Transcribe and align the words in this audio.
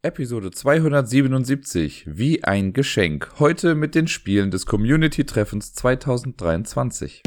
Episode 0.00 0.52
277 0.52 2.04
Wie 2.06 2.44
ein 2.44 2.72
Geschenk. 2.72 3.32
Heute 3.40 3.74
mit 3.74 3.96
den 3.96 4.06
Spielen 4.06 4.52
des 4.52 4.64
Community-Treffens 4.64 5.74
2023. 5.74 7.24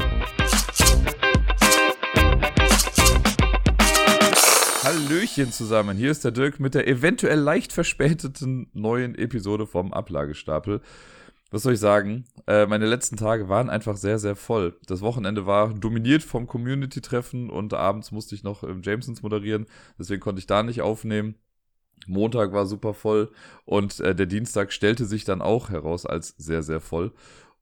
Hallöchen 4.84 5.52
zusammen, 5.52 5.98
hier 5.98 6.12
ist 6.12 6.24
der 6.24 6.32
Dirk 6.32 6.62
mit 6.62 6.74
der 6.74 6.88
eventuell 6.88 7.40
leicht 7.40 7.74
verspäteten 7.74 8.70
neuen 8.72 9.16
Episode 9.16 9.68
vom 9.68 9.92
Ablagestapel. 9.92 10.80
Was 11.50 11.64
soll 11.64 11.74
ich 11.74 11.80
sagen? 11.82 12.24
Äh, 12.48 12.68
meine 12.68 12.86
letzten 12.86 13.18
Tage 13.18 13.50
waren 13.50 13.70
einfach 13.70 13.98
sehr, 13.98 14.18
sehr 14.18 14.38
voll. 14.38 14.80
Das 14.88 15.02
Wochenende 15.02 15.46
war 15.46 15.74
dominiert 15.74 16.24
vom 16.24 16.48
Community-Treffen 16.48 17.50
und 17.50 17.74
abends 17.74 18.14
musste 18.14 18.34
ich 18.34 18.44
noch 18.44 18.64
im 18.64 18.82
Jamesons 18.82 19.24
moderieren. 19.24 19.66
Deswegen 20.00 20.22
konnte 20.22 20.40
ich 20.40 20.48
da 20.48 20.64
nicht 20.64 20.82
aufnehmen. 20.82 21.36
Montag 22.08 22.54
war 22.54 22.66
super 22.66 22.94
voll 22.94 23.32
und 23.66 24.00
äh, 24.00 24.16
der 24.16 24.26
Dienstag 24.26 24.74
stellte 24.74 25.06
sich 25.06 25.24
dann 25.24 25.42
auch 25.42 25.70
heraus 25.70 26.06
als 26.06 26.30
sehr, 26.38 26.64
sehr 26.64 26.80
voll. 26.80 27.14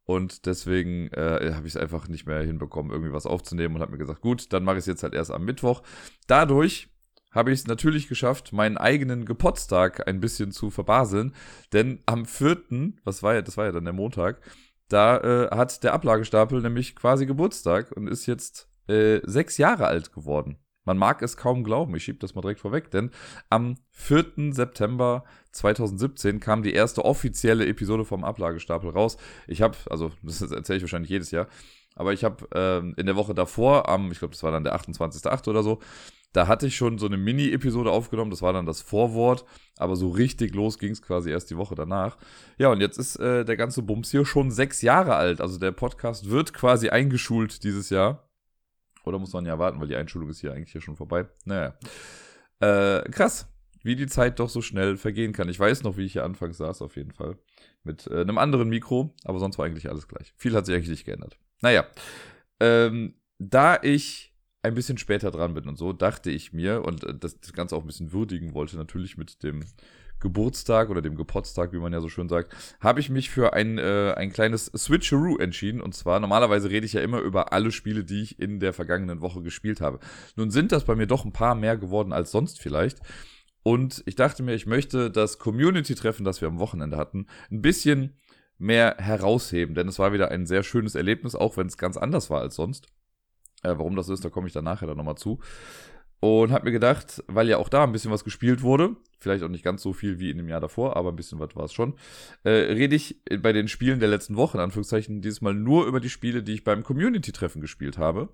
Und 0.04 0.48
deswegen 0.48 1.09
äh, 1.09 1.52
habe 1.54 1.68
ich 1.68 1.76
es 1.76 1.82
einfach 1.82 2.08
nicht 2.08 2.26
mehr 2.26 2.41
hinbekommen, 2.41 2.91
irgendwie 2.91 3.13
was 3.13 3.27
aufzunehmen 3.27 3.76
und 3.76 3.82
habe 3.82 3.91
mir 3.91 3.99
gesagt, 3.99 4.22
gut, 4.22 4.52
dann 4.52 4.63
mache 4.63 4.77
ich 4.77 4.82
es 4.82 4.86
jetzt 4.88 5.04
halt 5.04 5.13
erst 5.13 5.30
am 5.30 5.46
Mittwoch. 5.46 5.84
Dadurch 6.26 6.90
habe 7.32 7.52
ich 7.52 7.60
es 7.60 7.68
natürlich 7.68 8.08
geschafft, 8.08 8.52
meinen 8.52 8.77
eigenen 8.77 9.26
Gepotztag 9.26 10.08
ein 10.08 10.20
bisschen 10.20 10.52
zu 10.52 10.71
verbaseln. 10.71 11.35
Denn 11.74 12.02
am 12.08 12.26
4., 12.26 12.94
was 13.04 13.21
war 13.21 13.35
ja, 13.35 13.41
das 13.44 13.58
war 13.58 13.66
ja 13.66 13.71
dann 13.71 13.84
der 13.84 13.94
Montag, 13.94 14.41
da 14.88 15.20
äh, 15.20 15.55
hat 15.55 15.84
der 15.84 15.94
Ablagestapel 15.94 16.62
nämlich 16.62 16.96
quasi 16.96 17.27
Geburtstag 17.27 17.91
und 17.91 18.08
ist 18.08 18.26
jetzt 18.26 18.68
äh, 18.88 19.21
sechs 19.24 19.58
Jahre 19.58 19.85
alt 19.85 20.12
geworden. 20.12 20.58
Man 20.86 20.98
mag 20.98 21.22
es 21.22 21.38
kaum 21.38 21.64
glauben, 21.64 21.96
ich 21.96 22.04
schiebe 22.04 22.20
das 22.20 22.36
mal 22.36 22.42
direkt 22.42 22.62
vorweg, 22.62 22.90
denn 22.92 23.12
am 23.50 23.76
4. 23.92 24.54
September 24.54 25.24
2017 25.52 26.40
kam 26.40 26.64
die 26.64 26.74
erste 26.74 27.05
offizielle 27.05 27.68
Episode 27.68 28.05
vom 28.05 28.24
Ablagestapel 28.24 28.90
raus. 28.90 29.18
Ich 29.48 29.62
habe, 29.62 29.77
also 29.90 30.12
das 30.24 30.41
erzähle 30.41 30.77
ich 30.77 30.84
wahrscheinlich 30.84 31.12
jedes 31.12 31.32
Jahr, 31.32 31.48
aber 31.96 32.13
ich 32.13 32.24
habe 32.24 32.48
ähm, 32.54 32.94
in 32.98 33.05
der 33.05 33.16
Woche 33.16 33.34
davor, 33.34 33.90
am, 33.90 34.12
ich 34.12 34.20
glaube, 34.20 34.34
das 34.34 34.44
war 34.44 34.52
dann 34.52 34.63
der 34.63 34.76
28.8. 34.76 35.49
oder 35.49 35.63
so, 35.63 35.80
da 36.32 36.48
hatte 36.48 36.68
ich 36.68 36.76
schon 36.76 36.99
so 36.99 37.08
eine 37.08 37.18
Mini-Episode 37.18 37.91
aufgenommen, 37.91 38.30
das 38.30 38.41
war 38.41 38.54
dann 38.54 38.68
das 38.68 38.82
Vorwort, 38.82 39.46
aber 39.77 39.96
so 39.96 40.10
richtig 40.10 40.54
los 40.54 40.77
ging 40.77 40.91
es 40.91 41.02
quasi 41.02 41.32
erst 41.32 41.49
die 41.49 41.58
Woche 41.58 41.74
danach. 41.74 42.18
Ja, 42.58 42.71
und 42.71 42.82
jetzt 42.82 42.99
ist 42.99 43.16
äh, 43.16 43.43
der 43.46 43.58
ganze 43.58 43.82
Bums 43.82 44.12
hier 44.12 44.26
schon 44.26 44.52
sechs 44.52 44.82
Jahre 44.84 45.16
alt. 45.16 45.41
Also 45.41 45.58
der 45.58 45.71
Podcast 45.71 46.30
wird 46.30 46.54
quasi 46.54 46.90
eingeschult 46.90 47.64
dieses 47.64 47.90
Jahr. 47.90 48.29
Oder 49.10 49.20
muss 49.20 49.34
man 49.34 49.46
ja 49.46 49.57
warten, 49.57 49.79
weil 49.82 49.88
die 49.88 49.96
Einschulung 49.96 50.29
ist 50.29 50.40
hier 50.40 50.54
eigentlich 50.54 50.71
hier 50.71 50.82
schon 50.82 50.96
vorbei. 50.96 51.27
Naja. 51.46 51.76
Äh, 52.60 53.10
krass, 53.10 53.52
wie 53.82 53.96
die 53.96 54.05
Zeit 54.05 54.40
doch 54.40 54.49
so 54.49 54.62
schnell 54.62 54.98
vergehen 54.98 55.34
kann. 55.34 55.49
Ich 55.49 55.60
weiß 55.60 55.82
noch, 55.82 55.98
wie 55.98 56.05
ich 56.05 56.13
hier 56.13 56.24
anfangs 56.24 56.57
saß, 56.57 56.84
auf 56.84 56.96
jeden 56.96 57.12
Fall. 57.12 57.37
Mit 57.84 58.05
äh, 58.05 58.21
einem 58.21 58.37
anderen 58.37 58.70
Mikro, 58.70 59.15
aber 59.24 59.40
sonst 59.40 59.57
war 59.57 59.65
eigentlich 59.65 59.90
alles 59.90 60.07
gleich. 60.07 60.32
Viel 60.37 60.54
hat 60.54 60.68
sich 60.68 60.76
eigentlich 60.76 60.90
nicht 60.90 61.05
geändert. 61.05 61.40
Naja. 61.62 61.85
Ähm, 62.60 63.15
da 63.40 63.80
ich 63.82 64.35
ein 64.62 64.75
bisschen 64.75 65.00
später 65.00 65.31
dran 65.31 65.56
bin 65.56 65.68
und 65.68 65.78
so, 65.78 65.91
dachte 65.91 66.30
ich 66.30 66.53
mir, 66.53 66.84
und 66.84 67.03
äh, 67.03 67.18
das, 67.18 67.40
das 67.40 67.53
Ganze 67.53 67.75
auch 67.75 67.81
ein 67.81 67.88
bisschen 67.88 68.12
würdigen 68.12 68.53
wollte, 68.53 68.78
natürlich 68.78 69.18
mit 69.18 69.41
dem 69.41 69.63
Geburtstag 70.19 70.89
oder 70.89 71.01
dem 71.01 71.16
Geburtstag, 71.16 71.73
wie 71.73 71.78
man 71.78 71.94
ja 71.94 72.01
so 72.01 72.09
schön 72.09 72.29
sagt, 72.29 72.56
habe 72.79 73.00
ich 73.00 73.09
mich 73.09 73.29
für 73.29 73.53
ein, 73.53 73.78
äh, 73.78 74.13
ein 74.16 74.31
kleines 74.31 74.66
Switcheroo 74.66 75.38
entschieden. 75.38 75.81
Und 75.81 75.94
zwar, 75.95 76.19
normalerweise 76.19 76.69
rede 76.69 76.85
ich 76.85 76.94
ja 76.94 77.01
immer 77.01 77.19
über 77.19 77.53
alle 77.53 77.72
Spiele, 77.72 78.03
die 78.03 78.22
ich 78.22 78.40
in 78.40 78.59
der 78.59 78.73
vergangenen 78.73 79.22
Woche 79.22 79.41
gespielt 79.41 79.81
habe. 79.81 80.00
Nun 80.35 80.51
sind 80.51 80.72
das 80.72 80.85
bei 80.85 80.95
mir 80.95 81.07
doch 81.07 81.25
ein 81.25 81.34
paar 81.34 81.56
mehr 81.56 81.78
geworden 81.78 82.13
als 82.13 82.31
sonst 82.31 82.59
vielleicht. 82.59 83.00
Und 83.63 84.03
ich 84.06 84.16
dachte 84.16 84.44
mir, 84.44 84.53
ich 84.53 84.66
möchte 84.66 85.12
das 85.12 85.38
Community-Treffen, 85.38 86.23
das 86.23 86.41
wir 86.41 86.47
am 86.47 86.59
Wochenende 86.59 86.97
hatten, 86.97 87.28
ein 87.51 87.62
bisschen 87.62 88.17
mehr 88.57 88.95
herausheben, 89.00 89.73
denn 89.73 89.88
es 89.88 90.00
war 90.00 90.12
wieder 90.13 90.31
ein 90.31 90.45
sehr 90.45 90.63
schönes 90.63 90.95
Erlebnis, 90.95 91.34
auch 91.34 91.56
wenn 91.57 91.67
es 91.67 91.78
ganz 91.78 91.97
anders 91.97 92.29
war 92.29 92.41
als 92.41 92.56
sonst. 92.56 92.88
Äh, 93.63 93.69
warum 93.78 93.96
das 93.96 94.09
ist, 94.09 94.24
da 94.24 94.29
komme 94.29 94.47
ich 94.47 94.53
dann 94.53 94.66
nachher 94.66 94.88
dann 94.88 94.97
nochmal 94.97 95.18
zu. 95.18 95.40
Und 96.22 96.52
habe 96.52 96.66
mir 96.66 96.72
gedacht, 96.72 97.24
weil 97.28 97.47
ja 97.47 97.57
auch 97.57 97.69
da 97.69 97.84
ein 97.84 97.94
bisschen 97.94 98.12
was 98.12 98.25
gespielt 98.25 98.62
wurde, 98.62 98.97
vielleicht 99.19 99.44
auch 99.44 99.50
nicht 99.50 99.63
ganz 99.63 99.81
so 99.81 99.94
viel 99.94 100.19
wie 100.19 100.30
in 100.30 100.38
dem 100.38 100.50
Jahr 100.50 100.59
davor, 100.59 100.97
aber 100.97 101.09
ein 101.09 101.16
bisschen 101.16 101.40
was 101.40 101.56
war 101.56 101.66
es 101.66 101.74
schon, 101.74 101.96
äh, 102.44 102.50
rede 102.50 102.96
ich 102.96 103.22
bei 103.40 103.53
den 103.53 103.69
Spielen 103.69 104.00
der 104.00 104.09
letzten 104.09 104.35
Woche, 104.35 104.58
in 104.58 104.63
Anführungszeichen, 104.63 105.22
dieses 105.22 105.41
Mal 105.41 105.53
nur 105.53 105.85
über 105.85 106.02
die 106.02 106.09
Spiele, 106.09 106.44
die 106.44 106.53
ich 106.53 106.63
beim 106.66 106.84
Community-Treffen 106.84 107.62
gespielt 107.62 107.97
habe. 107.97 108.29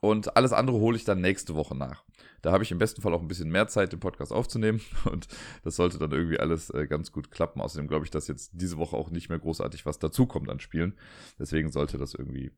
Und 0.00 0.36
alles 0.36 0.52
andere 0.52 0.78
hole 0.78 0.96
ich 0.96 1.04
dann 1.04 1.20
nächste 1.20 1.54
Woche 1.54 1.76
nach. 1.76 2.04
Da 2.42 2.50
habe 2.50 2.64
ich 2.64 2.72
im 2.72 2.78
besten 2.78 3.02
Fall 3.02 3.14
auch 3.14 3.20
ein 3.20 3.28
bisschen 3.28 3.50
mehr 3.50 3.68
Zeit, 3.68 3.92
den 3.92 4.00
Podcast 4.00 4.32
aufzunehmen. 4.32 4.80
Und 5.04 5.28
das 5.62 5.76
sollte 5.76 5.98
dann 5.98 6.10
irgendwie 6.10 6.40
alles 6.40 6.70
äh, 6.70 6.88
ganz 6.88 7.12
gut 7.12 7.30
klappen. 7.30 7.60
Außerdem 7.60 7.86
glaube 7.86 8.04
ich, 8.04 8.10
dass 8.10 8.26
jetzt 8.26 8.50
diese 8.52 8.78
Woche 8.78 8.96
auch 8.96 9.10
nicht 9.10 9.28
mehr 9.28 9.38
großartig 9.38 9.86
was 9.86 10.00
dazukommt 10.00 10.50
an 10.50 10.58
Spielen. 10.58 10.98
Deswegen 11.38 11.70
sollte 11.70 11.98
das 11.98 12.14
irgendwie 12.14 12.50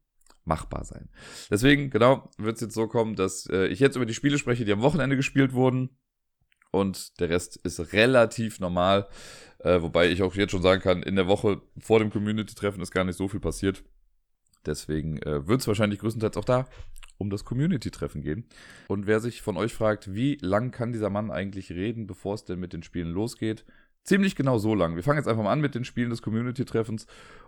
machbar 0.44 0.84
sein. 0.84 1.08
Deswegen, 1.50 1.90
genau, 1.90 2.30
wird 2.38 2.56
es 2.56 2.60
jetzt 2.60 2.74
so 2.74 2.86
kommen, 2.86 3.16
dass 3.16 3.46
äh, 3.46 3.66
ich 3.66 3.80
jetzt 3.80 3.96
über 3.96 4.06
die 4.06 4.14
Spiele 4.14 4.38
spreche, 4.38 4.64
die 4.64 4.72
am 4.72 4.82
Wochenende 4.82 5.16
gespielt 5.16 5.52
wurden. 5.52 5.90
Und 6.70 7.20
der 7.20 7.30
Rest 7.30 7.56
ist 7.56 7.92
relativ 7.92 8.60
normal. 8.60 9.08
Äh, 9.60 9.80
wobei 9.80 10.10
ich 10.10 10.22
auch 10.22 10.34
jetzt 10.34 10.50
schon 10.50 10.62
sagen 10.62 10.82
kann, 10.82 11.02
in 11.02 11.16
der 11.16 11.28
Woche 11.28 11.62
vor 11.78 12.00
dem 12.00 12.10
Community-Treffen 12.10 12.82
ist 12.82 12.90
gar 12.90 13.04
nicht 13.04 13.16
so 13.16 13.28
viel 13.28 13.40
passiert. 13.40 13.84
Deswegen 14.66 15.18
äh, 15.18 15.46
wird 15.46 15.60
es 15.60 15.68
wahrscheinlich 15.68 16.00
größtenteils 16.00 16.36
auch 16.36 16.44
da 16.44 16.66
um 17.18 17.30
das 17.30 17.44
Community-Treffen 17.44 18.22
gehen. 18.22 18.44
Und 18.88 19.06
wer 19.06 19.20
sich 19.20 19.42
von 19.42 19.56
euch 19.56 19.72
fragt, 19.74 20.14
wie 20.14 20.38
lang 20.40 20.70
kann 20.70 20.92
dieser 20.92 21.10
Mann 21.10 21.30
eigentlich 21.30 21.70
reden, 21.70 22.06
bevor 22.06 22.34
es 22.34 22.44
denn 22.44 22.58
mit 22.58 22.72
den 22.72 22.82
Spielen 22.82 23.08
losgeht, 23.08 23.64
ziemlich 24.02 24.36
genau 24.36 24.58
so 24.58 24.74
lang. 24.74 24.96
Wir 24.96 25.02
fangen 25.02 25.18
jetzt 25.18 25.28
einfach 25.28 25.42
mal 25.42 25.52
an 25.52 25.60
mit 25.60 25.74
den 25.74 25.84
Spielen 25.84 26.10
des 26.10 26.22
Community-Treffens. 26.22 27.06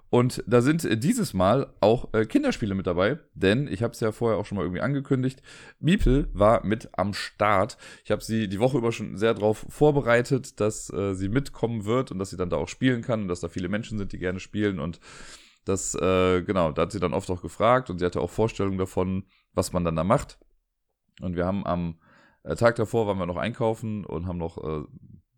Und 0.09 0.45
da 0.47 0.63
sind 0.63 1.03
dieses 1.03 1.35
Mal 1.35 1.73
auch 1.81 2.15
äh, 2.15 2.27
Kinderspiele 2.27 2.75
mit 2.75 2.87
dabei, 2.87 3.19
denn 3.35 3.67
ich 3.67 3.83
habe 3.83 3.93
es 3.93 4.01
ja 4.01 4.13
vorher 4.13 4.39
auch 4.39 4.47
schon 4.47 4.57
mal 4.57 4.63
irgendwie 4.63 4.81
angekündigt. 4.81 5.43
Miepel 5.81 6.29
war 6.33 6.65
mit 6.65 6.91
am 6.97 7.13
Start. 7.13 7.77
Ich 8.05 8.13
habe 8.13 8.23
sie 8.23 8.49
die 8.49 8.61
Woche 8.61 8.79
über 8.79 8.93
schon 8.93 9.17
sehr 9.17 9.35
darauf 9.35 9.67
vorbereitet, 9.69 10.61
dass 10.61 10.93
äh, 10.93 11.15
sie 11.15 11.29
mitkommen 11.29 11.85
wird 11.85 12.13
und 12.13 12.21
dass 12.21 12.31
sie 12.31 12.37
dann 12.37 12.51
da 12.51 12.57
auch 12.57 12.69
spielen 12.69 13.03
kann 13.03 13.23
und 13.23 13.29
dass 13.29 13.41
da 13.41 13.49
viele 13.49 13.69
Menschen 13.69 13.99
sind, 13.99 14.13
die 14.13 14.19
gerne 14.19 14.39
spielen. 14.39 14.79
Und 14.79 15.01
das, 15.65 15.97
äh, 15.97 16.43
genau, 16.43 16.71
da 16.71 16.83
hat 16.83 16.93
sie 16.93 17.01
dann 17.01 17.15
oft 17.15 17.29
auch 17.29 17.43
gefragt 17.43 17.91
und 17.91 17.99
sie 17.99 18.05
hatte 18.05 18.21
auch 18.21 18.31
Vorstellungen 18.31 18.79
davon, 18.79 19.25
was 19.53 19.73
man 19.73 19.85
dann 19.85 19.97
da 19.97 20.05
macht. 20.05 20.39
Und 21.21 21.35
wir 21.35 21.45
haben 21.45 21.67
am 21.67 21.99
äh, 22.45 22.55
Tag 22.55 22.77
davor 22.77 23.09
waren 23.09 23.19
wir 23.19 23.27
noch 23.27 23.37
einkaufen 23.37 24.05
und 24.05 24.27
haben 24.27 24.39
noch 24.39 24.59
äh, 24.59 24.85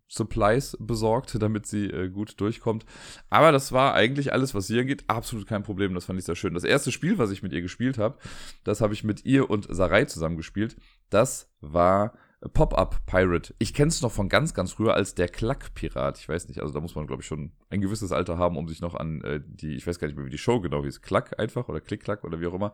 Supplies 0.09 0.75
besorgt, 0.79 1.41
damit 1.41 1.67
sie 1.67 1.85
äh, 1.85 2.09
gut 2.09 2.41
durchkommt. 2.41 2.85
Aber 3.29 3.51
das 3.51 3.71
war 3.71 3.93
eigentlich 3.93 4.33
alles, 4.33 4.53
was 4.55 4.67
sie 4.67 4.79
angeht, 4.79 5.03
absolut 5.07 5.47
kein 5.47 5.63
Problem. 5.63 5.93
Das 5.93 6.05
fand 6.05 6.19
ich 6.19 6.25
sehr 6.25 6.35
schön. 6.35 6.55
Das 6.55 6.63
erste 6.63 6.91
Spiel, 6.91 7.17
was 7.17 7.31
ich 7.31 7.43
mit 7.43 7.53
ihr 7.53 7.61
gespielt 7.61 7.97
habe, 7.97 8.17
das 8.63 8.81
habe 8.81 8.93
ich 8.93 9.03
mit 9.03 9.23
ihr 9.25 9.49
und 9.49 9.67
Sarai 9.69 10.05
zusammen 10.05 10.35
gespielt. 10.35 10.75
Das 11.09 11.49
war 11.61 12.13
Pop-Up 12.53 13.05
Pirate. 13.05 13.53
Ich 13.59 13.73
kenne 13.73 13.89
es 13.89 14.01
noch 14.01 14.11
von 14.11 14.29
ganz, 14.29 14.53
ganz 14.53 14.71
früher 14.71 14.95
als 14.95 15.13
der 15.13 15.27
Klack-Pirat. 15.27 16.17
Ich 16.19 16.27
weiß 16.27 16.47
nicht, 16.47 16.61
also 16.61 16.73
da 16.73 16.79
muss 16.79 16.95
man, 16.95 17.05
glaube 17.05 17.21
ich, 17.21 17.27
schon 17.27 17.51
ein 17.69 17.81
gewisses 17.81 18.11
Alter 18.11 18.37
haben, 18.37 18.57
um 18.57 18.67
sich 18.67 18.81
noch 18.81 18.95
an 18.95 19.21
äh, 19.21 19.41
die, 19.45 19.75
ich 19.75 19.85
weiß 19.85 19.99
gar 19.99 20.07
nicht 20.07 20.15
mehr, 20.15 20.25
wie 20.25 20.31
die 20.31 20.37
Show 20.37 20.59
genau 20.59 20.83
hieß, 20.83 21.01
Klack 21.01 21.37
einfach 21.37 21.67
oder 21.67 21.81
Klick-Klack 21.81 22.23
oder 22.23 22.39
wie 22.39 22.47
auch 22.47 22.53
immer. 22.53 22.73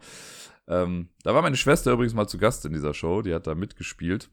Ähm, 0.68 1.09
da 1.24 1.34
war 1.34 1.41
meine 1.41 1.57
Schwester 1.57 1.91
übrigens 1.91 2.13
mal 2.13 2.28
zu 2.28 2.38
Gast 2.38 2.66
in 2.66 2.74
dieser 2.74 2.94
Show, 2.94 3.22
die 3.24 3.34
hat 3.34 3.47
da 3.47 3.56
mitgespielt 3.56 4.29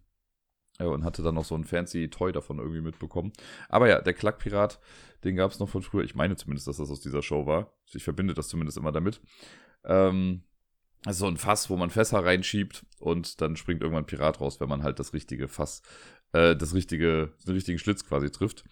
und 0.79 1.05
hatte 1.05 1.23
dann 1.23 1.35
noch 1.35 1.45
so 1.45 1.55
ein 1.55 1.65
fancy 1.65 2.09
Toy 2.09 2.33
davon 2.33 2.59
irgendwie 2.59 2.81
mitbekommen. 2.81 3.33
Aber 3.69 3.89
ja, 3.89 4.01
der 4.01 4.15
Klackpirat, 4.15 4.81
den 5.25 5.37
gab 5.37 5.51
es 5.51 5.59
noch 5.59 5.69
von 5.69 5.83
früher. 5.83 6.05
Ich 6.05 6.15
meine 6.15 6.37
zumindest, 6.37 6.67
dass 6.67 6.79
das 6.79 6.91
aus 6.91 7.01
dieser 7.01 7.23
Show 7.23 7.47
war. 7.47 7.73
Ich 7.93 8.05
verbinde 8.05 8.35
das 8.35 8.49
zumindest 8.49 8.79
immer 8.79 8.93
damit. 8.93 9.21
Ähm, 9.85 10.43
also 11.05 11.27
so 11.27 11.31
ein 11.31 11.37
Fass, 11.37 11.69
wo 11.69 11.77
man 11.77 11.91
Fässer 11.91 12.25
reinschiebt 12.25 12.87
und 13.01 13.41
dann 13.41 13.57
springt 13.57 13.83
irgendwann 13.83 14.05
ein 14.05 14.07
Pirat 14.07 14.41
raus, 14.41 14.61
wenn 14.61 14.69
man 14.69 14.83
halt 14.83 14.99
das 14.99 15.13
richtige 15.13 15.49
Fass, 15.49 15.83
äh, 16.33 16.57
das 16.57 16.75
richtige, 16.75 17.33
den 17.47 17.55
richtigen 17.55 17.79
Schlitz 17.79 18.05
quasi 18.07 18.31
trifft. 18.31 18.65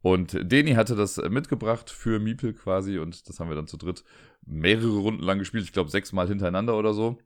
Und 0.00 0.38
Deni 0.40 0.72
hatte 0.74 0.94
das 0.94 1.16
mitgebracht 1.16 1.90
für 1.90 2.18
Miepel 2.18 2.54
quasi 2.54 2.98
und 2.98 3.28
das 3.28 3.40
haben 3.40 3.48
wir 3.48 3.56
dann 3.56 3.66
zu 3.66 3.76
dritt 3.76 4.04
mehrere 4.46 4.96
Runden 4.96 5.22
lang 5.22 5.38
gespielt. 5.38 5.64
Ich 5.64 5.72
glaube 5.72 5.90
sechsmal 5.90 6.28
hintereinander 6.28 6.76
oder 6.76 6.94
so. 6.94 7.18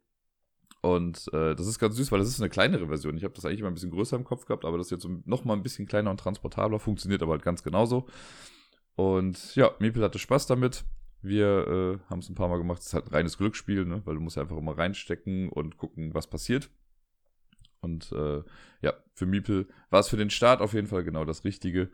Und 0.82 1.28
äh, 1.34 1.54
das 1.54 1.66
ist 1.66 1.78
ganz 1.78 1.96
süß, 1.96 2.10
weil 2.10 2.20
das 2.20 2.28
ist 2.28 2.40
eine 2.40 2.48
kleinere 2.48 2.86
Version. 2.86 3.16
Ich 3.16 3.24
habe 3.24 3.34
das 3.34 3.44
eigentlich 3.44 3.60
immer 3.60 3.70
ein 3.70 3.74
bisschen 3.74 3.90
größer 3.90 4.16
im 4.16 4.24
Kopf 4.24 4.46
gehabt, 4.46 4.64
aber 4.64 4.78
das 4.78 4.86
ist 4.86 5.02
jetzt 5.02 5.08
noch 5.26 5.44
mal 5.44 5.54
ein 5.54 5.62
bisschen 5.62 5.86
kleiner 5.86 6.10
und 6.10 6.20
transportabler, 6.20 6.78
funktioniert 6.78 7.22
aber 7.22 7.32
halt 7.32 7.42
ganz 7.42 7.62
genauso. 7.62 8.06
Und 8.96 9.54
ja, 9.56 9.72
Miepel 9.78 10.02
hatte 10.02 10.18
Spaß 10.18 10.46
damit. 10.46 10.84
Wir 11.22 11.66
äh, 11.68 12.10
haben 12.10 12.20
es 12.20 12.30
ein 12.30 12.34
paar 12.34 12.48
Mal 12.48 12.56
gemacht. 12.58 12.80
Es 12.80 12.88
ist 12.88 12.94
halt 12.94 13.06
ein 13.06 13.14
reines 13.14 13.36
Glücksspiel, 13.36 13.84
ne? 13.84 14.00
weil 14.06 14.14
du 14.14 14.20
musst 14.20 14.36
ja 14.36 14.42
einfach 14.42 14.56
immer 14.56 14.76
reinstecken 14.76 15.50
und 15.50 15.76
gucken, 15.76 16.14
was 16.14 16.28
passiert. 16.28 16.70
Und 17.80 18.12
äh, 18.12 18.42
ja, 18.80 18.94
für 19.14 19.26
Miepel 19.26 19.68
war 19.90 20.00
es 20.00 20.08
für 20.08 20.16
den 20.16 20.30
Start 20.30 20.60
auf 20.60 20.72
jeden 20.72 20.86
Fall 20.86 21.04
genau 21.04 21.24
das 21.24 21.44
Richtige. 21.44 21.90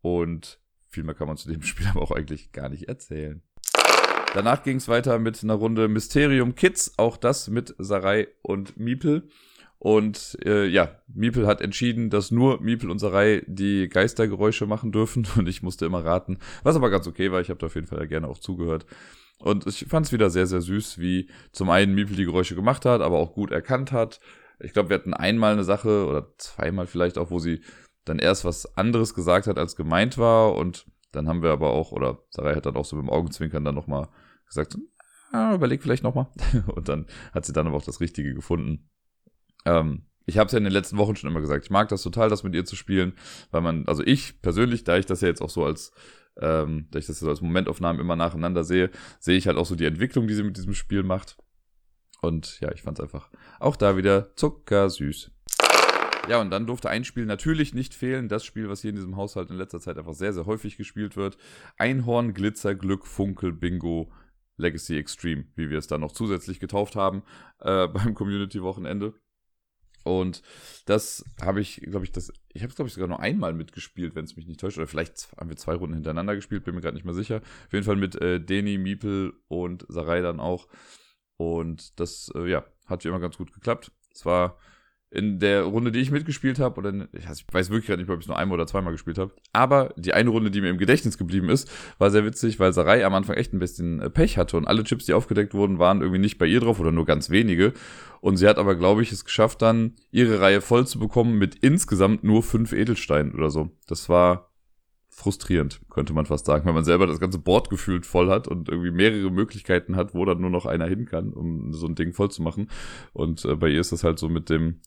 Und 0.00 0.60
viel 0.88 1.04
mehr 1.04 1.14
kann 1.14 1.28
man 1.28 1.36
zu 1.36 1.48
dem 1.48 1.62
Spiel 1.64 1.86
aber 1.86 2.02
auch 2.02 2.10
eigentlich 2.10 2.52
gar 2.52 2.68
nicht 2.68 2.88
erzählen. 2.88 3.42
Danach 4.34 4.64
ging 4.64 4.78
es 4.78 4.88
weiter 4.88 5.20
mit 5.20 5.44
einer 5.44 5.54
Runde 5.54 5.86
Mysterium 5.86 6.56
Kids, 6.56 6.94
auch 6.96 7.16
das 7.16 7.46
mit 7.46 7.72
Sarai 7.78 8.26
und 8.42 8.76
Miepel. 8.76 9.28
Und 9.78 10.36
äh, 10.44 10.66
ja, 10.66 10.98
Miepel 11.06 11.46
hat 11.46 11.60
entschieden, 11.60 12.10
dass 12.10 12.32
nur 12.32 12.60
Miepel 12.60 12.90
und 12.90 12.98
Sarai 12.98 13.44
die 13.46 13.88
Geistergeräusche 13.88 14.66
machen 14.66 14.90
dürfen. 14.90 15.24
Und 15.36 15.48
ich 15.48 15.62
musste 15.62 15.86
immer 15.86 16.04
raten. 16.04 16.38
Was 16.64 16.74
aber 16.74 16.90
ganz 16.90 17.06
okay 17.06 17.30
war, 17.30 17.40
ich 17.40 17.48
habe 17.48 17.60
da 17.60 17.66
auf 17.66 17.76
jeden 17.76 17.86
Fall 17.86 18.08
gerne 18.08 18.26
auch 18.26 18.38
zugehört. 18.38 18.86
Und 19.38 19.68
ich 19.68 19.86
fand 19.88 20.06
es 20.06 20.12
wieder 20.12 20.30
sehr, 20.30 20.46
sehr 20.46 20.62
süß, 20.62 20.98
wie 20.98 21.28
zum 21.52 21.70
einen 21.70 21.94
Miepel 21.94 22.16
die 22.16 22.24
Geräusche 22.24 22.56
gemacht 22.56 22.84
hat, 22.86 23.02
aber 23.02 23.18
auch 23.18 23.34
gut 23.34 23.52
erkannt 23.52 23.92
hat. 23.92 24.18
Ich 24.58 24.72
glaube, 24.72 24.88
wir 24.88 24.96
hatten 24.96 25.14
einmal 25.14 25.52
eine 25.52 25.64
Sache 25.64 26.06
oder 26.06 26.34
zweimal 26.38 26.88
vielleicht 26.88 27.18
auch, 27.18 27.30
wo 27.30 27.38
sie 27.38 27.60
dann 28.04 28.18
erst 28.18 28.44
was 28.44 28.76
anderes 28.76 29.14
gesagt 29.14 29.46
hat, 29.46 29.58
als 29.58 29.76
gemeint 29.76 30.18
war. 30.18 30.54
Und 30.54 30.86
dann 31.12 31.28
haben 31.28 31.42
wir 31.42 31.50
aber 31.50 31.70
auch, 31.70 31.92
oder 31.92 32.18
Sarai 32.30 32.56
hat 32.56 32.66
dann 32.66 32.76
auch 32.76 32.84
so 32.84 32.96
mit 32.96 33.04
dem 33.04 33.10
Augenzwinkern 33.10 33.64
dann 33.64 33.76
nochmal 33.76 34.08
gesagt, 34.46 34.76
ah, 35.32 35.54
überleg 35.54 35.82
vielleicht 35.82 36.02
nochmal. 36.02 36.28
Und 36.66 36.88
dann 36.88 37.06
hat 37.32 37.44
sie 37.44 37.52
dann 37.52 37.66
aber 37.66 37.76
auch 37.76 37.84
das 37.84 38.00
Richtige 38.00 38.34
gefunden. 38.34 38.88
Ähm, 39.64 40.06
ich 40.26 40.38
habe 40.38 40.46
es 40.46 40.52
ja 40.52 40.58
in 40.58 40.64
den 40.64 40.72
letzten 40.72 40.96
Wochen 40.96 41.16
schon 41.16 41.30
immer 41.30 41.40
gesagt, 41.40 41.64
ich 41.64 41.70
mag 41.70 41.88
das 41.88 42.02
total, 42.02 42.28
das 42.28 42.44
mit 42.44 42.54
ihr 42.54 42.64
zu 42.64 42.76
spielen, 42.76 43.14
weil 43.50 43.60
man, 43.60 43.86
also 43.86 44.02
ich 44.02 44.40
persönlich, 44.40 44.84
da 44.84 44.96
ich 44.96 45.06
das 45.06 45.20
ja 45.20 45.28
jetzt 45.28 45.42
auch 45.42 45.50
so 45.50 45.64
als, 45.64 45.92
ähm, 46.40 46.88
da 46.90 46.98
ich 46.98 47.06
das 47.06 47.18
so 47.18 47.28
als 47.28 47.42
Momentaufnahmen 47.42 48.00
immer 48.00 48.16
nacheinander 48.16 48.64
sehe, 48.64 48.90
sehe 49.20 49.36
ich 49.36 49.46
halt 49.46 49.58
auch 49.58 49.66
so 49.66 49.76
die 49.76 49.84
Entwicklung, 49.84 50.26
die 50.26 50.34
sie 50.34 50.42
mit 50.42 50.56
diesem 50.56 50.74
Spiel 50.74 51.02
macht. 51.02 51.36
Und 52.22 52.58
ja, 52.60 52.72
ich 52.72 52.82
fand 52.82 52.98
es 52.98 53.02
einfach 53.02 53.28
auch 53.60 53.76
da 53.76 53.96
wieder 53.98 54.34
zuckersüß. 54.36 55.30
Ja, 56.28 56.40
und 56.40 56.50
dann 56.50 56.66
durfte 56.66 56.88
ein 56.88 57.04
Spiel 57.04 57.26
natürlich 57.26 57.74
nicht 57.74 57.92
fehlen. 57.92 58.28
Das 58.28 58.46
Spiel, 58.46 58.70
was 58.70 58.80
hier 58.80 58.90
in 58.90 58.96
diesem 58.96 59.16
Haushalt 59.16 59.50
in 59.50 59.56
letzter 59.56 59.80
Zeit 59.80 59.98
einfach 59.98 60.14
sehr, 60.14 60.32
sehr 60.32 60.46
häufig 60.46 60.78
gespielt 60.78 61.16
wird. 61.16 61.36
Einhorn, 61.76 62.32
Glitzer, 62.32 62.74
Glück, 62.74 63.06
Funkel, 63.06 63.52
Bingo, 63.52 64.10
Legacy 64.56 64.96
Extreme, 64.96 65.44
wie 65.56 65.70
wir 65.70 65.78
es 65.78 65.86
dann 65.86 66.00
noch 66.00 66.12
zusätzlich 66.12 66.60
getauft 66.60 66.96
haben 66.96 67.22
äh, 67.60 67.88
beim 67.88 68.14
Community-Wochenende. 68.14 69.14
Und 70.04 70.42
das 70.84 71.24
habe 71.40 71.62
ich, 71.62 71.80
glaube 71.80 72.04
ich, 72.04 72.12
das, 72.12 72.30
ich 72.52 72.62
habe 72.62 72.68
es, 72.68 72.76
glaube 72.76 72.88
ich, 72.88 72.94
sogar 72.94 73.08
nur 73.08 73.20
einmal 73.20 73.54
mitgespielt, 73.54 74.14
wenn 74.14 74.26
es 74.26 74.36
mich 74.36 74.46
nicht 74.46 74.60
täuscht. 74.60 74.76
Oder 74.76 74.86
vielleicht 74.86 75.32
haben 75.38 75.48
wir 75.48 75.56
zwei 75.56 75.74
Runden 75.74 75.94
hintereinander 75.94 76.34
gespielt, 76.34 76.64
bin 76.64 76.74
mir 76.74 76.82
gerade 76.82 76.94
nicht 76.94 77.06
mehr 77.06 77.14
sicher. 77.14 77.40
Auf 77.66 77.72
jeden 77.72 77.86
Fall 77.86 77.96
mit 77.96 78.14
äh, 78.20 78.38
Deni, 78.38 78.76
Miepel 78.76 79.32
und 79.48 79.86
Sarai 79.88 80.20
dann 80.20 80.40
auch. 80.40 80.68
Und 81.38 81.98
das, 81.98 82.30
äh, 82.34 82.48
ja, 82.48 82.64
hat 82.86 83.02
wie 83.04 83.08
immer 83.08 83.20
ganz 83.20 83.38
gut 83.38 83.52
geklappt. 83.52 83.92
Es 84.12 84.26
war 84.26 84.58
in 85.14 85.38
der 85.38 85.62
Runde, 85.62 85.92
die 85.92 86.00
ich 86.00 86.10
mitgespielt 86.10 86.58
habe, 86.58 86.78
oder 86.78 86.92
ich 87.12 87.44
weiß 87.52 87.70
wirklich 87.70 87.86
gar 87.86 87.96
nicht, 87.96 88.08
ob 88.08 88.18
ich 88.18 88.24
es 88.24 88.28
nur 88.28 88.38
einmal 88.38 88.56
oder 88.56 88.66
zweimal 88.66 88.92
gespielt 88.92 89.18
habe. 89.18 89.32
Aber 89.52 89.94
die 89.96 90.12
eine 90.12 90.30
Runde, 90.30 90.50
die 90.50 90.60
mir 90.60 90.70
im 90.70 90.78
Gedächtnis 90.78 91.18
geblieben 91.18 91.48
ist, 91.48 91.70
war 91.98 92.10
sehr 92.10 92.24
witzig, 92.24 92.58
weil 92.58 92.72
Sarai 92.72 93.04
am 93.04 93.14
Anfang 93.14 93.36
echt 93.36 93.52
ein 93.52 93.58
bisschen 93.58 94.00
äh, 94.00 94.10
Pech 94.10 94.36
hatte 94.36 94.56
und 94.56 94.66
alle 94.66 94.84
Chips, 94.84 95.06
die 95.06 95.14
aufgedeckt 95.14 95.54
wurden, 95.54 95.78
waren 95.78 96.00
irgendwie 96.00 96.20
nicht 96.20 96.38
bei 96.38 96.46
ihr 96.46 96.60
drauf 96.60 96.80
oder 96.80 96.92
nur 96.92 97.06
ganz 97.06 97.30
wenige. 97.30 97.72
Und 98.20 98.38
sie 98.38 98.48
hat 98.48 98.58
aber, 98.58 98.74
glaube 98.74 99.02
ich, 99.02 99.12
es 99.12 99.24
geschafft, 99.24 99.62
dann 99.62 99.92
ihre 100.10 100.40
Reihe 100.40 100.60
voll 100.60 100.86
zu 100.86 100.98
bekommen 100.98 101.38
mit 101.38 101.56
insgesamt 101.56 102.24
nur 102.24 102.42
fünf 102.42 102.72
Edelsteinen 102.72 103.34
oder 103.34 103.50
so. 103.50 103.70
Das 103.86 104.08
war 104.08 104.53
frustrierend, 105.14 105.80
könnte 105.90 106.12
man 106.12 106.26
fast 106.26 106.44
sagen, 106.44 106.66
wenn 106.66 106.74
man 106.74 106.84
selber 106.84 107.06
das 107.06 107.20
ganze 107.20 107.38
Board 107.38 107.70
gefühlt 107.70 108.04
voll 108.04 108.30
hat 108.30 108.48
und 108.48 108.68
irgendwie 108.68 108.90
mehrere 108.90 109.30
Möglichkeiten 109.30 109.94
hat, 109.94 110.12
wo 110.12 110.24
dann 110.24 110.40
nur 110.40 110.50
noch 110.50 110.66
einer 110.66 110.86
hin 110.86 111.06
kann, 111.06 111.32
um 111.32 111.72
so 111.72 111.86
ein 111.86 111.94
Ding 111.94 112.12
voll 112.12 112.30
zu 112.30 112.42
machen. 112.42 112.68
Und 113.12 113.44
äh, 113.44 113.54
bei 113.54 113.68
ihr 113.68 113.80
ist 113.80 113.92
das 113.92 114.02
halt 114.02 114.18
so 114.18 114.28
mit 114.28 114.50
dem 114.50 114.80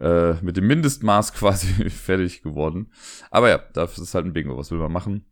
äh, 0.00 0.34
mit 0.42 0.56
dem 0.56 0.66
Mindestmaß 0.66 1.32
quasi 1.34 1.90
fertig 1.90 2.42
geworden. 2.42 2.90
Aber 3.30 3.50
ja, 3.50 3.60
das 3.74 3.98
ist 3.98 4.14
halt 4.14 4.24
ein 4.24 4.32
Bingo. 4.32 4.56
Was 4.56 4.70
will 4.70 4.78
man 4.78 4.92
machen? 4.92 5.26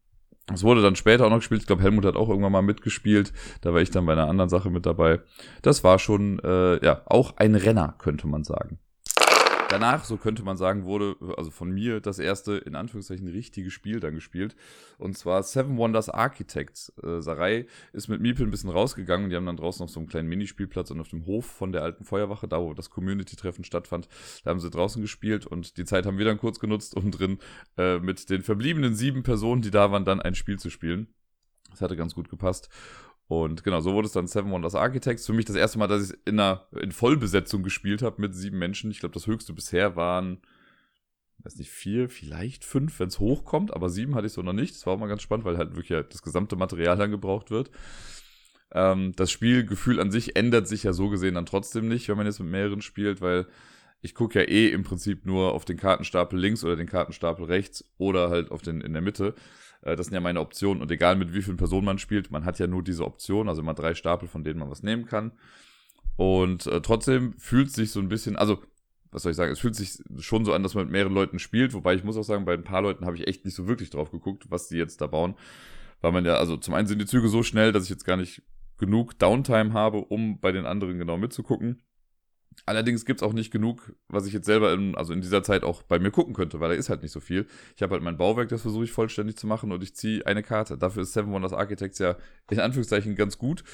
Es 0.52 0.62
wurde 0.62 0.82
dann 0.82 0.96
später 0.96 1.24
auch 1.24 1.30
noch 1.30 1.38
gespielt. 1.38 1.62
Ich 1.62 1.66
glaube, 1.66 1.82
Helmut 1.82 2.04
hat 2.04 2.16
auch 2.16 2.28
irgendwann 2.28 2.52
mal 2.52 2.62
mitgespielt. 2.62 3.32
Da 3.62 3.72
war 3.72 3.80
ich 3.80 3.90
dann 3.90 4.04
bei 4.04 4.12
einer 4.12 4.28
anderen 4.28 4.50
Sache 4.50 4.68
mit 4.68 4.84
dabei. 4.84 5.20
Das 5.62 5.82
war 5.82 5.98
schon, 5.98 6.38
äh, 6.40 6.84
ja, 6.84 7.00
auch 7.06 7.38
ein 7.38 7.54
Renner, 7.54 7.94
könnte 7.98 8.26
man 8.26 8.44
sagen. 8.44 8.78
Danach, 9.74 10.04
so 10.04 10.16
könnte 10.16 10.42
man 10.42 10.56
sagen, 10.56 10.84
wurde 10.84 11.16
also 11.36 11.50
von 11.50 11.70
mir 11.70 12.00
das 12.00 12.18
erste, 12.18 12.56
in 12.56 12.74
Anführungszeichen, 12.74 13.28
richtige 13.28 13.70
Spiel 13.70 14.00
dann 14.00 14.14
gespielt. 14.14 14.54
Und 14.98 15.18
zwar 15.18 15.42
Seven 15.42 15.76
Wonders 15.76 16.08
Architects. 16.08 16.92
Äh, 17.02 17.20
Sarai 17.20 17.66
ist 17.92 18.08
mit 18.08 18.20
Miepel 18.20 18.46
ein 18.46 18.50
bisschen 18.50 18.70
rausgegangen. 18.70 19.30
Die 19.30 19.36
haben 19.36 19.46
dann 19.46 19.56
draußen 19.56 19.84
noch 19.84 19.90
so 19.90 20.00
einen 20.00 20.08
kleinen 20.08 20.28
Minispielplatz 20.28 20.90
und 20.90 21.00
auf 21.00 21.08
dem 21.08 21.26
Hof 21.26 21.46
von 21.46 21.72
der 21.72 21.82
alten 21.82 22.04
Feuerwache, 22.04 22.48
da 22.48 22.60
wo 22.60 22.72
das 22.74 22.90
Community-Treffen 22.90 23.64
stattfand, 23.64 24.08
da 24.44 24.50
haben 24.50 24.60
sie 24.60 24.70
draußen 24.70 25.02
gespielt 25.02 25.46
und 25.46 25.76
die 25.76 25.84
Zeit 25.84 26.06
haben 26.06 26.18
wir 26.18 26.24
dann 26.24 26.38
kurz 26.38 26.58
genutzt, 26.58 26.96
um 26.96 27.10
drin 27.10 27.38
äh, 27.76 27.98
mit 27.98 28.30
den 28.30 28.42
verbliebenen 28.42 28.94
sieben 28.94 29.22
Personen, 29.22 29.62
die 29.62 29.70
da 29.70 29.90
waren, 29.90 30.04
dann 30.04 30.20
ein 30.20 30.34
Spiel 30.34 30.58
zu 30.58 30.70
spielen. 30.70 31.08
Das 31.70 31.80
hatte 31.80 31.96
ganz 31.96 32.14
gut 32.14 32.28
gepasst. 32.28 32.68
Und 33.26 33.64
genau, 33.64 33.80
so 33.80 33.94
wurde 33.94 34.06
es 34.06 34.12
dann 34.12 34.26
Seven 34.26 34.50
Wonders 34.50 34.74
Architects. 34.74 35.26
Für 35.26 35.32
mich 35.32 35.46
das 35.46 35.56
erste 35.56 35.78
Mal, 35.78 35.86
dass 35.86 36.10
ich 36.10 36.18
in 36.26 36.38
einer 36.38 36.66
in 36.80 36.92
Vollbesetzung 36.92 37.62
gespielt 37.62 38.02
habe 38.02 38.20
mit 38.20 38.34
sieben 38.34 38.58
Menschen. 38.58 38.90
Ich 38.90 39.00
glaube, 39.00 39.14
das 39.14 39.26
höchste 39.26 39.54
bisher 39.54 39.96
waren, 39.96 40.42
weiß 41.38 41.56
nicht, 41.56 41.70
vier, 41.70 42.08
vielleicht 42.10 42.64
fünf, 42.64 43.00
wenn 43.00 43.08
es 43.08 43.20
hochkommt, 43.20 43.72
aber 43.72 43.88
sieben 43.88 44.14
hatte 44.14 44.26
ich 44.26 44.32
so 44.32 44.42
noch 44.42 44.52
nicht. 44.52 44.74
Das 44.74 44.86
war 44.86 44.94
auch 44.94 44.98
mal 44.98 45.08
ganz 45.08 45.22
spannend, 45.22 45.46
weil 45.46 45.56
halt 45.56 45.74
wirklich 45.74 45.92
halt 45.92 46.12
das 46.12 46.22
gesamte 46.22 46.56
Material 46.56 46.96
dann 46.96 47.10
gebraucht 47.10 47.50
wird. 47.50 47.70
Ähm, 48.72 49.12
das 49.16 49.30
Spielgefühl 49.30 50.00
an 50.00 50.10
sich 50.10 50.36
ändert 50.36 50.68
sich 50.68 50.82
ja 50.82 50.92
so 50.92 51.08
gesehen 51.08 51.36
dann 51.36 51.46
trotzdem 51.46 51.88
nicht, 51.88 52.08
wenn 52.08 52.16
man 52.16 52.26
jetzt 52.26 52.40
mit 52.40 52.50
mehreren 52.50 52.82
spielt, 52.82 53.20
weil 53.22 53.46
ich 54.02 54.14
gucke 54.14 54.40
ja 54.40 54.46
eh 54.46 54.68
im 54.68 54.82
Prinzip 54.82 55.24
nur 55.24 55.52
auf 55.52 55.64
den 55.64 55.78
Kartenstapel 55.78 56.38
links 56.38 56.62
oder 56.62 56.76
den 56.76 56.86
Kartenstapel 56.86 57.46
rechts 57.46 57.90
oder 57.96 58.28
halt 58.28 58.50
auf 58.50 58.60
den 58.60 58.82
in 58.82 58.92
der 58.92 59.00
Mitte. 59.00 59.34
Äh, 59.84 59.96
das 59.96 60.06
sind 60.06 60.14
ja 60.14 60.20
meine 60.20 60.40
Optionen. 60.40 60.82
Und 60.82 60.90
egal 60.90 61.16
mit 61.16 61.32
wie 61.32 61.42
vielen 61.42 61.56
Personen 61.56 61.84
man 61.84 61.98
spielt, 61.98 62.30
man 62.30 62.44
hat 62.44 62.58
ja 62.58 62.66
nur 62.66 62.82
diese 62.82 63.04
Option, 63.04 63.48
also 63.48 63.60
immer 63.60 63.74
drei 63.74 63.94
Stapel, 63.94 64.28
von 64.28 64.42
denen 64.42 64.58
man 64.58 64.70
was 64.70 64.82
nehmen 64.82 65.06
kann. 65.06 65.32
Und 66.16 66.66
äh, 66.66 66.80
trotzdem 66.80 67.34
fühlt 67.38 67.70
sich 67.70 67.90
so 67.90 68.00
ein 68.00 68.08
bisschen, 68.08 68.36
also 68.36 68.62
was 69.10 69.22
soll 69.22 69.30
ich 69.30 69.36
sagen, 69.36 69.52
es 69.52 69.60
fühlt 69.60 69.76
sich 69.76 70.02
schon 70.18 70.44
so 70.44 70.52
an, 70.52 70.64
dass 70.64 70.74
man 70.74 70.84
mit 70.84 70.92
mehreren 70.92 71.14
Leuten 71.14 71.38
spielt, 71.38 71.72
wobei 71.72 71.94
ich 71.94 72.02
muss 72.02 72.16
auch 72.16 72.24
sagen, 72.24 72.44
bei 72.44 72.54
ein 72.54 72.64
paar 72.64 72.82
Leuten 72.82 73.06
habe 73.06 73.16
ich 73.16 73.28
echt 73.28 73.44
nicht 73.44 73.54
so 73.54 73.68
wirklich 73.68 73.90
drauf 73.90 74.10
geguckt, 74.10 74.50
was 74.50 74.68
die 74.68 74.76
jetzt 74.76 75.00
da 75.00 75.06
bauen. 75.06 75.36
Weil 76.00 76.10
man 76.10 76.24
ja, 76.24 76.34
also 76.34 76.56
zum 76.56 76.74
einen 76.74 76.88
sind 76.88 77.00
die 77.00 77.06
Züge 77.06 77.28
so 77.28 77.44
schnell, 77.44 77.70
dass 77.70 77.84
ich 77.84 77.90
jetzt 77.90 78.04
gar 78.04 78.16
nicht 78.16 78.42
genug 78.76 79.18
Downtime 79.18 79.72
habe, 79.72 79.98
um 79.98 80.40
bei 80.40 80.50
den 80.50 80.66
anderen 80.66 80.98
genau 80.98 81.16
mitzugucken. 81.16 81.80
Allerdings 82.66 83.04
gibt's 83.04 83.22
auch 83.22 83.32
nicht 83.32 83.50
genug, 83.50 83.94
was 84.08 84.26
ich 84.26 84.32
jetzt 84.32 84.46
selber 84.46 84.72
in, 84.72 84.94
also 84.94 85.12
in 85.12 85.20
dieser 85.20 85.42
Zeit 85.42 85.64
auch 85.64 85.82
bei 85.82 85.98
mir 85.98 86.10
gucken 86.10 86.34
könnte, 86.34 86.60
weil 86.60 86.70
da 86.70 86.74
ist 86.74 86.88
halt 86.88 87.02
nicht 87.02 87.12
so 87.12 87.20
viel. 87.20 87.46
Ich 87.76 87.82
habe 87.82 87.92
halt 87.92 88.02
mein 88.02 88.16
Bauwerk, 88.16 88.48
das 88.48 88.62
versuche 88.62 88.84
ich 88.84 88.92
vollständig 88.92 89.36
zu 89.36 89.46
machen 89.46 89.70
und 89.72 89.82
ich 89.82 89.94
ziehe 89.94 90.24
eine 90.26 90.42
Karte. 90.42 90.78
Dafür 90.78 91.02
ist 91.02 91.12
Seven 91.12 91.32
Wonders 91.32 91.52
Architects 91.52 91.98
ja 91.98 92.16
in 92.50 92.60
Anführungszeichen 92.60 93.16
ganz 93.16 93.38
gut. 93.38 93.64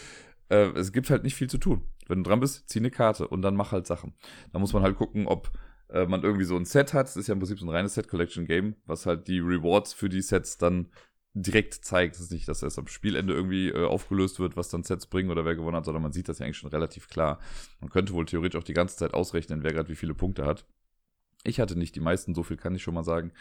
Äh, 0.48 0.70
es 0.70 0.92
gibt 0.92 1.10
halt 1.10 1.22
nicht 1.22 1.34
viel 1.36 1.48
zu 1.48 1.58
tun. 1.58 1.82
Wenn 2.08 2.22
du 2.22 2.28
dran 2.28 2.40
bist, 2.40 2.68
zieh 2.68 2.80
eine 2.80 2.90
Karte 2.90 3.28
und 3.28 3.42
dann 3.42 3.54
mach 3.54 3.72
halt 3.72 3.86
Sachen. 3.86 4.14
Da 4.52 4.58
muss 4.58 4.72
man 4.72 4.82
halt 4.82 4.96
gucken, 4.96 5.26
ob 5.26 5.52
äh, 5.88 6.06
man 6.06 6.22
irgendwie 6.22 6.44
so 6.44 6.56
ein 6.56 6.64
Set 6.64 6.92
hat. 6.92 7.06
Das 7.06 7.16
ist 7.16 7.28
ja 7.28 7.34
im 7.34 7.38
Prinzip 7.38 7.58
so 7.58 7.66
ein 7.66 7.70
reines 7.70 7.94
Set-Collection-Game, 7.94 8.76
was 8.86 9.06
halt 9.06 9.28
die 9.28 9.38
Rewards 9.38 9.92
für 9.92 10.08
die 10.08 10.22
Sets 10.22 10.58
dann 10.58 10.88
direkt 11.32 11.74
zeigt. 11.74 12.16
Es 12.16 12.22
ist 12.22 12.32
nicht, 12.32 12.48
dass 12.48 12.62
es 12.62 12.78
am 12.78 12.88
Spielende 12.88 13.32
irgendwie 13.32 13.68
äh, 13.68 13.84
aufgelöst 13.84 14.40
wird, 14.40 14.56
was 14.56 14.68
dann 14.68 14.82
Sets 14.82 15.06
bringen 15.06 15.30
oder 15.30 15.44
wer 15.44 15.54
gewonnen 15.54 15.76
hat, 15.76 15.84
sondern 15.84 16.02
man 16.02 16.12
sieht 16.12 16.28
das 16.28 16.38
ja 16.38 16.46
eigentlich 16.46 16.58
schon 16.58 16.70
relativ 16.70 17.08
klar. 17.08 17.38
Man 17.80 17.90
könnte 17.90 18.12
wohl 18.12 18.26
theoretisch 18.26 18.58
auch 18.58 18.64
die 18.64 18.74
ganze 18.74 18.96
Zeit 18.96 19.14
ausrechnen, 19.14 19.62
wer 19.62 19.72
gerade 19.72 19.88
wie 19.88 19.96
viele 19.96 20.14
Punkte 20.14 20.44
hat. 20.44 20.66
Ich 21.44 21.60
hatte 21.60 21.78
nicht 21.78 21.94
die 21.94 22.00
meisten, 22.00 22.34
so 22.34 22.42
viel 22.42 22.56
kann 22.56 22.74
ich 22.74 22.82
schon 22.82 22.94
mal 22.94 23.04
sagen. 23.04 23.32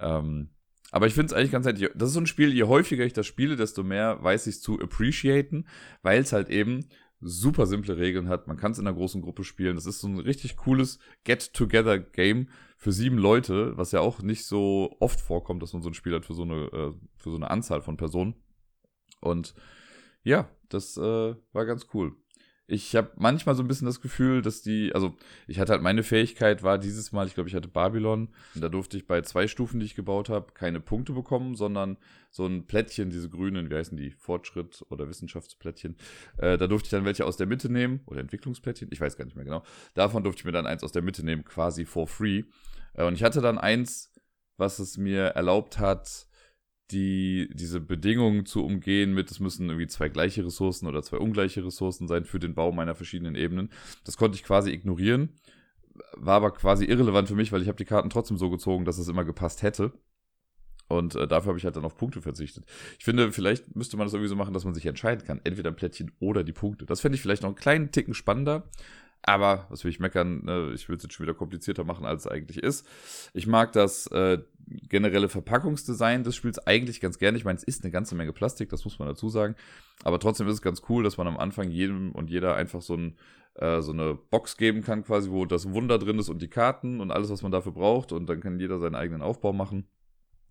Ähm, 0.00 0.50
aber 0.90 1.06
ich 1.06 1.14
finde 1.14 1.26
es 1.26 1.32
eigentlich 1.34 1.52
ganz 1.52 1.66
nett. 1.66 1.78
Das 1.94 2.08
ist 2.08 2.14
so 2.14 2.20
ein 2.20 2.26
Spiel, 2.26 2.52
je 2.52 2.64
häufiger 2.64 3.04
ich 3.04 3.12
das 3.12 3.26
spiele, 3.26 3.56
desto 3.56 3.84
mehr 3.84 4.22
weiß 4.22 4.46
ich 4.46 4.56
es 4.56 4.62
zu 4.62 4.80
appreciaten, 4.80 5.66
weil 6.02 6.20
es 6.20 6.32
halt 6.32 6.48
eben 6.48 6.88
super 7.20 7.66
simple 7.66 7.98
Regeln 7.98 8.28
hat. 8.28 8.46
Man 8.46 8.56
kann 8.56 8.72
es 8.72 8.78
in 8.78 8.86
einer 8.86 8.96
großen 8.96 9.20
Gruppe 9.20 9.44
spielen. 9.44 9.74
Das 9.74 9.86
ist 9.86 10.00
so 10.00 10.08
ein 10.08 10.18
richtig 10.18 10.56
cooles 10.56 10.98
Get-Together-Game 11.24 12.48
für 12.78 12.92
sieben 12.92 13.18
Leute, 13.18 13.76
was 13.76 13.90
ja 13.90 14.00
auch 14.00 14.22
nicht 14.22 14.46
so 14.46 14.96
oft 15.00 15.20
vorkommt, 15.20 15.62
dass 15.62 15.72
man 15.72 15.82
so 15.82 15.90
ein 15.90 15.94
Spiel 15.94 16.14
hat 16.14 16.24
für 16.24 16.34
so 16.34 16.44
eine, 16.44 16.66
äh, 16.66 16.92
für 17.16 17.30
so 17.30 17.36
eine 17.36 17.50
Anzahl 17.50 17.82
von 17.82 17.96
Personen. 17.96 18.36
Und 19.20 19.52
ja, 20.22 20.48
das 20.68 20.96
äh, 20.96 21.34
war 21.52 21.66
ganz 21.66 21.88
cool. 21.92 22.14
Ich 22.70 22.94
habe 22.94 23.10
manchmal 23.16 23.54
so 23.54 23.62
ein 23.62 23.66
bisschen 23.66 23.86
das 23.86 24.02
Gefühl, 24.02 24.42
dass 24.42 24.60
die, 24.60 24.94
also 24.94 25.16
ich 25.46 25.58
hatte 25.58 25.72
halt 25.72 25.80
meine 25.80 26.02
Fähigkeit 26.02 26.62
war 26.62 26.76
dieses 26.76 27.12
Mal, 27.12 27.26
ich 27.26 27.32
glaube, 27.32 27.48
ich 27.48 27.54
hatte 27.54 27.66
Babylon, 27.66 28.28
da 28.54 28.68
durfte 28.68 28.98
ich 28.98 29.06
bei 29.06 29.22
zwei 29.22 29.48
Stufen, 29.48 29.80
die 29.80 29.86
ich 29.86 29.94
gebaut 29.94 30.28
habe, 30.28 30.52
keine 30.52 30.78
Punkte 30.78 31.14
bekommen, 31.14 31.54
sondern 31.54 31.96
so 32.30 32.44
ein 32.44 32.66
Plättchen, 32.66 33.08
diese 33.08 33.30
grünen, 33.30 33.70
wie 33.70 33.74
heißen 33.74 33.96
die, 33.96 34.10
Fortschritt 34.10 34.84
oder 34.90 35.08
Wissenschaftsplättchen, 35.08 35.96
äh, 36.36 36.58
da 36.58 36.66
durfte 36.66 36.88
ich 36.88 36.90
dann 36.90 37.06
welche 37.06 37.24
aus 37.24 37.38
der 37.38 37.46
Mitte 37.46 37.72
nehmen, 37.72 38.02
oder 38.04 38.20
Entwicklungsplättchen, 38.20 38.90
ich 38.92 39.00
weiß 39.00 39.16
gar 39.16 39.24
nicht 39.24 39.36
mehr 39.36 39.46
genau. 39.46 39.62
Davon 39.94 40.22
durfte 40.22 40.40
ich 40.40 40.44
mir 40.44 40.52
dann 40.52 40.66
eins 40.66 40.84
aus 40.84 40.92
der 40.92 41.02
Mitte 41.02 41.24
nehmen, 41.24 41.44
quasi 41.44 41.86
for 41.86 42.06
free. 42.06 42.44
Äh, 42.92 43.04
und 43.04 43.14
ich 43.14 43.22
hatte 43.22 43.40
dann 43.40 43.56
eins, 43.56 44.12
was 44.58 44.78
es 44.78 44.98
mir 44.98 45.22
erlaubt 45.22 45.78
hat, 45.78 46.26
die, 46.90 47.50
diese 47.52 47.80
Bedingungen 47.80 48.46
zu 48.46 48.64
umgehen 48.64 49.12
mit, 49.12 49.30
es 49.30 49.40
müssen 49.40 49.68
irgendwie 49.68 49.86
zwei 49.86 50.08
gleiche 50.08 50.44
Ressourcen 50.44 50.86
oder 50.86 51.02
zwei 51.02 51.18
ungleiche 51.18 51.64
Ressourcen 51.64 52.08
sein 52.08 52.24
für 52.24 52.38
den 52.38 52.54
Bau 52.54 52.72
meiner 52.72 52.94
verschiedenen 52.94 53.34
Ebenen. 53.34 53.70
Das 54.04 54.16
konnte 54.16 54.36
ich 54.36 54.44
quasi 54.44 54.70
ignorieren, 54.70 55.30
war 56.16 56.36
aber 56.36 56.52
quasi 56.52 56.84
irrelevant 56.86 57.28
für 57.28 57.34
mich, 57.34 57.52
weil 57.52 57.62
ich 57.62 57.68
habe 57.68 57.76
die 57.76 57.84
Karten 57.84 58.10
trotzdem 58.10 58.38
so 58.38 58.50
gezogen, 58.50 58.84
dass 58.84 58.98
es 58.98 59.08
immer 59.08 59.24
gepasst 59.24 59.62
hätte. 59.62 59.92
Und 60.88 61.14
äh, 61.16 61.28
dafür 61.28 61.48
habe 61.48 61.58
ich 61.58 61.64
halt 61.64 61.76
dann 61.76 61.84
auf 61.84 61.98
Punkte 61.98 62.22
verzichtet. 62.22 62.64
Ich 62.98 63.04
finde, 63.04 63.30
vielleicht 63.30 63.76
müsste 63.76 63.98
man 63.98 64.06
das 64.06 64.14
irgendwie 64.14 64.30
so 64.30 64.36
machen, 64.36 64.54
dass 64.54 64.64
man 64.64 64.72
sich 64.72 64.86
entscheiden 64.86 65.26
kann. 65.26 65.40
Entweder 65.44 65.70
ein 65.70 65.76
Plättchen 65.76 66.12
oder 66.18 66.44
die 66.44 66.54
Punkte. 66.54 66.86
Das 66.86 67.02
fände 67.02 67.16
ich 67.16 67.20
vielleicht 67.20 67.42
noch 67.42 67.50
einen 67.50 67.56
kleinen 67.56 67.92
Ticken 67.92 68.14
spannender. 68.14 68.70
Aber, 69.22 69.66
was 69.68 69.84
will 69.84 69.90
ich 69.90 70.00
meckern, 70.00 70.44
ne? 70.44 70.72
ich 70.74 70.88
würde 70.88 70.98
es 70.98 71.02
jetzt 71.02 71.12
schon 71.12 71.26
wieder 71.26 71.34
komplizierter 71.34 71.84
machen, 71.84 72.06
als 72.06 72.24
es 72.24 72.30
eigentlich 72.30 72.62
ist. 72.62 72.86
Ich 73.34 73.46
mag 73.46 73.72
das 73.72 74.06
äh, 74.08 74.38
generelle 74.88 75.28
Verpackungsdesign 75.28 76.24
des 76.24 76.36
Spiels 76.36 76.58
eigentlich 76.66 77.00
ganz 77.00 77.18
gerne. 77.18 77.38
Ich 77.38 77.44
meine, 77.44 77.56
es 77.56 77.64
ist 77.64 77.82
eine 77.82 77.90
ganze 77.90 78.14
Menge 78.14 78.32
Plastik, 78.32 78.68
das 78.70 78.84
muss 78.84 78.98
man 78.98 79.08
dazu 79.08 79.28
sagen. 79.28 79.54
Aber 80.04 80.18
trotzdem 80.18 80.46
ist 80.48 80.54
es 80.54 80.62
ganz 80.62 80.82
cool, 80.88 81.02
dass 81.02 81.16
man 81.16 81.26
am 81.26 81.38
Anfang 81.38 81.70
jedem 81.70 82.12
und 82.12 82.30
jeder 82.30 82.56
einfach 82.56 82.82
so, 82.82 82.94
ein, 82.94 83.16
äh, 83.54 83.80
so 83.80 83.92
eine 83.92 84.14
Box 84.14 84.56
geben 84.56 84.82
kann, 84.82 85.04
quasi, 85.04 85.30
wo 85.30 85.44
das 85.44 85.70
Wunder 85.72 85.98
drin 85.98 86.18
ist 86.18 86.28
und 86.28 86.42
die 86.42 86.48
Karten 86.48 87.00
und 87.00 87.10
alles, 87.10 87.30
was 87.30 87.42
man 87.42 87.52
dafür 87.52 87.72
braucht. 87.72 88.12
Und 88.12 88.26
dann 88.28 88.40
kann 88.40 88.60
jeder 88.60 88.78
seinen 88.78 88.94
eigenen 88.94 89.22
Aufbau 89.22 89.52
machen. 89.52 89.88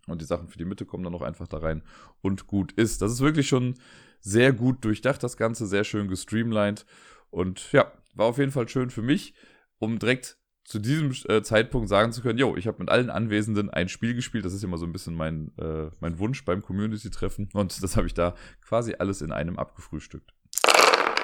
Und 0.06 0.22
die 0.22 0.26
Sachen 0.26 0.48
für 0.48 0.58
die 0.58 0.64
Mitte 0.64 0.86
kommen 0.86 1.04
dann 1.04 1.12
noch 1.12 1.22
einfach 1.22 1.48
da 1.48 1.58
rein 1.58 1.82
und 2.22 2.46
gut 2.46 2.72
ist. 2.72 3.02
Das 3.02 3.12
ist 3.12 3.20
wirklich 3.20 3.46
schon 3.46 3.74
sehr 4.20 4.52
gut 4.52 4.84
durchdacht, 4.84 5.22
das 5.22 5.36
Ganze, 5.36 5.66
sehr 5.66 5.84
schön 5.84 6.08
gestreamlined. 6.08 6.86
Und 7.30 7.72
ja, 7.72 7.92
war 8.14 8.26
auf 8.26 8.38
jeden 8.38 8.52
Fall 8.52 8.68
schön 8.68 8.90
für 8.90 9.02
mich, 9.02 9.34
um 9.78 9.98
direkt 9.98 10.37
zu 10.68 10.78
diesem 10.78 11.14
äh, 11.28 11.40
Zeitpunkt 11.40 11.88
sagen 11.88 12.12
zu 12.12 12.20
können, 12.20 12.38
jo, 12.38 12.54
ich 12.54 12.66
habe 12.66 12.80
mit 12.80 12.90
allen 12.90 13.08
Anwesenden 13.08 13.70
ein 13.70 13.88
Spiel 13.88 14.14
gespielt. 14.14 14.44
Das 14.44 14.52
ist 14.52 14.62
immer 14.62 14.76
so 14.76 14.84
ein 14.84 14.92
bisschen 14.92 15.14
mein, 15.14 15.50
äh, 15.58 15.90
mein 16.00 16.18
Wunsch 16.18 16.44
beim 16.44 16.60
Community-Treffen. 16.60 17.48
Und 17.54 17.82
das 17.82 17.96
habe 17.96 18.06
ich 18.06 18.12
da 18.12 18.34
quasi 18.60 18.94
alles 18.98 19.22
in 19.22 19.32
einem 19.32 19.58
abgefrühstückt. 19.58 20.34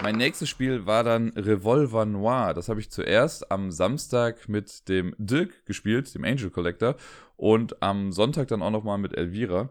Mein 0.02 0.16
nächstes 0.16 0.48
Spiel 0.48 0.86
war 0.86 1.04
dann 1.04 1.28
Revolver 1.36 2.06
Noir. 2.06 2.54
Das 2.54 2.70
habe 2.70 2.80
ich 2.80 2.90
zuerst 2.90 3.52
am 3.52 3.70
Samstag 3.70 4.48
mit 4.48 4.88
dem 4.88 5.14
Dirk 5.18 5.66
gespielt, 5.66 6.14
dem 6.14 6.24
Angel 6.24 6.48
Collector, 6.48 6.96
und 7.36 7.82
am 7.82 8.12
Sonntag 8.12 8.48
dann 8.48 8.62
auch 8.62 8.70
nochmal 8.70 8.96
mit 8.96 9.14
Elvira. 9.14 9.68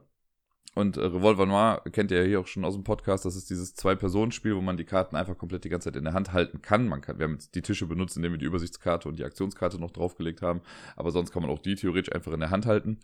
Und 0.75 0.97
äh, 0.97 1.01
Revolver 1.01 1.45
Noir 1.45 1.83
kennt 1.91 2.09
ihr 2.11 2.21
ja 2.21 2.27
hier 2.27 2.39
auch 2.39 2.47
schon 2.47 2.65
aus 2.65 2.73
dem 2.73 2.83
Podcast. 2.83 3.25
Das 3.25 3.35
ist 3.35 3.49
dieses 3.49 3.75
Zwei-Personen-Spiel, 3.75 4.55
wo 4.55 4.61
man 4.61 4.77
die 4.77 4.85
Karten 4.85 5.15
einfach 5.15 5.37
komplett 5.37 5.63
die 5.63 5.69
ganze 5.69 5.89
Zeit 5.89 5.97
in 5.97 6.03
der 6.03 6.13
Hand 6.13 6.33
halten 6.33 6.61
kann. 6.61 6.87
Man 6.87 7.01
kann, 7.01 7.19
wir 7.19 7.25
haben 7.25 7.33
jetzt 7.33 7.53
die 7.53 7.61
Tische 7.61 7.85
benutzt, 7.85 8.17
indem 8.17 8.31
wir 8.31 8.39
die 8.39 8.45
Übersichtskarte 8.45 9.07
und 9.07 9.19
die 9.19 9.23
Aktionskarte 9.23 9.79
noch 9.79 9.91
draufgelegt 9.91 10.41
haben. 10.41 10.61
Aber 10.95 11.11
sonst 11.11 11.31
kann 11.31 11.43
man 11.43 11.51
auch 11.51 11.59
die 11.59 11.75
theoretisch 11.75 12.13
einfach 12.13 12.31
in 12.31 12.39
der 12.39 12.49
Hand 12.49 12.65
halten. 12.65 12.99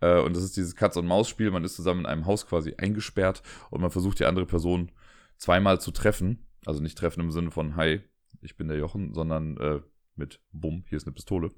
Äh, 0.00 0.20
und 0.20 0.36
das 0.36 0.42
ist 0.42 0.56
dieses 0.56 0.74
Katz-und-Maus-Spiel. 0.74 1.52
Man 1.52 1.64
ist 1.64 1.76
zusammen 1.76 2.00
in 2.00 2.06
einem 2.06 2.26
Haus 2.26 2.46
quasi 2.46 2.74
eingesperrt 2.76 3.42
und 3.70 3.80
man 3.80 3.90
versucht 3.90 4.18
die 4.18 4.26
andere 4.26 4.46
Person 4.46 4.90
zweimal 5.36 5.80
zu 5.80 5.92
treffen. 5.92 6.46
Also 6.64 6.80
nicht 6.80 6.98
treffen 6.98 7.20
im 7.20 7.30
Sinne 7.30 7.52
von, 7.52 7.76
hi, 7.76 8.00
ich 8.42 8.56
bin 8.56 8.66
der 8.66 8.78
Jochen, 8.78 9.14
sondern 9.14 9.56
äh, 9.58 9.80
mit 10.16 10.40
Bumm, 10.52 10.84
hier 10.88 10.96
ist 10.96 11.06
eine 11.06 11.14
Pistole. 11.14 11.50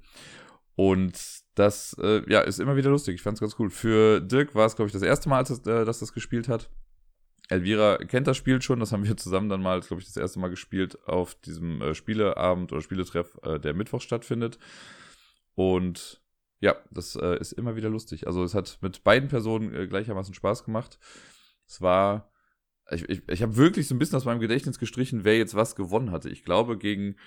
Und 0.75 1.43
das 1.59 1.93
äh, 2.01 2.21
ja, 2.31 2.39
ist 2.39 2.59
immer 2.59 2.77
wieder 2.77 2.89
lustig. 2.89 3.15
Ich 3.15 3.21
fand 3.21 3.35
es 3.35 3.41
ganz 3.41 3.57
cool. 3.59 3.69
Für 3.69 4.21
Dirk 4.21 4.55
war 4.55 4.65
es, 4.65 4.77
glaube 4.77 4.87
ich, 4.87 4.93
das 4.93 5.01
erste 5.01 5.27
Mal, 5.27 5.43
dass, 5.43 5.59
äh, 5.67 5.83
dass 5.83 5.99
das 5.99 6.13
gespielt 6.13 6.47
hat. 6.47 6.69
Elvira 7.49 7.97
kennt 7.97 8.27
das 8.27 8.37
Spiel 8.37 8.61
schon, 8.61 8.79
das 8.79 8.93
haben 8.93 9.03
wir 9.03 9.17
zusammen 9.17 9.49
dann 9.49 9.61
mal, 9.61 9.81
glaube 9.81 10.01
ich, 10.01 10.07
das 10.07 10.15
erste 10.15 10.39
Mal 10.39 10.49
gespielt 10.49 11.05
auf 11.05 11.35
diesem 11.35 11.81
äh, 11.81 11.95
Spieleabend 11.95 12.71
oder 12.71 12.81
Spieletreff, 12.81 13.37
äh, 13.43 13.59
der 13.59 13.73
Mittwoch 13.73 14.01
stattfindet. 14.01 14.57
Und 15.53 16.21
ja, 16.61 16.77
das 16.91 17.17
äh, 17.17 17.37
ist 17.39 17.51
immer 17.51 17.75
wieder 17.75 17.89
lustig. 17.89 18.25
Also 18.25 18.41
es 18.43 18.55
hat 18.55 18.77
mit 18.81 19.03
beiden 19.03 19.27
Personen 19.27 19.75
äh, 19.75 19.85
gleichermaßen 19.85 20.33
Spaß 20.33 20.63
gemacht. 20.63 20.97
Es 21.67 21.81
war, 21.81 22.31
ich, 22.89 23.07
ich, 23.09 23.27
ich 23.27 23.41
habe 23.41 23.57
wirklich 23.57 23.85
so 23.85 23.95
ein 23.95 23.99
bisschen 23.99 24.15
aus 24.15 24.25
meinem 24.25 24.39
Gedächtnis 24.39 24.79
gestrichen, 24.79 25.25
wer 25.25 25.37
jetzt 25.37 25.55
was 25.55 25.75
gewonnen 25.75 26.11
hatte. 26.11 26.29
Ich 26.29 26.45
glaube, 26.45 26.77
gegen 26.77 27.17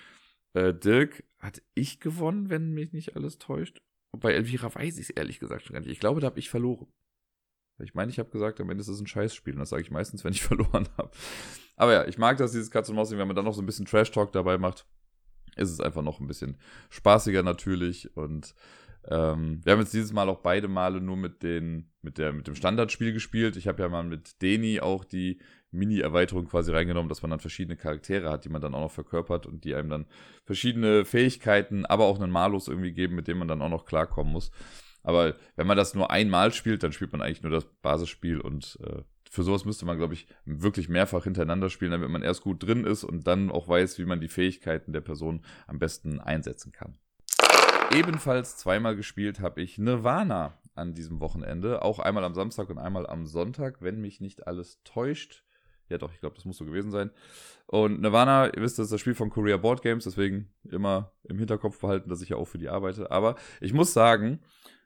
äh, 0.53 0.73
Dirk 0.73 1.23
hat 1.37 1.61
ich 1.75 1.99
gewonnen, 1.99 2.49
wenn 2.49 2.73
mich 2.73 2.93
nicht 2.93 3.15
alles 3.15 3.37
täuscht. 3.37 3.81
Bei 4.17 4.33
Elvira 4.33 4.73
weiß 4.73 4.97
ich 4.97 5.09
es 5.09 5.09
ehrlich 5.09 5.39
gesagt 5.39 5.63
schon 5.63 5.73
gar 5.73 5.79
nicht. 5.79 5.91
Ich 5.91 5.99
glaube, 5.99 6.21
da 6.21 6.27
habe 6.27 6.39
ich 6.39 6.49
verloren. 6.49 6.87
Ich 7.81 7.95
meine, 7.95 8.11
ich 8.11 8.19
habe 8.19 8.29
gesagt, 8.29 8.61
am 8.61 8.69
Ende 8.69 8.81
ist 8.81 8.87
es 8.87 8.99
ein 8.99 9.07
Scheißspiel. 9.07 9.53
Und 9.53 9.59
das 9.59 9.69
sage 9.69 9.81
ich 9.81 9.91
meistens, 9.91 10.23
wenn 10.23 10.33
ich 10.33 10.43
verloren 10.43 10.87
habe. 10.97 11.11
Aber 11.75 11.93
ja, 11.93 12.07
ich 12.07 12.17
mag 12.17 12.37
das, 12.37 12.51
dieses 12.51 12.71
Katz 12.71 12.89
und 12.89 12.95
Maus, 12.95 13.11
wenn 13.11 13.27
man 13.27 13.35
dann 13.35 13.45
noch 13.45 13.55
so 13.55 13.61
ein 13.61 13.65
bisschen 13.65 13.85
Trash-Talk 13.85 14.31
dabei 14.31 14.57
macht, 14.57 14.85
ist 15.55 15.71
es 15.71 15.79
einfach 15.79 16.01
noch 16.01 16.19
ein 16.19 16.27
bisschen 16.27 16.57
spaßiger 16.89 17.43
natürlich. 17.43 18.15
Und 18.15 18.53
ähm, 19.09 19.61
wir 19.63 19.73
haben 19.73 19.79
jetzt 19.79 19.93
dieses 19.93 20.13
Mal 20.13 20.29
auch 20.29 20.39
beide 20.39 20.67
Male 20.67 21.01
nur 21.01 21.17
mit, 21.17 21.43
den, 21.43 21.91
mit, 22.01 22.17
der, 22.17 22.33
mit 22.33 22.47
dem 22.47 22.55
Standardspiel 22.55 23.13
gespielt. 23.13 23.57
Ich 23.57 23.67
habe 23.67 23.81
ja 23.81 23.89
mal 23.89 24.03
mit 24.03 24.41
Deni 24.41 24.79
auch 24.79 25.03
die 25.03 25.39
Mini-Erweiterung 25.71 26.45
quasi 26.45 26.71
reingenommen, 26.71 27.09
dass 27.09 27.21
man 27.21 27.31
dann 27.31 27.39
verschiedene 27.39 27.75
Charaktere 27.75 28.29
hat, 28.29 28.45
die 28.45 28.49
man 28.49 28.61
dann 28.61 28.75
auch 28.75 28.81
noch 28.81 28.91
verkörpert 28.91 29.45
und 29.45 29.63
die 29.63 29.75
einem 29.75 29.89
dann 29.89 30.05
verschiedene 30.45 31.03
Fähigkeiten, 31.03 31.85
aber 31.85 32.05
auch 32.05 32.19
einen 32.19 32.31
Malus 32.31 32.67
irgendwie 32.67 32.93
geben, 32.93 33.15
mit 33.15 33.27
dem 33.27 33.39
man 33.39 33.47
dann 33.47 33.61
auch 33.61 33.69
noch 33.69 33.85
klarkommen 33.85 34.31
muss. 34.31 34.51
Aber 35.01 35.35
wenn 35.55 35.67
man 35.67 35.77
das 35.77 35.95
nur 35.95 36.11
einmal 36.11 36.53
spielt, 36.53 36.83
dann 36.83 36.93
spielt 36.93 37.11
man 37.11 37.21
eigentlich 37.21 37.43
nur 37.43 37.51
das 37.51 37.65
Basisspiel 37.81 38.39
und 38.39 38.79
äh, 38.85 39.01
für 39.29 39.43
sowas 39.43 39.65
müsste 39.65 39.85
man, 39.85 39.97
glaube 39.97 40.13
ich, 40.13 40.27
wirklich 40.45 40.89
mehrfach 40.89 41.23
hintereinander 41.23 41.71
spielen, 41.71 41.91
damit 41.91 42.07
man 42.09 42.21
erst 42.21 42.43
gut 42.43 42.61
drin 42.61 42.85
ist 42.85 43.03
und 43.03 43.25
dann 43.25 43.49
auch 43.49 43.67
weiß, 43.67 43.97
wie 43.97 44.05
man 44.05 44.21
die 44.21 44.27
Fähigkeiten 44.27 44.93
der 44.93 45.01
Person 45.01 45.43
am 45.65 45.79
besten 45.79 46.19
einsetzen 46.19 46.71
kann. 46.71 46.99
Ebenfalls 47.91 48.57
zweimal 48.57 48.95
gespielt 48.95 49.39
habe 49.39 49.61
ich 49.61 49.77
Nirvana 49.77 50.57
an 50.75 50.93
diesem 50.93 51.19
Wochenende. 51.19 51.81
Auch 51.81 51.99
einmal 51.99 52.23
am 52.23 52.33
Samstag 52.33 52.69
und 52.69 52.77
einmal 52.77 53.07
am 53.07 53.25
Sonntag, 53.25 53.81
wenn 53.81 54.01
mich 54.01 54.21
nicht 54.21 54.47
alles 54.47 54.81
täuscht. 54.83 55.43
Ja, 55.89 55.97
doch, 55.97 56.13
ich 56.13 56.19
glaube, 56.19 56.35
das 56.35 56.45
muss 56.45 56.57
so 56.57 56.65
gewesen 56.65 56.91
sein. 56.91 57.11
Und 57.67 58.01
Nirvana, 58.01 58.47
ihr 58.47 58.61
wisst, 58.61 58.79
das 58.79 58.85
ist 58.85 58.93
das 58.93 59.01
Spiel 59.01 59.15
von 59.15 59.29
Korea 59.29 59.57
Board 59.57 59.81
Games, 59.81 60.05
deswegen 60.05 60.49
immer 60.63 61.11
im 61.23 61.37
Hinterkopf 61.37 61.79
behalten, 61.79 62.09
dass 62.09 62.21
ich 62.21 62.29
ja 62.29 62.37
auch 62.37 62.47
für 62.47 62.57
die 62.57 62.69
arbeite. 62.69 63.11
Aber 63.11 63.35
ich 63.61 63.73
muss 63.73 63.93
sagen, 63.93 64.39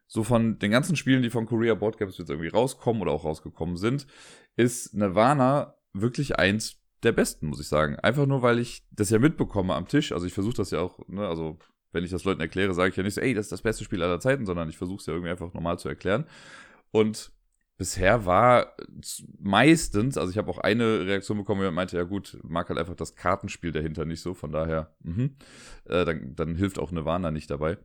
so 0.08 0.24
von 0.24 0.58
den 0.60 0.72
ganzen 0.72 0.96
Spielen, 0.96 1.22
die 1.22 1.30
von 1.30 1.46
Korea 1.46 1.75
Board 1.75 1.98
Games 1.98 2.18
jetzt 2.18 2.30
irgendwie 2.30 2.50
rauskommen 2.50 3.01
oder 3.01 3.12
auch 3.12 3.25
rausgekommen 3.25 3.77
sind, 3.77 4.08
ist 4.56 4.94
Nirvana 4.94 5.75
wirklich 5.94 6.39
eins 6.39 6.82
der 7.04 7.12
besten, 7.12 7.48
muss 7.48 7.60
ich 7.60 7.68
sagen. 7.68 7.98
Einfach 7.98 8.25
nur, 8.25 8.42
weil 8.42 8.60
ich 8.60 8.86
das 8.92 9.10
ja 9.10 9.20
mitbekomme 9.20 9.75
am 9.75 9.88
Tisch. 9.88 10.12
Also 10.12 10.25
ich 10.25 10.34
versuche 10.34 10.56
das 10.56 10.72
ja 10.72 10.80
auch, 10.80 11.00
ne, 11.08 11.27
also 11.27 11.58
wenn 11.91 12.03
ich 12.03 12.12
das 12.12 12.24
Leuten 12.24 12.41
erkläre, 12.41 12.74
sage 12.74 12.89
ich 12.89 12.96
ja 12.96 13.03
nicht 13.03 13.13
so, 13.13 13.22
ey, 13.22 13.34
das 13.34 13.46
ist 13.48 13.51
das 13.51 13.62
beste 13.62 13.84
Spiel 13.84 14.03
aller 14.03 14.20
Zeiten, 14.20 14.46
sondern 14.46 14.70
ich 14.70 14.77
versuche 14.77 15.00
es 15.00 15.06
ja 15.06 15.13
irgendwie 15.13 15.32
einfach 15.32 15.53
normal 15.53 15.79
zu 15.79 15.89
erklären. 15.89 16.25
Und 16.91 17.32
bisher 17.77 18.25
war 18.25 18.75
meistens, 19.39 20.17
also 20.17 20.32
ich 20.32 20.38
habe 20.38 20.50
auch 20.50 20.58
eine 20.58 21.06
Reaktion 21.06 21.38
bekommen, 21.38 21.62
jemand 21.62 21.75
meinte, 21.75 21.98
ja 21.98 22.03
gut, 22.03 22.38
mag 22.44 22.70
halt 22.70 22.79
einfach 22.79 22.96
das 22.96 23.15
Kartenspiel 23.15 23.72
dahinter 23.72 24.06
nicht 24.06 24.22
so, 24.22 24.34
von 24.34 24.51
daher, 24.51 24.96
mh, 25.03 25.29
äh, 25.86 26.06
dann, 26.06 26.36
dann 26.36 26.56
hilft 26.56 26.79
auch 26.79 26.91
Nirvana 26.91 27.32
nicht 27.32 27.50
dabei. 27.50 27.77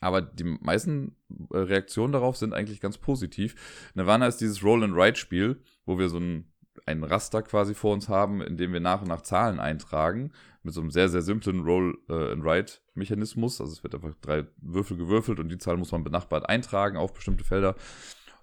Aber 0.00 0.20
die 0.20 0.44
meisten 0.44 1.16
äh, 1.50 1.58
Reaktionen 1.58 2.12
darauf 2.12 2.36
sind 2.36 2.52
eigentlich 2.52 2.80
ganz 2.80 2.98
positiv. 2.98 3.90
Nirvana 3.94 4.26
ist 4.26 4.40
dieses 4.40 4.62
Roll-and-Write-Spiel, 4.62 5.62
wo 5.86 5.98
wir 5.98 6.08
so 6.08 6.18
ein, 6.18 6.52
ein 6.86 7.02
Raster 7.04 7.42
quasi 7.42 7.74
vor 7.74 7.92
uns 7.94 8.08
haben, 8.08 8.40
in 8.40 8.56
dem 8.56 8.72
wir 8.72 8.80
nach 8.80 9.02
und 9.02 9.08
nach 9.08 9.22
Zahlen 9.22 9.60
eintragen, 9.60 10.32
mit 10.62 10.74
so 10.74 10.80
einem 10.80 10.90
sehr, 10.90 11.08
sehr 11.08 11.22
simplen 11.22 11.64
Roll-and-Write-Mechanismus. 11.64 13.60
Also 13.60 13.72
es 13.72 13.82
wird 13.82 13.94
einfach 13.94 14.14
drei 14.20 14.46
Würfel 14.58 14.96
gewürfelt 14.96 15.38
und 15.38 15.48
die 15.48 15.58
Zahl 15.58 15.76
muss 15.76 15.92
man 15.92 16.04
benachbart 16.04 16.48
eintragen 16.48 16.96
auf 16.96 17.14
bestimmte 17.14 17.44
Felder. 17.44 17.76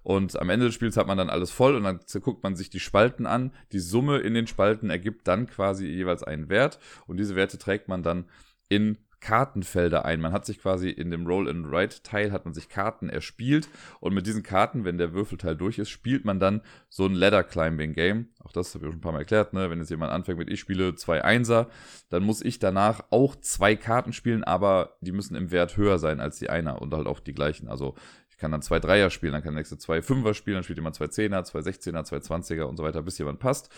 Und 0.02 0.38
am 0.38 0.50
Ende 0.50 0.66
des 0.66 0.74
Spiels 0.74 0.96
hat 0.98 1.06
man 1.06 1.16
dann 1.16 1.30
alles 1.30 1.50
voll 1.50 1.74
und 1.74 1.84
dann 1.84 2.00
guckt 2.20 2.42
man 2.42 2.56
sich 2.56 2.68
die 2.68 2.80
Spalten 2.80 3.24
an. 3.24 3.52
Die 3.72 3.78
Summe 3.78 4.18
in 4.18 4.34
den 4.34 4.46
Spalten 4.46 4.90
ergibt 4.90 5.26
dann 5.26 5.46
quasi 5.46 5.86
jeweils 5.86 6.22
einen 6.22 6.50
Wert 6.50 6.78
und 7.06 7.16
diese 7.16 7.36
Werte 7.36 7.58
trägt 7.58 7.88
man 7.88 8.02
dann 8.02 8.26
in 8.68 8.98
Kartenfelder 9.24 10.04
ein. 10.04 10.20
Man 10.20 10.32
hat 10.32 10.44
sich 10.44 10.60
quasi 10.60 10.90
in 10.90 11.10
dem 11.10 11.26
Roll-and-Write-Teil 11.26 12.30
hat 12.30 12.44
man 12.44 12.52
sich 12.52 12.68
Karten 12.68 13.08
erspielt 13.08 13.70
und 14.00 14.12
mit 14.12 14.26
diesen 14.26 14.42
Karten, 14.42 14.84
wenn 14.84 14.98
der 14.98 15.14
Würfelteil 15.14 15.56
durch 15.56 15.78
ist, 15.78 15.88
spielt 15.88 16.26
man 16.26 16.38
dann 16.38 16.60
so 16.90 17.06
ein 17.06 17.14
Ladder-Climbing-Game. 17.14 18.28
Auch 18.44 18.52
das 18.52 18.74
habe 18.74 18.84
ich 18.84 18.90
schon 18.90 18.98
ein 18.98 19.00
paar 19.00 19.12
Mal 19.12 19.20
erklärt, 19.20 19.54
ne? 19.54 19.70
Wenn 19.70 19.78
jetzt 19.78 19.88
jemand 19.88 20.12
anfängt 20.12 20.38
mit 20.38 20.50
ich 20.50 20.60
spiele 20.60 20.94
zwei 20.94 21.24
Einser, 21.24 21.70
dann 22.10 22.22
muss 22.22 22.42
ich 22.42 22.58
danach 22.58 23.02
auch 23.08 23.34
zwei 23.36 23.76
Karten 23.76 24.12
spielen, 24.12 24.44
aber 24.44 24.98
die 25.00 25.12
müssen 25.12 25.36
im 25.36 25.50
Wert 25.50 25.78
höher 25.78 25.98
sein 25.98 26.20
als 26.20 26.38
die 26.38 26.50
Einer 26.50 26.82
und 26.82 26.92
halt 26.92 27.06
auch 27.06 27.20
die 27.20 27.32
gleichen. 27.32 27.68
Also 27.68 27.94
ich 28.28 28.36
kann 28.36 28.50
dann 28.50 28.60
zwei 28.60 28.78
Dreier 28.78 29.08
spielen, 29.08 29.32
dann 29.32 29.42
kann 29.42 29.54
der 29.54 29.60
nächste 29.60 29.78
zwei 29.78 30.02
Fünfer 30.02 30.34
spielen, 30.34 30.56
dann 30.56 30.64
spielt 30.64 30.78
jemand 30.78 30.96
zwei 30.96 31.06
Zehner, 31.06 31.44
zwei 31.44 31.62
Sechzehner, 31.62 32.04
zwei 32.04 32.20
Zwanziger 32.20 32.68
und 32.68 32.76
so 32.76 32.82
weiter, 32.82 33.00
bis 33.00 33.16
jemand 33.16 33.38
passt. 33.38 33.70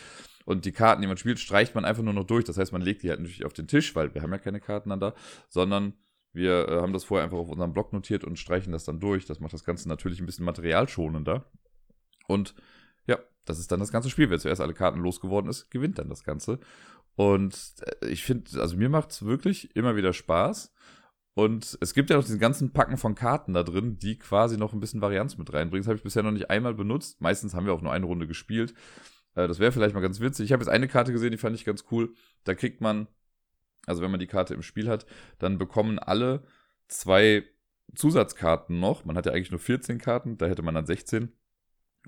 Und 0.47 0.65
die 0.65 0.73
Karten, 0.73 1.03
die 1.03 1.09
man 1.09 1.17
spielt, 1.17 1.41
streicht 1.41 1.75
man 1.75 1.85
einfach 1.85 2.05
nur 2.05 2.15
noch 2.15 2.25
durch. 2.25 2.45
Das 2.45 2.57
heißt, 2.57 2.73
man 2.73 2.81
legt 2.81 3.03
die 3.03 3.11
halt 3.11 3.19
natürlich 3.19 3.45
auf 3.45 3.53
den 3.53 3.67
Tisch, 3.67 3.95
weil 3.97 4.15
wir 4.15 4.23
haben 4.23 4.31
ja 4.31 4.39
keine 4.39 4.61
Karten 4.61 4.91
dann 4.91 5.01
da, 5.01 5.13
sondern 5.49 5.95
wir 6.33 6.69
äh, 6.69 6.81
haben 6.81 6.93
das 6.93 7.03
vorher 7.03 7.25
einfach 7.25 7.39
auf 7.39 7.49
unserem 7.49 7.73
Blog 7.73 7.93
notiert 7.93 8.23
und 8.23 8.39
streichen 8.39 8.73
das 8.73 8.85
dann 8.85 9.01
durch. 9.01 9.27
Das 9.27 9.41
macht 9.41 9.53
das 9.53 9.65
Ganze 9.65 9.89
natürlich 9.89 10.21
ein 10.21 10.27
bisschen 10.27 10.45
materialschonender. 10.45 11.51
Und 12.29 12.55
ja, 13.09 13.19
das 13.45 13.59
ist 13.59 13.73
dann 13.73 13.81
das 13.81 13.91
ganze 13.91 14.09
Spiel. 14.09 14.31
Wer 14.31 14.39
zuerst 14.39 14.61
alle 14.61 14.73
Karten 14.73 15.01
losgeworden 15.01 15.51
ist, 15.51 15.69
gewinnt 15.71 15.99
dann 15.99 16.09
das 16.09 16.23
Ganze. 16.23 16.61
Und 17.17 17.75
äh, 17.81 18.07
ich 18.07 18.23
finde, 18.23 18.61
also 18.61 18.77
mir 18.77 18.89
macht 18.89 19.11
es 19.11 19.25
wirklich 19.25 19.75
immer 19.75 19.97
wieder 19.97 20.13
Spaß. 20.13 20.73
Und 21.35 21.77
es 21.81 21.93
gibt 21.93 22.09
ja 22.09 22.17
noch 22.17 22.25
diesen 22.25 22.39
ganzen 22.39 22.73
Packen 22.73 22.99
von 22.99 23.17
Karten 23.17 23.53
da 23.53 23.65
drin, 23.65 23.99
die 23.99 24.17
quasi 24.17 24.57
noch 24.57 24.73
ein 24.73 24.81
bisschen 24.81 25.03
Varianz 25.03 25.37
mit 25.37 25.53
reinbringen. 25.53 25.83
Das 25.83 25.89
habe 25.89 25.97
ich 25.97 26.05
bisher 26.05 26.23
noch 26.23 26.31
nicht 26.31 26.51
einmal 26.51 26.73
benutzt. 26.73 27.21
Meistens 27.21 27.53
haben 27.53 27.67
wir 27.67 27.75
auch 27.75 27.83
nur 27.83 27.93
eine 27.93 28.07
Runde 28.07 28.27
gespielt. 28.27 28.75
Äh, 29.37 29.47
das 29.47 29.61
wäre 29.61 29.71
vielleicht 29.71 29.95
mal 29.95 30.01
ganz 30.01 30.19
witzig. 30.21 30.47
Ich 30.47 30.53
habe 30.53 30.63
jetzt 30.63 30.71
eine 30.71 30.89
Karte 30.89 31.13
gesehen, 31.13 31.31
die 31.31 31.39
fand 31.39 31.55
ich 31.55 31.65
ganz 31.65 31.85
cool. 31.93 32.13
Da 32.43 32.55
kriegt 32.55 32.81
man, 32.81 33.07
also 33.87 34.03
wenn 34.03 34.11
man 34.11 34.21
die 34.21 34.27
Karte 34.27 34.55
im 34.55 34.63
Spiel 34.63 34.89
hat, 34.89 35.07
dann 35.39 35.59
bekommen 35.59 36.01
alle 36.01 36.43
zwei 36.89 37.45
Zusatzkarten 37.95 38.81
noch. 38.81 39.05
Man 39.05 39.17
hat 39.17 39.27
ja 39.27 39.33
eigentlich 39.33 39.53
nur 39.53 39.61
14 39.61 39.99
Karten, 39.99 40.39
da 40.39 40.47
hätte 40.47 40.63
man 40.63 40.75
dann 40.75 40.87
16. 40.87 41.33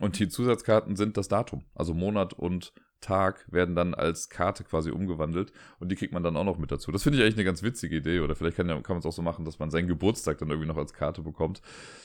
Und 0.01 0.19
die 0.19 0.29
Zusatzkarten 0.29 0.97
sind 0.97 1.17
das 1.17 1.29
Datum, 1.29 1.65
also 1.75 1.93
Monat 1.93 2.33
und 2.33 2.73
Tag 3.01 3.47
werden 3.51 3.77
dann 3.77 3.95
als 3.95 4.29
Karte 4.29 4.65
quasi 4.65 4.91
umgewandelt 4.91 5.53
und 5.79 5.91
die 5.91 5.95
kriegt 5.97 6.13
man 6.13 6.23
dann 6.23 6.37
auch 6.37 6.45
noch 6.45 6.59
mit 6.59 6.73
dazu. 6.73 6.91
Das 6.91 7.05
finde 7.05 7.19
ich 7.19 7.25
eigentlich 7.25 7.37
eine 7.37 7.45
ganz 7.45 7.63
witzige 7.63 7.97
Idee 7.97 8.21
oder 8.21 8.35
vielleicht 8.35 8.57
kann, 8.57 8.67
kann 8.67 8.83
man 8.89 8.99
es 8.99 9.07
auch 9.07 9.13
so 9.13 9.23
machen, 9.23 9.45
dass 9.45 9.59
man 9.59 9.71
seinen 9.71 9.87
Geburtstag 9.87 10.39
dann 10.39 10.51
irgendwie 10.51 10.69
noch 10.69 10.77
als 10.77 10.93
Karte 10.93 11.23
bekommt. 11.23 11.63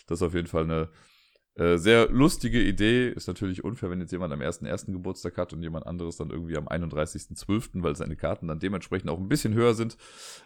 Das 0.08 0.20
ist 0.20 0.24
auf 0.24 0.36
jeden 0.36 0.48
Fall 0.48 0.64
eine 0.64 0.90
äh, 1.56 1.78
sehr 1.78 2.10
lustige 2.10 2.62
Idee. 2.62 3.10
Ist 3.10 3.28
natürlich 3.28 3.64
unfair, 3.64 3.90
wenn 3.92 4.00
jetzt 4.00 4.12
jemand 4.12 4.34
am 4.34 4.42
1.1. 4.42 4.92
Geburtstag 4.92 5.38
hat 5.38 5.54
und 5.54 5.62
jemand 5.62 5.86
anderes 5.86 6.18
dann 6.18 6.32
irgendwie 6.32 6.58
am 6.58 6.68
31.12., 6.68 7.84
weil 7.84 7.96
seine 7.96 8.16
Karten 8.16 8.48
dann 8.48 8.60
dementsprechend 8.60 9.10
auch 9.10 9.20
ein 9.20 9.30
bisschen 9.30 9.54
höher 9.54 9.74
sind. 9.74 9.98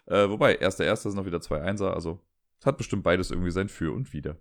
Äh, 0.06 0.30
wobei, 0.30 0.62
1.1. 0.62 0.96
sind 0.96 1.16
noch 1.16 1.26
wieder 1.26 1.42
zwei 1.42 1.62
Einser, 1.62 1.94
also 1.94 2.20
hat 2.66 2.78
bestimmt 2.78 3.04
beides 3.04 3.32
irgendwie 3.32 3.52
sein 3.52 3.70
Für 3.70 3.94
und 3.94 4.12
Wider. 4.14 4.36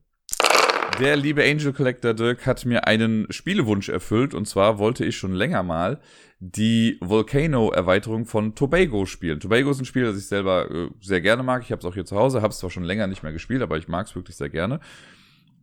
Der 1.00 1.16
liebe 1.16 1.44
Angel 1.44 1.72
Collector 1.72 2.14
Dirk 2.14 2.46
hat 2.46 2.64
mir 2.64 2.86
einen 2.86 3.26
Spielewunsch 3.30 3.88
erfüllt 3.90 4.32
und 4.34 4.46
zwar 4.46 4.78
wollte 4.78 5.04
ich 5.04 5.16
schon 5.16 5.34
länger 5.34 5.62
mal 5.62 6.00
die 6.38 6.96
Volcano-Erweiterung 7.00 8.24
von 8.24 8.54
Tobago 8.54 9.04
spielen. 9.04 9.38
Tobago 9.38 9.70
ist 9.70 9.78
ein 9.78 9.84
Spiel, 9.84 10.04
das 10.04 10.16
ich 10.16 10.26
selber 10.26 10.70
äh, 10.70 10.88
sehr 11.00 11.20
gerne 11.20 11.42
mag. 11.42 11.62
Ich 11.62 11.70
habe 11.70 11.80
es 11.80 11.84
auch 11.84 11.94
hier 11.94 12.06
zu 12.06 12.16
Hause, 12.16 12.40
habe 12.40 12.52
es 12.52 12.58
zwar 12.58 12.70
schon 12.70 12.84
länger 12.84 13.06
nicht 13.08 13.22
mehr 13.22 13.32
gespielt, 13.32 13.62
aber 13.62 13.76
ich 13.76 13.88
mag 13.88 14.06
es 14.06 14.14
wirklich 14.14 14.36
sehr 14.36 14.48
gerne. 14.48 14.80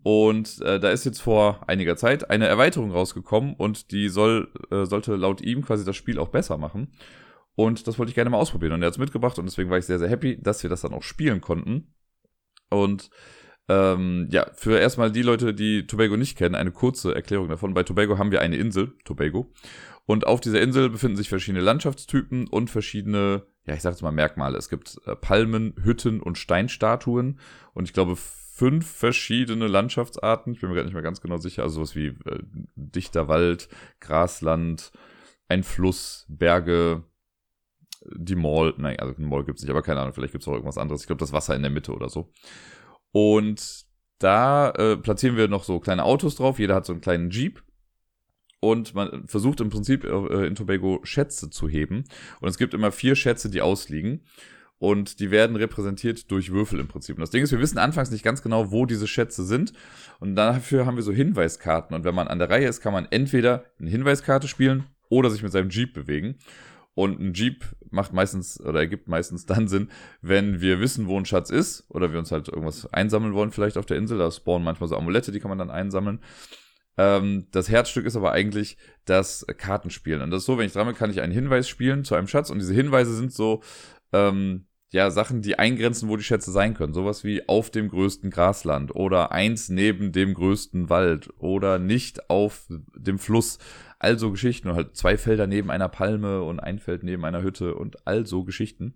Und 0.04 0.60
äh, 0.62 0.82
da 0.82 0.90
ist 0.90 1.06
jetzt 1.06 1.22
vor 1.22 1.62
einiger 1.68 1.96
Zeit 1.96 2.30
eine 2.30 2.48
Erweiterung 2.48 2.92
rausgekommen 2.92 3.56
und 3.56 3.92
die 3.92 4.10
soll, 4.10 4.52
äh, 4.70 4.86
sollte 4.86 5.16
laut 5.16 5.42
ihm 5.42 5.64
quasi 5.64 5.86
das 5.86 5.96
Spiel 5.96 6.20
auch 6.20 6.28
besser 6.28 6.58
machen. 6.58 6.92
Und 7.56 7.88
das 7.88 7.98
wollte 7.98 8.10
ich 8.10 8.16
gerne 8.16 8.30
mal 8.30 8.38
ausprobieren. 8.38 8.74
Und 8.74 8.82
er 8.82 8.88
hat 8.88 8.94
es 8.94 9.00
mitgebracht 9.00 9.40
und 9.40 9.46
deswegen 9.46 9.70
war 9.70 9.78
ich 9.78 9.86
sehr, 9.86 10.00
sehr 10.00 10.10
happy, 10.10 10.42
dass 10.42 10.62
wir 10.62 10.70
das 10.70 10.82
dann 10.82 10.94
auch 10.94 11.04
spielen 11.04 11.40
konnten. 11.40 11.94
Und 12.70 13.10
ähm, 13.70 14.28
ja, 14.30 14.48
für 14.56 14.78
erstmal 14.78 15.12
die 15.12 15.22
Leute, 15.22 15.54
die 15.54 15.88
Tobago 15.88 16.18
nicht 16.18 16.38
kennen, 16.38 16.56
eine 16.56 16.72
kurze 16.72 17.16
Erklärung 17.16 17.48
davon. 17.48 17.74
Bei 17.74 17.84
Tobago 17.84 18.18
haben 18.18 18.32
wir 18.32 18.42
eine 18.42 18.58
Insel, 18.58 18.94
Tobago. 19.06 19.54
Und 20.06 20.28
auf 20.28 20.42
dieser 20.42 20.62
Insel 20.62 20.90
befinden 20.90 21.16
sich 21.16 21.30
verschiedene 21.30 21.64
Landschaftstypen 21.64 22.50
und 22.50 22.70
verschiedene, 22.70 23.44
ja, 23.66 23.74
ich 23.74 23.82
sag 23.82 23.92
jetzt 23.92 24.02
mal 24.02 24.12
Merkmale. 24.12 24.58
Es 24.58 24.68
gibt 24.68 25.00
äh, 25.06 25.16
Palmen, 25.16 25.76
Hütten 25.82 26.20
und 26.20 26.38
Steinstatuen. 26.38 27.40
Und 27.74 27.86
ich 27.86 27.94
glaube, 27.94 28.18
fünf 28.56 28.88
verschiedene 28.88 29.68
Landschaftsarten. 29.68 30.54
Ich 30.54 30.62
bin 30.62 30.70
mir 30.70 30.76
gerade 30.76 30.86
nicht 30.86 30.94
mehr 30.94 31.02
ganz 31.04 31.22
genau 31.22 31.38
sicher. 31.38 31.64
Also 31.64 31.76
sowas 31.76 31.96
wie 31.96 32.08
äh, 32.08 32.40
dichter 32.76 33.28
Wald, 33.28 33.68
Grasland, 34.00 34.92
ein 35.48 35.64
Fluss, 35.64 36.26
Berge, 36.30 37.04
die 38.06 38.36
Mall. 38.36 38.76
Nein, 38.78 39.00
also 39.00 39.16
ein 39.18 39.28
Mall 39.28 39.44
gibt's 39.44 39.64
nicht, 39.64 39.72
aber 39.72 39.82
keine 39.82 40.02
Ahnung, 40.02 40.14
vielleicht 40.14 40.34
gibt's 40.34 40.48
auch 40.48 40.54
irgendwas 40.54 40.78
anderes. 40.78 41.02
Ich 41.02 41.08
glaube, 41.08 41.20
das 41.20 41.34
Wasser 41.34 41.56
in 41.56 41.64
der 41.64 41.72
Mitte 41.72 41.94
oder 41.94 42.10
so. 42.10 42.32
Und 43.12 43.86
da 44.20 44.70
äh, 44.72 44.98
platzieren 44.98 45.36
wir 45.36 45.48
noch 45.48 45.64
so 45.64 45.80
kleine 45.80 46.04
Autos 46.04 46.36
drauf. 46.36 46.60
Jeder 46.60 46.76
hat 46.76 46.86
so 46.86 46.94
einen 46.94 47.02
kleinen 47.02 47.32
Jeep. 47.32 47.64
Und 48.60 48.94
man 48.94 49.28
versucht 49.28 49.62
im 49.62 49.70
Prinzip 49.70 50.06
äh, 50.06 50.46
in 50.46 50.56
Tobago 50.56 51.00
Schätze 51.04 51.50
zu 51.50 51.68
heben. 51.68 52.06
Und 52.40 52.50
es 52.50 52.58
gibt 52.58 52.74
immer 52.74 52.92
vier 52.92 53.16
Schätze, 53.16 53.50
die 53.50 53.62
ausliegen. 53.62 54.26
Und 54.84 55.22
die 55.22 55.32
werden 55.32 55.56
repräsentiert 55.56 56.30
durch 56.30 56.52
Würfel 56.52 56.78
im 56.82 56.90
Prinzip. 56.90 57.16
Und 57.16 57.22
das 57.22 57.30
Ding 57.30 57.42
ist, 57.42 57.54
wir 57.54 57.62
wissen 57.62 57.78
anfangs 57.78 58.12
nicht 58.12 58.22
ganz 58.22 58.42
genau, 58.42 58.70
wo 58.70 58.86
diese 58.86 59.08
Schätze 59.08 59.46
sind. 59.46 59.72
Und 60.20 60.36
dafür 60.36 60.86
haben 60.86 60.98
wir 60.98 61.04
so 61.04 61.14
Hinweiskarten. 61.14 61.96
Und 61.96 62.04
wenn 62.04 62.14
man 62.14 62.28
an 62.28 62.38
der 62.38 62.50
Reihe 62.50 62.68
ist, 62.68 62.82
kann 62.82 62.92
man 62.92 63.08
entweder 63.10 63.64
eine 63.80 63.90
Hinweiskarte 63.90 64.50
spielen 64.50 64.84
oder 65.08 65.30
sich 65.30 65.42
mit 65.42 65.54
seinem 65.54 65.70
Jeep 65.70 65.94
bewegen. 65.94 66.36
Und 66.96 67.22
ein 67.22 67.34
Jeep 67.34 67.64
macht 67.92 68.12
meistens 68.12 68.60
oder 68.60 68.82
ergibt 68.82 69.08
meistens 69.08 69.46
dann 69.46 69.70
Sinn, 69.70 69.88
wenn 70.22 70.60
wir 70.60 70.82
wissen, 70.82 71.08
wo 71.08 71.18
ein 71.18 71.24
Schatz 71.24 71.50
ist 71.50 71.86
oder 71.88 72.12
wir 72.12 72.20
uns 72.20 72.34
halt 72.34 72.50
irgendwas 72.50 72.86
einsammeln 72.92 73.34
wollen, 73.34 73.52
vielleicht 73.52 73.78
auf 73.78 73.86
der 73.86 73.96
Insel. 73.96 74.18
Da 74.18 74.30
spawnen 74.32 74.66
manchmal 74.66 74.90
so 74.90 74.98
Amulette, 74.98 75.32
die 75.32 75.40
kann 75.40 75.48
man 75.48 75.60
dann 75.60 75.72
einsammeln. 75.72 76.20
Ähm, 76.98 77.48
das 77.52 77.70
Herzstück 77.70 78.06
ist 78.06 78.18
aber 78.18 78.34
eigentlich 78.34 78.76
das 79.06 79.48
Kartenspielen. 79.58 80.22
Und 80.22 80.32
das 80.32 80.42
ist 80.42 80.46
so, 80.46 80.58
wenn 80.58 80.66
ich 80.66 80.74
dran 80.74 80.88
bin, 80.88 80.96
kann 80.98 81.10
ich 81.10 81.22
einen 81.22 81.32
Hinweis 81.32 81.70
spielen 81.70 82.04
zu 82.04 82.16
einem 82.16 82.28
Schatz. 82.28 82.50
Und 82.50 82.60
diese 82.60 82.74
Hinweise 82.74 83.16
sind 83.16 83.32
so, 83.32 83.64
ähm, 84.12 84.66
ja, 84.94 85.10
Sachen, 85.10 85.42
die 85.42 85.58
eingrenzen, 85.58 86.08
wo 86.08 86.18
die 86.18 86.24
Schätze 86.24 86.52
sein 86.52 86.76
können. 86.76 86.94
Sowas 86.94 87.24
wie 87.24 87.50
auf 87.50 87.72
dem 87.72 87.90
größten 87.90 88.30
Grasland 88.30 88.96
oder 88.96 89.32
eins 89.32 89.70
neben 89.70 90.12
dem 90.12 90.36
größten 90.36 90.88
Wald 90.88 91.32
oder 91.40 91.80
nicht 91.80 92.30
auf 92.30 92.68
dem 92.96 93.18
Fluss 93.18 93.58
all 93.98 94.20
so 94.20 94.30
Geschichten 94.30 94.68
und 94.68 94.76
halt 94.76 94.96
zwei 94.96 95.18
Felder 95.18 95.48
neben 95.48 95.72
einer 95.72 95.90
Palme 95.90 96.44
und 96.44 96.60
ein 96.60 96.78
Feld 96.78 97.02
neben 97.02 97.26
einer 97.26 97.42
Hütte 97.42 97.74
und 97.74 98.06
all 98.06 98.28
so 98.28 98.44
Geschichten. 98.44 98.94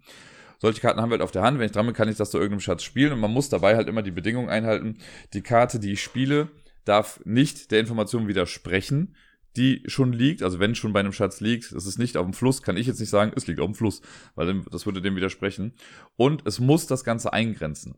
Solche 0.59 0.81
Karten 0.81 1.01
haben 1.01 1.09
wir 1.09 1.13
halt 1.13 1.23
auf 1.23 1.31
der 1.31 1.41
Hand. 1.41 1.57
Wenn 1.57 1.65
ich 1.65 1.71
dran 1.71 1.87
bin, 1.87 1.95
kann 1.95 2.09
ich 2.09 2.17
das 2.17 2.29
zu 2.29 2.37
irgendeinem 2.37 2.59
Schatz 2.59 2.83
spielen 2.83 3.13
und 3.13 3.19
man 3.19 3.33
muss 3.33 3.49
dabei 3.49 3.75
halt 3.75 3.87
immer 3.87 4.03
die 4.03 4.11
Bedingungen 4.11 4.49
einhalten. 4.49 4.99
Die 5.33 5.41
Karte, 5.41 5.79
die 5.79 5.93
ich 5.93 6.03
spiele, 6.03 6.49
darf 6.85 7.21
nicht 7.25 7.71
der 7.71 7.79
Information 7.79 8.27
widersprechen, 8.27 9.15
die 9.55 9.83
schon 9.87 10.13
liegt. 10.13 10.43
Also 10.43 10.59
wenn 10.59 10.75
schon 10.75 10.93
bei 10.93 10.99
einem 10.99 11.13
Schatz 11.13 11.39
liegt, 11.39 11.71
es 11.71 11.85
ist 11.85 11.97
nicht 11.97 12.17
auf 12.17 12.25
dem 12.25 12.33
Fluss, 12.33 12.61
kann 12.61 12.77
ich 12.77 12.87
jetzt 12.87 12.99
nicht 12.99 13.09
sagen, 13.09 13.31
es 13.35 13.47
liegt 13.47 13.59
auf 13.59 13.67
dem 13.67 13.75
Fluss, 13.75 14.01
weil 14.35 14.63
das 14.71 14.85
würde 14.85 15.01
dem 15.01 15.15
widersprechen. 15.15 15.73
Und 16.15 16.45
es 16.45 16.59
muss 16.59 16.87
das 16.87 17.03
Ganze 17.03 17.33
eingrenzen 17.33 17.95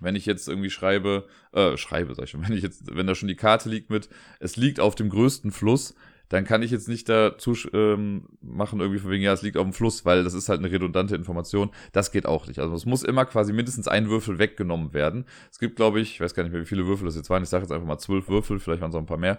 wenn 0.00 0.16
ich 0.16 0.26
jetzt 0.26 0.48
irgendwie 0.48 0.70
schreibe, 0.70 1.26
äh, 1.52 1.76
schreibe, 1.76 2.14
sag 2.14 2.24
ich 2.24 2.30
schon, 2.30 2.42
wenn 2.48 2.56
ich 2.56 2.62
jetzt, 2.62 2.94
wenn 2.94 3.06
da 3.06 3.14
schon 3.14 3.28
die 3.28 3.36
Karte 3.36 3.68
liegt 3.68 3.90
mit, 3.90 4.08
es 4.40 4.56
liegt 4.56 4.80
auf 4.80 4.94
dem 4.94 5.08
größten 5.08 5.50
Fluss, 5.50 5.94
dann 6.28 6.44
kann 6.44 6.62
ich 6.62 6.70
jetzt 6.70 6.88
nicht 6.88 7.08
dazu 7.08 7.56
ähm, 7.72 8.28
machen, 8.42 8.80
irgendwie 8.80 9.00
von 9.00 9.10
wegen, 9.10 9.22
ja, 9.22 9.32
es 9.32 9.40
liegt 9.40 9.56
auf 9.56 9.64
dem 9.64 9.72
Fluss, 9.72 10.04
weil 10.04 10.24
das 10.24 10.34
ist 10.34 10.50
halt 10.50 10.58
eine 10.58 10.70
redundante 10.70 11.16
Information. 11.16 11.70
Das 11.92 12.12
geht 12.12 12.26
auch 12.26 12.46
nicht. 12.46 12.58
Also 12.58 12.74
es 12.74 12.84
muss 12.84 13.02
immer 13.02 13.24
quasi 13.24 13.54
mindestens 13.54 13.88
ein 13.88 14.10
Würfel 14.10 14.38
weggenommen 14.38 14.92
werden. 14.92 15.24
Es 15.50 15.58
gibt, 15.58 15.76
glaube 15.76 16.00
ich, 16.00 16.12
ich 16.12 16.20
weiß 16.20 16.34
gar 16.34 16.42
nicht 16.42 16.52
mehr, 16.52 16.60
wie 16.60 16.66
viele 16.66 16.86
Würfel 16.86 17.06
das 17.06 17.16
jetzt 17.16 17.30
waren. 17.30 17.42
Ich 17.42 17.48
sage 17.48 17.62
jetzt 17.62 17.72
einfach 17.72 17.86
mal 17.86 17.98
zwölf 17.98 18.28
Würfel, 18.28 18.58
vielleicht 18.58 18.82
waren 18.82 18.90
es 18.90 18.94
auch 18.94 19.00
ein 19.00 19.06
paar 19.06 19.16
mehr. 19.16 19.38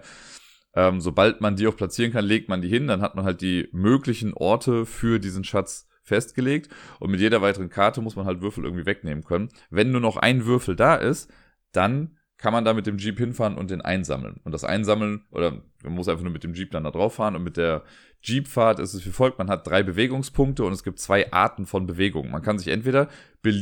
Ähm, 0.74 1.00
sobald 1.00 1.40
man 1.40 1.56
die 1.56 1.66
auch 1.66 1.76
platzieren 1.76 2.12
kann, 2.12 2.24
legt 2.24 2.48
man 2.48 2.62
die 2.62 2.68
hin, 2.68 2.86
dann 2.86 3.02
hat 3.02 3.16
man 3.16 3.24
halt 3.24 3.40
die 3.40 3.68
möglichen 3.72 4.34
Orte 4.34 4.86
für 4.86 5.18
diesen 5.18 5.44
Schatz 5.44 5.88
festgelegt 6.02 6.70
und 6.98 7.10
mit 7.10 7.20
jeder 7.20 7.42
weiteren 7.42 7.70
Karte 7.70 8.00
muss 8.00 8.16
man 8.16 8.26
halt 8.26 8.40
Würfel 8.40 8.64
irgendwie 8.64 8.86
wegnehmen 8.86 9.24
können. 9.24 9.48
Wenn 9.70 9.90
nur 9.90 10.00
noch 10.00 10.16
ein 10.16 10.46
Würfel 10.46 10.76
da 10.76 10.94
ist, 10.94 11.32
dann 11.72 12.16
kann 12.40 12.54
man 12.54 12.64
da 12.64 12.72
mit 12.72 12.86
dem 12.86 12.96
Jeep 12.96 13.18
hinfahren 13.18 13.58
und 13.58 13.70
den 13.70 13.82
einsammeln. 13.82 14.40
Und 14.44 14.52
das 14.52 14.64
Einsammeln, 14.64 15.26
oder 15.30 15.62
man 15.82 15.92
muss 15.92 16.08
einfach 16.08 16.22
nur 16.24 16.32
mit 16.32 16.42
dem 16.42 16.54
Jeep 16.54 16.70
dann 16.70 16.84
da 16.84 16.90
drauf 16.90 17.16
fahren 17.16 17.36
und 17.36 17.44
mit 17.44 17.58
der 17.58 17.84
Jeepfahrt 18.22 18.78
ist 18.78 18.94
es 18.94 19.04
wie 19.04 19.10
folgt, 19.10 19.38
man 19.38 19.50
hat 19.50 19.66
drei 19.66 19.82
Bewegungspunkte 19.82 20.64
und 20.64 20.72
es 20.72 20.82
gibt 20.82 20.98
zwei 20.98 21.30
Arten 21.32 21.66
von 21.66 21.86
Bewegungen. 21.86 22.30
Man 22.30 22.42
kann 22.42 22.58
sich 22.58 22.68
entweder 22.68 23.08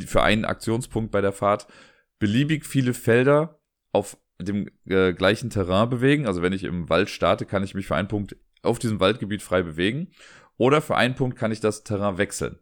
für 0.06 0.22
einen 0.22 0.44
Aktionspunkt 0.44 1.10
bei 1.10 1.20
der 1.20 1.32
Fahrt 1.32 1.66
beliebig 2.20 2.66
viele 2.66 2.94
Felder 2.94 3.60
auf 3.92 4.16
dem 4.38 4.70
äh, 4.86 5.12
gleichen 5.12 5.50
Terrain 5.50 5.90
bewegen. 5.90 6.26
Also 6.26 6.42
wenn 6.42 6.52
ich 6.52 6.64
im 6.64 6.88
Wald 6.88 7.10
starte, 7.10 7.44
kann 7.44 7.64
ich 7.64 7.74
mich 7.74 7.86
für 7.86 7.96
einen 7.96 8.08
Punkt 8.08 8.36
auf 8.62 8.78
diesem 8.78 9.00
Waldgebiet 9.00 9.42
frei 9.42 9.62
bewegen. 9.62 10.08
Oder 10.56 10.80
für 10.80 10.96
einen 10.96 11.14
Punkt 11.14 11.38
kann 11.38 11.52
ich 11.52 11.60
das 11.60 11.84
Terrain 11.84 12.18
wechseln. 12.18 12.58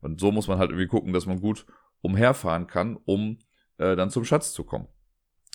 Und 0.00 0.20
so 0.20 0.30
muss 0.30 0.48
man 0.48 0.58
halt 0.58 0.70
irgendwie 0.70 0.88
gucken, 0.88 1.12
dass 1.12 1.26
man 1.26 1.40
gut 1.40 1.66
umherfahren 2.00 2.66
kann, 2.66 2.96
um 3.04 3.38
äh, 3.78 3.96
dann 3.96 4.10
zum 4.10 4.24
Schatz 4.24 4.52
zu 4.52 4.64
kommen. 4.64 4.86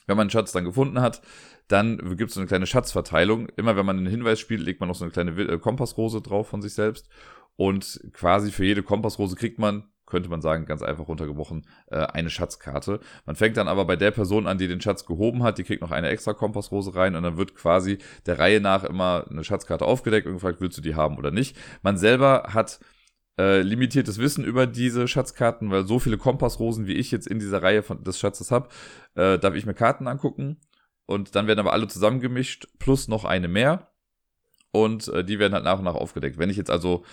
Wenn 0.08 0.18
man 0.18 0.26
einen 0.26 0.32
Schatz 0.32 0.52
dann 0.52 0.66
gefunden 0.66 1.00
hat, 1.00 1.22
dann 1.68 1.98
gibt 2.18 2.30
es 2.30 2.36
so 2.36 2.42
eine 2.42 2.48
kleine 2.48 2.66
Schatzverteilung. 2.66 3.48
Immer 3.56 3.76
wenn 3.76 3.86
man 3.86 3.98
einen 3.98 4.08
Hinweis 4.08 4.40
spielt, 4.40 4.62
legt 4.62 4.80
man 4.80 4.90
noch 4.90 4.96
so 4.96 5.06
eine 5.06 5.12
kleine 5.12 5.32
äh, 5.32 5.58
Kompassrose 5.58 6.22
drauf 6.22 6.50
von 6.50 6.62
sich 6.62 6.74
selbst. 6.74 7.08
Und 7.56 8.02
quasi 8.14 8.52
für 8.52 8.66
jede 8.66 8.84
Kompassrose 8.84 9.36
kriegt 9.36 9.60
man, 9.60 9.91
könnte 10.12 10.30
man 10.30 10.42
sagen, 10.42 10.66
ganz 10.66 10.84
einfach 10.84 11.08
runtergebrochen, 11.08 11.66
äh, 11.88 11.96
eine 11.96 12.30
Schatzkarte. 12.30 13.00
Man 13.26 13.36
fängt 13.36 13.58
dann 13.58 13.68
aber 13.68 13.86
bei 13.86 13.96
der 13.96 14.12
Person 14.12 14.46
an, 14.46 14.60
die 14.60 14.68
den 14.68 14.82
Schatz 14.82 15.06
gehoben 15.06 15.42
hat, 15.42 15.58
die 15.58 15.64
kriegt 15.64 15.82
noch 15.82 15.92
eine 15.92 16.10
extra 16.10 16.34
Kompassrose 16.34 16.94
rein 16.94 17.16
und 17.16 17.24
dann 17.24 17.38
wird 17.38 17.56
quasi 17.56 17.98
der 18.28 18.38
Reihe 18.38 18.62
nach 18.62 18.84
immer 18.84 19.26
eine 19.30 19.44
Schatzkarte 19.44 19.86
aufgedeckt 19.86 20.28
und 20.28 20.34
gefragt, 20.34 20.62
willst 20.62 20.78
du 20.78 20.82
die 20.82 20.96
haben 20.96 21.18
oder 21.18 21.32
nicht. 21.32 21.58
Man 21.82 21.98
selber 21.98 22.50
hat 22.50 22.80
äh, 23.40 23.62
limitiertes 23.62 24.20
Wissen 24.20 24.44
über 24.44 24.68
diese 24.68 25.08
Schatzkarten, 25.08 25.72
weil 25.72 25.88
so 25.88 25.98
viele 25.98 26.18
Kompassrosen, 26.18 26.86
wie 26.86 26.94
ich 26.94 27.10
jetzt 27.12 27.28
in 27.28 27.40
dieser 27.40 27.64
Reihe 27.64 27.82
von, 27.82 28.04
des 28.04 28.20
Schatzes 28.20 28.52
habe, 28.52 28.68
äh, 29.16 29.40
darf 29.40 29.56
ich 29.56 29.66
mir 29.66 29.74
Karten 29.74 30.08
angucken. 30.08 30.58
Und 31.06 31.36
dann 31.36 31.48
werden 31.48 31.60
aber 31.60 31.74
alle 31.74 31.88
zusammengemischt, 31.88 32.68
plus 32.78 33.08
noch 33.08 33.26
eine 33.26 33.48
mehr. 33.48 33.92
Und 34.72 35.08
äh, 35.08 35.24
die 35.24 35.40
werden 35.40 35.54
halt 35.54 35.64
nach 35.64 35.80
und 35.80 35.86
nach 35.86 35.96
aufgedeckt. 35.96 36.38
Wenn 36.38 36.50
ich 36.50 36.58
jetzt 36.58 36.70
also 36.70 37.04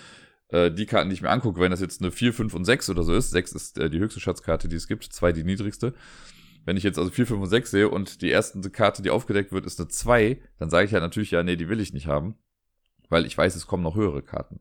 äh, 0.48 0.70
die 0.70 0.86
Karten, 0.86 1.10
die 1.10 1.14
ich 1.14 1.22
mir 1.22 1.30
angucke, 1.30 1.60
wenn 1.60 1.70
das 1.70 1.80
jetzt 1.80 2.00
eine 2.00 2.10
4, 2.10 2.32
5 2.32 2.54
und 2.54 2.64
6 2.64 2.90
oder 2.90 3.02
so 3.02 3.14
ist, 3.14 3.30
6 3.30 3.52
ist 3.52 3.78
äh, 3.78 3.90
die 3.90 3.98
höchste 3.98 4.20
Schatzkarte, 4.20 4.68
die 4.68 4.76
es 4.76 4.88
gibt, 4.88 5.04
2 5.04 5.32
die 5.32 5.44
niedrigste. 5.44 5.94
Wenn 6.64 6.76
ich 6.76 6.82
jetzt 6.82 6.98
also 6.98 7.10
4, 7.10 7.26
5 7.26 7.40
und 7.42 7.48
6 7.48 7.70
sehe 7.70 7.88
und 7.88 8.22
die 8.22 8.28
erste 8.28 8.60
Karte, 8.70 9.02
die 9.02 9.10
aufgedeckt 9.10 9.52
wird, 9.52 9.66
ist 9.66 9.80
eine 9.80 9.88
2, 9.88 10.40
dann 10.58 10.70
sage 10.70 10.86
ich 10.86 10.92
halt 10.92 11.02
natürlich, 11.02 11.30
ja, 11.30 11.42
nee, 11.42 11.56
die 11.56 11.68
will 11.68 11.80
ich 11.80 11.92
nicht 11.92 12.06
haben. 12.06 12.36
Weil 13.08 13.24
ich 13.24 13.38
weiß, 13.38 13.56
es 13.56 13.66
kommen 13.66 13.82
noch 13.82 13.94
höhere 13.94 14.22
Karten. 14.22 14.60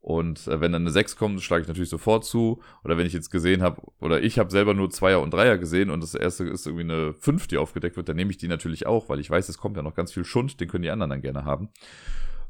Und 0.00 0.48
äh, 0.48 0.60
wenn 0.60 0.72
dann 0.72 0.82
eine 0.82 0.90
6 0.90 1.16
kommt, 1.16 1.40
schlage 1.42 1.62
ich 1.62 1.68
natürlich 1.68 1.90
sofort 1.90 2.24
zu. 2.24 2.60
Oder 2.84 2.98
wenn 2.98 3.06
ich 3.06 3.12
jetzt 3.12 3.30
gesehen 3.30 3.62
habe, 3.62 3.82
oder 4.00 4.20
ich 4.22 4.38
habe 4.38 4.50
selber 4.50 4.74
nur 4.74 4.90
Zweier 4.90 5.20
und 5.20 5.32
Dreier 5.32 5.58
gesehen 5.58 5.90
und 5.90 6.02
das 6.02 6.14
erste 6.14 6.44
ist 6.44 6.66
irgendwie 6.66 6.84
eine 6.84 7.12
5, 7.12 7.46
die 7.46 7.58
aufgedeckt 7.58 7.96
wird, 7.96 8.08
dann 8.08 8.16
nehme 8.16 8.32
ich 8.32 8.38
die 8.38 8.48
natürlich 8.48 8.86
auch, 8.86 9.08
weil 9.08 9.20
ich 9.20 9.30
weiß, 9.30 9.48
es 9.48 9.58
kommt 9.58 9.76
ja 9.76 9.82
noch 9.82 9.94
ganz 9.94 10.12
viel 10.12 10.24
Schund, 10.24 10.58
den 10.58 10.68
können 10.68 10.82
die 10.82 10.90
anderen 10.90 11.10
dann 11.10 11.22
gerne 11.22 11.44
haben. 11.44 11.68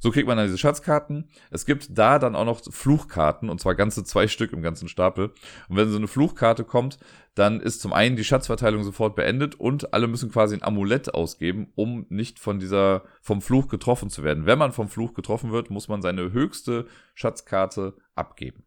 So 0.02 0.10
kriegt 0.10 0.26
man 0.26 0.36
dann 0.36 0.46
diese 0.46 0.58
Schatzkarten. 0.58 1.28
Es 1.52 1.64
gibt 1.64 1.96
da 1.96 2.18
dann 2.18 2.34
auch 2.34 2.44
noch 2.44 2.60
Fluchkarten, 2.68 3.48
und 3.48 3.60
zwar 3.60 3.76
ganze 3.76 4.02
zwei 4.02 4.26
Stück 4.26 4.52
im 4.52 4.60
ganzen 4.60 4.88
Stapel. 4.88 5.30
Und 5.68 5.76
wenn 5.76 5.88
so 5.90 5.96
eine 5.96 6.08
Fluchkarte 6.08 6.64
kommt, 6.64 6.98
dann 7.36 7.60
ist 7.60 7.80
zum 7.80 7.92
einen 7.92 8.16
die 8.16 8.24
Schatzverteilung 8.24 8.82
sofort 8.82 9.14
beendet 9.14 9.54
und 9.54 9.94
alle 9.94 10.08
müssen 10.08 10.32
quasi 10.32 10.56
ein 10.56 10.64
Amulett 10.64 11.14
ausgeben, 11.14 11.70
um 11.76 12.04
nicht 12.08 12.40
von 12.40 12.58
dieser, 12.58 13.04
vom 13.20 13.40
Fluch 13.40 13.68
getroffen 13.68 14.10
zu 14.10 14.24
werden. 14.24 14.44
Wenn 14.44 14.58
man 14.58 14.72
vom 14.72 14.88
Fluch 14.88 15.14
getroffen 15.14 15.52
wird, 15.52 15.70
muss 15.70 15.86
man 15.86 16.02
seine 16.02 16.32
höchste 16.32 16.88
Schatzkarte 17.14 17.94
abgeben. 18.16 18.64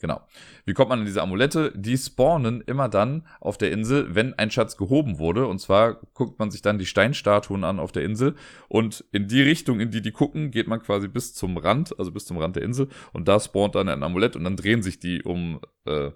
Genau. 0.00 0.26
Wie 0.64 0.72
kommt 0.72 0.88
man 0.88 1.00
an 1.00 1.04
diese 1.04 1.20
Amulette? 1.20 1.72
Die 1.76 1.96
spawnen 1.98 2.62
immer 2.62 2.88
dann 2.88 3.26
auf 3.38 3.58
der 3.58 3.70
Insel, 3.70 4.14
wenn 4.14 4.32
ein 4.34 4.50
Schatz 4.50 4.78
gehoben 4.78 5.18
wurde. 5.18 5.46
Und 5.46 5.58
zwar 5.60 6.00
guckt 6.14 6.38
man 6.38 6.50
sich 6.50 6.62
dann 6.62 6.78
die 6.78 6.86
Steinstatuen 6.86 7.64
an 7.64 7.78
auf 7.78 7.92
der 7.92 8.04
Insel. 8.04 8.34
Und 8.68 9.04
in 9.12 9.28
die 9.28 9.42
Richtung, 9.42 9.78
in 9.78 9.90
die 9.90 10.00
die 10.00 10.12
gucken, 10.12 10.50
geht 10.50 10.68
man 10.68 10.80
quasi 10.80 11.06
bis 11.06 11.34
zum 11.34 11.58
Rand, 11.58 11.98
also 11.98 12.12
bis 12.12 12.24
zum 12.24 12.38
Rand 12.38 12.56
der 12.56 12.62
Insel. 12.62 12.88
Und 13.12 13.28
da 13.28 13.38
spawnt 13.38 13.74
dann 13.74 13.88
ein 13.88 14.02
Amulett 14.02 14.36
und 14.36 14.44
dann 14.44 14.56
drehen 14.56 14.82
sich 14.82 15.00
die 15.00 15.22
um 15.22 15.60
äh, 15.84 16.10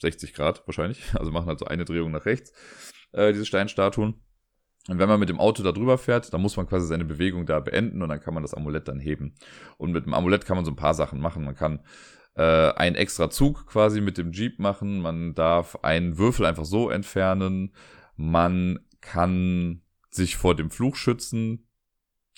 60 0.00 0.34
Grad 0.34 0.66
wahrscheinlich. 0.66 1.02
Also 1.14 1.30
machen 1.30 1.46
halt 1.46 1.60
so 1.60 1.66
eine 1.66 1.84
Drehung 1.84 2.10
nach 2.10 2.26
rechts, 2.26 2.52
äh, 3.12 3.32
diese 3.32 3.46
Steinstatuen. 3.46 4.14
Und 4.88 4.98
wenn 4.98 5.08
man 5.08 5.20
mit 5.20 5.28
dem 5.28 5.38
Auto 5.38 5.62
da 5.62 5.70
drüber 5.70 5.98
fährt, 5.98 6.32
dann 6.32 6.40
muss 6.40 6.56
man 6.56 6.66
quasi 6.66 6.86
seine 6.86 7.04
Bewegung 7.04 7.44
da 7.44 7.60
beenden 7.60 8.02
und 8.02 8.08
dann 8.08 8.20
kann 8.20 8.32
man 8.32 8.42
das 8.42 8.54
Amulett 8.54 8.88
dann 8.88 8.98
heben. 8.98 9.34
Und 9.76 9.92
mit 9.92 10.06
dem 10.06 10.14
Amulett 10.14 10.46
kann 10.46 10.56
man 10.56 10.64
so 10.64 10.70
ein 10.70 10.76
paar 10.76 10.94
Sachen 10.94 11.20
machen. 11.20 11.44
Man 11.44 11.54
kann 11.54 11.80
äh, 12.38 12.72
einen 12.76 12.96
extra 12.96 13.30
Zug 13.30 13.66
quasi 13.66 14.00
mit 14.00 14.16
dem 14.16 14.32
Jeep 14.32 14.58
machen. 14.58 15.00
Man 15.00 15.34
darf 15.34 15.76
einen 15.82 16.18
Würfel 16.18 16.46
einfach 16.46 16.64
so 16.64 16.88
entfernen. 16.88 17.74
Man 18.16 18.78
kann 19.00 19.82
sich 20.08 20.36
vor 20.36 20.54
dem 20.54 20.70
Fluch 20.70 20.96
schützen. 20.96 21.66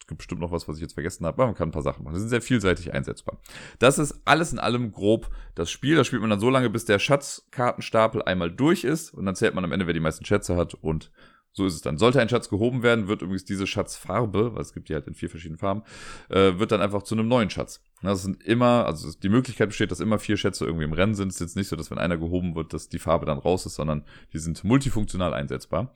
Es 0.01 0.07
gibt 0.07 0.19
bestimmt 0.19 0.41
noch 0.41 0.51
was, 0.51 0.67
was 0.67 0.77
ich 0.77 0.83
jetzt 0.83 0.95
vergessen 0.95 1.25
habe, 1.27 1.35
aber 1.43 1.47
man 1.47 1.55
kann 1.55 1.69
ein 1.69 1.73
paar 1.73 1.83
Sachen 1.83 2.03
machen. 2.03 2.15
Die 2.15 2.21
sind 2.21 2.31
sehr 2.31 2.43
vielseitig 2.43 2.95
einsetzbar. 2.95 3.41
Das 3.79 3.99
ist 3.99 4.23
alles 4.25 4.53
in 4.53 4.59
allem 4.59 4.91
grob 4.91 5.31
das 5.55 5.71
Spiel. 5.71 5.97
Das 5.97 6.07
spielt 6.07 6.23
man 6.23 6.31
dann 6.31 6.41
so 6.41 6.51
lange, 6.51 6.71
bis 6.71 6.87
der 6.87 6.99
Schatzkartenstapel 6.99 8.23
einmal 8.23 8.51
durch 8.51 8.85
ist 8.85 9.13
und 9.15 9.27
dann 9.27 9.37
zählt 9.37 9.55
man 9.55 9.65
am 9.65 9.73
Ende, 9.73 9.87
wer 9.87 9.95
die 9.95 10.01
meisten 10.01 10.25
Schätze 10.25 10.57
hat 10.57 10.75
und 10.75 11.13
so 11.53 11.67
ist 11.67 11.75
es 11.75 11.83
dann. 11.83 11.99
Sollte 11.99 12.21
ein 12.21 12.29
Schatz 12.29 12.49
gehoben 12.49 12.83
werden, 12.83 13.09
wird 13.09 13.23
übrigens 13.23 13.45
diese 13.45 13.67
Schatzfarbe, 13.67 14.55
weil 14.55 14.63
es 14.63 14.73
gibt 14.73 14.89
die 14.89 14.95
halt 14.95 15.07
in 15.09 15.15
vier 15.15 15.29
verschiedenen 15.29 15.59
Farben, 15.59 15.83
äh, 16.29 16.59
wird 16.59 16.71
dann 16.71 16.81
einfach 16.81 17.03
zu 17.03 17.15
einem 17.15 17.29
neuen 17.29 17.51
Schatz. 17.51 17.83
Das 18.03 18.23
sind 18.23 18.43
immer, 18.43 18.87
also 18.87 19.11
die 19.21 19.29
Möglichkeit 19.29 19.69
besteht, 19.69 19.91
dass 19.91 20.01
immer 20.01 20.19
vier 20.19 20.37
Schätze 20.37 20.65
irgendwie 20.65 20.85
im 20.85 20.93
Rennen 20.93 21.15
sind. 21.15 21.29
Es 21.29 21.37
ist 21.37 21.41
jetzt 21.41 21.57
nicht 21.57 21.69
so, 21.69 21.77
dass 21.77 21.91
wenn 21.91 21.99
einer 21.99 22.19
gehoben 22.19 22.55
wird, 22.55 22.73
dass 22.73 22.89
die 22.89 22.99
Farbe 22.99 23.27
dann 23.27 23.39
raus 23.39 23.67
ist, 23.67 23.75
sondern 23.75 24.05
die 24.33 24.39
sind 24.39 24.63
multifunktional 24.63 25.35
einsetzbar. 25.35 25.95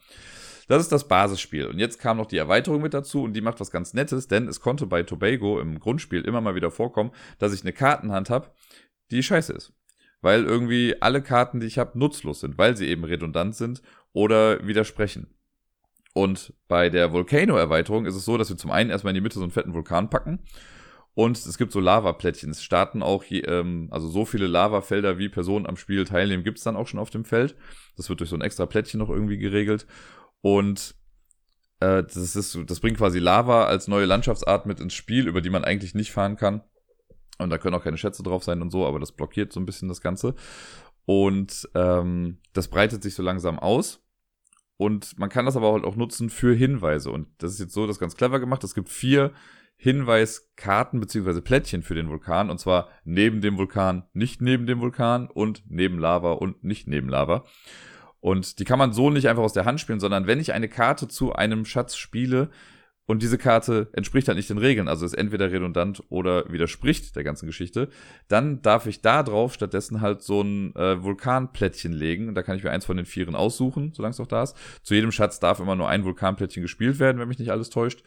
Das 0.67 0.83
ist 0.83 0.93
das 0.93 1.09
Basisspiel. 1.09 1.67
Und 1.67 1.79
jetzt 1.79 1.99
kam 1.99 2.17
noch 2.17 2.27
die 2.27 2.39
Erweiterung 2.39 2.83
mit 2.83 2.95
dazu 2.95 3.23
und 3.23 3.35
die 3.35 3.41
macht 3.41 3.61
was 3.61 3.71
ganz 3.71 3.95
Nettes, 3.95 4.29
denn 4.29 4.49
es 4.49 4.61
konnte 4.61 4.87
bei 4.87 5.03
Tobago 5.03 5.61
im 5.61 5.79
Grundspiel 5.79 6.23
immer 6.23 6.41
mal 6.41 6.55
wieder 6.55 6.71
vorkommen, 6.71 7.11
dass 7.39 7.53
ich 7.53 7.63
eine 7.63 7.73
Kartenhand 7.73 8.31
habe, 8.31 8.51
die 9.11 9.23
scheiße 9.23 9.53
ist. 9.53 9.73
Weil 10.21 10.45
irgendwie 10.45 11.01
alle 11.03 11.23
Karten, 11.23 11.61
die 11.61 11.67
ich 11.67 11.79
habe, 11.79 11.99
nutzlos 11.99 12.41
sind, 12.41 12.57
weil 12.57 12.77
sie 12.77 12.89
eben 12.89 13.05
redundant 13.05 13.55
sind 13.55 13.83
oder 14.13 14.67
widersprechen. 14.67 15.29
Und 16.15 16.55
bei 16.69 16.91
der 16.91 17.13
Volcano-Erweiterung 17.13 18.07
ist 18.07 18.15
es 18.15 18.25
so, 18.25 18.39
dass 18.39 18.49
wir 18.49 18.57
zum 18.57 18.71
einen 18.71 18.89
erstmal 18.89 19.11
in 19.11 19.17
die 19.17 19.21
Mitte 19.21 19.35
so 19.35 19.43
einen 19.43 19.51
fetten 19.51 19.75
Vulkan 19.75 20.09
packen. 20.09 20.39
Und 21.15 21.37
es 21.37 21.59
gibt 21.59 21.73
so 21.73 21.81
Lavaplättchen. 21.81 22.51
Es 22.51 22.63
starten 22.63 23.03
auch, 23.03 23.25
je, 23.25 23.41
ähm, 23.41 23.89
also 23.91 24.09
so 24.09 24.25
viele 24.25 24.47
Lavafelder, 24.47 25.19
wie 25.19 25.29
Personen 25.29 25.67
am 25.67 25.77
Spiel 25.77 26.05
teilnehmen, 26.05 26.45
gibt 26.45 26.59
es 26.59 26.65
dann 26.65 26.77
auch 26.77 26.87
schon 26.87 27.01
auf 27.01 27.11
dem 27.11 27.25
Feld. 27.25 27.57
Das 27.97 28.09
wird 28.09 28.21
durch 28.21 28.31
so 28.31 28.37
ein 28.37 28.43
extra 28.43 28.65
Plättchen 28.67 28.99
noch 28.99 29.11
irgendwie 29.11 29.39
geregelt. 29.39 29.87
Und 30.41 30.95
äh, 31.81 32.05
das, 32.05 32.37
ist, 32.37 32.59
das 32.67 32.81
bringt 32.81 32.99
quasi 32.99 33.19
Lava 33.19 33.67
als 33.67 33.89
neue 33.89 34.07
Landschaftsart 34.07 34.67
mit 34.67 34.79
ins 34.79 34.95
Spiel, 34.95 35.27
über 35.27 35.41
die 35.41 35.51
man 35.51 35.65
eigentlich 35.65 35.95
nicht 35.95 36.13
fahren 36.13 36.37
kann. 36.37 36.63
Und 37.39 37.51
da 37.51 37.59
können 37.59 37.75
auch 37.75 37.83
keine 37.83 37.99
Schätze 37.99 38.23
drauf 38.23 38.45
sein 38.45 38.63
und 38.63 38.71
so, 38.71 38.87
aber 38.87 39.01
das 39.01 39.13
blockiert 39.13 39.53
so 39.53 39.59
ein 39.59 39.67
bisschen 39.67 39.89
das 39.89 40.01
Ganze. 40.01 40.37
Und 41.07 41.69
ähm, 41.75 42.39
das 42.53 42.69
breitet 42.69 43.03
sich 43.03 43.15
so 43.15 43.23
langsam 43.23 43.59
aus. 43.59 44.04
Und 44.77 45.19
man 45.19 45.29
kann 45.29 45.47
das 45.47 45.57
aber 45.57 45.73
halt 45.73 45.85
auch 45.85 45.97
nutzen 45.97 46.31
für 46.31 46.55
Hinweise. 46.55 47.11
Und 47.11 47.29
das 47.39 47.53
ist 47.53 47.61
jetzt 47.61 47.75
so, 47.75 47.87
das 47.87 47.97
ist 47.97 48.01
ganz 48.01 48.17
clever 48.17 48.41
gemacht. 48.41 48.65
Es 48.65 48.75
gibt 48.75 48.89
vier 48.89 49.33
Hinweiskarten 49.77 51.01
beziehungsweise 51.01 51.43
Plättchen 51.43 51.83
für 51.83 51.95
den 51.95 52.09
Vulkan. 52.09 52.51
Und 52.51 52.59
zwar 52.59 52.89
neben 53.05 53.41
dem 53.41 53.57
Vulkan, 53.57 54.05
nicht 54.13 54.41
neben 54.41 54.67
dem 54.67 54.81
Vulkan 54.81 55.29
und 55.29 55.63
neben 55.69 55.99
Lava 55.99 56.33
und 56.33 56.65
nicht 56.65 56.89
neben 56.89 57.09
Lava. 57.09 57.45
Und 58.21 58.59
die 58.59 58.65
kann 58.65 58.79
man 58.79 58.93
so 58.93 59.11
nicht 59.11 59.29
einfach 59.29 59.43
aus 59.43 59.53
der 59.53 59.67
Hand 59.67 59.81
spielen, 59.81 60.01
sondern 60.01 60.27
wenn 60.27 60.41
ich 60.41 60.55
eine 60.55 60.69
Karte 60.69 61.09
zu 61.09 61.35
einem 61.35 61.67
Schatz 61.67 61.97
spiele, 61.97 62.51
und 63.07 63.23
diese 63.23 63.37
Karte 63.37 63.89
entspricht 63.93 64.29
halt 64.29 64.37
nicht 64.37 64.49
den 64.49 64.59
Regeln, 64.59 64.89
also 64.89 65.05
ist 65.05 65.13
entweder 65.13 65.53
redundant 65.53 66.03
oder 66.09 66.51
widerspricht 66.51 67.15
der 67.17 67.25
ganzen 67.25 67.47
Geschichte, 67.47 67.91
dann 68.29 68.63
darf 68.63 68.87
ich 68.87 69.03
da 69.03 69.23
drauf 69.23 69.53
stattdessen 69.53 70.01
halt 70.01 70.23
so 70.23 70.41
ein 70.41 70.75
äh, 70.75 71.03
Vulkanplättchen 71.03 71.93
legen. 71.93 72.35
Da 72.35 72.43
kann 72.43 72.57
ich 72.57 72.65
mir 72.65 72.71
eins 72.71 72.87
von 72.87 72.97
den 72.97 73.05
Vieren 73.05 73.35
aussuchen, 73.35 73.93
solange 73.95 74.13
es 74.13 74.19
noch 74.19 74.27
da 74.27 74.43
ist. 74.43 74.57
Zu 74.83 74.95
jedem 74.95 75.13
Schatz 75.13 75.39
darf 75.39 75.61
immer 75.61 75.77
nur 75.77 75.89
ein 75.89 76.05
Vulkanplättchen 76.05 76.63
gespielt 76.63 76.99
werden, 76.99 77.19
wenn 77.19 77.29
mich 77.29 77.39
nicht 77.39 77.51
alles 77.51 77.69
täuscht. 77.69 78.03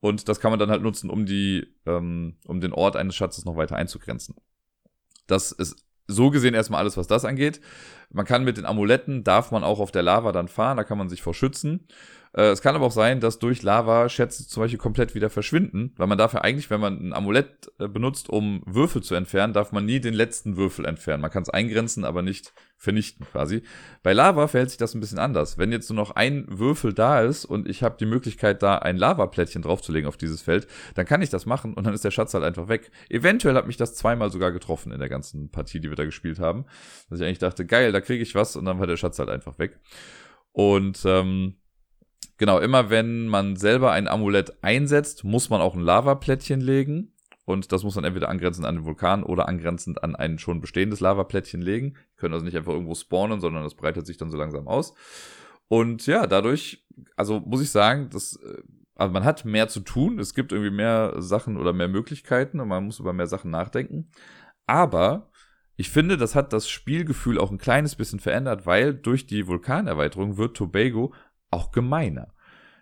Und 0.00 0.28
das 0.28 0.40
kann 0.40 0.52
man 0.52 0.58
dann 0.58 0.70
halt 0.70 0.82
nutzen, 0.82 1.08
um 1.08 1.24
die, 1.24 1.66
ähm, 1.86 2.36
um 2.46 2.60
den 2.60 2.74
Ort 2.74 2.96
eines 2.96 3.16
Schatzes 3.16 3.46
noch 3.46 3.56
weiter 3.56 3.76
einzugrenzen. 3.76 4.34
Das 5.26 5.52
ist 5.52 5.82
so 6.06 6.28
gesehen 6.28 6.52
erstmal 6.52 6.80
alles, 6.80 6.98
was 6.98 7.06
das 7.06 7.24
angeht. 7.24 7.62
Man 8.10 8.26
kann 8.26 8.44
mit 8.44 8.58
den 8.58 8.66
Amuletten, 8.66 9.24
darf 9.24 9.50
man 9.50 9.64
auch 9.64 9.80
auf 9.80 9.90
der 9.90 10.02
Lava 10.02 10.32
dann 10.32 10.48
fahren, 10.48 10.76
da 10.76 10.84
kann 10.84 10.98
man 10.98 11.08
sich 11.08 11.22
vor 11.22 11.32
schützen. 11.32 11.88
Äh, 12.34 12.50
es 12.50 12.62
kann 12.62 12.74
aber 12.74 12.86
auch 12.86 12.92
sein, 12.92 13.20
dass 13.20 13.38
durch 13.38 13.62
Lava 13.62 14.08
Schätze 14.08 14.46
zum 14.46 14.62
Beispiel 14.62 14.78
komplett 14.78 15.14
wieder 15.14 15.30
verschwinden, 15.30 15.92
weil 15.96 16.08
man 16.08 16.18
darf 16.18 16.34
ja 16.34 16.40
eigentlich, 16.40 16.68
wenn 16.68 16.80
man 16.80 16.98
ein 16.98 17.12
Amulett 17.12 17.72
äh, 17.78 17.88
benutzt, 17.88 18.28
um 18.28 18.62
Würfel 18.66 19.02
zu 19.02 19.14
entfernen, 19.14 19.52
darf 19.52 19.72
man 19.72 19.84
nie 19.84 20.00
den 20.00 20.14
letzten 20.14 20.56
Würfel 20.56 20.84
entfernen. 20.84 21.22
Man 21.22 21.30
kann 21.30 21.44
es 21.44 21.48
eingrenzen, 21.48 22.04
aber 22.04 22.22
nicht 22.22 22.52
vernichten 22.76 23.24
quasi. 23.24 23.62
Bei 24.02 24.12
Lava 24.12 24.48
verhält 24.48 24.70
sich 24.70 24.78
das 24.78 24.94
ein 24.94 25.00
bisschen 25.00 25.18
anders. 25.18 25.58
Wenn 25.58 25.70
jetzt 25.70 25.88
nur 25.88 25.96
noch 25.96 26.10
ein 26.10 26.44
Würfel 26.48 26.92
da 26.92 27.22
ist 27.22 27.44
und 27.44 27.68
ich 27.68 27.82
habe 27.82 27.96
die 27.98 28.06
Möglichkeit, 28.06 28.62
da 28.62 28.78
ein 28.78 28.96
Lavaplättchen 28.96 29.62
draufzulegen 29.62 30.08
auf 30.08 30.16
dieses 30.16 30.42
Feld, 30.42 30.66
dann 30.94 31.06
kann 31.06 31.22
ich 31.22 31.30
das 31.30 31.46
machen 31.46 31.74
und 31.74 31.86
dann 31.86 31.94
ist 31.94 32.04
der 32.04 32.10
Schatz 32.10 32.34
halt 32.34 32.44
einfach 32.44 32.68
weg. 32.68 32.90
Eventuell 33.08 33.54
hat 33.54 33.66
mich 33.66 33.76
das 33.76 33.94
zweimal 33.94 34.30
sogar 34.30 34.50
getroffen 34.50 34.92
in 34.92 34.98
der 34.98 35.08
ganzen 35.08 35.50
Partie, 35.50 35.80
die 35.80 35.88
wir 35.88 35.96
da 35.96 36.04
gespielt 36.04 36.40
haben. 36.40 36.66
Dass 37.08 37.20
ich 37.20 37.24
eigentlich 37.24 37.38
dachte, 37.38 37.64
geil, 37.64 37.92
da 37.92 38.00
kriege 38.00 38.22
ich 38.22 38.34
was 38.34 38.56
und 38.56 38.64
dann 38.64 38.80
war 38.80 38.88
der 38.88 38.96
Schatz 38.96 39.18
halt 39.20 39.30
einfach 39.30 39.58
weg. 39.58 39.78
Und 40.52 41.02
ähm, 41.04 41.56
Genau, 42.38 42.58
immer 42.58 42.90
wenn 42.90 43.26
man 43.26 43.56
selber 43.56 43.92
ein 43.92 44.08
Amulett 44.08 44.62
einsetzt, 44.62 45.24
muss 45.24 45.50
man 45.50 45.60
auch 45.60 45.74
ein 45.74 45.80
Lavaplättchen 45.80 46.60
legen. 46.60 47.12
Und 47.46 47.72
das 47.72 47.84
muss 47.84 47.94
man 47.94 48.04
entweder 48.04 48.30
angrenzend 48.30 48.66
an 48.66 48.76
den 48.76 48.84
Vulkan 48.84 49.22
oder 49.22 49.48
angrenzend 49.48 50.02
an 50.02 50.16
ein 50.16 50.38
schon 50.38 50.60
bestehendes 50.60 51.00
Lavaplättchen 51.00 51.60
legen. 51.60 51.94
Die 52.12 52.16
können 52.16 52.32
also 52.32 52.44
nicht 52.44 52.56
einfach 52.56 52.72
irgendwo 52.72 52.94
spawnen, 52.94 53.40
sondern 53.40 53.64
das 53.64 53.74
breitet 53.74 54.06
sich 54.06 54.16
dann 54.16 54.30
so 54.30 54.38
langsam 54.38 54.66
aus. 54.66 54.94
Und 55.68 56.06
ja, 56.06 56.26
dadurch, 56.26 56.86
also 57.16 57.40
muss 57.40 57.60
ich 57.60 57.70
sagen, 57.70 58.08
dass, 58.10 58.36
äh, 58.36 58.62
also 58.94 59.12
man 59.12 59.24
hat 59.24 59.44
mehr 59.44 59.68
zu 59.68 59.80
tun. 59.80 60.18
Es 60.18 60.34
gibt 60.34 60.52
irgendwie 60.52 60.70
mehr 60.70 61.14
Sachen 61.18 61.56
oder 61.56 61.72
mehr 61.72 61.88
Möglichkeiten 61.88 62.60
und 62.60 62.68
man 62.68 62.84
muss 62.84 63.00
über 63.00 63.12
mehr 63.12 63.26
Sachen 63.26 63.50
nachdenken. 63.50 64.10
Aber 64.66 65.30
ich 65.76 65.90
finde, 65.90 66.16
das 66.16 66.34
hat 66.34 66.52
das 66.52 66.68
Spielgefühl 66.68 67.38
auch 67.38 67.50
ein 67.50 67.58
kleines 67.58 67.96
bisschen 67.96 68.20
verändert, 68.20 68.64
weil 68.64 68.94
durch 68.94 69.26
die 69.26 69.48
Vulkanerweiterung 69.48 70.36
wird 70.36 70.56
Tobago 70.56 71.12
auch 71.54 71.72
gemeiner. 71.72 72.34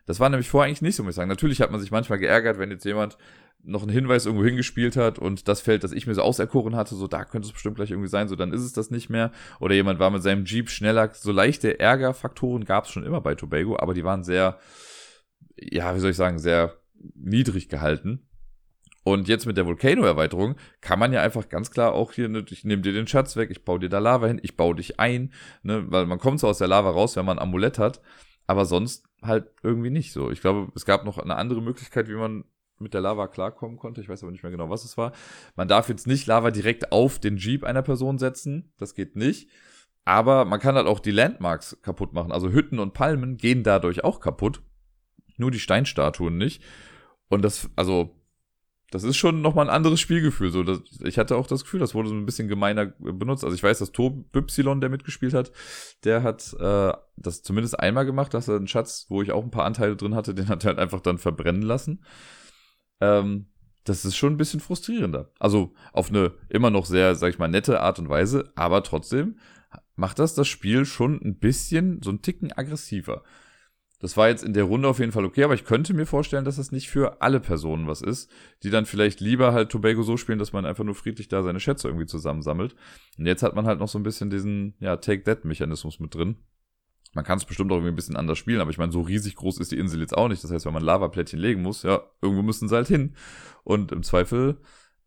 Das 0.07 0.19
war 0.21 0.29
nämlich 0.29 0.49
vorher 0.49 0.69
eigentlich 0.69 0.83
nicht 0.83 0.97
so, 0.97 1.03
muss 1.03 1.11
ich 1.11 1.17
sagen. 1.17 1.29
Natürlich 1.29 1.61
hat 1.61 1.71
man 1.71 1.81
sich 1.81 1.91
manchmal 1.91 2.19
geärgert, 2.19 2.59
wenn 2.59 2.71
jetzt 2.71 2.85
jemand 2.85 3.17
noch 3.65 3.83
einen 3.83 3.93
Hinweis 3.93 4.27
irgendwo 4.27 4.45
hingespielt 4.45 4.97
hat 4.97 5.19
und 5.19 5.47
das 5.47 5.61
Feld, 5.61 5.85
das 5.85 5.93
ich 5.93 6.07
mir 6.07 6.15
so 6.15 6.23
auserkoren 6.23 6.75
hatte, 6.75 6.97
so 6.97 7.07
da 7.07 7.25
könnte 7.25 7.47
es 7.47 7.53
bestimmt 7.53 7.77
gleich 7.77 7.93
irgendwie 7.93 8.09
sein, 8.09 8.27
so 8.27 8.35
dann 8.35 8.53
ist 8.53 8.63
es 8.63 8.73
das 8.73 8.91
nicht 8.91 9.09
mehr. 9.09 9.31
Oder 9.61 9.75
jemand 9.75 10.01
war 10.01 10.11
mit 10.11 10.23
seinem 10.23 10.45
Jeep 10.45 10.69
schneller. 10.69 11.11
So 11.13 11.31
leichte 11.31 11.79
Ärgerfaktoren 11.79 12.65
gab 12.65 12.87
es 12.87 12.91
schon 12.91 13.05
immer 13.05 13.21
bei 13.21 13.37
Tobago, 13.37 13.79
aber 13.79 13.95
die 13.95 14.05
waren 14.05 14.25
sehr, 14.25 14.59
ja, 15.57 15.95
wie 15.95 16.01
soll 16.01 16.11
ich 16.11 16.17
sagen, 16.17 16.41
sehr 16.41 16.75
niedrig 17.15 17.69
gehalten. 17.69 18.27
Und 19.05 19.29
jetzt 19.29 19.47
mit 19.47 19.57
der 19.57 19.67
Volcano-Erweiterung 19.67 20.57
kann 20.81 20.99
man 20.99 21.13
ja 21.13 21.23
einfach 21.23 21.49
ganz 21.49 21.71
klar 21.71 21.93
auch 21.93 22.13
hier, 22.13 22.29
ne, 22.29 22.45
ich 22.49 22.65
nehme 22.65 22.83
dir 22.83 22.93
den 22.93 23.09
Schatz 23.09 23.37
weg, 23.37 23.51
ich 23.51 23.65
baue 23.65 23.81
dir 23.81 23.89
da 23.89 23.99
Lava 23.99 24.29
hin, 24.29 24.41
ich 24.43 24.57
baue 24.57 24.77
dich 24.77 25.01
ein, 25.01 25.33
ne, 25.63 25.85
weil 25.89 26.07
man 26.07 26.19
kommt 26.19 26.39
so 26.39 26.49
aus 26.49 26.59
der 26.59 26.69
Lava 26.69 26.91
raus, 26.91 27.17
wenn 27.17 27.25
man 27.25 27.39
ein 27.39 27.43
Amulett 27.43 27.79
hat 27.79 28.01
aber 28.47 28.65
sonst 28.65 29.05
halt 29.23 29.51
irgendwie 29.63 29.91
nicht 29.91 30.13
so. 30.13 30.31
Ich 30.31 30.41
glaube, 30.41 30.73
es 30.75 30.85
gab 30.85 31.05
noch 31.05 31.19
eine 31.19 31.37
andere 31.37 31.63
Möglichkeit, 31.63 32.09
wie 32.09 32.15
man 32.15 32.45
mit 32.79 32.95
der 32.95 33.01
Lava 33.01 33.29
klarkommen 33.29 33.79
konnte. 33.79 34.01
Ich 34.01 34.09
weiß 34.09 34.23
aber 34.23 34.33
nicht 34.33 34.43
mehr 34.43 34.53
genau, 34.53 34.69
was 34.69 34.85
es 34.85 34.99
war. 34.99 35.13
Man 35.55 35.69
darf 35.69 35.89
jetzt 35.89 36.07
nicht 36.07 36.27
Lava 36.27 36.51
direkt 36.51 36.93
auf 36.93 37.19
den 37.19 37.37
Jeep 37.37 37.65
einer 37.65 37.83
Person 37.83 38.19
setzen. 38.19 38.73
Das 38.77 38.95
geht 38.95 39.17
nicht. 39.17 39.49
Aber 40.05 40.45
man 40.45 40.59
kann 40.59 40.75
halt 40.75 40.89
auch 40.89 40.99
die 40.99 41.13
Landmarks 41.13 41.79
kaputt 41.83 42.13
machen. 42.13 42.33
Also 42.33 42.51
Hütten 42.51 42.81
und 42.81 42.93
Palmen 42.93 43.37
gehen 43.37 43.63
dadurch 43.63 44.03
auch 44.05 44.21
kaputt. 44.21 44.63
Nur 45.37 45.51
die 45.51 45.61
Steinstatuen 45.61 46.37
nicht. 46.37 46.63
Und 47.29 47.43
das, 47.43 47.71
also, 47.77 48.15
das 48.93 49.05
ist 49.05 49.17
schon 49.17 49.41
nochmal 49.41 49.69
ein 49.69 49.75
anderes 49.75 50.01
Spielgefühl. 50.01 50.51
So, 50.51 50.63
das, 50.63 50.83
ich 51.03 51.19
hatte 51.19 51.37
auch 51.37 51.47
das 51.47 51.63
Gefühl, 51.63 51.81
das 51.81 51.95
wurde 51.95 52.11
so 52.11 52.15
ein 52.15 52.27
bisschen 52.27 52.47
gemeiner 52.47 52.87
benutzt. 52.99 53.43
Also 53.43 53.57
ich 53.57 53.63
weiß, 53.63 53.79
dass 53.79 53.91
Tob 53.91 54.37
Y, 54.37 54.81
der 54.83 54.91
mitgespielt 54.91 55.33
hat, 55.33 55.51
der 56.05 56.23
hat 56.23 56.55
äh, 56.61 56.93
das 57.17 57.43
zumindest 57.43 57.81
einmal 57.81 58.05
gemacht, 58.05 58.35
dass 58.35 58.49
er 58.49 58.57
einen 58.57 58.69
Schatz, 58.69 59.07
wo 59.09 59.23
ich 59.23 59.33
auch 59.33 59.43
ein 59.43 59.51
paar 59.51 59.65
Anteile 59.65 59.97
drin 59.97 60.15
hatte, 60.15 60.35
den 60.35 60.49
hat 60.49 60.65
er 60.65 60.69
halt 60.69 60.79
einfach 60.79 61.01
dann 61.01 61.17
verbrennen 61.17 61.63
lassen. 61.63 62.05
Ähm, 63.01 63.47
das 63.85 64.05
ist 64.05 64.15
schon 64.15 64.35
ein 64.35 64.37
bisschen 64.37 64.61
frustrierender. 64.61 65.31
Also 65.39 65.73
auf 65.95 66.11
eine 66.11 66.33
immer 66.51 66.71
noch 66.71 66.85
sehr, 66.85 67.15
sag 67.15 67.31
ich 67.31 67.39
mal, 67.39 67.49
nette 67.49 67.81
Art 67.81 67.99
und 67.99 68.11
Weise, 68.11 68.53
aber 68.57 68.83
trotzdem 68.83 69.39
macht 69.97 70.19
das 70.19 70.35
das 70.35 70.49
Spiel 70.49 70.85
schon 70.85 71.19
ein 71.23 71.39
bisschen 71.39 72.03
so 72.03 72.11
ein 72.11 72.21
Ticken 72.21 72.53
aggressiver. 72.53 73.23
Das 74.03 74.17
war 74.17 74.29
jetzt 74.29 74.43
in 74.43 74.53
der 74.53 74.65
Runde 74.65 74.89
auf 74.89 74.99
jeden 74.99 75.13
Fall 75.13 75.25
okay, 75.25 75.45
aber 75.45 75.55
ich 75.55 75.65
könnte 75.65 75.95
mir 75.95 76.07
vorstellen, 76.07 76.45
dass 76.45 76.57
das 76.57 76.73
nicht 76.73 76.91
für 76.91 77.23
alle 77.23 77.39
Personen 77.39 77.87
was 77.87 78.03
ist, 78.03 78.29
die 78.65 78.71
dann 78.71 78.85
vielleicht 78.85 79.21
lieber 79.21 79.53
halt 79.53 79.71
Tobago 79.71 80.03
so 80.03 80.17
spielen, 80.17 80.41
dass 80.41 80.53
man 80.53 80.67
einfach 80.67 80.83
nur 80.83 80.97
friedlich 80.97 81.29
da 81.29 81.45
seine 81.45 81.61
Schätze 81.61 81.87
irgendwie 81.87 82.07
zusammensammelt. 82.07 82.75
Und 83.17 83.27
jetzt 83.27 83.45
hat 83.45 83.55
man 83.55 83.65
halt 83.65 83.79
noch 83.79 83.87
so 83.87 84.01
ein 84.01 84.03
bisschen 84.03 84.29
diesen, 84.29 84.75
ja, 84.81 84.97
Take-That-Mechanismus 84.97 86.01
mit 86.01 86.17
drin. 86.17 86.35
Man 87.15 87.25
kann 87.25 87.39
es 87.39 87.45
bestimmt 87.45 87.71
auch 87.71 87.77
irgendwie 87.77 87.93
ein 87.93 87.97
bisschen 87.97 88.17
anders 88.17 88.39
spielen, 88.39 88.61
aber 88.61 88.73
ich 88.73 88.79
meine, 88.79 88.91
so 88.91 89.03
riesig 89.03 89.37
groß 89.37 89.59
ist 89.59 89.71
die 89.71 89.79
Insel 89.79 90.01
jetzt 90.01 90.17
auch 90.17 90.27
nicht. 90.27 90.43
Das 90.43 90.51
heißt, 90.51 90.67
wenn 90.67 90.73
man 90.73 90.83
Lavaplättchen 90.83 91.39
legen 91.39 91.63
muss, 91.63 91.85
ja, 91.85 92.03
irgendwo 92.21 92.43
müssen 92.43 92.69
sie 92.69 92.75
halt 92.75 92.89
hin. 92.89 93.15
Und 93.63 93.93
im 93.93 94.03
Zweifel 94.03 94.59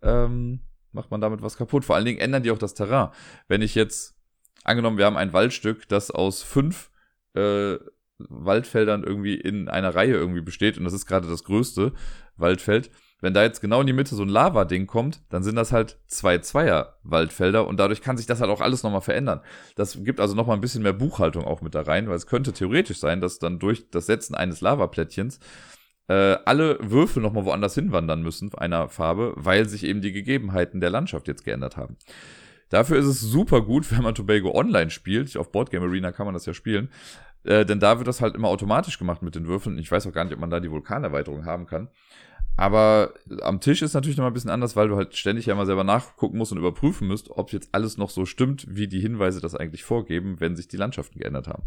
ähm, 0.03 0.61
macht 0.93 1.11
man 1.11 1.19
damit 1.19 1.41
was 1.41 1.57
kaputt. 1.57 1.83
Vor 1.83 1.97
allen 1.97 2.05
Dingen 2.05 2.19
ändern 2.19 2.43
die 2.43 2.51
auch 2.51 2.57
das 2.57 2.75
Terrain. 2.75 3.09
Wenn 3.49 3.61
ich 3.61 3.75
jetzt, 3.75 4.17
angenommen, 4.63 4.97
wir 4.97 5.05
haben 5.05 5.17
ein 5.17 5.33
Waldstück, 5.33 5.85
das 5.89 6.11
aus 6.11 6.43
fünf 6.43 6.91
äh, 7.33 7.75
Waldfeldern 8.17 9.03
irgendwie 9.03 9.35
in 9.35 9.67
einer 9.67 9.93
Reihe 9.93 10.13
irgendwie 10.13 10.41
besteht 10.41 10.77
und 10.77 10.83
das 10.83 10.93
ist 10.93 11.05
gerade 11.05 11.27
das 11.27 11.43
größte 11.43 11.93
Waldfeld. 12.37 12.91
Wenn 13.21 13.33
da 13.33 13.43
jetzt 13.43 13.61
genau 13.61 13.81
in 13.81 13.87
die 13.87 13.93
Mitte 13.93 14.15
so 14.15 14.23
ein 14.23 14.29
Lava-Ding 14.29 14.87
kommt, 14.87 15.21
dann 15.29 15.41
sind 15.41 15.55
das 15.55 15.71
halt 15.71 15.99
zwei 16.07 16.37
Zweier-Waldfelder 16.37 17.67
und 17.67 17.79
dadurch 17.79 18.01
kann 18.01 18.17
sich 18.17 18.25
das 18.25 18.41
halt 18.41 18.51
auch 18.51 18.61
alles 18.61 18.83
nochmal 18.83 19.01
verändern. 19.01 19.41
Das 19.75 20.03
gibt 20.03 20.19
also 20.19 20.35
nochmal 20.35 20.57
ein 20.57 20.61
bisschen 20.61 20.83
mehr 20.83 20.93
Buchhaltung 20.93 21.45
auch 21.45 21.61
mit 21.61 21.75
da 21.75 21.81
rein, 21.81 22.07
weil 22.07 22.17
es 22.17 22.27
könnte 22.27 22.53
theoretisch 22.53 22.99
sein, 22.99 23.21
dass 23.21 23.39
dann 23.39 23.59
durch 23.59 23.89
das 23.89 24.05
Setzen 24.05 24.35
eines 24.35 24.61
Lavaplättchens 24.61 25.39
äh, 26.07 26.37
alle 26.45 26.77
Würfel 26.81 27.23
nochmal 27.23 27.45
woanders 27.45 27.73
hinwandern 27.75 28.21
müssen, 28.21 28.53
einer 28.53 28.89
Farbe, 28.89 29.33
weil 29.37 29.67
sich 29.67 29.85
eben 29.85 30.01
die 30.01 30.11
Gegebenheiten 30.11 30.79
der 30.79 30.89
Landschaft 30.89 31.27
jetzt 31.27 31.45
geändert 31.45 31.77
haben. 31.77 31.97
Dafür 32.69 32.97
ist 32.97 33.05
es 33.05 33.21
super 33.21 33.61
gut, 33.61 33.91
wenn 33.91 34.03
man 34.03 34.15
Tobago 34.15 34.53
online 34.53 34.89
spielt. 34.89 35.35
Auf 35.37 35.51
Boardgame 35.51 35.85
Arena 35.85 36.11
kann 36.11 36.25
man 36.25 36.33
das 36.33 36.45
ja 36.45 36.53
spielen. 36.53 36.89
Äh, 37.45 37.65
denn 37.65 37.79
da 37.79 37.99
wird 37.99 38.07
das 38.07 38.21
halt 38.21 38.35
immer 38.35 38.47
automatisch 38.47 38.97
gemacht 38.97 39.21
mit 39.21 39.35
den 39.35 39.47
Würfeln. 39.47 39.77
Ich 39.77 39.91
weiß 39.91 40.07
auch 40.07 40.13
gar 40.13 40.23
nicht, 40.23 40.33
ob 40.33 40.39
man 40.39 40.49
da 40.49 40.59
die 40.59 40.71
Vulkanerweiterung 40.71 41.45
haben 41.45 41.67
kann. 41.67 41.89
Aber 42.57 43.13
am 43.41 43.59
Tisch 43.59 43.81
ist 43.81 43.93
natürlich 43.93 44.17
noch 44.17 44.23
mal 44.23 44.29
ein 44.29 44.33
bisschen 44.33 44.49
anders, 44.49 44.75
weil 44.75 44.87
du 44.87 44.95
halt 44.95 45.15
ständig 45.15 45.45
ja 45.45 45.53
immer 45.53 45.65
selber 45.65 45.83
nachgucken 45.83 46.37
musst 46.37 46.53
und 46.53 46.57
überprüfen 46.57 47.07
musst, 47.07 47.29
ob 47.29 47.51
jetzt 47.51 47.69
alles 47.73 47.97
noch 47.97 48.09
so 48.09 48.25
stimmt, 48.25 48.65
wie 48.69 48.87
die 48.87 49.01
Hinweise 49.01 49.41
das 49.41 49.55
eigentlich 49.55 49.83
vorgeben, 49.83 50.39
wenn 50.39 50.55
sich 50.55 50.69
die 50.69 50.77
Landschaften 50.77 51.19
geändert 51.19 51.47
haben. 51.47 51.63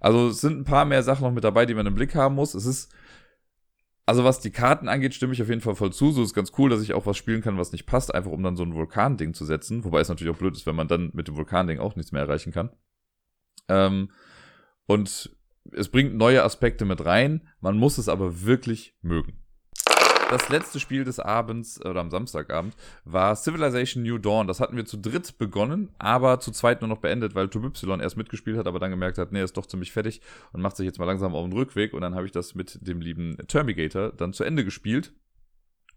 Also 0.00 0.28
es 0.28 0.40
sind 0.40 0.58
ein 0.58 0.64
paar 0.64 0.84
mehr 0.84 1.04
Sachen 1.04 1.22
noch 1.22 1.32
mit 1.32 1.44
dabei, 1.44 1.64
die 1.64 1.74
man 1.74 1.86
im 1.86 1.94
Blick 1.94 2.14
haben 2.16 2.34
muss. 2.34 2.54
Es 2.54 2.66
ist, 2.66 2.92
also 4.04 4.24
was 4.24 4.40
die 4.40 4.50
Karten 4.50 4.88
angeht, 4.88 5.14
stimme 5.14 5.32
ich 5.32 5.40
auf 5.40 5.48
jeden 5.48 5.60
Fall 5.60 5.76
voll 5.76 5.92
zu. 5.92 6.10
So 6.10 6.24
ist 6.24 6.34
ganz 6.34 6.52
cool, 6.58 6.70
dass 6.70 6.82
ich 6.82 6.92
auch 6.92 7.06
was 7.06 7.16
spielen 7.16 7.40
kann, 7.40 7.56
was 7.56 7.70
nicht 7.70 7.86
passt, 7.86 8.12
einfach 8.12 8.32
um 8.32 8.42
dann 8.42 8.56
so 8.56 8.64
ein 8.64 8.74
Vulkan-Ding 8.74 9.32
zu 9.32 9.44
setzen. 9.44 9.84
Wobei 9.84 10.00
es 10.00 10.08
natürlich 10.08 10.34
auch 10.34 10.38
blöd 10.38 10.56
ist, 10.56 10.66
wenn 10.66 10.76
man 10.76 10.88
dann 10.88 11.10
mit 11.14 11.28
dem 11.28 11.36
Vulkan-Ding 11.36 11.78
auch 11.78 11.94
nichts 11.94 12.10
mehr 12.10 12.22
erreichen 12.22 12.52
kann. 12.52 12.70
Ähm, 13.68 14.10
und 14.86 15.30
es 15.72 15.88
bringt 15.88 16.14
neue 16.14 16.42
Aspekte 16.42 16.84
mit 16.84 17.04
rein. 17.04 17.48
Man 17.60 17.76
muss 17.76 17.98
es 17.98 18.08
aber 18.08 18.42
wirklich 18.42 18.94
mögen. 19.02 19.34
Das 20.28 20.48
letzte 20.48 20.80
Spiel 20.80 21.04
des 21.04 21.20
Abends 21.20 21.80
oder 21.84 22.00
am 22.00 22.10
Samstagabend 22.10 22.74
war 23.04 23.36
Civilization 23.36 24.02
New 24.02 24.18
Dawn. 24.18 24.48
Das 24.48 24.58
hatten 24.58 24.76
wir 24.76 24.84
zu 24.84 24.96
dritt 24.96 25.38
begonnen, 25.38 25.90
aber 25.98 26.40
zu 26.40 26.50
zweit 26.50 26.80
nur 26.80 26.88
noch 26.88 26.98
beendet, 26.98 27.36
weil 27.36 27.44
Y 27.44 28.00
erst 28.00 28.16
mitgespielt 28.16 28.56
hat, 28.58 28.66
aber 28.66 28.80
dann 28.80 28.90
gemerkt 28.90 29.18
hat, 29.18 29.30
nee, 29.30 29.42
ist 29.42 29.56
doch 29.56 29.66
ziemlich 29.66 29.92
fertig 29.92 30.20
und 30.52 30.62
macht 30.62 30.76
sich 30.76 30.84
jetzt 30.84 30.98
mal 30.98 31.04
langsam 31.04 31.36
auf 31.36 31.44
den 31.44 31.52
Rückweg. 31.52 31.94
Und 31.94 32.00
dann 32.00 32.16
habe 32.16 32.26
ich 32.26 32.32
das 32.32 32.56
mit 32.56 32.84
dem 32.84 33.00
lieben 33.00 33.36
Termigator 33.46 34.10
dann 34.10 34.32
zu 34.32 34.42
Ende 34.42 34.64
gespielt. 34.64 35.12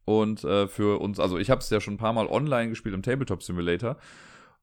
Und 0.06 0.44
äh, 0.44 0.68
für 0.68 1.02
uns, 1.02 1.20
also 1.20 1.40
ich 1.40 1.50
habe 1.50 1.62
es 1.62 1.70
ja 1.72 1.82
schon 1.82 1.96
ein 1.96 1.98
paar 1.98 2.14
Mal 2.14 2.28
online 2.28 2.70
gespielt 2.70 2.94
im 2.94 3.02
Tabletop 3.02 3.42
Simulator 3.42 3.98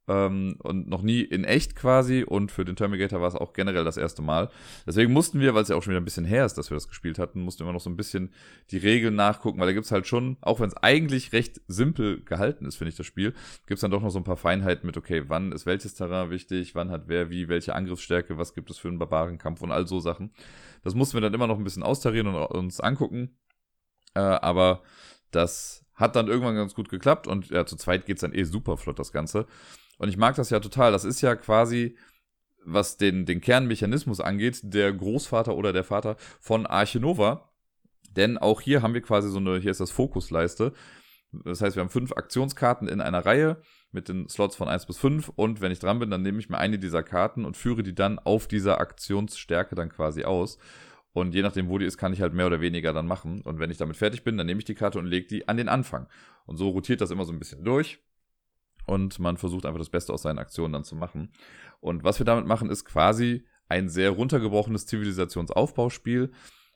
ähm, 0.08 0.56
und 0.62 0.88
noch 0.88 1.02
nie 1.02 1.20
in 1.20 1.44
echt 1.44 1.76
quasi. 1.76 2.22
Und 2.22 2.52
für 2.52 2.64
den 2.64 2.76
Terminator 2.76 3.20
war 3.20 3.28
es 3.28 3.34
auch 3.34 3.52
generell 3.52 3.84
das 3.84 3.96
erste 3.96 4.22
Mal. 4.22 4.50
Deswegen 4.86 5.12
mussten 5.12 5.40
wir, 5.40 5.54
weil 5.54 5.62
es 5.62 5.68
ja 5.68 5.76
auch 5.76 5.82
schon 5.82 5.92
wieder 5.92 6.00
ein 6.00 6.04
bisschen 6.04 6.24
her 6.24 6.44
ist, 6.44 6.54
dass 6.54 6.70
wir 6.70 6.76
das 6.76 6.88
gespielt 6.88 7.18
hatten, 7.18 7.40
mussten 7.40 7.64
wir 7.64 7.72
noch 7.72 7.80
so 7.80 7.90
ein 7.90 7.96
bisschen 7.96 8.32
die 8.70 8.78
Regeln 8.78 9.14
nachgucken, 9.14 9.58
weil 9.58 9.66
da 9.66 9.72
gibt 9.72 9.86
es 9.86 9.92
halt 9.92 10.06
schon, 10.06 10.36
auch 10.40 10.60
wenn 10.60 10.68
es 10.68 10.76
eigentlich 10.76 11.32
recht 11.32 11.60
simpel 11.68 12.22
gehalten 12.24 12.66
ist, 12.66 12.76
finde 12.76 12.90
ich, 12.90 12.96
das 12.96 13.06
Spiel, 13.06 13.32
gibt 13.66 13.78
es 13.78 13.80
dann 13.80 13.90
doch 13.90 14.02
noch 14.02 14.10
so 14.10 14.18
ein 14.18 14.24
paar 14.24 14.36
Feinheiten 14.36 14.86
mit, 14.86 14.96
okay, 14.96 15.24
wann 15.28 15.52
ist 15.52 15.66
welches 15.66 15.94
Terrain 15.94 16.30
wichtig, 16.30 16.74
wann 16.74 16.90
hat 16.90 17.04
wer 17.06 17.30
wie, 17.30 17.48
welche 17.48 17.74
Angriffsstärke, 17.74 18.38
was 18.38 18.54
gibt 18.54 18.70
es 18.70 18.78
für 18.78 18.88
einen 18.88 18.98
Barbarenkampf 18.98 19.62
und 19.62 19.72
all 19.72 19.86
so 19.86 20.00
Sachen. 20.00 20.32
Das 20.82 20.94
mussten 20.94 21.14
wir 21.14 21.20
dann 21.20 21.34
immer 21.34 21.46
noch 21.46 21.58
ein 21.58 21.64
bisschen 21.64 21.82
austarieren 21.82 22.28
und 22.28 22.36
uns 22.36 22.80
angucken. 22.80 23.36
Äh, 24.14 24.20
aber 24.20 24.82
das 25.30 25.85
hat 25.96 26.14
dann 26.14 26.28
irgendwann 26.28 26.54
ganz 26.54 26.74
gut 26.74 26.88
geklappt 26.88 27.26
und 27.26 27.50
ja, 27.50 27.66
zu 27.66 27.76
zweit 27.76 28.06
geht 28.06 28.18
es 28.18 28.20
dann 28.20 28.34
eh 28.34 28.44
super 28.44 28.76
flott, 28.76 28.98
das 28.98 29.12
Ganze. 29.12 29.46
Und 29.98 30.08
ich 30.08 30.16
mag 30.16 30.36
das 30.36 30.50
ja 30.50 30.60
total. 30.60 30.92
Das 30.92 31.04
ist 31.04 31.22
ja 31.22 31.34
quasi, 31.34 31.96
was 32.64 32.98
den, 32.98 33.24
den 33.24 33.40
Kernmechanismus 33.40 34.20
angeht, 34.20 34.60
der 34.62 34.92
Großvater 34.92 35.56
oder 35.56 35.72
der 35.72 35.84
Vater 35.84 36.16
von 36.40 36.66
Arche 36.66 37.00
Nova. 37.00 37.50
Denn 38.10 38.38
auch 38.38 38.60
hier 38.60 38.82
haben 38.82 38.94
wir 38.94 39.02
quasi 39.02 39.30
so 39.30 39.38
eine, 39.38 39.58
hier 39.58 39.70
ist 39.70 39.80
das 39.80 39.90
Fokusleiste. 39.90 40.72
Das 41.44 41.60
heißt, 41.60 41.76
wir 41.76 41.82
haben 41.82 41.90
fünf 41.90 42.12
Aktionskarten 42.12 42.88
in 42.88 43.00
einer 43.00 43.24
Reihe 43.24 43.60
mit 43.92 44.08
den 44.08 44.28
Slots 44.28 44.56
von 44.56 44.68
1 44.68 44.86
bis 44.86 44.98
5 44.98 45.30
und 45.36 45.60
wenn 45.60 45.72
ich 45.72 45.78
dran 45.78 45.98
bin, 45.98 46.10
dann 46.10 46.22
nehme 46.22 46.38
ich 46.38 46.48
mir 46.48 46.58
eine 46.58 46.78
dieser 46.78 47.02
Karten 47.02 47.44
und 47.44 47.56
führe 47.56 47.82
die 47.82 47.94
dann 47.94 48.18
auf 48.18 48.46
dieser 48.46 48.80
Aktionsstärke 48.80 49.74
dann 49.74 49.90
quasi 49.90 50.24
aus. 50.24 50.58
Und 51.16 51.34
je 51.34 51.40
nachdem, 51.40 51.70
wo 51.70 51.78
die 51.78 51.86
ist, 51.86 51.96
kann 51.96 52.12
ich 52.12 52.20
halt 52.20 52.34
mehr 52.34 52.46
oder 52.46 52.60
weniger 52.60 52.92
dann 52.92 53.06
machen. 53.06 53.40
Und 53.40 53.58
wenn 53.58 53.70
ich 53.70 53.78
damit 53.78 53.96
fertig 53.96 54.22
bin, 54.22 54.36
dann 54.36 54.46
nehme 54.46 54.58
ich 54.58 54.66
die 54.66 54.74
Karte 54.74 54.98
und 54.98 55.06
lege 55.06 55.26
die 55.26 55.48
an 55.48 55.56
den 55.56 55.66
Anfang. 55.66 56.08
Und 56.44 56.58
so 56.58 56.68
rotiert 56.68 57.00
das 57.00 57.10
immer 57.10 57.24
so 57.24 57.32
ein 57.32 57.38
bisschen 57.38 57.64
durch 57.64 58.00
und 58.84 59.18
man 59.18 59.38
versucht 59.38 59.64
einfach 59.64 59.78
das 59.78 59.88
Beste 59.88 60.12
aus 60.12 60.20
seinen 60.20 60.38
Aktionen 60.38 60.74
dann 60.74 60.84
zu 60.84 60.94
machen. 60.94 61.32
Und 61.80 62.04
was 62.04 62.20
wir 62.20 62.26
damit 62.26 62.44
machen, 62.44 62.68
ist 62.68 62.84
quasi 62.84 63.46
ein 63.66 63.88
sehr 63.88 64.10
runtergebrochenes 64.10 64.84
Zivilisationsaufbauspiel. 64.84 66.32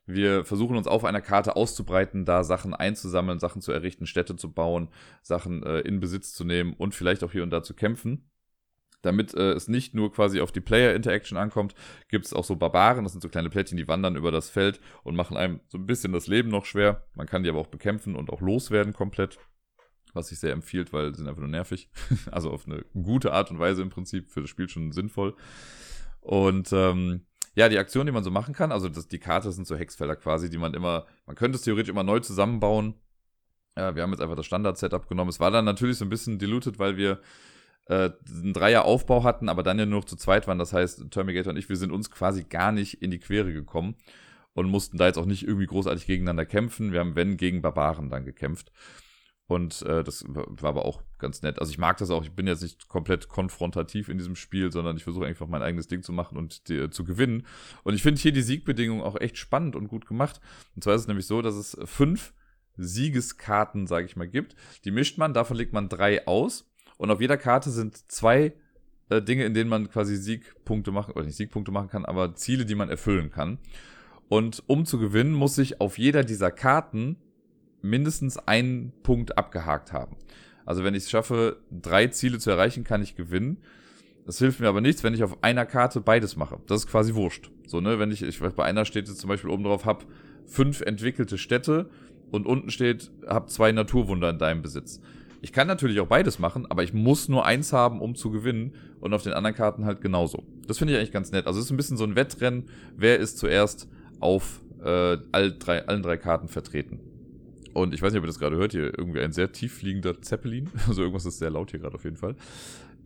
Wir 0.07 0.47
versuchen 0.47 0.79
uns 0.79 0.87
auf 0.87 1.05
einer 1.05 1.21
Karte 1.21 1.55
auszubreiten, 1.55 2.25
da 2.25 2.43
Sachen 2.43 2.73
einzusammeln, 2.73 3.41
Sachen 3.41 3.61
zu 3.61 3.73
errichten, 3.73 4.07
Städte 4.07 4.37
zu 4.37 4.55
bauen, 4.55 4.89
Sachen 5.21 5.63
äh, 5.65 5.81
in 5.81 6.01
Besitz 6.01 6.33
zu 6.33 6.45
nehmen 6.45 6.73
und 6.73 6.95
vielleicht 6.95 7.23
auch 7.25 7.33
hier 7.33 7.43
und 7.43 7.51
da 7.51 7.63
zu 7.63 7.75
kämpfen. 7.75 8.31
Damit 9.03 9.35
äh, 9.35 9.53
es 9.53 9.69
nicht 9.69 9.95
nur 9.95 10.13
quasi 10.13 10.41
auf 10.41 10.53
die 10.53 10.61
Player-Interaction 10.61 11.39
ankommt, 11.39 11.75
gibt 12.09 12.27
es 12.27 12.33
auch 12.33 12.45
so 12.45 12.57
Barbaren, 12.57 13.05
das 13.05 13.13
sind 13.13 13.23
so 13.23 13.29
kleine 13.29 13.51
Plättchen, 13.51 13.79
die 13.79 13.89
wandern 13.89 14.17
über 14.17 14.31
das 14.31 14.51
Feld 14.51 14.81
und 15.05 15.17
machen 15.17 15.37
einem 15.37 15.61
so 15.69 15.79
ein 15.79 15.87
bisschen 15.87 16.13
das 16.13 16.27
Leben 16.27 16.51
noch 16.51 16.67
schwer. 16.67 17.07
Man 17.15 17.27
kann 17.27 17.43
die 17.43 17.49
aber 17.49 17.61
auch 17.61 17.69
bekämpfen 17.69 18.17
und 18.17 18.31
auch 18.31 18.41
loswerden 18.41 18.93
komplett 18.93 19.39
was 20.15 20.29
sich 20.29 20.41
sehr 20.41 20.53
empfiehlt, 20.53 20.93
weil 20.93 21.13
sie 21.13 21.19
sind 21.19 21.29
einfach 21.29 21.41
nur 21.41 21.51
nervig. 21.51 21.89
also 22.31 22.51
auf 22.51 22.67
eine 22.67 22.85
gute 23.01 23.33
Art 23.33 23.51
und 23.51 23.59
Weise 23.59 23.83
im 23.83 23.91
Prinzip 23.91 24.31
für 24.31 24.41
das 24.41 24.51
Spiel 24.51 24.69
schon 24.69 24.93
sinnvoll. 24.93 25.37
Und 26.21 26.73
ähm, 26.73 27.27
ja, 27.55 27.69
die 27.69 27.79
Aktionen, 27.79 28.07
die 28.07 28.13
man 28.13 28.25
so 28.25 28.31
machen 28.31 28.55
kann, 28.55 28.73
also 28.73 28.89
das, 28.89 29.09
die 29.09 29.19
Karte 29.19 29.53
sind 29.53 29.67
so 29.67 29.77
Hexfelder 29.77 30.17
quasi, 30.17 30.51
die 30.51 30.59
man 30.59 30.75
immer, 30.75 31.07
man 31.27 31.37
könnte 31.37 31.57
es 31.57 31.63
theoretisch 31.63 31.91
immer 31.91 32.03
neu 32.03 32.21
zusammenbauen. 32.21 32.95
Ja, 33.77 33.95
wir 33.95 34.03
haben 34.03 34.11
jetzt 34.11 34.21
einfach 34.21 34.37
das 34.37 34.47
Standard-Setup 34.47 35.09
genommen. 35.09 35.31
Es 35.31 35.41
war 35.41 35.51
dann 35.51 35.65
natürlich 35.65 35.99
so 35.99 36.05
ein 36.05 36.11
bisschen 36.11 36.39
diluted, 36.39 36.79
weil 36.79 36.97
wir 36.97 37.21
äh, 37.91 38.13
einen 38.31 38.53
Dreier-Aufbau 38.53 39.25
hatten, 39.25 39.49
aber 39.49 39.65
dann 39.65 39.79
ja 39.79 39.85
nur 39.85 40.01
noch 40.01 40.07
zu 40.07 40.17
zweit 40.17 40.47
waren. 40.47 40.59
Das 40.59 40.73
heißt, 40.73 41.11
Terminator 41.11 41.51
und 41.51 41.59
ich, 41.59 41.69
wir 41.69 41.77
sind 41.77 41.91
uns 41.91 42.11
quasi 42.11 42.45
gar 42.45 42.71
nicht 42.71 43.03
in 43.03 43.11
die 43.11 43.19
Quere 43.19 43.53
gekommen 43.53 43.97
und 44.55 44.71
mussten 44.71 44.97
da 44.97 45.07
jetzt 45.07 45.19
auch 45.19 45.27
nicht 45.27 45.47
irgendwie 45.47 45.67
großartig 45.67 46.07
gegeneinander 46.07 46.47
kämpfen. 46.47 46.93
Wir 46.93 47.01
haben, 47.01 47.17
wenn, 47.17 47.37
gegen 47.37 47.63
Barbaren 47.63 48.09
dann 48.09 48.25
gekämpft. 48.25 48.71
Und 49.49 49.83
äh, 49.83 50.05
das 50.05 50.25
war 50.29 50.69
aber 50.69 50.85
auch 50.85 51.03
ganz 51.19 51.43
nett. 51.43 51.59
Also 51.59 51.73
ich 51.73 51.79
mag 51.79 51.97
das 51.97 52.11
auch. 52.11 52.23
Ich 52.23 52.31
bin 52.31 52.47
jetzt 52.47 52.63
nicht 52.63 52.87
komplett 52.87 53.29
konfrontativ 53.29 54.09
in 54.09 54.17
diesem 54.17 54.37
Spiel, 54.37 54.71
sondern 54.71 54.97
ich 54.97 55.03
versuche 55.03 55.27
einfach 55.27 55.49
mein 55.49 55.63
eigenes 55.63 55.89
Ding 55.89 56.05
zu 56.05 56.13
machen 56.13 56.39
und 56.39 56.69
die, 56.69 56.77
äh, 56.77 56.91
zu 56.91 57.03
gewinnen. 57.03 57.45
Und 57.83 57.95
ich 57.95 58.03
finde 58.03 58.21
hier 58.21 58.31
die 58.31 58.43
Siegbedingungen 58.43 59.03
auch 59.03 59.21
echt 59.21 59.37
spannend 59.37 59.75
und 59.75 59.89
gut 59.89 60.07
gemacht. 60.07 60.41
Und 60.77 60.85
zwar 60.85 60.95
ist 60.95 61.01
es 61.01 61.09
nämlich 61.09 61.27
so, 61.27 61.43
dass 61.43 61.57
es 61.57 61.77
fünf 61.85 62.33
Siegeskarten, 62.77 63.89
sage 63.89 64.07
ich 64.07 64.15
mal, 64.15 64.29
gibt. 64.29 64.55
Die 64.85 64.93
mischt 64.93 65.19
man, 65.19 65.35
davon 65.35 65.57
legt 65.57 65.73
man 65.73 65.89
drei 65.89 66.29
aus. 66.29 66.70
Und 67.01 67.11
auf 67.11 67.23
jeder 67.23 67.39
Karte 67.39 67.71
sind 67.71 68.13
zwei 68.13 68.53
äh, 69.09 69.23
Dinge, 69.23 69.47
in 69.47 69.55
denen 69.55 69.71
man 69.71 69.89
quasi 69.89 70.17
Siegpunkte 70.17 70.93
machen, 70.93 71.15
oder 71.15 71.25
nicht 71.25 71.37
Siegpunkte 71.37 71.73
machen 71.73 71.89
kann, 71.89 72.05
aber 72.05 72.35
Ziele, 72.35 72.67
die 72.67 72.75
man 72.75 72.91
erfüllen 72.91 73.31
kann. 73.31 73.57
Und 74.29 74.63
um 74.67 74.85
zu 74.85 74.99
gewinnen, 74.99 75.33
muss 75.33 75.57
ich 75.57 75.81
auf 75.81 75.97
jeder 75.97 76.25
dieser 76.25 76.51
Karten 76.51 77.17
mindestens 77.81 78.37
einen 78.37 78.93
Punkt 79.03 79.39
abgehakt 79.39 79.95
haben. 79.95 80.17
Also 80.67 80.85
wenn 80.85 80.95
ich 80.95 81.05
es 81.05 81.11
schaffe, 81.11 81.63
drei 81.71 82.09
Ziele 82.09 82.39
zu 82.39 82.51
erreichen, 82.51 82.85
kann 82.85 83.03
ich 83.03 83.17
gewinnen. 83.17 83.63
Das 84.27 84.39
hilft 84.39 84.61
mir 84.61 84.69
aber 84.69 84.83
nichts, 84.83 85.03
wenn 85.03 85.15
ich 85.15 85.25
auf 85.25 85.43
einer 85.43 85.65
Karte 85.65 86.03
beides 86.03 86.37
mache. 86.37 86.61
Das 86.67 86.83
ist 86.83 86.87
quasi 86.87 87.15
wurscht. 87.15 87.51
So, 87.67 87.81
ne, 87.81 87.99
wenn 87.99 88.11
ich, 88.11 88.23
ich 88.23 88.43
weiß, 88.43 88.53
bei 88.53 88.67
einer 88.67 88.85
steht 88.85 89.09
jetzt 89.09 89.21
zum 89.21 89.29
Beispiel 89.29 89.49
oben 89.49 89.65
drauf, 89.65 89.87
hab 89.87 90.05
fünf 90.45 90.83
entwickelte 90.83 91.39
Städte 91.39 91.89
und 92.31 92.45
unten 92.45 92.71
steht, 92.71 93.11
hab 93.27 93.49
zwei 93.49 93.73
Naturwunder 93.73 94.29
in 94.29 94.39
deinem 94.39 94.61
Besitz. 94.61 95.01
Ich 95.43 95.53
kann 95.53 95.67
natürlich 95.67 96.01
auch 96.01 96.07
beides 96.07 96.39
machen, 96.39 96.67
aber 96.71 96.83
ich 96.83 96.93
muss 96.93 97.29
nur 97.29 97.47
eins 97.47 97.73
haben, 97.73 98.01
um 98.01 98.15
zu 98.15 98.31
gewinnen 98.31 98.75
und 99.01 99.15
auf 99.15 99.23
den 99.23 99.33
anderen 99.33 99.57
Karten 99.57 99.87
halt 99.87 100.01
genauso. 100.01 100.45
Das 100.67 100.79
finde 100.79 100.93
ich 100.93 100.99
eigentlich 100.99 101.13
ganz 101.13 101.33
nett. 101.33 101.47
Also 101.47 101.59
es 101.59 101.67
ist 101.67 101.71
ein 101.71 101.77
bisschen 101.77 101.97
so 101.97 102.05
ein 102.05 102.15
Wettrennen, 102.15 102.69
wer 102.97 103.19
ist 103.19 103.39
zuerst 103.39 103.89
auf 104.21 104.61
äh, 104.85 105.17
all 105.33 105.53
drei, 105.59 105.87
allen 105.87 106.03
drei 106.03 106.17
Karten 106.17 106.49
vertreten. 106.49 107.01
Und 107.73 107.95
ich 107.95 108.03
weiß 108.03 108.13
nicht, 108.13 108.19
ob 108.19 108.25
ihr 108.25 108.29
das 108.29 108.39
gerade 108.39 108.57
hört, 108.57 108.73
hier 108.73 108.87
irgendwie 108.99 109.21
ein 109.21 109.33
sehr 109.33 109.53
tief 109.53 109.75
fliegender 109.75 110.21
Zeppelin. 110.21 110.71
Also 110.89 111.03
irgendwas 111.03 111.25
ist 111.25 111.39
sehr 111.39 111.51
laut 111.51 111.71
hier 111.71 111.81
gerade 111.81 111.95
auf 111.95 112.05
jeden 112.05 112.17
Fall. 112.17 112.35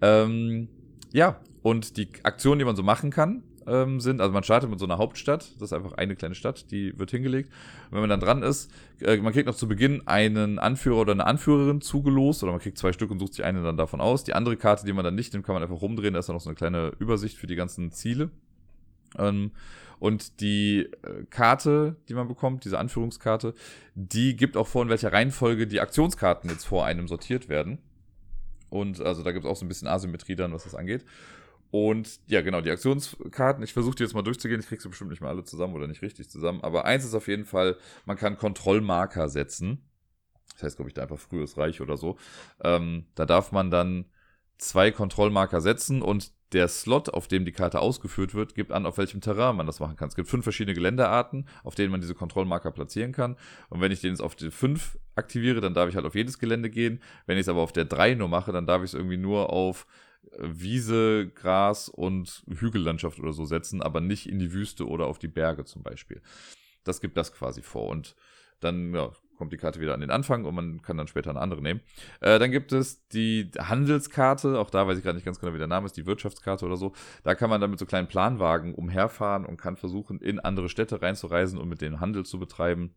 Ähm, 0.01 0.68
ja, 1.12 1.40
und 1.62 1.97
die 1.97 2.09
Aktionen, 2.25 2.59
die 2.59 2.64
man 2.64 2.77
so 2.77 2.83
machen 2.83 3.11
kann, 3.11 3.42
ähm, 3.66 4.00
sind, 4.00 4.20
also 4.20 4.33
man 4.33 4.42
startet 4.42 4.70
mit 4.70 4.79
so 4.79 4.85
einer 4.85 4.98
Hauptstadt, 4.98 5.53
das 5.55 5.70
ist 5.70 5.72
einfach 5.72 5.92
eine 5.92 6.16
kleine 6.16 6.35
Stadt, 6.35 6.70
die 6.70 6.98
wird 6.98 7.11
hingelegt. 7.11 7.50
Und 7.87 7.92
wenn 7.92 8.00
man 8.00 8.11
dann 8.11 8.20
dran 8.20 8.42
ist, 8.42 8.70
äh, 9.00 9.16
man 9.18 9.33
kriegt 9.33 9.46
noch 9.46 9.55
zu 9.55 9.68
Beginn 9.68 10.07
einen 10.07 10.59
Anführer 10.59 10.98
oder 10.98 11.12
eine 11.12 11.27
Anführerin 11.27 11.81
zugelost, 11.81 12.42
oder 12.42 12.53
man 12.53 12.61
kriegt 12.61 12.79
zwei 12.79 12.92
Stück 12.92 13.11
und 13.11 13.18
sucht 13.18 13.35
sich 13.35 13.44
eine 13.44 13.62
dann 13.62 13.77
davon 13.77 14.00
aus. 14.00 14.24
Die 14.24 14.35
andere 14.35 14.57
Karte, 14.57 14.85
die 14.85 14.92
man 14.92 15.05
dann 15.05 15.14
nicht 15.14 15.33
nimmt, 15.33 15.46
kann 15.46 15.55
man 15.55 15.62
einfach 15.62 15.81
rumdrehen, 15.81 16.14
da 16.14 16.20
ist 16.20 16.29
dann 16.29 16.37
noch 16.37 16.42
so 16.42 16.50
eine 16.50 16.57
kleine 16.57 16.92
Übersicht 16.98 17.37
für 17.37 17.46
die 17.46 17.57
ganzen 17.57 17.90
Ziele. 17.92 18.31
Ähm, 19.18 19.53
und 19.98 20.40
die 20.40 20.81
äh, 21.03 21.24
Karte, 21.31 21.96
die 22.09 22.14
man 22.14 22.29
bekommt, 22.29 22.64
diese 22.64 22.79
Anführungskarte, 22.79 23.55
die 23.94 24.37
gibt 24.37 24.57
auch 24.57 24.66
vor, 24.66 24.83
in 24.83 24.88
welcher 24.88 25.12
Reihenfolge 25.12 25.66
die 25.66 25.81
Aktionskarten 25.81 26.50
jetzt 26.50 26.64
vor 26.64 26.85
einem 26.85 27.09
sortiert 27.09 27.48
werden. 27.48 27.79
Und 28.68 29.00
also 29.00 29.22
da 29.22 29.33
gibt 29.33 29.44
es 29.44 29.50
auch 29.50 29.57
so 29.57 29.64
ein 29.64 29.68
bisschen 29.68 29.88
Asymmetrie 29.88 30.35
dann, 30.35 30.53
was 30.53 30.64
das 30.64 30.74
angeht. 30.74 31.05
Und 31.74 32.20
ja, 32.28 32.40
genau, 32.40 32.60
die 32.60 32.70
Aktionskarten, 32.70 33.64
ich 33.64 33.72
versuche 33.72 33.96
die 33.96 34.04
jetzt 34.04 34.14
mal 34.14 34.22
durchzugehen, 34.22 34.60
ich 34.60 34.68
kriege 34.68 34.80
sie 34.80 34.88
bestimmt 34.88 35.10
nicht 35.10 35.20
mal 35.20 35.30
alle 35.30 35.42
zusammen 35.42 35.74
oder 35.74 35.88
nicht 35.88 36.02
richtig 36.02 36.30
zusammen. 36.30 36.60
Aber 36.62 36.84
eins 36.84 37.04
ist 37.04 37.14
auf 37.14 37.26
jeden 37.26 37.44
Fall, 37.44 37.76
man 38.06 38.16
kann 38.16 38.38
Kontrollmarker 38.38 39.28
setzen. 39.28 39.82
Das 40.52 40.62
heißt, 40.62 40.76
glaube 40.76 40.90
ich, 40.90 40.94
da 40.94 41.02
einfach 41.02 41.18
frühes 41.18 41.58
Reich 41.58 41.80
oder 41.80 41.96
so. 41.96 42.16
Ähm, 42.62 43.06
da 43.16 43.26
darf 43.26 43.50
man 43.50 43.72
dann 43.72 44.04
zwei 44.56 44.92
Kontrollmarker 44.92 45.60
setzen 45.60 46.00
und 46.00 46.30
der 46.52 46.68
Slot, 46.68 47.08
auf 47.08 47.26
dem 47.26 47.44
die 47.44 47.50
Karte 47.50 47.80
ausgeführt 47.80 48.37
wird, 48.37 48.54
gibt 48.54 48.70
an, 48.70 48.87
auf 48.87 48.96
welchem 48.96 49.20
Terrain 49.20 49.56
man 49.56 49.66
das 49.66 49.80
machen 49.80 49.96
kann. 49.96 50.06
Es 50.06 50.14
gibt 50.14 50.28
fünf 50.28 50.44
verschiedene 50.44 50.74
Geländearten, 50.74 51.48
auf 51.64 51.74
denen 51.74 51.90
man 51.90 52.00
diese 52.00 52.14
Kontrollmarker 52.14 52.70
platzieren 52.70 53.10
kann. 53.10 53.37
Und 53.68 53.80
wenn 53.80 53.90
ich 53.90 54.00
den 54.00 54.10
jetzt 54.10 54.22
auf 54.22 54.37
die 54.37 54.52
fünf 54.52 54.96
aktiviere, 55.16 55.60
dann 55.60 55.74
darf 55.74 55.88
ich 55.88 55.96
halt 55.96 56.06
auf 56.06 56.14
jedes 56.14 56.38
Gelände 56.38 56.70
gehen. 56.70 57.02
Wenn 57.26 57.37
ich 57.37 57.42
es 57.42 57.48
aber 57.48 57.62
auf 57.62 57.72
der 57.72 57.84
drei 57.84 58.14
nur 58.14 58.28
mache, 58.28 58.52
dann 58.52 58.64
darf 58.64 58.84
ich 58.84 58.90
es 58.90 58.94
irgendwie 58.94 59.16
nur 59.16 59.52
auf 59.52 59.88
Wiese, 60.38 61.30
Gras 61.34 61.88
und 61.88 62.44
Hügellandschaft 62.48 63.18
oder 63.18 63.32
so 63.32 63.44
setzen, 63.44 63.82
aber 63.82 64.00
nicht 64.00 64.28
in 64.28 64.38
die 64.38 64.52
Wüste 64.52 64.87
oder 64.87 65.06
auf 65.06 65.18
die 65.18 65.28
Berge 65.28 65.64
zum 65.64 65.82
Beispiel. 65.82 66.22
Das 66.84 67.00
gibt 67.00 67.16
das 67.16 67.32
quasi 67.32 67.62
vor. 67.62 67.88
Und 67.88 68.14
dann 68.60 68.94
ja, 68.94 69.10
kommt 69.37 69.52
die 69.52 69.56
Karte 69.56 69.80
wieder 69.80 69.94
an 69.94 70.00
den 70.00 70.10
Anfang 70.10 70.44
und 70.44 70.54
man 70.54 70.82
kann 70.82 70.96
dann 70.96 71.06
später 71.06 71.30
eine 71.30 71.40
andere 71.40 71.62
nehmen. 71.62 71.80
Äh, 72.20 72.38
dann 72.38 72.50
gibt 72.50 72.72
es 72.72 73.06
die 73.08 73.50
Handelskarte, 73.58 74.58
auch 74.58 74.70
da 74.70 74.87
weiß 74.87 74.96
ich 74.98 75.04
gerade 75.04 75.16
nicht 75.16 75.24
ganz 75.24 75.40
genau, 75.40 75.54
wie 75.54 75.58
der 75.58 75.66
Name 75.66 75.87
ist, 75.87 75.96
die 75.96 76.06
Wirtschaftskarte 76.06 76.64
oder 76.64 76.76
so. 76.76 76.92
Da 77.22 77.34
kann 77.34 77.50
man 77.50 77.60
dann 77.60 77.70
mit 77.70 77.78
so 77.78 77.87
kleinen 77.87 78.08
Planwagen 78.08 78.74
umherfahren 78.74 79.44
und 79.44 79.56
kann 79.56 79.76
versuchen, 79.76 80.20
in 80.20 80.40
andere 80.40 80.68
Städte 80.68 81.02
reinzureisen 81.02 81.58
und 81.58 81.68
mit 81.68 81.80
denen 81.80 82.00
Handel 82.00 82.24
zu 82.24 82.38
betreiben. 82.38 82.94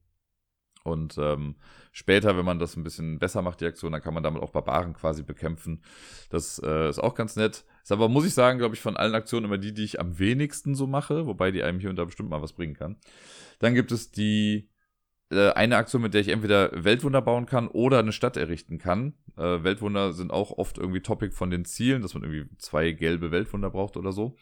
Und 0.88 1.18
ähm, 1.18 1.56
später, 1.92 2.38
wenn 2.38 2.46
man 2.46 2.60
das 2.60 2.78
ein 2.78 2.84
bisschen 2.84 3.20
besser 3.20 3.42
macht, 3.42 3.60
die 3.60 3.66
Aktion, 3.66 3.92
dann 3.92 4.02
kann 4.02 4.14
man 4.14 4.24
damit 4.24 4.42
auch 4.42 4.52
Barbaren 4.52 4.94
quasi 4.94 5.22
bekämpfen. 5.22 5.84
Das 6.30 6.62
äh, 6.64 6.90
ist 6.90 7.00
auch 7.00 7.14
ganz 7.14 7.36
nett. 7.36 7.66
Ist 7.84 7.92
aber, 7.92 8.08
muss 8.08 8.26
ich 8.26 8.34
sagen, 8.34 8.58
glaube 8.58 8.74
ich, 8.74 8.82
von 8.82 8.96
allen 8.96 9.14
Aktionen 9.14 9.46
immer 9.46 9.58
die, 9.58 9.74
die 9.74 9.84
ich 9.84 10.00
am 10.00 10.18
wenigsten 10.18 10.76
so 10.76 10.88
mache, 10.88 11.28
wobei 11.28 11.52
die 11.52 11.62
einem 11.62 11.80
hier 11.80 11.90
und 11.90 11.98
da 11.98 12.06
bestimmt 12.06 12.30
mal 12.30 12.42
was 12.42 12.54
bringen 12.54 12.74
kann. 12.74 12.96
Dann 13.60 13.76
gibt 13.76 13.92
es 13.92 14.12
die 14.12 14.70
äh, 15.30 15.50
eine 15.50 15.76
Aktion, 15.76 16.02
mit 16.02 16.14
der 16.14 16.22
ich 16.22 16.30
entweder 16.30 16.72
Weltwunder 16.74 17.22
bauen 17.22 17.46
kann 17.46 17.68
oder 17.68 18.00
eine 18.00 18.14
Stadt 18.14 18.38
errichten 18.38 18.78
kann. 18.78 19.16
Äh, 19.36 19.64
Weltwunder 19.64 20.14
sind 20.14 20.32
auch 20.32 20.52
oft 20.52 20.78
irgendwie 20.78 21.02
Topic 21.02 21.36
von 21.36 21.50
den 21.50 21.66
Zielen, 21.66 22.02
dass 22.02 22.14
man 22.14 22.24
irgendwie 22.24 22.50
zwei 22.60 22.92
gelbe 22.94 23.32
Weltwunder 23.32 23.70
braucht 23.70 23.98
oder 23.98 24.14
so. 24.14 24.38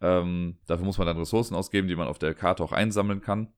Ähm, 0.00 0.56
dafür 0.66 0.86
muss 0.86 0.96
man 0.96 1.06
dann 1.06 1.18
Ressourcen 1.18 1.54
ausgeben, 1.54 1.86
die 1.86 1.96
man 1.96 2.08
auf 2.08 2.18
der 2.18 2.32
Karte 2.32 2.64
auch 2.64 2.72
einsammeln 2.72 3.20
kann. 3.20 3.52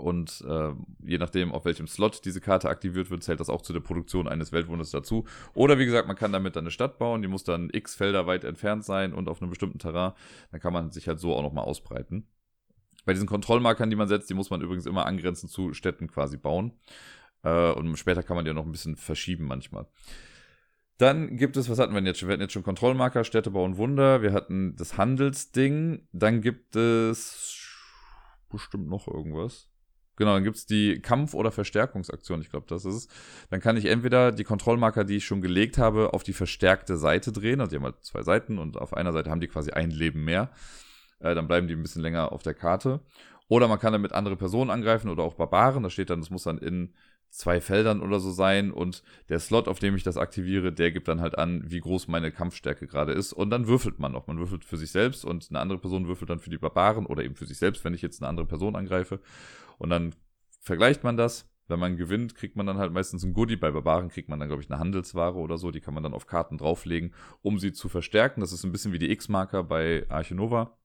Und 0.00 0.42
äh, 0.48 0.72
je 1.04 1.18
nachdem, 1.18 1.52
auf 1.52 1.64
welchem 1.64 1.86
Slot 1.86 2.24
diese 2.24 2.40
Karte 2.40 2.68
aktiviert 2.68 3.10
wird, 3.10 3.22
zählt 3.22 3.38
das 3.38 3.50
auch 3.50 3.62
zu 3.62 3.72
der 3.72 3.80
Produktion 3.80 4.26
eines 4.26 4.50
Weltwunders 4.50 4.90
dazu. 4.90 5.24
Oder 5.54 5.78
wie 5.78 5.84
gesagt, 5.84 6.08
man 6.08 6.16
kann 6.16 6.32
damit 6.32 6.56
dann 6.56 6.64
eine 6.64 6.70
Stadt 6.70 6.98
bauen, 6.98 7.22
die 7.22 7.28
muss 7.28 7.44
dann 7.44 7.68
x 7.72 7.94
Felder 7.94 8.26
weit 8.26 8.44
entfernt 8.44 8.84
sein 8.84 9.12
und 9.12 9.28
auf 9.28 9.40
einem 9.40 9.50
bestimmten 9.50 9.78
Terrain. 9.78 10.12
Dann 10.50 10.60
kann 10.60 10.72
man 10.72 10.90
sich 10.90 11.06
halt 11.06 11.20
so 11.20 11.34
auch 11.34 11.42
nochmal 11.42 11.64
ausbreiten. 11.64 12.26
Bei 13.04 13.12
diesen 13.12 13.28
Kontrollmarkern, 13.28 13.90
die 13.90 13.96
man 13.96 14.08
setzt, 14.08 14.28
die 14.30 14.34
muss 14.34 14.50
man 14.50 14.60
übrigens 14.60 14.86
immer 14.86 15.06
angrenzend 15.06 15.50
zu 15.52 15.72
Städten 15.74 16.08
quasi 16.08 16.36
bauen. 16.36 16.72
Äh, 17.42 17.72
und 17.72 17.96
später 17.96 18.22
kann 18.22 18.36
man 18.36 18.44
die 18.44 18.52
noch 18.52 18.64
ein 18.64 18.72
bisschen 18.72 18.96
verschieben 18.96 19.46
manchmal. 19.46 19.86
Dann 20.98 21.38
gibt 21.38 21.56
es, 21.56 21.70
was 21.70 21.78
hatten 21.78 21.94
wir 21.94 22.02
jetzt 22.02 22.18
schon? 22.18 22.28
Wir 22.28 22.34
hatten 22.34 22.42
jetzt 22.42 22.52
schon 22.52 22.62
Kontrollmarker, 22.62 23.24
Städtebau 23.24 23.64
und 23.64 23.78
Wunder. 23.78 24.20
Wir 24.20 24.34
hatten 24.34 24.76
das 24.76 24.98
Handelsding. 24.98 26.06
Dann 26.12 26.42
gibt 26.42 26.76
es 26.76 27.66
bestimmt 28.50 28.88
noch 28.88 29.08
irgendwas. 29.08 29.69
Genau, 30.20 30.34
dann 30.34 30.44
gibt 30.44 30.58
es 30.58 30.66
die 30.66 31.00
Kampf- 31.00 31.32
oder 31.32 31.50
Verstärkungsaktion. 31.50 32.42
Ich 32.42 32.50
glaube, 32.50 32.66
das 32.68 32.84
ist 32.84 32.94
es. 32.94 33.08
Dann 33.48 33.58
kann 33.58 33.78
ich 33.78 33.86
entweder 33.86 34.32
die 34.32 34.44
Kontrollmarker, 34.44 35.04
die 35.04 35.16
ich 35.16 35.24
schon 35.24 35.40
gelegt 35.40 35.78
habe, 35.78 36.12
auf 36.12 36.24
die 36.24 36.34
verstärkte 36.34 36.98
Seite 36.98 37.32
drehen. 37.32 37.58
Also 37.58 37.70
die 37.70 37.76
haben 37.76 37.84
halt 37.84 38.04
zwei 38.04 38.22
Seiten 38.22 38.58
und 38.58 38.76
auf 38.76 38.92
einer 38.92 39.14
Seite 39.14 39.30
haben 39.30 39.40
die 39.40 39.48
quasi 39.48 39.70
ein 39.70 39.90
Leben 39.90 40.22
mehr. 40.26 40.50
Äh, 41.20 41.34
dann 41.34 41.48
bleiben 41.48 41.68
die 41.68 41.74
ein 41.74 41.80
bisschen 41.80 42.02
länger 42.02 42.32
auf 42.32 42.42
der 42.42 42.52
Karte. 42.52 43.00
Oder 43.48 43.66
man 43.66 43.78
kann 43.78 43.94
damit 43.94 44.12
andere 44.12 44.36
Personen 44.36 44.70
angreifen 44.70 45.08
oder 45.08 45.22
auch 45.22 45.36
Barbaren. 45.36 45.84
Da 45.84 45.88
steht 45.88 46.10
dann, 46.10 46.20
das 46.20 46.28
muss 46.28 46.42
dann 46.42 46.58
in 46.58 46.92
zwei 47.30 47.62
Feldern 47.62 48.02
oder 48.02 48.20
so 48.20 48.30
sein. 48.30 48.72
Und 48.72 49.02
der 49.30 49.40
Slot, 49.40 49.68
auf 49.68 49.78
dem 49.78 49.96
ich 49.96 50.02
das 50.02 50.18
aktiviere, 50.18 50.70
der 50.70 50.92
gibt 50.92 51.08
dann 51.08 51.22
halt 51.22 51.38
an, 51.38 51.62
wie 51.64 51.80
groß 51.80 52.08
meine 52.08 52.30
Kampfstärke 52.30 52.86
gerade 52.86 53.12
ist. 53.12 53.32
Und 53.32 53.48
dann 53.48 53.68
würfelt 53.68 53.98
man 53.98 54.12
noch. 54.12 54.26
Man 54.26 54.38
würfelt 54.38 54.66
für 54.66 54.76
sich 54.76 54.90
selbst 54.90 55.24
und 55.24 55.46
eine 55.48 55.60
andere 55.60 55.78
Person 55.78 56.08
würfelt 56.08 56.28
dann 56.28 56.40
für 56.40 56.50
die 56.50 56.58
Barbaren 56.58 57.06
oder 57.06 57.24
eben 57.24 57.36
für 57.36 57.46
sich 57.46 57.56
selbst, 57.56 57.86
wenn 57.86 57.94
ich 57.94 58.02
jetzt 58.02 58.20
eine 58.20 58.28
andere 58.28 58.46
Person 58.46 58.76
angreife. 58.76 59.20
Und 59.80 59.88
dann 59.88 60.14
vergleicht 60.60 61.02
man 61.04 61.16
das. 61.16 61.48
Wenn 61.66 61.80
man 61.80 61.96
gewinnt, 61.96 62.34
kriegt 62.34 62.54
man 62.54 62.66
dann 62.66 62.78
halt 62.78 62.92
meistens 62.92 63.22
ein 63.22 63.32
Goodie. 63.32 63.56
Bei 63.56 63.70
Barbaren 63.70 64.08
kriegt 64.08 64.28
man 64.28 64.38
dann, 64.38 64.48
glaube 64.48 64.62
ich, 64.62 64.70
eine 64.70 64.78
Handelsware 64.78 65.36
oder 65.36 65.56
so. 65.56 65.70
Die 65.70 65.80
kann 65.80 65.94
man 65.94 66.02
dann 66.02 66.12
auf 66.12 66.26
Karten 66.26 66.58
drauflegen, 66.58 67.14
um 67.40 67.58
sie 67.58 67.72
zu 67.72 67.88
verstärken. 67.88 68.40
Das 68.40 68.52
ist 68.52 68.62
ein 68.62 68.72
bisschen 68.72 68.92
wie 68.92 68.98
die 68.98 69.10
X-Marker 69.10 69.64
bei 69.64 70.04
Archinova. 70.10 70.76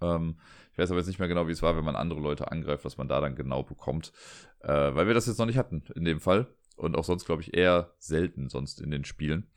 Ähm, 0.00 0.38
ich 0.72 0.78
weiß 0.78 0.90
aber 0.90 1.00
jetzt 1.00 1.08
nicht 1.08 1.18
mehr 1.18 1.28
genau, 1.28 1.46
wie 1.46 1.52
es 1.52 1.60
war, 1.60 1.76
wenn 1.76 1.84
man 1.84 1.96
andere 1.96 2.20
Leute 2.20 2.50
angreift, 2.50 2.86
was 2.86 2.96
man 2.96 3.08
da 3.08 3.20
dann 3.20 3.34
genau 3.34 3.64
bekommt. 3.64 4.12
Äh, 4.60 4.94
weil 4.94 5.08
wir 5.08 5.14
das 5.14 5.26
jetzt 5.26 5.38
noch 5.38 5.46
nicht 5.46 5.58
hatten 5.58 5.84
in 5.94 6.04
dem 6.04 6.20
Fall. 6.20 6.46
Und 6.76 6.96
auch 6.96 7.04
sonst, 7.04 7.26
glaube 7.26 7.42
ich, 7.42 7.54
eher 7.54 7.92
selten 7.98 8.48
sonst 8.48 8.80
in 8.80 8.90
den 8.90 9.04
Spielen. 9.04 9.50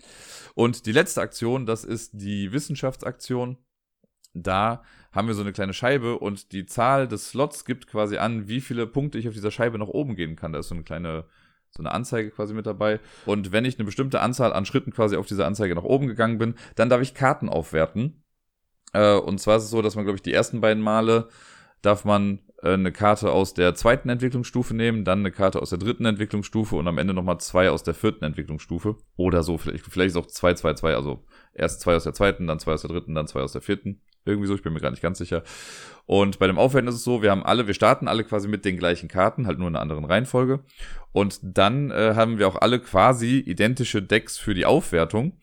Und 0.54 0.86
die 0.86 0.92
letzte 0.92 1.22
Aktion, 1.22 1.66
das 1.66 1.86
ist 1.86 2.12
die 2.14 2.52
Wissenschaftsaktion. 2.52 3.58
Da 4.44 4.84
haben 5.12 5.28
wir 5.28 5.36
so 5.36 5.42
eine 5.42 5.54
kleine 5.54 5.74
Scheibe 5.74 6.20
und 6.20 6.52
die 6.52 6.66
Zahl 6.66 7.08
des 7.08 7.30
Slots 7.30 7.66
gibt 7.66 7.88
quasi 7.88 8.18
an, 8.18 8.48
wie 8.48 8.62
viele 8.62 8.88
Punkte 8.88 9.18
ich 9.18 9.28
auf 9.28 9.34
dieser 9.34 9.52
Scheibe 9.52 9.80
nach 9.80 9.88
oben 9.88 10.16
gehen 10.16 10.36
kann. 10.36 10.54
Da 10.54 10.60
ist 10.60 10.70
so 10.70 10.76
eine 10.76 10.84
kleine 10.84 11.26
so 11.72 11.84
eine 11.84 11.92
Anzeige 11.92 12.32
quasi 12.32 12.54
mit 12.54 12.66
dabei. 12.66 13.00
Und 13.26 13.52
wenn 13.52 13.66
ich 13.66 13.78
eine 13.78 13.86
bestimmte 13.86 14.22
Anzahl 14.22 14.54
an 14.54 14.66
Schritten 14.66 14.92
quasi 14.92 15.16
auf 15.16 15.28
dieser 15.28 15.46
Anzeige 15.46 15.76
nach 15.76 15.84
oben 15.84 16.08
gegangen 16.08 16.38
bin, 16.38 16.56
dann 16.76 16.90
darf 16.90 17.02
ich 17.02 17.14
Karten 17.14 17.50
aufwerten. 17.50 18.24
Äh, 18.94 19.16
und 19.16 19.40
zwar 19.40 19.58
ist 19.58 19.66
es 19.66 19.70
so, 19.70 19.82
dass 19.82 19.96
man, 19.96 20.06
glaube 20.06 20.18
ich, 20.18 20.24
die 20.24 20.34
ersten 20.34 20.62
beiden 20.62 20.82
Male 20.82 21.30
darf 21.82 22.06
man 22.06 22.40
äh, 22.64 22.74
eine 22.74 22.92
Karte 22.92 23.32
aus 23.32 23.54
der 23.54 23.76
zweiten 23.76 24.10
Entwicklungsstufe 24.10 24.76
nehmen, 24.76 25.06
dann 25.06 25.20
eine 25.20 25.32
Karte 25.32 25.62
aus 25.62 25.70
der 25.70 25.80
dritten 25.80 26.06
Entwicklungsstufe 26.06 26.76
und 26.76 26.88
am 26.88 26.98
Ende 26.98 27.14
nochmal 27.14 27.40
zwei 27.40 27.70
aus 27.70 27.84
der 27.84 27.94
vierten 27.94 28.26
Entwicklungsstufe. 28.26 28.98
Oder 29.16 29.44
so, 29.44 29.58
vielleicht, 29.58 29.86
vielleicht 29.86 30.10
ist 30.12 30.18
auch 30.18 30.28
zwei, 30.28 30.54
zwei, 30.56 30.74
zwei, 30.74 30.96
also 30.96 31.24
erst 31.54 31.82
zwei 31.82 31.96
aus 31.96 32.04
der 32.04 32.14
zweiten, 32.14 32.48
dann 32.48 32.60
zwei 32.60 32.74
aus 32.74 32.82
der 32.82 32.90
dritten, 32.90 33.16
dann 33.16 33.28
zwei 33.28 33.42
aus 33.42 33.54
der 33.54 33.62
vierten. 33.62 34.02
Irgendwie 34.26 34.48
so, 34.48 34.56
ich 34.56 34.62
bin 34.62 34.74
mir 34.74 34.82
gar 34.82 34.92
nicht 34.92 35.02
ganz 35.02 35.18
sicher. 35.18 35.44
Und 36.06 36.40
bei 36.40 36.48
dem 36.48 36.58
Aufwärten 36.58 36.88
ist 36.88 36.96
es 36.96 37.04
so, 37.04 37.22
wir 37.22 37.32
haben 37.32 37.44
alle, 37.44 37.68
wir 37.68 37.74
starten 37.74 38.08
alle 38.08 38.24
quasi 38.24 38.48
mit 38.48 38.66
den 38.66 38.78
gleichen 38.78 39.10
Karten, 39.10 39.48
halt 39.48 39.60
nur 39.60 39.68
in 39.68 39.76
einer 39.76 39.82
anderen 39.82 40.06
Reihenfolge. 40.06 40.62
Und 41.12 41.40
dann 41.44 41.92
äh, 41.92 42.14
haben 42.16 42.40
wir 42.40 42.48
auch 42.48 42.56
alle 42.56 42.80
quasi 42.80 43.38
identische 43.38 44.02
Decks 44.02 44.38
für 44.38 44.54
die 44.54 44.66
Aufwertung. 44.66 45.38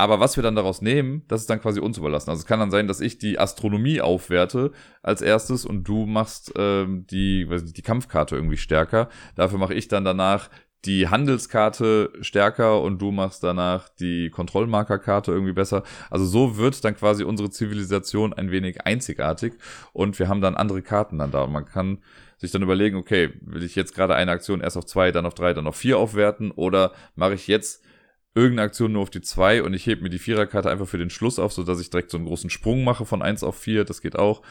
Aber 0.00 0.18
was 0.18 0.36
wir 0.36 0.42
dann 0.42 0.56
daraus 0.56 0.80
nehmen, 0.80 1.24
das 1.28 1.42
ist 1.42 1.50
dann 1.50 1.60
quasi 1.60 1.78
uns 1.78 1.98
überlassen. 1.98 2.30
Also 2.30 2.40
es 2.40 2.46
kann 2.46 2.58
dann 2.58 2.70
sein, 2.70 2.88
dass 2.88 3.02
ich 3.02 3.18
die 3.18 3.38
Astronomie 3.38 4.00
aufwerte 4.00 4.72
als 5.02 5.20
erstes 5.20 5.66
und 5.66 5.84
du 5.84 6.06
machst 6.06 6.54
ähm, 6.56 7.06
die, 7.10 7.46
weiß 7.46 7.64
nicht, 7.64 7.76
die 7.76 7.82
Kampfkarte 7.82 8.34
irgendwie 8.34 8.56
stärker. 8.56 9.10
Dafür 9.34 9.58
mache 9.58 9.74
ich 9.74 9.88
dann 9.88 10.06
danach 10.06 10.48
die 10.84 11.08
Handelskarte 11.08 12.12
stärker 12.22 12.80
und 12.80 13.00
du 13.00 13.10
machst 13.10 13.42
danach 13.42 13.88
die 13.88 14.30
Kontrollmarkerkarte 14.30 15.30
irgendwie 15.30 15.52
besser. 15.52 15.82
Also 16.08 16.24
so 16.24 16.56
wird 16.56 16.82
dann 16.84 16.96
quasi 16.96 17.22
unsere 17.24 17.50
Zivilisation 17.50 18.32
ein 18.32 18.50
wenig 18.50 18.86
einzigartig 18.86 19.54
und 19.92 20.18
wir 20.18 20.28
haben 20.28 20.40
dann 20.40 20.56
andere 20.56 20.82
Karten 20.82 21.18
dann 21.18 21.30
da. 21.30 21.42
Und 21.42 21.52
man 21.52 21.66
kann 21.66 21.98
sich 22.38 22.50
dann 22.50 22.62
überlegen, 22.62 22.96
okay, 22.96 23.30
will 23.42 23.62
ich 23.62 23.76
jetzt 23.76 23.94
gerade 23.94 24.14
eine 24.14 24.30
Aktion 24.30 24.62
erst 24.62 24.78
auf 24.78 24.86
zwei, 24.86 25.12
dann 25.12 25.26
auf 25.26 25.34
drei, 25.34 25.52
dann 25.52 25.66
auf 25.66 25.76
vier 25.76 25.98
aufwerten 25.98 26.50
oder 26.50 26.92
mache 27.14 27.34
ich 27.34 27.46
jetzt 27.46 27.84
irgendeine 28.34 28.66
Aktion 28.66 28.92
nur 28.92 29.02
auf 29.02 29.10
die 29.10 29.20
2 29.20 29.62
und 29.62 29.74
ich 29.74 29.86
hebe 29.86 30.02
mir 30.02 30.10
die 30.10 30.18
Viererkarte 30.18 30.70
einfach 30.70 30.86
für 30.86 30.98
den 30.98 31.10
Schluss 31.10 31.38
auf, 31.38 31.52
sodass 31.52 31.80
ich 31.80 31.90
direkt 31.90 32.10
so 32.10 32.16
einen 32.16 32.26
großen 32.26 32.48
Sprung 32.48 32.84
mache 32.84 33.04
von 33.04 33.22
1 33.22 33.42
auf 33.42 33.58
4. 33.58 33.84
Das 33.84 34.00
geht 34.02 34.16
auch. 34.16 34.42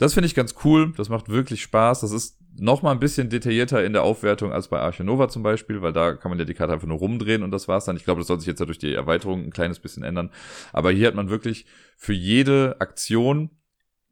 Das 0.00 0.14
finde 0.14 0.28
ich 0.28 0.34
ganz 0.34 0.54
cool. 0.64 0.94
Das 0.96 1.10
macht 1.10 1.28
wirklich 1.28 1.60
Spaß. 1.60 2.00
Das 2.00 2.10
ist 2.10 2.40
noch 2.58 2.80
mal 2.80 2.90
ein 2.90 3.00
bisschen 3.00 3.28
detaillierter 3.28 3.84
in 3.84 3.92
der 3.92 4.02
Aufwertung 4.02 4.50
als 4.50 4.68
bei 4.68 4.80
Archinova 4.80 5.28
zum 5.28 5.42
Beispiel, 5.42 5.82
weil 5.82 5.92
da 5.92 6.14
kann 6.14 6.30
man 6.30 6.38
ja 6.38 6.46
die 6.46 6.54
Karte 6.54 6.72
einfach 6.72 6.88
nur 6.88 6.96
rumdrehen 6.96 7.42
und 7.42 7.50
das 7.50 7.68
war's 7.68 7.84
dann. 7.84 7.98
Ich 7.98 8.04
glaube, 8.04 8.20
das 8.20 8.28
soll 8.28 8.40
sich 8.40 8.46
jetzt 8.46 8.60
ja 8.60 8.66
durch 8.66 8.78
die 8.78 8.94
Erweiterung 8.94 9.44
ein 9.44 9.52
kleines 9.52 9.78
bisschen 9.78 10.02
ändern. 10.02 10.30
Aber 10.72 10.90
hier 10.90 11.06
hat 11.06 11.14
man 11.14 11.28
wirklich 11.28 11.66
für 11.98 12.14
jede 12.14 12.76
Aktion 12.80 13.50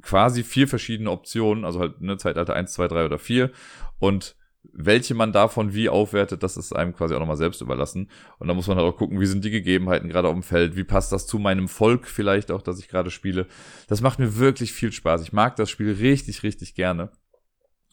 quasi 0.03 0.45
vier 0.45 0.68
verschiedene 0.68 1.11
Optionen, 1.11 1.64
also 1.64 1.80
halt 1.80 2.03
ne, 2.03 2.18
Zeitalter 2.18 2.55
1, 2.55 2.70
2, 2.74 2.89
3 2.89 3.05
oder 3.07 3.18
4 3.18 3.51
und 3.99 4.36
welche 4.62 5.14
man 5.14 5.32
davon 5.32 5.74
wie 5.74 5.88
aufwertet, 5.88 6.42
das 6.42 6.56
ist 6.56 6.74
einem 6.74 6.94
quasi 6.94 7.14
auch 7.14 7.20
nochmal 7.20 7.36
selbst 7.36 7.61
überlassen. 7.61 8.11
Und 8.38 8.48
da 8.48 8.54
muss 8.54 8.66
man 8.66 8.76
halt 8.76 8.86
auch 8.86 8.96
gucken, 8.96 9.20
wie 9.20 9.26
sind 9.26 9.44
die 9.44 9.50
Gegebenheiten 9.50 10.09
gerade 10.09 10.28
auf 10.28 10.34
dem 10.34 10.42
Feld, 10.42 10.76
wie 10.76 10.84
passt 10.84 11.12
das 11.12 11.26
zu 11.26 11.38
meinem 11.38 11.68
Volk 11.68 12.06
vielleicht 12.06 12.50
auch, 12.50 12.62
das 12.62 12.78
ich 12.78 12.88
gerade 12.88 13.11
spiele. 13.11 13.46
Das 13.88 14.00
macht 14.00 14.18
mir 14.18 14.36
wirklich 14.38 14.72
viel 14.72 14.92
Spaß. 14.92 15.22
Ich 15.22 15.32
mag 15.32 15.56
das 15.56 15.70
Spiel 15.70 15.92
richtig, 15.92 16.42
richtig 16.42 16.74
gerne. 16.74 17.11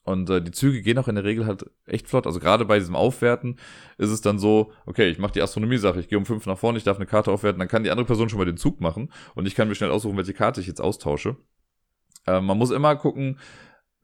Und 0.03 0.30
äh, 0.30 0.41
die 0.41 0.51
Züge 0.51 0.84
gehen 0.84 0.99
auch 0.99 1.07
in 1.07 1.16
der 1.16 1.24
Regel 1.24 1.47
halt 1.47 1.66
echt 1.88 2.07
flott. 2.07 2.28
Also 2.28 2.39
gerade 2.39 2.66
bei 2.66 2.78
diesem 2.78 2.95
Aufwerten 2.95 3.57
ist 3.97 4.11
es 4.11 4.22
dann 4.22 4.38
so, 4.38 4.72
okay, 4.86 5.09
ich 5.09 5.18
mache 5.18 5.34
die 5.34 5.41
Astronomie-Sache, 5.41 5.99
ich 5.99 6.07
gehe 6.07 6.18
um 6.20 6.28
fünf 6.28 6.45
nach 6.45 6.59
vorne, 6.59 6.78
ich 6.78 6.84
darf 6.84 6.97
eine 6.97 7.07
Karte 7.07 7.32
aufwerten, 7.32 7.59
dann 7.59 7.68
kann 7.68 7.84
die 7.84 7.89
andere 7.89 8.05
Person 8.05 8.30
schon 8.30 8.38
mal 8.38 8.45
den 8.45 8.57
Zug 8.57 8.82
machen 8.82 9.11
und 9.34 9.47
ich 9.47 9.55
kann 9.55 9.68
mir 9.68 9.74
schnell 9.74 9.89
aussuchen, 9.89 10.16
welche 10.16 10.34
Karte 10.34 10.61
ich 10.61 10.68
jetzt 10.68 10.80
austausche. 10.80 11.38
Äh, 12.28 12.39
man 12.39 12.57
muss 12.57 12.70
immer 12.70 12.95
gucken, 12.95 13.39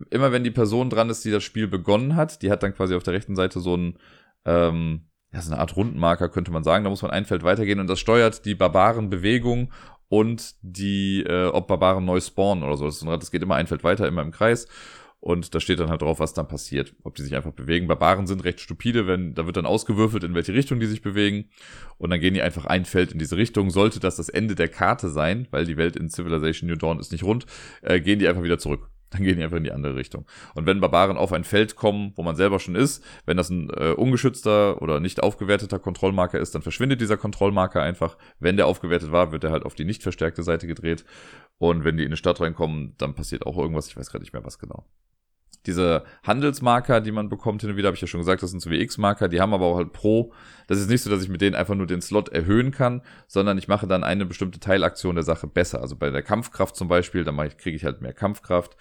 immer 0.09 0.31
wenn 0.31 0.43
die 0.43 0.51
Person 0.51 0.89
dran 0.89 1.09
ist, 1.09 1.23
die 1.25 1.31
das 1.31 1.43
Spiel 1.43 1.67
begonnen 1.67 2.15
hat, 2.15 2.41
die 2.41 2.51
hat 2.51 2.63
dann 2.63 2.73
quasi 2.73 2.95
auf 2.95 3.03
der 3.03 3.13
rechten 3.13 3.35
Seite 3.35 3.59
so 3.59 3.75
ein, 3.75 3.97
ähm, 4.45 5.07
ja, 5.33 5.41
so 5.41 5.51
eine 5.51 5.61
Art 5.61 5.75
Rundenmarker, 5.75 6.29
könnte 6.29 6.51
man 6.51 6.63
sagen. 6.63 6.83
Da 6.83 6.89
muss 6.89 7.01
man 7.01 7.11
ein 7.11 7.25
Feld 7.25 7.43
weitergehen 7.43 7.79
und 7.79 7.87
das 7.87 7.99
steuert 7.99 8.45
die 8.45 8.55
Barbarenbewegung 8.55 9.71
und 10.09 10.55
die, 10.61 11.23
äh, 11.23 11.45
ob 11.47 11.67
Barbaren 11.67 12.03
neu 12.03 12.19
spawnen 12.19 12.63
oder 12.63 12.75
so. 12.75 12.85
Das, 12.85 13.31
geht 13.31 13.41
immer 13.41 13.55
ein 13.55 13.67
Feld 13.67 13.83
weiter, 13.83 14.07
immer 14.07 14.21
im 14.21 14.31
Kreis. 14.31 14.67
Und 15.21 15.53
da 15.53 15.59
steht 15.59 15.79
dann 15.79 15.89
halt 15.89 16.01
drauf, 16.01 16.19
was 16.19 16.33
dann 16.33 16.47
passiert. 16.47 16.95
Ob 17.03 17.15
die 17.15 17.21
sich 17.21 17.35
einfach 17.35 17.53
bewegen. 17.53 17.87
Barbaren 17.87 18.25
sind 18.27 18.43
recht 18.43 18.59
stupide, 18.59 19.05
wenn, 19.05 19.35
da 19.35 19.45
wird 19.45 19.55
dann 19.55 19.67
ausgewürfelt, 19.67 20.23
in 20.23 20.33
welche 20.33 20.53
Richtung 20.53 20.79
die 20.79 20.87
sich 20.87 21.01
bewegen. 21.01 21.49
Und 21.97 22.09
dann 22.09 22.19
gehen 22.19 22.33
die 22.33 22.41
einfach 22.41 22.65
ein 22.65 22.85
Feld 22.85 23.13
in 23.13 23.19
diese 23.19 23.37
Richtung. 23.37 23.69
Sollte 23.69 23.99
das 23.99 24.15
das 24.15 24.29
Ende 24.29 24.55
der 24.55 24.67
Karte 24.67 25.09
sein, 25.09 25.47
weil 25.51 25.65
die 25.65 25.77
Welt 25.77 25.95
in 25.95 26.09
Civilization 26.09 26.67
New 26.67 26.75
Dawn 26.75 26.99
ist 26.99 27.11
nicht 27.11 27.23
rund, 27.23 27.45
äh, 27.83 28.01
gehen 28.01 28.19
die 28.19 28.27
einfach 28.27 28.43
wieder 28.43 28.57
zurück 28.57 28.89
dann 29.11 29.23
gehen 29.23 29.37
die 29.37 29.43
einfach 29.43 29.57
in 29.57 29.63
die 29.63 29.71
andere 29.71 29.95
Richtung. 29.95 30.25
Und 30.55 30.65
wenn 30.65 30.79
Barbaren 30.79 31.17
auf 31.17 31.33
ein 31.33 31.43
Feld 31.43 31.75
kommen, 31.75 32.13
wo 32.15 32.23
man 32.23 32.35
selber 32.35 32.59
schon 32.59 32.75
ist, 32.75 33.03
wenn 33.25 33.37
das 33.37 33.49
ein 33.49 33.69
äh, 33.69 33.91
ungeschützter 33.91 34.81
oder 34.81 34.99
nicht 34.99 35.21
aufgewerteter 35.21 35.79
Kontrollmarker 35.79 36.39
ist, 36.39 36.55
dann 36.55 36.61
verschwindet 36.61 37.01
dieser 37.01 37.17
Kontrollmarker 37.17 37.81
einfach. 37.81 38.17
Wenn 38.39 38.57
der 38.57 38.67
aufgewertet 38.67 39.11
war, 39.11 39.31
wird 39.31 39.43
er 39.43 39.51
halt 39.51 39.63
auf 39.63 39.75
die 39.75 39.85
nicht 39.85 40.01
verstärkte 40.01 40.43
Seite 40.43 40.65
gedreht. 40.65 41.05
Und 41.57 41.83
wenn 41.83 41.97
die 41.97 42.03
in 42.03 42.09
eine 42.09 42.17
Stadt 42.17 42.41
reinkommen, 42.41 42.95
dann 42.97 43.13
passiert 43.13 43.45
auch 43.45 43.57
irgendwas. 43.57 43.87
Ich 43.87 43.97
weiß 43.97 44.09
gerade 44.09 44.23
nicht 44.23 44.33
mehr, 44.33 44.45
was 44.45 44.57
genau. 44.57 44.85
Diese 45.65 46.03
Handelsmarker, 46.23 47.01
die 47.01 47.11
man 47.11 47.29
bekommt 47.29 47.61
hin 47.61 47.69
und 47.69 47.77
wieder, 47.77 47.87
habe 47.87 47.95
ich 47.95 48.01
ja 48.01 48.07
schon 48.07 48.21
gesagt, 48.21 48.41
das 48.41 48.51
sind 48.51 48.61
so 48.61 48.69
wie 48.71 48.81
X-Marker, 48.81 49.27
die 49.27 49.39
haben 49.39 49.53
aber 49.53 49.65
auch 49.65 49.77
halt 49.77 49.93
pro. 49.93 50.33
Das 50.67 50.79
ist 50.79 50.89
nicht 50.89 51.03
so, 51.03 51.09
dass 51.09 51.23
ich 51.23 51.29
mit 51.29 51.41
denen 51.41 51.55
einfach 51.55 51.75
nur 51.75 51.87
den 51.87 52.01
Slot 52.01 52.29
erhöhen 52.29 52.71
kann, 52.71 53.01
sondern 53.27 53.57
ich 53.57 53.67
mache 53.67 53.87
dann 53.87 54.03
eine 54.03 54.25
bestimmte 54.25 54.59
Teilaktion 54.59 55.15
der 55.15 55.23
Sache 55.23 55.47
besser. 55.47 55.81
Also 55.81 55.95
bei 55.95 56.09
der 56.09 56.23
Kampfkraft 56.23 56.75
zum 56.75 56.87
Beispiel, 56.87 57.23
dann 57.23 57.37
kriege 57.57 57.75
ich 57.75 57.85
halt 57.85 58.01
mehr 58.01 58.13
Kampfkraft. 58.13 58.75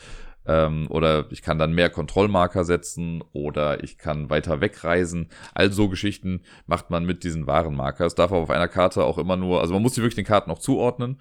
Ähm, 0.46 0.86
oder 0.88 1.30
ich 1.30 1.42
kann 1.42 1.58
dann 1.58 1.74
mehr 1.74 1.90
Kontrollmarker 1.90 2.64
setzen 2.64 3.22
oder 3.32 3.84
ich 3.84 3.98
kann 3.98 4.30
weiter 4.30 4.62
wegreisen. 4.62 5.28
All 5.54 5.70
so 5.70 5.88
Geschichten 5.90 6.42
macht 6.66 6.88
man 6.90 7.04
mit 7.04 7.24
diesen 7.24 7.46
Warenmarker. 7.46 8.06
Es 8.06 8.14
darf 8.14 8.32
aber 8.32 8.40
auf 8.40 8.50
einer 8.50 8.68
Karte 8.68 9.04
auch 9.04 9.18
immer 9.18 9.36
nur, 9.36 9.60
also 9.60 9.74
man 9.74 9.82
muss 9.82 9.92
die 9.92 10.00
wirklich 10.00 10.14
den 10.14 10.24
Karten 10.24 10.50
auch 10.50 10.58
zuordnen, 10.58 11.20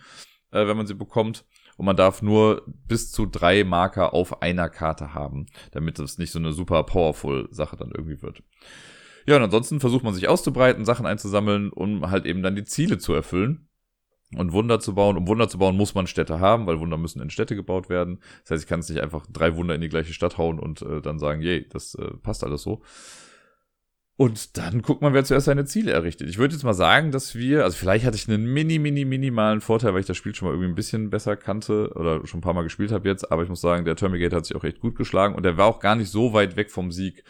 äh, 0.51 0.65
wenn 0.67 0.77
man 0.77 0.87
sie 0.87 0.93
bekommt 0.93 1.45
und 1.79 1.85
man 1.85 1.95
darf 1.95 2.21
nur 2.21 2.63
bis 2.65 3.09
zu 3.09 3.25
drei 3.25 3.63
Marker 3.63 4.13
auf 4.13 4.41
einer 4.41 4.67
Karte 4.67 5.13
haben, 5.13 5.45
damit 5.71 5.97
es 5.97 6.17
nicht 6.17 6.31
so 6.31 6.37
eine 6.37 6.51
super 6.51 6.83
powerful 6.83 7.47
Sache 7.51 7.77
dann 7.77 7.91
irgendwie 7.95 8.21
wird. 8.21 8.43
Ja, 9.25 9.37
und 9.37 9.43
ansonsten 9.43 9.79
versucht 9.79 10.03
man 10.03 10.13
sich 10.13 10.27
auszubreiten, 10.27 10.83
Sachen 10.83 11.05
einzusammeln, 11.05 11.69
um 11.69 12.11
halt 12.11 12.25
eben 12.25 12.43
dann 12.43 12.57
die 12.57 12.65
Ziele 12.65 12.97
zu 12.97 13.13
erfüllen 13.13 13.69
und 14.35 14.51
Wunder 14.51 14.81
zu 14.81 14.93
bauen. 14.93 15.15
Um 15.15 15.25
Wunder 15.29 15.47
zu 15.47 15.57
bauen, 15.57 15.77
muss 15.77 15.95
man 15.95 16.05
Städte 16.05 16.41
haben, 16.41 16.67
weil 16.67 16.81
Wunder 16.81 16.97
müssen 16.97 17.21
in 17.21 17.29
Städte 17.29 17.55
gebaut 17.55 17.87
werden. 17.87 18.19
Das 18.41 18.51
heißt, 18.51 18.63
ich 18.63 18.69
kann 18.69 18.81
es 18.81 18.89
nicht 18.89 19.01
einfach 19.01 19.25
drei 19.31 19.55
Wunder 19.55 19.73
in 19.73 19.79
die 19.79 19.87
gleiche 19.87 20.11
Stadt 20.11 20.37
hauen 20.37 20.59
und 20.59 20.81
äh, 20.81 20.99
dann 21.01 21.17
sagen, 21.17 21.41
yay, 21.41 21.65
das 21.69 21.95
äh, 21.95 22.11
passt 22.21 22.43
alles 22.43 22.61
so. 22.61 22.81
Und 24.19 24.57
dann 24.57 24.81
guckt 24.81 25.01
man, 25.01 25.13
wer 25.13 25.23
zuerst 25.23 25.45
seine 25.45 25.63
Ziele 25.63 25.93
errichtet. 25.93 26.27
Ich 26.27 26.37
würde 26.37 26.53
jetzt 26.53 26.65
mal 26.65 26.73
sagen, 26.73 27.13
dass 27.13 27.35
wir, 27.35 27.63
also 27.63 27.77
vielleicht 27.77 28.05
hatte 28.05 28.17
ich 28.17 28.27
einen 28.27 28.51
mini, 28.51 28.77
mini, 28.77 29.05
minimalen 29.05 29.61
Vorteil, 29.61 29.93
weil 29.93 30.01
ich 30.01 30.07
das 30.07 30.17
Spiel 30.17 30.35
schon 30.35 30.49
mal 30.49 30.51
irgendwie 30.51 30.69
ein 30.69 30.75
bisschen 30.75 31.09
besser 31.09 31.37
kannte 31.37 31.93
oder 31.95 32.27
schon 32.27 32.39
ein 32.39 32.41
paar 32.41 32.53
Mal 32.53 32.63
gespielt 32.63 32.91
habe 32.91 33.07
jetzt, 33.07 33.31
aber 33.31 33.43
ich 33.43 33.49
muss 33.49 33.61
sagen, 33.61 33.85
der 33.85 33.95
Termigate 33.95 34.35
hat 34.35 34.45
sich 34.45 34.57
auch 34.57 34.63
recht 34.63 34.81
gut 34.81 34.97
geschlagen 34.97 35.35
und 35.35 35.45
er 35.45 35.55
war 35.55 35.67
auch 35.67 35.79
gar 35.79 35.95
nicht 35.95 36.11
so 36.11 36.33
weit 36.33 36.57
weg 36.57 36.69
vom 36.69 36.91
Sieg. 36.91 37.23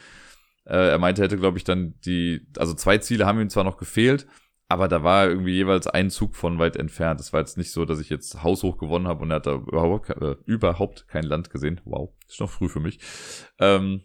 Äh, 0.66 0.90
er 0.90 0.98
meinte, 0.98 1.22
er 1.22 1.26
hätte, 1.26 1.38
glaube 1.38 1.60
ich, 1.60 1.64
dann 1.64 1.94
die, 2.06 2.48
also 2.58 2.74
zwei 2.74 2.98
Ziele 2.98 3.28
haben 3.28 3.40
ihm 3.40 3.52
zwar 3.52 3.66
noch 3.66 3.78
gefehlt, 3.78 4.26
aber 4.68 4.88
da 4.88 5.04
war 5.04 5.28
irgendwie 5.30 5.54
jeweils 5.54 5.86
ein 5.86 6.10
Zug 6.10 6.36
von 6.36 6.58
weit 6.58 6.76
entfernt. 6.76 7.20
Es 7.20 7.32
war 7.34 7.40
jetzt 7.40 7.56
nicht 7.56 7.72
so, 7.72 7.86
dass 7.86 8.00
ich 8.00 8.10
jetzt 8.10 8.42
haushoch 8.42 8.80
gewonnen 8.80 9.08
habe 9.08 9.22
und 9.22 9.30
er 9.30 9.36
hat 9.36 9.46
da 9.46 9.54
überhaupt, 9.54 10.10
äh, 10.10 10.38
überhaupt 10.48 11.08
kein 11.08 11.26
Land 11.26 11.52
gesehen. 11.52 11.82
Wow, 11.86 12.10
ist 12.28 12.40
noch 12.40 12.50
früh 12.50 12.68
für 12.68 12.80
mich. 12.80 13.00
Ähm, 13.60 14.02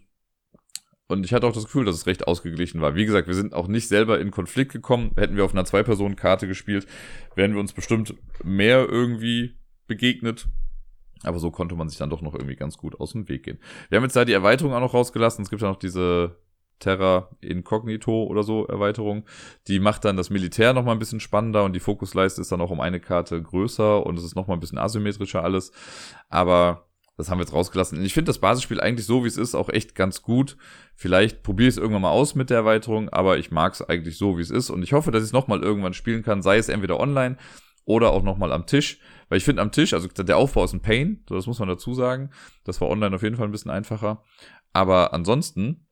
und 1.07 1.25
ich 1.25 1.33
hatte 1.33 1.45
auch 1.45 1.53
das 1.53 1.65
Gefühl, 1.65 1.85
dass 1.85 1.95
es 1.95 2.07
recht 2.07 2.27
ausgeglichen 2.27 2.81
war. 2.81 2.95
Wie 2.95 3.05
gesagt, 3.05 3.27
wir 3.27 3.35
sind 3.35 3.53
auch 3.53 3.67
nicht 3.67 3.87
selber 3.87 4.19
in 4.19 4.31
Konflikt 4.31 4.71
gekommen. 4.71 5.11
Hätten 5.15 5.35
wir 5.35 5.45
auf 5.45 5.53
einer 5.53 5.65
Zwei-Personen-Karte 5.65 6.47
gespielt, 6.47 6.87
wären 7.35 7.53
wir 7.53 7.59
uns 7.59 7.73
bestimmt 7.73 8.15
mehr 8.43 8.87
irgendwie 8.89 9.55
begegnet. 9.87 10.47
Aber 11.23 11.39
so 11.39 11.51
konnte 11.51 11.75
man 11.75 11.89
sich 11.89 11.97
dann 11.97 12.09
doch 12.09 12.21
noch 12.21 12.33
irgendwie 12.33 12.55
ganz 12.55 12.77
gut 12.77 12.99
aus 12.99 13.13
dem 13.13 13.29
Weg 13.29 13.43
gehen. 13.43 13.59
Wir 13.89 13.97
haben 13.97 14.03
jetzt 14.03 14.15
da 14.15 14.25
die 14.25 14.33
Erweiterung 14.33 14.73
auch 14.73 14.79
noch 14.79 14.93
rausgelassen. 14.93 15.43
Es 15.43 15.49
gibt 15.49 15.61
ja 15.61 15.69
noch 15.69 15.77
diese 15.77 16.37
Terra 16.79 17.29
Incognito 17.41 18.23
oder 18.25 18.43
so 18.43 18.65
Erweiterung. 18.65 19.25
Die 19.67 19.79
macht 19.79 20.05
dann 20.05 20.17
das 20.17 20.29
Militär 20.29 20.73
noch 20.73 20.83
mal 20.83 20.91
ein 20.91 20.99
bisschen 20.99 21.19
spannender 21.19 21.63
und 21.63 21.73
die 21.73 21.79
Fokusleiste 21.79 22.41
ist 22.41 22.51
dann 22.51 22.61
auch 22.61 22.71
um 22.71 22.81
eine 22.81 22.99
Karte 22.99 23.41
größer 23.41 24.05
und 24.05 24.17
es 24.17 24.25
ist 24.25 24.35
noch 24.35 24.47
mal 24.47 24.55
ein 24.55 24.59
bisschen 24.59 24.77
asymmetrischer 24.77 25.43
alles. 25.43 25.71
Aber 26.29 26.87
das 27.17 27.29
haben 27.29 27.37
wir 27.37 27.43
jetzt 27.43 27.53
rausgelassen. 27.53 28.03
Ich 28.03 28.13
finde 28.13 28.29
das 28.29 28.39
Basisspiel 28.39 28.81
eigentlich 28.81 29.05
so, 29.05 29.23
wie 29.23 29.27
es 29.27 29.37
ist, 29.37 29.55
auch 29.55 29.69
echt 29.69 29.95
ganz 29.95 30.21
gut. 30.21 30.57
Vielleicht 30.95 31.43
probiere 31.43 31.69
ich 31.69 31.75
es 31.75 31.77
irgendwann 31.77 32.01
mal 32.01 32.11
aus 32.11 32.35
mit 32.35 32.49
der 32.49 32.57
Erweiterung, 32.57 33.09
aber 33.09 33.37
ich 33.37 33.51
mag 33.51 33.73
es 33.73 33.81
eigentlich 33.81 34.17
so, 34.17 34.37
wie 34.37 34.41
es 34.41 34.51
ist. 34.51 34.69
Und 34.69 34.83
ich 34.83 34.93
hoffe, 34.93 35.11
dass 35.11 35.23
ich 35.23 35.29
es 35.29 35.33
nochmal 35.33 35.63
irgendwann 35.63 35.93
spielen 35.93 36.23
kann, 36.23 36.41
sei 36.41 36.57
es 36.57 36.69
entweder 36.69 36.99
online 36.99 37.37
oder 37.85 38.11
auch 38.11 38.23
nochmal 38.23 38.51
am 38.51 38.65
Tisch. 38.65 38.99
Weil 39.29 39.37
ich 39.37 39.45
finde 39.45 39.61
am 39.61 39.71
Tisch, 39.71 39.93
also 39.93 40.07
der 40.07 40.37
Aufbau 40.37 40.65
ist 40.65 40.73
ein 40.73 40.81
Pain, 40.81 41.23
so 41.27 41.35
das 41.35 41.47
muss 41.47 41.59
man 41.59 41.69
dazu 41.69 41.93
sagen. 41.93 42.31
Das 42.63 42.81
war 42.81 42.89
online 42.89 43.15
auf 43.15 43.23
jeden 43.23 43.37
Fall 43.37 43.47
ein 43.47 43.51
bisschen 43.51 43.71
einfacher. 43.71 44.23
Aber 44.73 45.13
ansonsten 45.13 45.87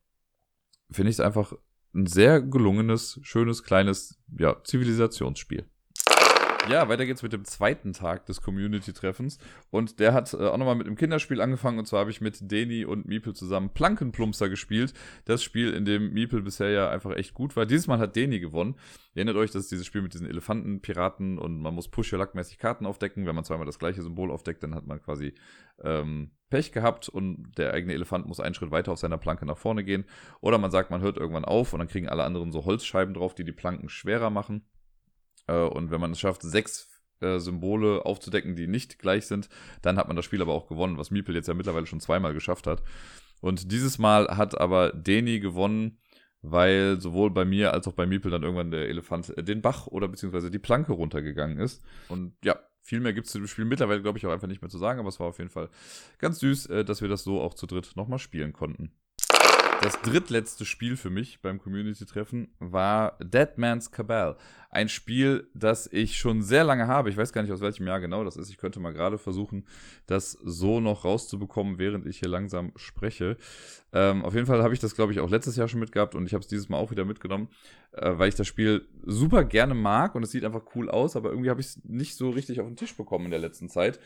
finde 0.92 1.10
ich 1.10 1.16
es 1.16 1.20
einfach 1.22 1.54
ein 1.96 2.06
sehr 2.06 2.42
gelungenes, 2.42 3.20
schönes, 3.24 3.64
kleines, 3.64 4.20
ja, 4.38 4.62
Zivilisationsspiel. 4.64 5.70
Ja, 6.70 6.88
weiter 6.88 7.06
geht's 7.06 7.22
mit 7.22 7.34
dem 7.34 7.44
zweiten 7.44 7.92
Tag 7.92 8.26
des 8.26 8.42
Community-Treffens. 8.42 9.38
Und 9.70 10.00
der 10.00 10.14
hat 10.14 10.34
äh, 10.34 10.38
auch 10.38 10.58
nochmal 10.58 10.76
mit 10.76 10.88
einem 10.88 10.96
Kinderspiel 10.96 11.42
angefangen. 11.42 11.78
Und 11.78 11.86
zwar 11.88 12.00
habe 12.00 12.10
ich 12.10 12.22
mit 12.22 12.52
Deni 12.52 12.86
und 12.86 13.06
Miepel 13.06 13.36
zusammen 13.36 13.72
Plankenplumpser 13.72 14.48
gespielt. 14.48 14.94
Das 15.26 15.44
Spiel, 15.44 15.74
in 15.74 15.84
dem 15.84 16.14
Miepel 16.14 16.42
bisher 16.42 16.70
ja 16.70 16.90
einfach 16.90 17.18
echt 17.18 17.34
gut 17.34 17.58
war. 17.58 17.66
Dieses 17.66 17.88
Mal 17.88 18.00
hat 18.00 18.16
Deni 18.16 18.40
gewonnen. 18.40 18.76
Ihr 19.14 19.20
erinnert 19.20 19.36
euch, 19.36 19.52
das 19.52 19.64
ist 19.64 19.72
dieses 19.72 19.86
Spiel 19.86 20.02
mit 20.02 20.14
diesen 20.14 20.26
Elefanten, 20.26 20.82
Piraten 20.82 21.38
und 21.38 21.60
man 21.60 21.76
muss 21.76 21.90
Push-Your-Luck-mäßig 21.90 22.60
Karten 22.60 22.86
aufdecken. 22.86 23.26
Wenn 23.26 23.36
man 23.36 23.44
zweimal 23.44 23.66
das 23.66 23.78
gleiche 23.78 24.02
Symbol 24.02 24.32
aufdeckt, 24.32 24.64
dann 24.64 24.74
hat 24.74 24.88
man 24.88 25.02
quasi 25.02 25.34
ähm, 25.84 26.32
Pech 26.50 26.72
gehabt 26.72 27.10
und 27.10 27.52
der 27.58 27.74
eigene 27.74 27.94
Elefant 27.94 28.26
muss 28.26 28.40
einen 28.40 28.56
Schritt 28.56 28.72
weiter 28.72 28.94
auf 28.94 29.00
seiner 29.00 29.18
Planke 29.18 29.46
nach 29.46 29.58
vorne 29.58 29.84
gehen. 29.84 30.06
Oder 30.40 30.58
man 30.58 30.72
sagt, 30.72 30.92
man 30.92 31.02
hört 31.02 31.18
irgendwann 31.18 31.46
auf 31.46 31.74
und 31.74 31.80
dann 31.80 31.90
kriegen 31.90 32.08
alle 32.08 32.24
anderen 32.24 32.54
so 32.54 32.64
Holzscheiben 32.64 33.14
drauf, 33.14 33.36
die 33.36 33.44
die 33.44 33.52
Planken 33.52 33.90
schwerer 33.90 34.30
machen. 34.30 34.64
Äh, 35.48 35.56
und 35.56 35.92
wenn 35.92 36.02
man 36.02 36.12
es 36.12 36.20
schafft, 36.20 36.42
sechs 36.42 36.90
äh, 37.22 37.40
Symbole 37.40 38.06
aufzudecken, 38.06 38.56
die 38.56 38.68
nicht 38.68 39.00
gleich 39.00 39.28
sind, 39.28 39.50
dann 39.82 39.98
hat 39.98 40.08
man 40.08 40.16
das 40.16 40.26
Spiel 40.26 40.42
aber 40.42 40.54
auch 40.54 40.68
gewonnen, 40.68 40.98
was 40.98 41.12
Miepel 41.12 41.36
jetzt 41.36 41.48
ja 41.48 41.54
mittlerweile 41.54 41.86
schon 41.86 42.00
zweimal 42.00 42.34
geschafft 42.34 42.68
hat. 42.68 42.84
Und 43.42 43.72
dieses 43.72 43.98
Mal 43.98 44.28
hat 44.38 44.60
aber 44.60 44.92
Deni 44.94 45.40
gewonnen, 45.40 46.00
weil 46.42 47.00
sowohl 47.00 47.32
bei 47.32 47.46
mir 47.46 47.74
als 47.74 47.88
auch 47.88 47.94
bei 47.94 48.06
Miepel 48.06 48.32
dann 48.32 48.44
irgendwann 48.44 48.72
der 48.72 48.88
Elefant 48.90 49.38
äh, 49.38 49.44
den 49.44 49.62
Bach 49.62 49.88
oder 49.88 50.08
beziehungsweise 50.08 50.52
die 50.52 50.60
Planke 50.60 50.94
runtergegangen 50.94 51.58
ist. 51.58 51.84
Und 52.10 52.36
ja, 52.44 52.60
viel 52.82 53.00
mehr 53.00 53.14
gibt 53.14 53.28
es 53.28 53.34
zu 53.34 53.40
dem 53.40 53.48
Spiel 53.48 53.66
mittlerweile, 53.66 54.02
glaube 54.02 54.18
ich, 54.18 54.26
auch 54.26 54.32
einfach 54.32 54.48
nicht 54.48 54.62
mehr 54.62 54.70
zu 54.70 54.78
sagen, 54.78 55.00
aber 55.00 55.10
es 55.10 55.20
war 55.20 55.28
auf 55.28 55.38
jeden 55.38 55.50
Fall 55.50 55.70
ganz 56.18 56.40
süß, 56.40 56.68
dass 56.86 57.02
wir 57.02 57.08
das 57.08 57.24
so 57.24 57.40
auch 57.40 57.54
zu 57.54 57.66
dritt 57.66 57.94
nochmal 57.96 58.20
spielen 58.20 58.52
konnten. 58.52 58.92
Das 59.82 60.02
drittletzte 60.02 60.66
Spiel 60.66 60.96
für 60.96 61.10
mich 61.10 61.42
beim 61.42 61.60
Community-Treffen 61.60 62.48
war 62.60 63.18
Dead 63.20 63.58
Man's 63.58 63.92
Cabal. 63.92 64.38
Ein 64.70 64.90
Spiel, 64.90 65.48
das 65.54 65.88
ich 65.92 66.18
schon 66.18 66.42
sehr 66.42 66.64
lange 66.64 66.88
habe. 66.88 67.10
Ich 67.10 67.18
weiß 67.18 67.32
gar 67.34 67.44
nicht, 67.44 67.52
aus 67.52 67.62
welchem 67.62 67.86
Jahr 67.86 68.00
genau 68.00 68.24
das 68.24 68.38
ist. 68.38 68.50
Ich 68.50 68.58
könnte 68.58 68.80
mal 68.80 68.94
gerade 68.94 69.18
versuchen, 69.18 69.66
das 70.08 70.32
so 70.32 70.80
noch 70.80 71.06
rauszubekommen, 71.06 71.78
während 71.78 72.06
ich 72.06 72.20
hier 72.20 72.30
langsam 72.30 72.72
spreche. 72.76 73.38
Ähm, 73.92 74.24
auf 74.26 74.34
jeden 74.34 74.48
Fall 74.48 74.64
habe 74.64 74.74
ich 74.74 74.80
das, 74.80 74.96
glaube 74.96 75.12
ich, 75.12 75.20
auch 75.20 75.30
letztes 75.30 75.56
Jahr 75.56 75.68
schon 75.68 75.80
mitgehabt 75.80 76.16
und 76.16 76.26
ich 76.26 76.34
habe 76.34 76.42
es 76.42 76.48
dieses 76.48 76.70
Mal 76.70 76.78
auch 76.78 76.90
wieder 76.90 77.06
mitgenommen, 77.06 77.50
äh, 77.92 78.14
weil 78.16 78.30
ich 78.30 78.36
das 78.36 78.48
Spiel 78.48 78.88
super 79.04 79.44
gerne 79.44 79.76
mag 79.76 80.16
und 80.16 80.24
es 80.24 80.32
sieht 80.32 80.46
einfach 80.46 80.64
cool 80.76 80.90
aus, 80.90 81.16
aber 81.16 81.30
irgendwie 81.30 81.52
habe 81.52 81.62
ich 81.62 81.68
es 81.68 81.84
nicht 81.84 82.16
so 82.16 82.32
richtig 82.32 82.60
auf 82.60 82.68
den 82.68 82.76
Tisch 82.76 82.96
bekommen 82.96 83.26
in 83.26 83.32
der 83.32 83.40
letzten 83.40 83.70
Zeit. 83.70 84.00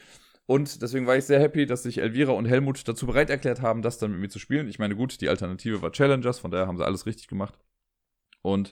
Und 0.47 0.81
deswegen 0.81 1.05
war 1.05 1.17
ich 1.17 1.25
sehr 1.25 1.41
happy, 1.41 1.65
dass 1.65 1.83
sich 1.83 1.99
Elvira 1.99 2.31
und 2.31 2.45
Helmut 2.45 2.87
dazu 2.87 3.05
bereit 3.05 3.29
erklärt 3.29 3.61
haben, 3.61 3.81
das 3.81 3.99
dann 3.99 4.11
mit 4.11 4.21
mir 4.21 4.29
zu 4.29 4.39
spielen. 4.39 4.69
Ich 4.69 4.79
meine, 4.79 4.95
gut, 4.95 5.19
die 5.19 5.27
Alternative 5.27 5.81
war 5.81 5.91
Challengers, 5.91 6.39
von 6.39 6.51
daher 6.51 6.67
haben 6.67 6.77
sie 6.77 6.85
alles 6.85 7.05
richtig 7.05 7.27
gemacht. 7.27 7.59
Und 8.41 8.71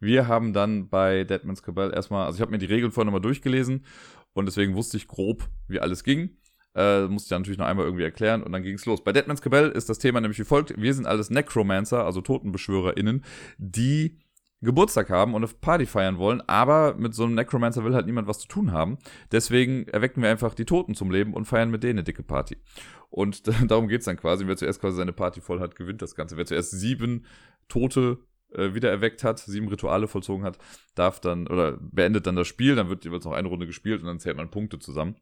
wir 0.00 0.26
haben 0.26 0.52
dann 0.52 0.88
bei 0.88 1.22
Deadman's 1.22 1.62
Cabal 1.62 1.94
erstmal, 1.94 2.26
also 2.26 2.36
ich 2.36 2.40
habe 2.40 2.50
mir 2.50 2.58
die 2.58 2.66
Regeln 2.66 2.90
vorhin 2.90 3.06
nochmal 3.06 3.20
durchgelesen 3.20 3.84
und 4.32 4.46
deswegen 4.46 4.74
wusste 4.74 4.96
ich 4.96 5.06
grob, 5.06 5.48
wie 5.68 5.78
alles 5.78 6.02
ging. 6.02 6.36
Äh, 6.74 7.02
musste 7.02 7.26
ich 7.26 7.28
dann 7.28 7.42
natürlich 7.42 7.58
noch 7.58 7.66
einmal 7.66 7.84
irgendwie 7.84 8.02
erklären 8.02 8.42
und 8.42 8.50
dann 8.50 8.64
ging 8.64 8.74
es 8.74 8.84
los. 8.84 9.04
Bei 9.04 9.12
Deadman's 9.12 9.42
Cabell 9.42 9.70
ist 9.70 9.88
das 9.88 10.00
Thema 10.00 10.20
nämlich 10.20 10.40
wie 10.40 10.44
folgt. 10.44 10.74
Wir 10.76 10.92
sind 10.92 11.06
alles 11.06 11.30
Necromancer, 11.30 12.04
also 12.04 12.20
TotenbeschwörerInnen, 12.20 13.24
die 13.58 14.18
Geburtstag 14.62 15.10
haben 15.10 15.34
und 15.34 15.44
eine 15.44 15.52
Party 15.52 15.86
feiern 15.86 16.18
wollen, 16.18 16.40
aber 16.48 16.94
mit 16.94 17.14
so 17.14 17.24
einem 17.24 17.34
Necromancer 17.34 17.84
will 17.84 17.94
halt 17.94 18.06
niemand 18.06 18.28
was 18.28 18.38
zu 18.38 18.48
tun 18.48 18.72
haben. 18.72 18.98
Deswegen 19.32 19.88
erwecken 19.88 20.22
wir 20.22 20.30
einfach 20.30 20.54
die 20.54 20.64
Toten 20.64 20.94
zum 20.94 21.10
Leben 21.10 21.34
und 21.34 21.46
feiern 21.46 21.70
mit 21.70 21.82
denen 21.82 21.98
eine 21.98 22.04
dicke 22.04 22.22
Party. 22.22 22.56
Und 23.10 23.42
darum 23.70 23.88
geht's 23.88 24.04
dann 24.04 24.16
quasi. 24.16 24.46
Wer 24.46 24.56
zuerst 24.56 24.80
quasi 24.80 24.96
seine 24.96 25.12
Party 25.12 25.40
voll 25.40 25.60
hat, 25.60 25.74
gewinnt 25.74 26.00
das 26.00 26.14
Ganze. 26.14 26.36
Wer 26.36 26.46
zuerst 26.46 26.70
sieben 26.70 27.26
Tote 27.68 28.18
äh, 28.52 28.74
wieder 28.74 28.90
erweckt 28.90 29.24
hat, 29.24 29.38
sieben 29.38 29.68
Rituale 29.68 30.06
vollzogen 30.06 30.44
hat, 30.44 30.58
darf 30.94 31.20
dann 31.20 31.46
oder 31.48 31.78
beendet 31.80 32.26
dann 32.26 32.36
das 32.36 32.48
Spiel, 32.48 32.76
dann 32.76 32.88
wird 32.88 33.04
jeweils 33.04 33.24
noch 33.24 33.32
eine 33.32 33.48
Runde 33.48 33.66
gespielt 33.66 34.00
und 34.00 34.06
dann 34.06 34.20
zählt 34.20 34.36
man 34.36 34.50
Punkte 34.50 34.78
zusammen. 34.78 35.16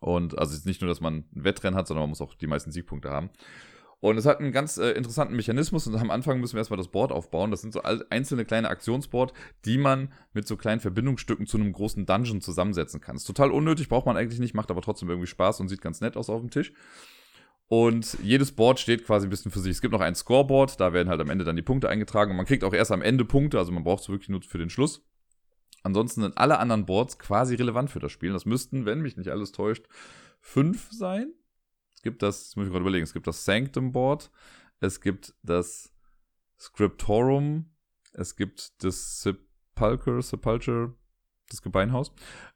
Und 0.00 0.38
also 0.38 0.54
ist 0.54 0.66
nicht 0.66 0.82
nur, 0.82 0.88
dass 0.88 1.00
man 1.00 1.24
ein 1.34 1.44
Wettrennen 1.44 1.76
hat, 1.78 1.86
sondern 1.86 2.02
man 2.02 2.10
muss 2.10 2.20
auch 2.20 2.34
die 2.34 2.46
meisten 2.46 2.70
Siegpunkte 2.70 3.10
haben. 3.10 3.30
Und 4.06 4.18
es 4.18 4.24
hat 4.24 4.38
einen 4.38 4.52
ganz 4.52 4.76
äh, 4.76 4.92
interessanten 4.92 5.34
Mechanismus 5.34 5.88
und 5.88 5.96
am 5.96 6.12
Anfang 6.12 6.38
müssen 6.38 6.54
wir 6.54 6.58
erstmal 6.58 6.76
das 6.76 6.92
Board 6.92 7.10
aufbauen. 7.10 7.50
Das 7.50 7.62
sind 7.62 7.72
so 7.72 7.82
einzelne 7.82 8.44
kleine 8.44 8.68
Aktionsboard, 8.68 9.32
die 9.64 9.78
man 9.78 10.12
mit 10.32 10.46
so 10.46 10.56
kleinen 10.56 10.80
Verbindungsstücken 10.80 11.48
zu 11.48 11.56
einem 11.56 11.72
großen 11.72 12.06
Dungeon 12.06 12.40
zusammensetzen 12.40 13.00
kann. 13.00 13.16
Ist 13.16 13.24
total 13.24 13.50
unnötig, 13.50 13.88
braucht 13.88 14.06
man 14.06 14.16
eigentlich 14.16 14.38
nicht, 14.38 14.54
macht 14.54 14.70
aber 14.70 14.80
trotzdem 14.80 15.08
irgendwie 15.08 15.26
Spaß 15.26 15.58
und 15.58 15.68
sieht 15.68 15.80
ganz 15.80 16.00
nett 16.00 16.16
aus 16.16 16.30
auf 16.30 16.40
dem 16.40 16.50
Tisch. 16.50 16.72
Und 17.66 18.16
jedes 18.22 18.52
Board 18.52 18.78
steht 18.78 19.04
quasi 19.04 19.26
ein 19.26 19.30
bisschen 19.30 19.50
für 19.50 19.58
sich. 19.58 19.72
Es 19.72 19.80
gibt 19.80 19.90
noch 19.90 20.00
ein 20.00 20.14
Scoreboard, 20.14 20.78
da 20.78 20.92
werden 20.92 21.08
halt 21.08 21.20
am 21.20 21.28
Ende 21.28 21.44
dann 21.44 21.56
die 21.56 21.62
Punkte 21.62 21.88
eingetragen 21.88 22.30
und 22.30 22.36
man 22.36 22.46
kriegt 22.46 22.62
auch 22.62 22.74
erst 22.74 22.92
am 22.92 23.02
Ende 23.02 23.24
Punkte, 23.24 23.58
also 23.58 23.72
man 23.72 23.82
braucht 23.82 24.04
es 24.04 24.08
wirklich 24.08 24.28
nur 24.28 24.40
für 24.40 24.58
den 24.58 24.70
Schluss. 24.70 25.04
Ansonsten 25.82 26.20
sind 26.20 26.38
alle 26.38 26.60
anderen 26.60 26.86
Boards 26.86 27.18
quasi 27.18 27.56
relevant 27.56 27.90
für 27.90 27.98
das 27.98 28.12
Spiel. 28.12 28.32
Das 28.32 28.46
müssten, 28.46 28.86
wenn 28.86 29.00
mich 29.00 29.16
nicht 29.16 29.30
alles 29.30 29.50
täuscht, 29.50 29.88
fünf 30.40 30.92
sein 30.92 31.32
gibt 32.06 32.22
das, 32.22 32.44
das 32.44 32.56
muss 32.56 32.66
ich 32.66 32.72
gerade 32.72 32.82
überlegen, 32.82 33.02
es 33.02 33.12
gibt 33.12 33.26
das 33.26 33.44
Sanctum 33.44 33.90
Board, 33.90 34.30
es 34.78 35.00
gibt 35.00 35.34
das 35.42 35.92
Scriptorum, 36.56 37.74
es 38.12 38.36
gibt 38.36 38.84
das 38.84 39.22
Sepulcher, 39.22 40.22
Sepulcher, 40.22 40.94
das 41.50 41.62
Gebeinhaus. 41.62 42.12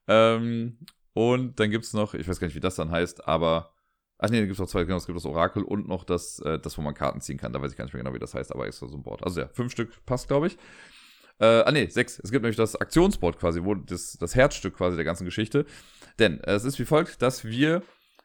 Ähm, 0.07 0.79
und 1.15 1.59
dann 1.59 1.71
gibt 1.71 1.85
es 1.85 1.93
noch, 1.93 2.15
ich 2.15 2.29
weiß 2.29 2.39
gar 2.39 2.47
nicht, 2.47 2.55
wie 2.55 2.61
das 2.61 2.77
dann 2.77 2.91
heißt, 2.91 3.27
aber. 3.27 3.75
Ach 4.23 4.29
nee, 4.29 4.37
da 4.37 4.43
gibt 4.43 4.53
es 4.53 4.59
noch 4.59 4.69
zwei, 4.69 4.85
genau, 4.85 4.99
es 4.99 5.07
gibt 5.07 5.17
das 5.17 5.25
Orakel 5.25 5.63
und 5.65 5.89
noch 5.89 6.05
das, 6.05 6.39
äh, 6.41 6.59
das, 6.59 6.77
wo 6.77 6.83
man 6.83 6.95
Karten 6.95 7.23
ziehen 7.23 7.39
kann. 7.39 7.55
Da 7.55 7.61
weiß 7.61 7.73
ich 7.73 7.79
gar 7.79 7.85
nicht 7.85 7.95
mehr 7.95 8.03
genau, 8.03 8.15
wie 8.15 8.19
das 8.19 8.35
heißt, 8.35 8.53
aber 8.53 8.69
ist 8.69 8.79
so 8.79 8.87
ein 8.87 9.03
Board. 9.03 9.25
Also 9.25 9.41
ja, 9.41 9.49
fünf 9.49 9.73
Stück 9.73 10.05
passt, 10.05 10.29
glaube 10.29 10.49
ich. 10.49 10.59
Äh, 11.39 11.63
ah 11.65 11.73
nee, 11.73 11.89
sechs. 11.89 12.21
Es 12.23 12.31
gibt 12.31 12.43
nämlich 12.43 12.59
das 12.59 12.77
Aktionsboard 12.77 13.39
quasi, 13.39 13.65
wo 13.65 13.75
das, 13.75 14.19
das 14.21 14.35
Herzstück 14.35 14.77
quasi 14.77 14.97
der 14.97 15.07
ganzen 15.07 15.25
Geschichte. 15.25 15.65
Denn 16.19 16.39
äh, 16.41 16.53
es 16.53 16.65
ist 16.65 16.79
wie 16.79 16.85
folgt, 16.85 17.23
dass 17.23 17.45
wir 17.45 17.83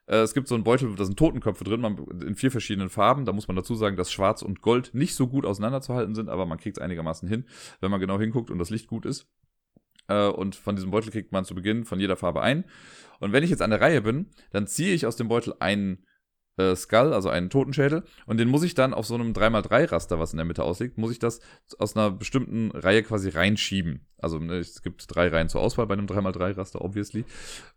es 0.07 0.33
gibt 0.33 0.47
so 0.47 0.55
einen 0.55 0.63
Beutel, 0.63 0.95
da 0.95 1.03
sind 1.03 1.17
Totenköpfe 1.17 1.63
drin, 1.63 1.83
in 2.25 2.35
vier 2.35 2.51
verschiedenen 2.51 2.89
Farben. 2.89 3.25
Da 3.25 3.33
muss 3.33 3.47
man 3.47 3.55
dazu 3.55 3.73
sagen, 3.75 3.97
dass 3.97 4.11
Schwarz 4.11 4.43
und 4.43 4.61
Gold 4.61 4.93
nicht 4.93 5.15
so 5.15 5.27
gut 5.27 5.45
auseinanderzuhalten 5.45 6.13
sind, 6.13 6.29
aber 6.29 6.45
man 6.45 6.59
kriegt 6.59 6.77
es 6.77 6.83
einigermaßen 6.83 7.27
hin, 7.27 7.45
wenn 7.81 7.89
man 7.89 7.99
genau 7.99 8.19
hinguckt 8.19 8.51
und 8.51 8.59
das 8.59 8.69
Licht 8.69 8.87
gut 8.87 9.05
ist. 9.05 9.27
Äh, 10.07 10.27
und 10.27 10.55
von 10.55 10.75
diesem 10.75 10.91
Beutel 10.91 11.11
kriegt 11.11 11.31
man 11.31 11.45
zu 11.45 11.55
Beginn 11.55 11.85
von 11.85 11.99
jeder 11.99 12.17
Farbe 12.17 12.41
ein. 12.41 12.65
Und 13.19 13.31
wenn 13.31 13.43
ich 13.43 13.49
jetzt 13.49 13.61
an 13.61 13.71
der 13.71 13.81
Reihe 13.81 14.01
bin, 14.01 14.27
dann 14.51 14.67
ziehe 14.67 14.93
ich 14.93 15.05
aus 15.05 15.15
dem 15.15 15.27
Beutel 15.27 15.55
einen 15.59 16.05
äh, 16.57 16.75
Skull, 16.75 17.13
also 17.13 17.29
einen 17.29 17.49
Totenschädel. 17.49 18.03
Und 18.25 18.37
den 18.37 18.49
muss 18.49 18.63
ich 18.63 18.75
dann 18.75 18.93
auf 18.93 19.05
so 19.05 19.15
einem 19.15 19.33
3x3-Raster, 19.33 20.19
was 20.19 20.33
in 20.33 20.37
der 20.37 20.45
Mitte 20.45 20.63
ausliegt, 20.63 20.97
muss 20.97 21.11
ich 21.11 21.19
das 21.19 21.39
aus 21.79 21.95
einer 21.95 22.11
bestimmten 22.11 22.71
Reihe 22.71 23.03
quasi 23.03 23.29
reinschieben. 23.29 24.05
Also 24.17 24.39
ne, 24.39 24.55
es 24.55 24.81
gibt 24.81 25.05
drei 25.13 25.27
Reihen 25.27 25.49
zur 25.49 25.61
Auswahl 25.61 25.85
bei 25.87 25.93
einem 25.93 26.07
3x3-Raster, 26.07 26.81
obviously. 26.81 27.25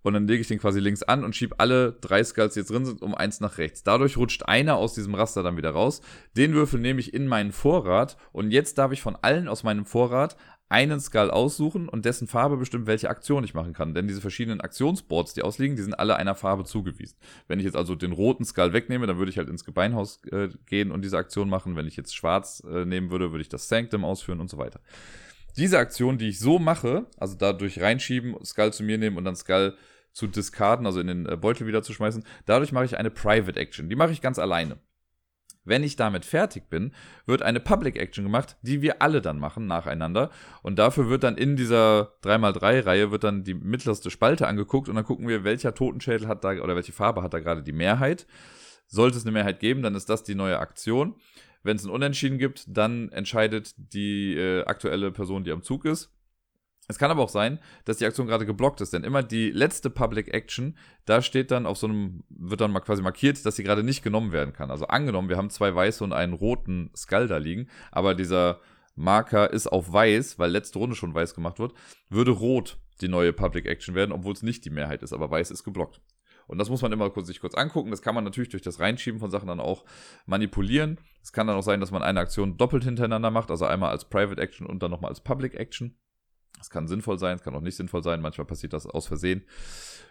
Und 0.02 0.14
dann 0.14 0.26
lege 0.26 0.40
ich 0.40 0.48
den 0.48 0.58
quasi 0.58 0.80
links 0.80 1.02
an 1.02 1.24
und 1.24 1.36
schiebe 1.36 1.58
alle 1.58 1.92
drei 1.92 2.22
Skulls, 2.22 2.54
die 2.54 2.60
jetzt 2.60 2.70
drin 2.70 2.86
sind, 2.86 3.02
um 3.02 3.14
eins 3.14 3.40
nach 3.40 3.58
rechts. 3.58 3.82
Dadurch 3.82 4.16
rutscht 4.16 4.44
einer 4.44 4.76
aus 4.76 4.94
diesem 4.94 5.14
Raster 5.14 5.42
dann 5.42 5.56
wieder 5.56 5.70
raus. 5.70 6.00
Den 6.36 6.54
Würfel 6.54 6.80
nehme 6.80 7.00
ich 7.00 7.12
in 7.12 7.26
meinen 7.26 7.52
Vorrat 7.52 8.16
und 8.32 8.50
jetzt 8.50 8.78
darf 8.78 8.92
ich 8.92 9.02
von 9.02 9.16
allen 9.20 9.48
aus 9.48 9.62
meinem 9.62 9.84
Vorrat 9.84 10.36
einen 10.68 11.00
Skull 11.00 11.30
aussuchen 11.30 11.88
und 11.88 12.04
dessen 12.04 12.28
Farbe 12.28 12.56
bestimmt, 12.56 12.86
welche 12.86 13.08
Aktion 13.08 13.44
ich 13.44 13.54
machen 13.54 13.72
kann. 13.72 13.94
Denn 13.94 14.06
diese 14.06 14.20
verschiedenen 14.20 14.60
Aktionsboards, 14.60 15.34
die 15.34 15.42
ausliegen, 15.42 15.76
die 15.76 15.82
sind 15.82 15.94
alle 15.94 16.16
einer 16.16 16.34
Farbe 16.34 16.64
zugewiesen. 16.64 17.16
Wenn 17.46 17.58
ich 17.58 17.64
jetzt 17.64 17.76
also 17.76 17.94
den 17.94 18.12
roten 18.12 18.44
Skull 18.44 18.72
wegnehme, 18.72 19.06
dann 19.06 19.18
würde 19.18 19.30
ich 19.30 19.38
halt 19.38 19.48
ins 19.48 19.64
Gebeinhaus 19.64 20.20
äh, 20.30 20.48
gehen 20.66 20.90
und 20.90 21.02
diese 21.02 21.16
Aktion 21.16 21.48
machen. 21.48 21.76
Wenn 21.76 21.86
ich 21.86 21.96
jetzt 21.96 22.14
schwarz 22.14 22.62
äh, 22.70 22.84
nehmen 22.84 23.10
würde, 23.10 23.32
würde 23.32 23.42
ich 23.42 23.48
das 23.48 23.68
Sanctum 23.68 24.04
ausführen 24.04 24.40
und 24.40 24.50
so 24.50 24.58
weiter. 24.58 24.80
Diese 25.56 25.78
Aktion, 25.78 26.18
die 26.18 26.28
ich 26.28 26.38
so 26.38 26.58
mache, 26.58 27.06
also 27.16 27.34
dadurch 27.36 27.80
reinschieben, 27.80 28.36
Skull 28.44 28.72
zu 28.72 28.82
mir 28.82 28.98
nehmen 28.98 29.16
und 29.16 29.24
dann 29.24 29.36
Skull 29.36 29.76
zu 30.12 30.26
discarden, 30.26 30.86
also 30.86 31.00
in 31.00 31.06
den 31.06 31.26
äh, 31.26 31.36
Beutel 31.36 31.66
wieder 31.66 31.82
zu 31.82 31.92
schmeißen, 31.92 32.24
dadurch 32.44 32.72
mache 32.72 32.84
ich 32.84 32.98
eine 32.98 33.10
Private 33.10 33.58
Action. 33.58 33.88
Die 33.88 33.96
mache 33.96 34.12
ich 34.12 34.20
ganz 34.20 34.38
alleine. 34.38 34.78
Wenn 35.68 35.82
ich 35.82 35.96
damit 35.96 36.24
fertig 36.24 36.68
bin, 36.70 36.92
wird 37.26 37.42
eine 37.42 37.60
Public 37.60 37.96
Action 37.96 38.24
gemacht, 38.24 38.56
die 38.62 38.80
wir 38.80 39.02
alle 39.02 39.20
dann 39.20 39.38
machen, 39.38 39.66
nacheinander. 39.66 40.30
Und 40.62 40.78
dafür 40.78 41.08
wird 41.10 41.22
dann 41.22 41.36
in 41.36 41.56
dieser 41.56 42.12
3x3-Reihe 42.24 43.10
wird 43.10 43.24
dann 43.24 43.44
die 43.44 43.54
mittlerste 43.54 44.10
Spalte 44.10 44.46
angeguckt 44.46 44.88
und 44.88 44.94
dann 44.94 45.04
gucken 45.04 45.28
wir, 45.28 45.44
welcher 45.44 45.74
Totenschädel 45.74 46.26
hat 46.26 46.42
da 46.42 46.52
oder 46.60 46.74
welche 46.74 46.92
Farbe 46.92 47.22
hat 47.22 47.34
da 47.34 47.40
gerade 47.40 47.62
die 47.62 47.72
Mehrheit. 47.72 48.26
Sollte 48.86 49.18
es 49.18 49.24
eine 49.24 49.32
Mehrheit 49.32 49.60
geben, 49.60 49.82
dann 49.82 49.94
ist 49.94 50.08
das 50.08 50.22
die 50.22 50.34
neue 50.34 50.58
Aktion. 50.58 51.16
Wenn 51.62 51.76
es 51.76 51.84
ein 51.84 51.90
Unentschieden 51.90 52.38
gibt, 52.38 52.64
dann 52.68 53.10
entscheidet 53.10 53.74
die 53.76 54.34
äh, 54.36 54.64
aktuelle 54.64 55.10
Person, 55.12 55.44
die 55.44 55.52
am 55.52 55.62
Zug 55.62 55.84
ist. 55.84 56.10
Es 56.90 56.98
kann 56.98 57.10
aber 57.10 57.22
auch 57.22 57.28
sein, 57.28 57.58
dass 57.84 57.98
die 57.98 58.06
Aktion 58.06 58.26
gerade 58.26 58.46
geblockt 58.46 58.80
ist, 58.80 58.94
denn 58.94 59.04
immer 59.04 59.22
die 59.22 59.50
letzte 59.50 59.90
Public 59.90 60.32
Action, 60.32 60.76
da 61.04 61.20
steht 61.20 61.50
dann 61.50 61.66
auf 61.66 61.76
so 61.76 61.86
einem, 61.86 62.24
wird 62.30 62.62
dann 62.62 62.72
mal 62.72 62.80
quasi 62.80 63.02
markiert, 63.02 63.44
dass 63.44 63.56
sie 63.56 63.62
gerade 63.62 63.82
nicht 63.82 64.02
genommen 64.02 64.32
werden 64.32 64.54
kann. 64.54 64.70
Also 64.70 64.86
angenommen, 64.86 65.28
wir 65.28 65.36
haben 65.36 65.50
zwei 65.50 65.74
weiße 65.74 66.02
und 66.02 66.14
einen 66.14 66.32
roten 66.32 66.90
Skull 66.96 67.28
da 67.28 67.36
liegen, 67.36 67.68
aber 67.92 68.14
dieser 68.14 68.60
Marker 68.94 69.52
ist 69.52 69.66
auf 69.66 69.92
weiß, 69.92 70.38
weil 70.38 70.50
letzte 70.50 70.78
Runde 70.78 70.96
schon 70.96 71.14
weiß 71.14 71.34
gemacht 71.34 71.58
wird, 71.58 71.74
würde 72.08 72.30
rot 72.30 72.78
die 73.02 73.08
neue 73.08 73.32
Public 73.32 73.66
Action 73.66 73.94
werden, 73.94 74.12
obwohl 74.12 74.32
es 74.32 74.42
nicht 74.42 74.64
die 74.64 74.70
Mehrheit 74.70 75.02
ist, 75.02 75.12
aber 75.12 75.30
weiß 75.30 75.50
ist 75.50 75.64
geblockt. 75.64 76.00
Und 76.48 76.56
das 76.56 76.70
muss 76.70 76.80
man 76.80 76.90
immer 76.92 77.10
kurz, 77.10 77.26
sich 77.26 77.40
kurz 77.40 77.54
angucken. 77.54 77.90
Das 77.90 78.00
kann 78.00 78.14
man 78.14 78.24
natürlich 78.24 78.48
durch 78.48 78.62
das 78.62 78.80
Reinschieben 78.80 79.20
von 79.20 79.30
Sachen 79.30 79.48
dann 79.48 79.60
auch 79.60 79.84
manipulieren. 80.24 80.98
Es 81.22 81.32
kann 81.32 81.46
dann 81.46 81.56
auch 81.56 81.62
sein, 81.62 81.78
dass 81.78 81.90
man 81.90 82.02
eine 82.02 82.20
Aktion 82.20 82.56
doppelt 82.56 82.84
hintereinander 82.84 83.30
macht, 83.30 83.50
also 83.50 83.66
einmal 83.66 83.90
als 83.90 84.06
Private 84.06 84.40
Action 84.40 84.66
und 84.66 84.82
dann 84.82 84.90
nochmal 84.90 85.10
als 85.10 85.20
Public 85.20 85.54
Action. 85.54 85.94
Das 86.58 86.70
kann 86.70 86.88
sinnvoll 86.88 87.18
sein, 87.18 87.36
es 87.36 87.42
kann 87.42 87.54
auch 87.54 87.60
nicht 87.60 87.76
sinnvoll 87.76 88.02
sein. 88.02 88.20
Manchmal 88.20 88.46
passiert 88.46 88.72
das 88.72 88.86
aus 88.86 89.06
Versehen. 89.06 89.42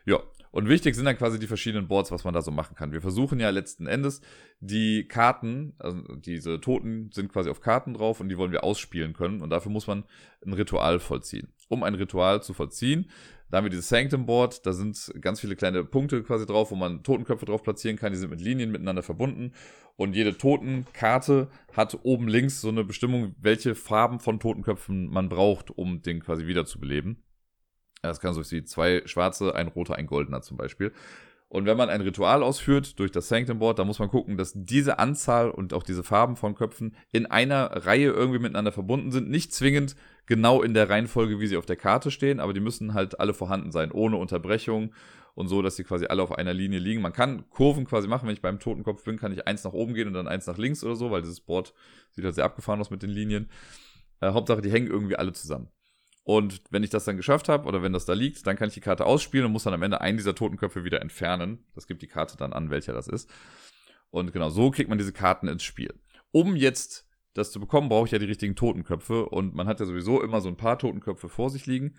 Ja, 0.05 0.21
und 0.51 0.69
wichtig 0.69 0.95
sind 0.95 1.05
dann 1.05 1.17
quasi 1.17 1.37
die 1.37 1.47
verschiedenen 1.47 1.87
Boards, 1.87 2.11
was 2.11 2.23
man 2.23 2.33
da 2.33 2.41
so 2.41 2.49
machen 2.49 2.75
kann. 2.75 2.93
Wir 2.93 3.01
versuchen 3.01 3.39
ja 3.39 3.49
letzten 3.49 3.87
Endes 3.87 4.21
die 4.61 5.05
Karten, 5.07 5.73
also 5.79 6.01
diese 6.15 6.61
Toten 6.61 7.11
sind 7.11 7.31
quasi 7.31 7.49
auf 7.49 7.59
Karten 7.59 7.93
drauf 7.93 8.21
und 8.21 8.29
die 8.29 8.37
wollen 8.37 8.53
wir 8.53 8.63
ausspielen 8.63 9.13
können. 9.13 9.41
Und 9.41 9.49
dafür 9.49 9.71
muss 9.71 9.87
man 9.87 10.05
ein 10.45 10.53
Ritual 10.53 10.99
vollziehen. 10.99 11.49
Um 11.67 11.83
ein 11.83 11.95
Ritual 11.95 12.41
zu 12.41 12.53
vollziehen, 12.53 13.09
da 13.49 13.57
haben 13.57 13.65
wir 13.65 13.69
dieses 13.69 13.87
Sanctum 13.87 14.25
Board, 14.25 14.65
da 14.65 14.73
sind 14.73 15.13
ganz 15.21 15.39
viele 15.39 15.55
kleine 15.55 15.83
Punkte 15.85 16.21
quasi 16.23 16.45
drauf, 16.45 16.71
wo 16.71 16.75
man 16.75 17.03
Totenköpfe 17.03 17.45
drauf 17.45 17.63
platzieren 17.63 17.97
kann. 17.97 18.11
Die 18.11 18.17
sind 18.17 18.29
mit 18.29 18.41
Linien 18.41 18.71
miteinander 18.71 19.03
verbunden. 19.03 19.53
Und 19.95 20.15
jede 20.15 20.37
Totenkarte 20.37 21.49
hat 21.73 21.97
oben 22.03 22.27
links 22.27 22.61
so 22.61 22.69
eine 22.69 22.83
Bestimmung, 22.83 23.35
welche 23.39 23.73
Farben 23.73 24.19
von 24.19 24.39
Totenköpfen 24.39 25.09
man 25.09 25.29
braucht, 25.29 25.71
um 25.71 26.01
den 26.01 26.19
quasi 26.19 26.45
wiederzubeleben. 26.45 27.23
Das 28.01 28.19
kann 28.19 28.33
so 28.33 28.43
wie 28.51 28.63
zwei 28.63 29.01
schwarze, 29.05 29.55
ein 29.55 29.67
roter, 29.67 29.95
ein 29.95 30.07
goldener 30.07 30.41
zum 30.41 30.57
Beispiel. 30.57 30.91
Und 31.49 31.65
wenn 31.65 31.77
man 31.77 31.89
ein 31.89 32.01
Ritual 32.01 32.43
ausführt 32.43 32.99
durch 32.99 33.11
das 33.11 33.29
Sanctum 33.29 33.59
Board, 33.59 33.79
dann 33.79 33.87
muss 33.87 33.99
man 33.99 34.09
gucken, 34.09 34.35
dass 34.35 34.51
diese 34.53 34.99
Anzahl 34.99 35.49
und 35.49 35.73
auch 35.73 35.83
diese 35.83 36.03
Farben 36.03 36.35
von 36.35 36.55
Köpfen 36.55 36.95
in 37.13 37.25
einer 37.25 37.85
Reihe 37.85 38.09
irgendwie 38.09 38.39
miteinander 38.39 38.73
verbunden 38.73 39.11
sind. 39.11 39.29
Nicht 39.29 39.53
zwingend 39.53 39.95
genau 40.25 40.61
in 40.61 40.73
der 40.73 40.89
Reihenfolge, 40.89 41.39
wie 41.39 41.47
sie 41.47 41.55
auf 41.55 41.65
der 41.65 41.77
Karte 41.77 42.11
stehen, 42.11 42.41
aber 42.41 42.53
die 42.53 42.59
müssen 42.59 42.93
halt 42.93 43.21
alle 43.21 43.33
vorhanden 43.33 43.71
sein, 43.71 43.93
ohne 43.93 44.17
Unterbrechung 44.17 44.93
und 45.35 45.47
so, 45.47 45.61
dass 45.61 45.77
sie 45.77 45.85
quasi 45.85 46.07
alle 46.07 46.21
auf 46.21 46.33
einer 46.33 46.53
Linie 46.53 46.79
liegen. 46.79 47.01
Man 47.01 47.13
kann 47.13 47.49
Kurven 47.49 47.85
quasi 47.85 48.09
machen, 48.09 48.27
wenn 48.27 48.33
ich 48.33 48.41
beim 48.41 48.59
Totenkopf 48.59 49.05
bin, 49.05 49.17
kann 49.17 49.31
ich 49.31 49.47
eins 49.47 49.63
nach 49.63 49.73
oben 49.73 49.93
gehen 49.93 50.07
und 50.07 50.15
dann 50.15 50.27
eins 50.27 50.47
nach 50.47 50.57
links 50.57 50.83
oder 50.83 50.97
so, 50.97 51.11
weil 51.11 51.21
dieses 51.21 51.39
Board 51.39 51.73
sieht 52.11 52.25
halt 52.25 52.35
sehr 52.35 52.43
abgefahren 52.43 52.81
aus 52.81 52.89
mit 52.89 53.03
den 53.03 53.11
Linien. 53.11 53.49
Äh, 54.19 54.31
Hauptsache, 54.31 54.61
die 54.61 54.71
hängen 54.71 54.87
irgendwie 54.87 55.15
alle 55.15 55.31
zusammen. 55.31 55.69
Und 56.28 56.61
wenn 56.71 56.84
ich 56.84 56.89
das 56.89 57.05
dann 57.05 57.15
geschafft 57.15 57.47
habe 57.47 57.69
oder 57.69 57.82
wenn 57.82 57.93
das 57.93 58.03
da 58.03 58.11
liegt, 58.11 58.45
dann 58.45 58.57
kann 58.57 58.67
ich 58.67 58.73
die 58.73 58.82
Karte 58.82 59.05
ausspielen 59.05 59.45
und 59.45 59.53
muss 59.53 59.63
dann 59.63 59.73
am 59.73 59.82
Ende 59.82 60.01
einen 60.01 60.17
dieser 60.17 60.36
Totenköpfe 60.36 60.84
wieder 60.84 61.01
entfernen. 61.01 61.63
Das 61.73 61.88
gibt 61.88 62.01
die 62.01 62.07
Karte 62.07 62.36
dann 62.36 62.51
an, 62.51 62.69
welcher 62.69 62.91
das 62.91 63.07
ist. 63.07 63.30
Und 64.09 64.34
genau 64.34 64.49
so 64.49 64.69
kriegt 64.69 64.89
man 64.89 64.97
diese 64.97 65.13
Karten 65.13 65.47
ins 65.47 65.63
Spiel. 65.63 65.93
Um 66.32 66.57
jetzt 66.57 67.07
das 67.34 67.53
zu 67.53 67.61
bekommen, 67.61 67.88
brauche 67.88 68.07
ich 68.07 68.11
ja 68.11 68.19
die 68.19 68.25
richtigen 68.25 68.57
Totenköpfe. 68.57 69.30
Und 69.30 69.55
man 69.55 69.67
hat 69.67 69.80
ja 69.80 69.86
sowieso 69.86 70.21
immer 70.21 70.41
so 70.41 70.49
ein 70.49 70.57
paar 70.57 70.78
Totenköpfe 70.78 71.30
vor 71.30 71.49
sich 71.49 71.65
liegen. 71.65 71.95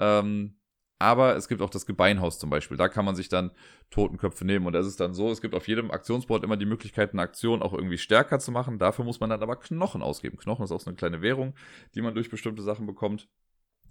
Ähm, 0.00 0.58
aber 0.98 1.36
es 1.36 1.46
gibt 1.46 1.62
auch 1.62 1.70
das 1.70 1.86
Gebeinhaus 1.86 2.40
zum 2.40 2.50
Beispiel. 2.50 2.76
Da 2.76 2.88
kann 2.88 3.04
man 3.04 3.14
sich 3.14 3.28
dann 3.28 3.52
Totenköpfe 3.90 4.44
nehmen. 4.44 4.66
Und 4.66 4.72
das 4.72 4.88
ist 4.88 4.98
dann 4.98 5.14
so, 5.14 5.30
es 5.30 5.40
gibt 5.40 5.54
auf 5.54 5.68
jedem 5.68 5.92
Aktionsboard 5.92 6.42
immer 6.42 6.56
die 6.56 6.66
Möglichkeit, 6.66 7.12
eine 7.12 7.22
Aktion 7.22 7.62
auch 7.62 7.72
irgendwie 7.72 7.98
stärker 7.98 8.40
zu 8.40 8.50
machen. 8.50 8.80
Dafür 8.80 9.04
muss 9.04 9.20
man 9.20 9.30
dann 9.30 9.44
aber 9.44 9.54
Knochen 9.54 10.02
ausgeben. 10.02 10.38
Knochen 10.38 10.64
ist 10.64 10.72
auch 10.72 10.80
so 10.80 10.90
eine 10.90 10.96
kleine 10.96 11.22
Währung, 11.22 11.54
die 11.94 12.02
man 12.02 12.14
durch 12.14 12.30
bestimmte 12.30 12.62
Sachen 12.62 12.84
bekommt. 12.84 13.28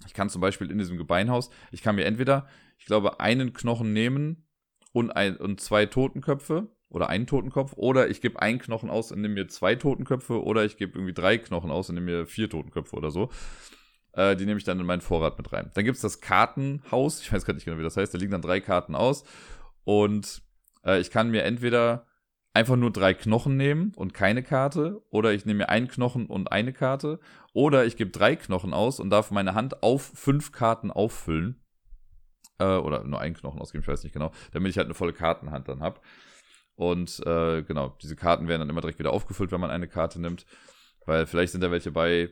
Ich 0.06 0.14
kann 0.14 0.30
zum 0.30 0.42
Beispiel 0.42 0.72
in 0.72 0.78
diesem 0.78 0.98
Gebeinhaus, 0.98 1.50
ich 1.72 1.82
kann 1.82 1.96
mir 1.96 2.06
entweder, 2.06 2.48
ich 2.78 2.86
glaube, 2.86 3.20
einen 3.20 3.54
Knochen 3.54 3.94
nehmen 3.94 4.48
und, 4.94 5.12
ein, 5.12 5.38
und 5.38 5.60
zwei 5.60 5.86
Totenköpfe 5.86 6.70
oder 6.90 7.10
einen 7.10 7.28
Totenkopf. 7.28 7.74
Oder 7.76 8.10
ich 8.10 8.22
gebe 8.22 8.42
einen 8.42 8.60
Knochen 8.60 8.90
aus 8.90 9.12
und 9.12 9.22
nehme 9.22 9.36
mir 9.36 9.48
zwei 9.48 9.76
Totenköpfe. 9.76 10.44
Oder 10.44 10.66
ich 10.66 10.78
gebe 10.78 10.98
irgendwie 10.98 11.14
drei 11.14 11.38
Knochen 11.38 11.72
aus 11.72 11.90
und 11.90 11.96
nehme 11.96 12.12
mir 12.12 12.26
vier 12.26 12.50
Totenköpfe 12.50 12.96
oder 12.96 13.12
so. 13.12 13.30
Äh, 14.14 14.36
die 14.36 14.46
nehme 14.46 14.58
ich 14.58 14.64
dann 14.64 14.80
in 14.80 14.86
meinen 14.86 15.02
Vorrat 15.02 15.38
mit 15.38 15.52
rein. 15.54 15.72
Dann 15.74 15.86
gibt 15.86 15.96
es 15.96 16.02
das 16.02 16.20
Kartenhaus. 16.20 17.22
Ich 17.22 17.32
weiß 17.32 17.46
gar 17.46 17.54
nicht 17.54 17.66
genau, 17.66 17.78
wie 17.78 17.84
das 17.84 17.98
heißt. 17.98 18.14
Da 18.14 18.18
liegen 18.18 18.32
dann 18.32 18.42
drei 18.42 18.60
Karten 18.60 18.96
aus. 18.96 19.24
Und 19.84 20.42
äh, 20.84 21.00
ich 21.00 21.12
kann 21.12 21.30
mir 21.30 21.44
entweder 21.44 22.08
einfach 22.54 22.76
nur 22.76 22.92
drei 22.92 23.14
Knochen 23.14 23.58
nehmen 23.58 23.94
und 23.96 24.14
keine 24.14 24.44
Karte. 24.44 25.02
Oder 25.10 25.34
ich 25.34 25.46
nehme 25.46 25.60
mir 25.60 25.70
einen 25.70 25.88
Knochen 25.88 26.26
und 26.26 26.52
eine 26.52 26.74
Karte. 26.74 27.20
Oder 27.54 27.86
ich 27.86 27.98
gebe 27.98 28.12
drei 28.12 28.36
Knochen 28.36 28.74
aus 28.74 29.00
und 29.00 29.10
darf 29.10 29.32
meine 29.32 29.54
Hand 29.54 29.84
auf 29.84 30.12
fünf 30.16 30.52
Karten 30.52 30.92
auffüllen. 30.92 31.62
Äh, 32.60 32.76
oder 32.78 33.04
nur 33.04 33.22
einen 33.22 33.36
Knochen 33.36 33.62
ausgeben, 33.62 33.84
ich 33.84 33.88
weiß 33.88 34.04
nicht 34.04 34.14
genau. 34.14 34.32
Damit 34.52 34.72
ich 34.72 34.78
halt 34.78 34.88
eine 34.88 34.94
volle 34.94 35.14
Kartenhand 35.14 35.68
dann 35.68 35.82
habe. 35.82 36.02
Und 36.76 37.20
äh, 37.26 37.62
genau, 37.64 37.98
diese 38.02 38.16
Karten 38.16 38.48
werden 38.48 38.62
dann 38.62 38.70
immer 38.70 38.82
direkt 38.82 39.00
wieder 39.00 39.12
aufgefüllt, 39.12 39.52
wenn 39.52 39.62
man 39.62 39.70
eine 39.70 39.88
Karte 39.88 40.22
nimmt. 40.22 40.46
Weil 41.06 41.28
vielleicht 41.28 41.52
sind 41.52 41.62
da 41.62 41.72
welche 41.72 41.92
bei, 41.92 42.30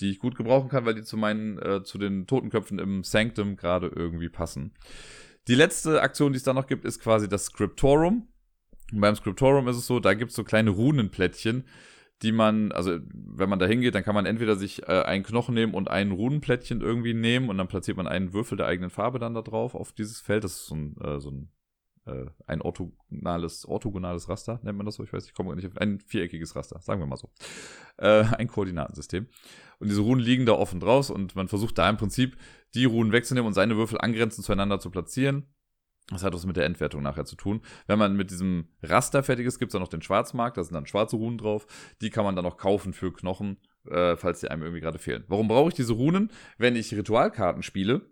die 0.00 0.10
ich 0.10 0.18
gut 0.18 0.36
gebrauchen 0.36 0.68
kann, 0.68 0.84
weil 0.84 0.94
die 0.94 1.02
zu 1.02 1.16
meinen, 1.16 1.58
äh, 1.58 1.82
zu 1.82 1.98
den 1.98 2.26
Totenköpfen 2.26 2.78
im 2.78 3.02
Sanctum 3.02 3.56
gerade 3.56 3.88
irgendwie 3.88 4.28
passen. 4.28 4.74
Die 5.48 5.54
letzte 5.54 6.02
Aktion, 6.02 6.32
die 6.32 6.36
es 6.36 6.44
da 6.44 6.52
noch 6.52 6.66
gibt, 6.66 6.84
ist 6.84 7.00
quasi 7.00 7.28
das 7.28 7.46
Scriptorum. 7.46 8.28
Und 8.92 9.00
beim 9.00 9.14
Scriptorum 9.14 9.68
ist 9.68 9.76
es 9.76 9.86
so, 9.86 10.00
da 10.00 10.14
gibt 10.14 10.30
es 10.30 10.36
so 10.36 10.44
kleine 10.44 10.70
Runenplättchen, 10.70 11.64
die 12.22 12.32
man, 12.32 12.72
also 12.72 12.98
wenn 13.12 13.48
man 13.48 13.58
da 13.58 13.66
hingeht, 13.66 13.94
dann 13.94 14.02
kann 14.02 14.14
man 14.14 14.26
entweder 14.26 14.56
sich 14.56 14.82
äh, 14.88 15.02
einen 15.02 15.22
Knochen 15.22 15.54
nehmen 15.54 15.74
und 15.74 15.88
ein 15.88 16.10
Runenplättchen 16.10 16.80
irgendwie 16.80 17.14
nehmen 17.14 17.48
und 17.48 17.58
dann 17.58 17.68
platziert 17.68 17.96
man 17.96 18.08
einen 18.08 18.32
Würfel 18.32 18.56
der 18.56 18.66
eigenen 18.66 18.90
Farbe 18.90 19.18
dann 19.18 19.34
da 19.34 19.42
drauf 19.42 19.74
auf 19.74 19.92
dieses 19.92 20.20
Feld. 20.20 20.42
Das 20.42 20.52
ist 20.52 20.66
so 20.66 20.74
ein, 20.74 20.96
äh, 21.00 21.20
so 21.20 21.30
ein, 21.30 21.52
äh, 22.06 22.26
ein 22.46 22.60
orthogonales, 22.60 23.66
orthogonales 23.66 24.28
Raster, 24.28 24.58
nennt 24.64 24.76
man 24.76 24.86
das 24.86 24.96
so, 24.96 25.04
ich 25.04 25.12
weiß 25.12 25.22
nicht, 25.22 25.30
ich 25.30 25.36
komme 25.36 25.54
nicht 25.54 25.66
auf 25.66 25.76
ein 25.76 26.00
viereckiges 26.00 26.56
Raster, 26.56 26.80
sagen 26.80 27.00
wir 27.00 27.06
mal 27.06 27.16
so. 27.16 27.30
Äh, 27.98 28.24
ein 28.36 28.48
Koordinatensystem. 28.48 29.28
Und 29.78 29.88
diese 29.88 30.00
Runen 30.00 30.20
liegen 30.20 30.44
da 30.44 30.54
offen 30.54 30.80
draus 30.80 31.10
und 31.10 31.36
man 31.36 31.46
versucht 31.46 31.78
da 31.78 31.88
im 31.88 31.98
Prinzip 31.98 32.36
die 32.74 32.84
Runen 32.84 33.12
wegzunehmen 33.12 33.46
und 33.46 33.54
seine 33.54 33.76
Würfel 33.76 34.00
angrenzend 34.00 34.44
zueinander 34.44 34.80
zu 34.80 34.90
platzieren. 34.90 35.46
Das 36.10 36.24
hat 36.24 36.32
was 36.32 36.46
mit 36.46 36.56
der 36.56 36.64
Endwertung 36.64 37.02
nachher 37.02 37.26
zu 37.26 37.36
tun. 37.36 37.60
Wenn 37.86 37.98
man 37.98 38.16
mit 38.16 38.30
diesem 38.30 38.68
Raster 38.82 39.22
fertig 39.22 39.46
ist, 39.46 39.58
gibt 39.58 39.70
es 39.70 39.72
dann 39.74 39.82
noch 39.82 39.88
den 39.88 40.02
Schwarzmarkt, 40.02 40.56
da 40.56 40.64
sind 40.64 40.74
dann 40.74 40.86
schwarze 40.86 41.16
Runen 41.16 41.38
drauf. 41.38 41.66
Die 42.00 42.10
kann 42.10 42.24
man 42.24 42.34
dann 42.34 42.44
noch 42.44 42.56
kaufen 42.56 42.92
für 42.94 43.12
Knochen, 43.12 43.58
äh, 43.90 44.16
falls 44.16 44.40
die 44.40 44.48
einem 44.48 44.62
irgendwie 44.62 44.80
gerade 44.80 44.98
fehlen. 44.98 45.24
Warum 45.28 45.48
brauche 45.48 45.68
ich 45.68 45.74
diese 45.74 45.92
Runen? 45.92 46.30
Wenn 46.56 46.76
ich 46.76 46.94
Ritualkarten 46.94 47.62
spiele, 47.62 48.10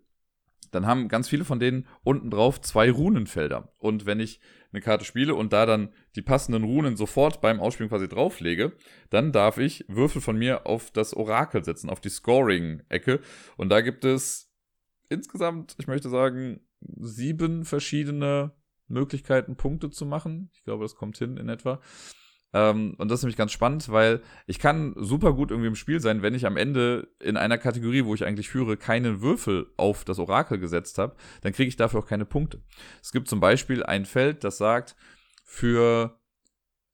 dann 0.72 0.86
haben 0.86 1.08
ganz 1.08 1.28
viele 1.28 1.44
von 1.44 1.58
denen 1.58 1.86
unten 2.04 2.30
drauf 2.30 2.60
zwei 2.60 2.90
Runenfelder. 2.90 3.72
Und 3.78 4.04
wenn 4.04 4.20
ich 4.20 4.40
eine 4.72 4.82
Karte 4.82 5.04
spiele 5.04 5.34
und 5.34 5.52
da 5.52 5.64
dann 5.64 5.90
die 6.16 6.22
passenden 6.22 6.64
Runen 6.64 6.96
sofort 6.96 7.40
beim 7.40 7.60
Ausspielen 7.60 7.88
quasi 7.88 8.08
drauflege, 8.08 8.72
dann 9.08 9.32
darf 9.32 9.56
ich 9.58 9.84
Würfel 9.88 10.20
von 10.20 10.36
mir 10.36 10.66
auf 10.66 10.90
das 10.90 11.14
Orakel 11.14 11.64
setzen, 11.64 11.88
auf 11.88 12.00
die 12.00 12.10
Scoring-Ecke. 12.10 13.20
Und 13.56 13.70
da 13.70 13.80
gibt 13.80 14.04
es 14.04 14.52
insgesamt, 15.08 15.76
ich 15.78 15.86
möchte 15.86 16.08
sagen, 16.10 16.60
sieben 16.80 17.64
verschiedene 17.64 18.52
Möglichkeiten, 18.88 19.56
Punkte 19.56 19.90
zu 19.90 20.06
machen. 20.06 20.50
Ich 20.54 20.64
glaube, 20.64 20.84
das 20.84 20.94
kommt 20.94 21.18
hin 21.18 21.36
in 21.36 21.48
etwa. 21.48 21.80
Ähm, 22.52 22.94
und 22.98 23.10
das 23.10 23.20
ist 23.20 23.24
nämlich 23.24 23.36
ganz 23.36 23.52
spannend, 23.52 23.90
weil 23.90 24.22
ich 24.46 24.58
kann 24.58 24.94
super 24.96 25.32
gut 25.32 25.50
irgendwie 25.50 25.68
im 25.68 25.74
Spiel 25.74 26.00
sein, 26.00 26.22
wenn 26.22 26.34
ich 26.34 26.46
am 26.46 26.56
Ende 26.56 27.08
in 27.20 27.36
einer 27.36 27.58
Kategorie, 27.58 28.04
wo 28.04 28.14
ich 28.14 28.24
eigentlich 28.24 28.48
führe, 28.48 28.76
keinen 28.76 29.20
Würfel 29.20 29.66
auf 29.76 30.04
das 30.04 30.18
Orakel 30.18 30.58
gesetzt 30.58 30.98
habe, 30.98 31.16
dann 31.42 31.52
kriege 31.52 31.68
ich 31.68 31.76
dafür 31.76 32.00
auch 32.00 32.06
keine 32.06 32.24
Punkte. 32.24 32.62
Es 33.02 33.12
gibt 33.12 33.28
zum 33.28 33.40
Beispiel 33.40 33.82
ein 33.82 34.04
Feld, 34.04 34.44
das 34.44 34.58
sagt, 34.58 34.96
für 35.44 36.18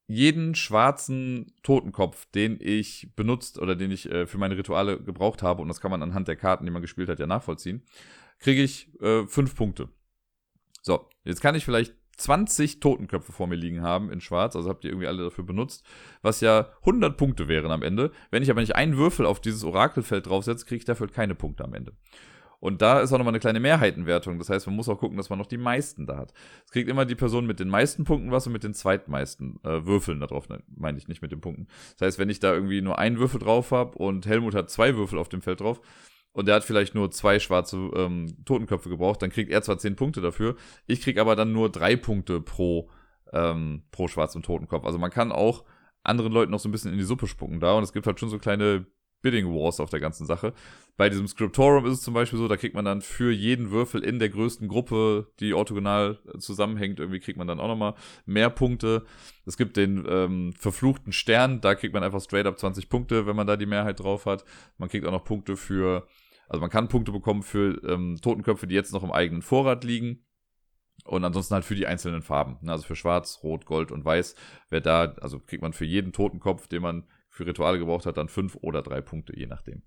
jeden 0.06 0.54
schwarzen 0.54 1.52
Totenkopf, 1.62 2.26
den 2.32 2.58
ich 2.60 3.12
benutzt 3.14 3.58
oder 3.58 3.76
den 3.76 3.90
ich 3.90 4.10
äh, 4.10 4.26
für 4.26 4.38
meine 4.38 4.56
Rituale 4.56 5.00
gebraucht 5.00 5.42
habe, 5.42 5.62
und 5.62 5.68
das 5.68 5.80
kann 5.80 5.90
man 5.90 6.02
anhand 6.02 6.28
der 6.28 6.36
Karten, 6.36 6.64
die 6.64 6.70
man 6.70 6.82
gespielt 6.82 7.08
hat, 7.08 7.18
ja 7.18 7.26
nachvollziehen, 7.26 7.82
kriege 8.42 8.62
ich 8.62 8.90
äh, 9.00 9.26
fünf 9.26 9.56
Punkte. 9.56 9.88
So, 10.82 11.08
jetzt 11.24 11.40
kann 11.40 11.54
ich 11.54 11.64
vielleicht 11.64 11.94
20 12.18 12.80
Totenköpfe 12.80 13.32
vor 13.32 13.46
mir 13.46 13.56
liegen 13.56 13.82
haben 13.82 14.10
in 14.10 14.20
schwarz, 14.20 14.54
also 14.54 14.68
habt 14.68 14.84
ihr 14.84 14.90
irgendwie 14.90 15.06
alle 15.06 15.24
dafür 15.24 15.44
benutzt, 15.44 15.84
was 16.20 16.40
ja 16.40 16.68
100 16.80 17.16
Punkte 17.16 17.48
wären 17.48 17.70
am 17.70 17.82
Ende. 17.82 18.12
Wenn 18.30 18.42
ich 18.42 18.50
aber 18.50 18.60
nicht 18.60 18.76
einen 18.76 18.96
Würfel 18.96 19.26
auf 19.26 19.40
dieses 19.40 19.64
Orakelfeld 19.64 20.26
draufsetze, 20.26 20.66
kriege 20.66 20.78
ich 20.78 20.84
dafür 20.84 21.08
keine 21.08 21.34
Punkte 21.34 21.64
am 21.64 21.74
Ende. 21.74 21.92
Und 22.60 22.80
da 22.80 23.00
ist 23.00 23.12
auch 23.12 23.18
nochmal 23.18 23.32
eine 23.32 23.40
kleine 23.40 23.58
Mehrheitenwertung. 23.58 24.38
Das 24.38 24.48
heißt, 24.48 24.68
man 24.68 24.76
muss 24.76 24.88
auch 24.88 24.98
gucken, 24.98 25.16
dass 25.16 25.30
man 25.30 25.38
noch 25.40 25.48
die 25.48 25.58
meisten 25.58 26.06
da 26.06 26.16
hat. 26.16 26.32
Es 26.64 26.70
kriegt 26.70 26.88
immer 26.88 27.04
die 27.04 27.16
Person 27.16 27.44
mit 27.44 27.58
den 27.58 27.68
meisten 27.68 28.04
Punkten 28.04 28.30
was 28.30 28.46
und 28.46 28.52
mit 28.52 28.62
den 28.62 28.72
zweitmeisten 28.72 29.58
äh, 29.64 29.84
Würfeln 29.84 30.20
da 30.20 30.28
drauf. 30.28 30.48
Ne, 30.48 30.62
meine 30.76 30.96
ich 30.96 31.08
nicht 31.08 31.22
mit 31.22 31.32
den 31.32 31.40
Punkten. 31.40 31.66
Das 31.98 32.06
heißt, 32.06 32.18
wenn 32.20 32.30
ich 32.30 32.38
da 32.38 32.54
irgendwie 32.54 32.80
nur 32.80 33.00
einen 33.00 33.18
Würfel 33.18 33.40
drauf 33.40 33.72
habe 33.72 33.98
und 33.98 34.26
Helmut 34.26 34.54
hat 34.54 34.70
zwei 34.70 34.94
Würfel 34.94 35.18
auf 35.18 35.28
dem 35.28 35.42
Feld 35.42 35.60
drauf, 35.60 35.80
und 36.32 36.46
der 36.46 36.56
hat 36.56 36.64
vielleicht 36.64 36.94
nur 36.94 37.10
zwei 37.10 37.38
schwarze 37.38 37.76
ähm, 37.94 38.36
Totenköpfe 38.44 38.88
gebraucht, 38.88 39.22
dann 39.22 39.30
kriegt 39.30 39.50
er 39.50 39.62
zwar 39.62 39.78
zehn 39.78 39.96
Punkte 39.96 40.20
dafür, 40.20 40.56
ich 40.86 41.00
krieg 41.00 41.18
aber 41.18 41.36
dann 41.36 41.52
nur 41.52 41.70
drei 41.70 41.96
Punkte 41.96 42.40
pro, 42.40 42.90
ähm, 43.32 43.84
pro 43.90 44.08
schwarzen 44.08 44.42
Totenkopf. 44.42 44.84
Also 44.84 44.98
man 44.98 45.10
kann 45.10 45.32
auch 45.32 45.64
anderen 46.02 46.32
Leuten 46.32 46.50
noch 46.50 46.60
so 46.60 46.68
ein 46.68 46.72
bisschen 46.72 46.92
in 46.92 46.98
die 46.98 47.04
Suppe 47.04 47.26
spucken 47.26 47.60
da 47.60 47.74
und 47.74 47.84
es 47.84 47.92
gibt 47.92 48.06
halt 48.06 48.18
schon 48.18 48.28
so 48.28 48.38
kleine 48.38 48.86
Bidding 49.22 49.46
Wars 49.54 49.80
auf 49.80 49.88
der 49.88 50.00
ganzen 50.00 50.26
Sache. 50.26 50.52
Bei 50.96 51.08
diesem 51.08 51.26
Scriptorum 51.26 51.86
ist 51.86 51.92
es 51.92 52.02
zum 52.02 52.12
Beispiel 52.12 52.38
so, 52.38 52.48
da 52.48 52.56
kriegt 52.56 52.74
man 52.74 52.84
dann 52.84 53.00
für 53.00 53.32
jeden 53.32 53.70
Würfel 53.70 54.04
in 54.04 54.18
der 54.18 54.28
größten 54.28 54.68
Gruppe, 54.68 55.28
die 55.40 55.54
orthogonal 55.54 56.18
zusammenhängt, 56.38 56.98
irgendwie 56.98 57.20
kriegt 57.20 57.38
man 57.38 57.46
dann 57.46 57.60
auch 57.60 57.68
nochmal 57.68 57.94
mehr 58.26 58.50
Punkte. 58.50 59.06
Es 59.46 59.56
gibt 59.56 59.76
den 59.76 60.04
ähm, 60.08 60.52
verfluchten 60.58 61.12
Stern, 61.12 61.60
da 61.60 61.74
kriegt 61.74 61.94
man 61.94 62.02
einfach 62.02 62.20
straight 62.20 62.46
up 62.46 62.58
20 62.58 62.88
Punkte, 62.88 63.26
wenn 63.26 63.36
man 63.36 63.46
da 63.46 63.56
die 63.56 63.66
Mehrheit 63.66 64.00
drauf 64.00 64.26
hat. 64.26 64.44
Man 64.76 64.88
kriegt 64.88 65.06
auch 65.06 65.12
noch 65.12 65.24
Punkte 65.24 65.56
für 65.56 66.06
also 66.52 66.60
man 66.60 66.68
kann 66.68 66.88
Punkte 66.88 67.12
bekommen 67.12 67.42
für 67.42 67.82
ähm, 67.88 68.18
Totenköpfe, 68.20 68.66
die 68.66 68.74
jetzt 68.74 68.92
noch 68.92 69.02
im 69.02 69.10
eigenen 69.10 69.40
Vorrat 69.40 69.84
liegen. 69.84 70.22
Und 71.04 71.24
ansonsten 71.24 71.54
halt 71.54 71.64
für 71.64 71.74
die 71.74 71.86
einzelnen 71.86 72.20
Farben. 72.20 72.58
Ne? 72.60 72.72
Also 72.72 72.84
für 72.84 72.94
Schwarz, 72.94 73.40
Rot, 73.42 73.64
Gold 73.64 73.90
und 73.90 74.04
Weiß. 74.04 74.34
Wer 74.68 74.82
da, 74.82 75.14
also 75.22 75.40
kriegt 75.40 75.62
man 75.62 75.72
für 75.72 75.86
jeden 75.86 76.12
Totenkopf, 76.12 76.68
den 76.68 76.82
man 76.82 77.04
für 77.30 77.46
Rituale 77.46 77.78
gebraucht 77.78 78.04
hat, 78.04 78.18
dann 78.18 78.28
fünf 78.28 78.56
oder 78.60 78.82
drei 78.82 79.00
Punkte, 79.00 79.34
je 79.34 79.46
nachdem. 79.46 79.82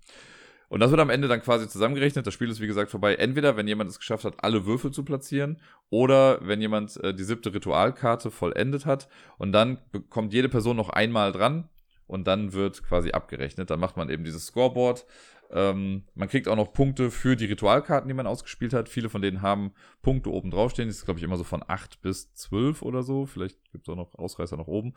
Und 0.68 0.80
das 0.80 0.90
wird 0.90 1.00
am 1.00 1.08
Ende 1.08 1.28
dann 1.28 1.40
quasi 1.40 1.68
zusammengerechnet. 1.68 2.26
Das 2.26 2.34
Spiel 2.34 2.50
ist 2.50 2.60
wie 2.60 2.66
gesagt 2.66 2.90
vorbei. 2.90 3.14
Entweder, 3.14 3.56
wenn 3.56 3.68
jemand 3.68 3.88
es 3.88 4.00
geschafft 4.00 4.24
hat, 4.24 4.42
alle 4.42 4.66
Würfel 4.66 4.90
zu 4.90 5.04
platzieren, 5.04 5.62
oder 5.88 6.40
wenn 6.42 6.60
jemand 6.60 6.96
äh, 7.04 7.14
die 7.14 7.22
siebte 7.22 7.54
Ritualkarte 7.54 8.32
vollendet 8.32 8.86
hat. 8.86 9.08
Und 9.38 9.52
dann 9.52 9.78
bekommt 9.92 10.32
jede 10.32 10.48
Person 10.48 10.76
noch 10.76 10.90
einmal 10.90 11.30
dran. 11.30 11.68
Und 12.08 12.26
dann 12.26 12.52
wird 12.52 12.82
quasi 12.82 13.12
abgerechnet. 13.12 13.70
Dann 13.70 13.78
macht 13.78 13.96
man 13.96 14.10
eben 14.10 14.24
dieses 14.24 14.46
Scoreboard 14.46 15.06
ähm, 15.50 16.04
man 16.14 16.28
kriegt 16.28 16.48
auch 16.48 16.56
noch 16.56 16.72
Punkte 16.72 17.10
für 17.10 17.36
die 17.36 17.46
Ritualkarten, 17.46 18.08
die 18.08 18.14
man 18.14 18.26
ausgespielt 18.26 18.72
hat. 18.72 18.88
Viele 18.88 19.08
von 19.08 19.22
denen 19.22 19.42
haben 19.42 19.72
Punkte 20.02 20.30
oben 20.30 20.50
draufstehen. 20.50 20.88
Das 20.88 20.98
ist, 20.98 21.04
glaube 21.04 21.18
ich, 21.18 21.24
immer 21.24 21.36
so 21.36 21.44
von 21.44 21.62
8 21.66 22.02
bis 22.02 22.32
12 22.34 22.82
oder 22.82 23.02
so. 23.02 23.26
Vielleicht 23.26 23.58
gibt 23.70 23.86
es 23.86 23.92
auch 23.92 23.96
noch 23.96 24.14
Ausreißer 24.14 24.56
nach 24.56 24.66
oben. 24.66 24.94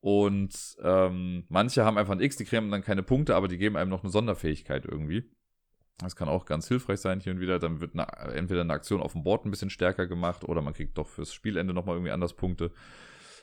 Und 0.00 0.76
ähm, 0.82 1.44
manche 1.48 1.84
haben 1.84 1.98
einfach 1.98 2.14
ein 2.14 2.20
X, 2.20 2.36
die 2.36 2.44
kriegen 2.44 2.70
dann 2.70 2.82
keine 2.82 3.02
Punkte, 3.02 3.34
aber 3.34 3.48
die 3.48 3.58
geben 3.58 3.76
einem 3.76 3.90
noch 3.90 4.02
eine 4.02 4.10
Sonderfähigkeit 4.10 4.86
irgendwie. 4.86 5.30
Das 5.98 6.16
kann 6.16 6.30
auch 6.30 6.46
ganz 6.46 6.66
hilfreich 6.68 7.00
sein 7.00 7.20
hier 7.20 7.32
und 7.32 7.40
wieder. 7.40 7.58
Dann 7.58 7.80
wird 7.80 7.92
eine, 7.94 8.06
entweder 8.34 8.62
eine 8.62 8.72
Aktion 8.72 9.02
auf 9.02 9.12
dem 9.12 9.22
Board 9.22 9.44
ein 9.44 9.50
bisschen 9.50 9.68
stärker 9.68 10.06
gemacht 10.06 10.44
oder 10.44 10.62
man 10.62 10.72
kriegt 10.72 10.96
doch 10.96 11.08
fürs 11.08 11.34
Spielende 11.34 11.74
nochmal 11.74 11.96
irgendwie 11.96 12.12
anders 12.12 12.34
Punkte. 12.34 12.72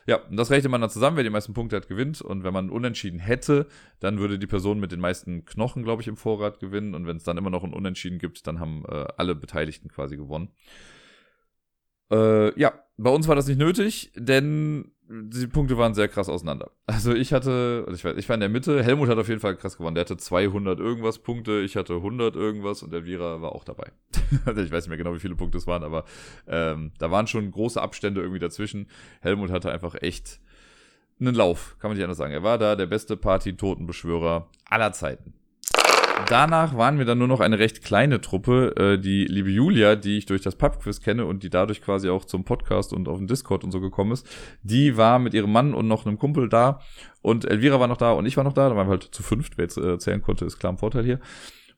Ja, 0.08 0.16
und 0.30 0.38
das 0.38 0.50
rechnet 0.50 0.70
man 0.70 0.80
dann 0.80 0.88
zusammen, 0.88 1.18
wer 1.18 1.22
die 1.22 1.28
meisten 1.28 1.52
Punkte 1.52 1.76
hat, 1.76 1.86
gewinnt. 1.86 2.22
Und 2.22 2.42
wenn 2.42 2.54
man 2.54 2.70
Unentschieden 2.70 3.18
hätte, 3.18 3.66
dann 4.00 4.18
würde 4.18 4.38
die 4.38 4.46
Person 4.46 4.80
mit 4.80 4.90
den 4.90 5.00
meisten 5.00 5.44
Knochen, 5.44 5.82
glaube 5.82 6.00
ich, 6.00 6.08
im 6.08 6.16
Vorrat 6.16 6.60
gewinnen. 6.60 6.94
Und 6.94 7.06
wenn 7.06 7.18
es 7.18 7.24
dann 7.24 7.36
immer 7.36 7.50
noch 7.50 7.62
ein 7.62 7.74
Unentschieden 7.74 8.18
gibt, 8.18 8.46
dann 8.46 8.58
haben 8.58 8.86
äh, 8.88 9.04
alle 9.18 9.34
Beteiligten 9.34 9.90
quasi 9.90 10.16
gewonnen. 10.16 10.48
Äh, 12.10 12.58
ja, 12.58 12.72
bei 12.96 13.10
uns 13.10 13.28
war 13.28 13.36
das 13.36 13.48
nicht 13.48 13.58
nötig, 13.58 14.10
denn 14.16 14.92
die 15.10 15.46
Punkte 15.46 15.78
waren 15.78 15.94
sehr 15.94 16.08
krass 16.08 16.28
auseinander. 16.28 16.70
Also 16.86 17.14
ich 17.14 17.32
hatte, 17.32 17.86
ich 17.94 18.04
war, 18.04 18.16
ich 18.18 18.28
war 18.28 18.34
in 18.34 18.40
der 18.40 18.50
Mitte, 18.50 18.82
Helmut 18.82 19.08
hat 19.08 19.16
auf 19.16 19.28
jeden 19.28 19.40
Fall 19.40 19.56
krass 19.56 19.78
gewonnen. 19.78 19.94
Der 19.94 20.04
hatte 20.04 20.18
200 20.18 20.78
irgendwas 20.78 21.18
Punkte, 21.18 21.60
ich 21.60 21.76
hatte 21.76 21.94
100 21.94 22.36
irgendwas 22.36 22.82
und 22.82 22.92
der 22.92 23.06
Vira 23.06 23.40
war 23.40 23.52
auch 23.52 23.64
dabei. 23.64 23.90
also 24.44 24.60
ich 24.60 24.70
weiß 24.70 24.84
nicht 24.84 24.88
mehr 24.88 24.98
genau, 24.98 25.14
wie 25.14 25.18
viele 25.18 25.34
Punkte 25.34 25.56
es 25.56 25.66
waren, 25.66 25.82
aber 25.82 26.04
ähm, 26.46 26.92
da 26.98 27.10
waren 27.10 27.26
schon 27.26 27.50
große 27.50 27.80
Abstände 27.80 28.20
irgendwie 28.20 28.38
dazwischen. 28.38 28.86
Helmut 29.22 29.50
hatte 29.50 29.72
einfach 29.72 29.94
echt 29.94 30.40
einen 31.18 31.34
Lauf, 31.34 31.76
kann 31.78 31.90
man 31.90 31.96
nicht 31.96 32.04
anders 32.04 32.18
sagen. 32.18 32.34
Er 32.34 32.42
war 32.42 32.58
da 32.58 32.76
der 32.76 32.86
beste 32.86 33.16
Party-Totenbeschwörer 33.16 34.50
aller 34.66 34.92
Zeiten 34.92 35.32
danach 36.26 36.76
waren 36.76 36.98
wir 36.98 37.04
dann 37.04 37.18
nur 37.18 37.28
noch 37.28 37.40
eine 37.40 37.58
recht 37.58 37.82
kleine 37.82 38.20
Truppe. 38.20 38.74
Äh, 38.76 38.98
die 38.98 39.24
liebe 39.24 39.50
Julia, 39.50 39.96
die 39.96 40.18
ich 40.18 40.26
durch 40.26 40.42
das 40.42 40.56
Pubquiz 40.56 41.00
kenne 41.00 41.26
und 41.26 41.42
die 41.42 41.50
dadurch 41.50 41.82
quasi 41.82 42.08
auch 42.08 42.24
zum 42.24 42.44
Podcast 42.44 42.92
und 42.92 43.08
auf 43.08 43.18
den 43.18 43.26
Discord 43.26 43.64
und 43.64 43.70
so 43.70 43.80
gekommen 43.80 44.12
ist, 44.12 44.26
die 44.62 44.96
war 44.96 45.18
mit 45.18 45.34
ihrem 45.34 45.52
Mann 45.52 45.74
und 45.74 45.88
noch 45.88 46.06
einem 46.06 46.18
Kumpel 46.18 46.48
da. 46.48 46.80
Und 47.22 47.44
Elvira 47.44 47.80
war 47.80 47.88
noch 47.88 47.96
da 47.96 48.12
und 48.12 48.26
ich 48.26 48.36
war 48.36 48.44
noch 48.44 48.52
da. 48.52 48.68
Da 48.68 48.76
waren 48.76 48.88
wir 48.88 48.92
halt 48.92 49.04
zu 49.04 49.22
fünft. 49.22 49.58
Wer 49.58 49.64
jetzt 49.64 49.78
äh, 49.78 49.98
zählen 49.98 50.22
konnte, 50.22 50.44
ist 50.44 50.58
klar 50.58 50.72
ein 50.72 50.78
Vorteil 50.78 51.04
hier. 51.04 51.20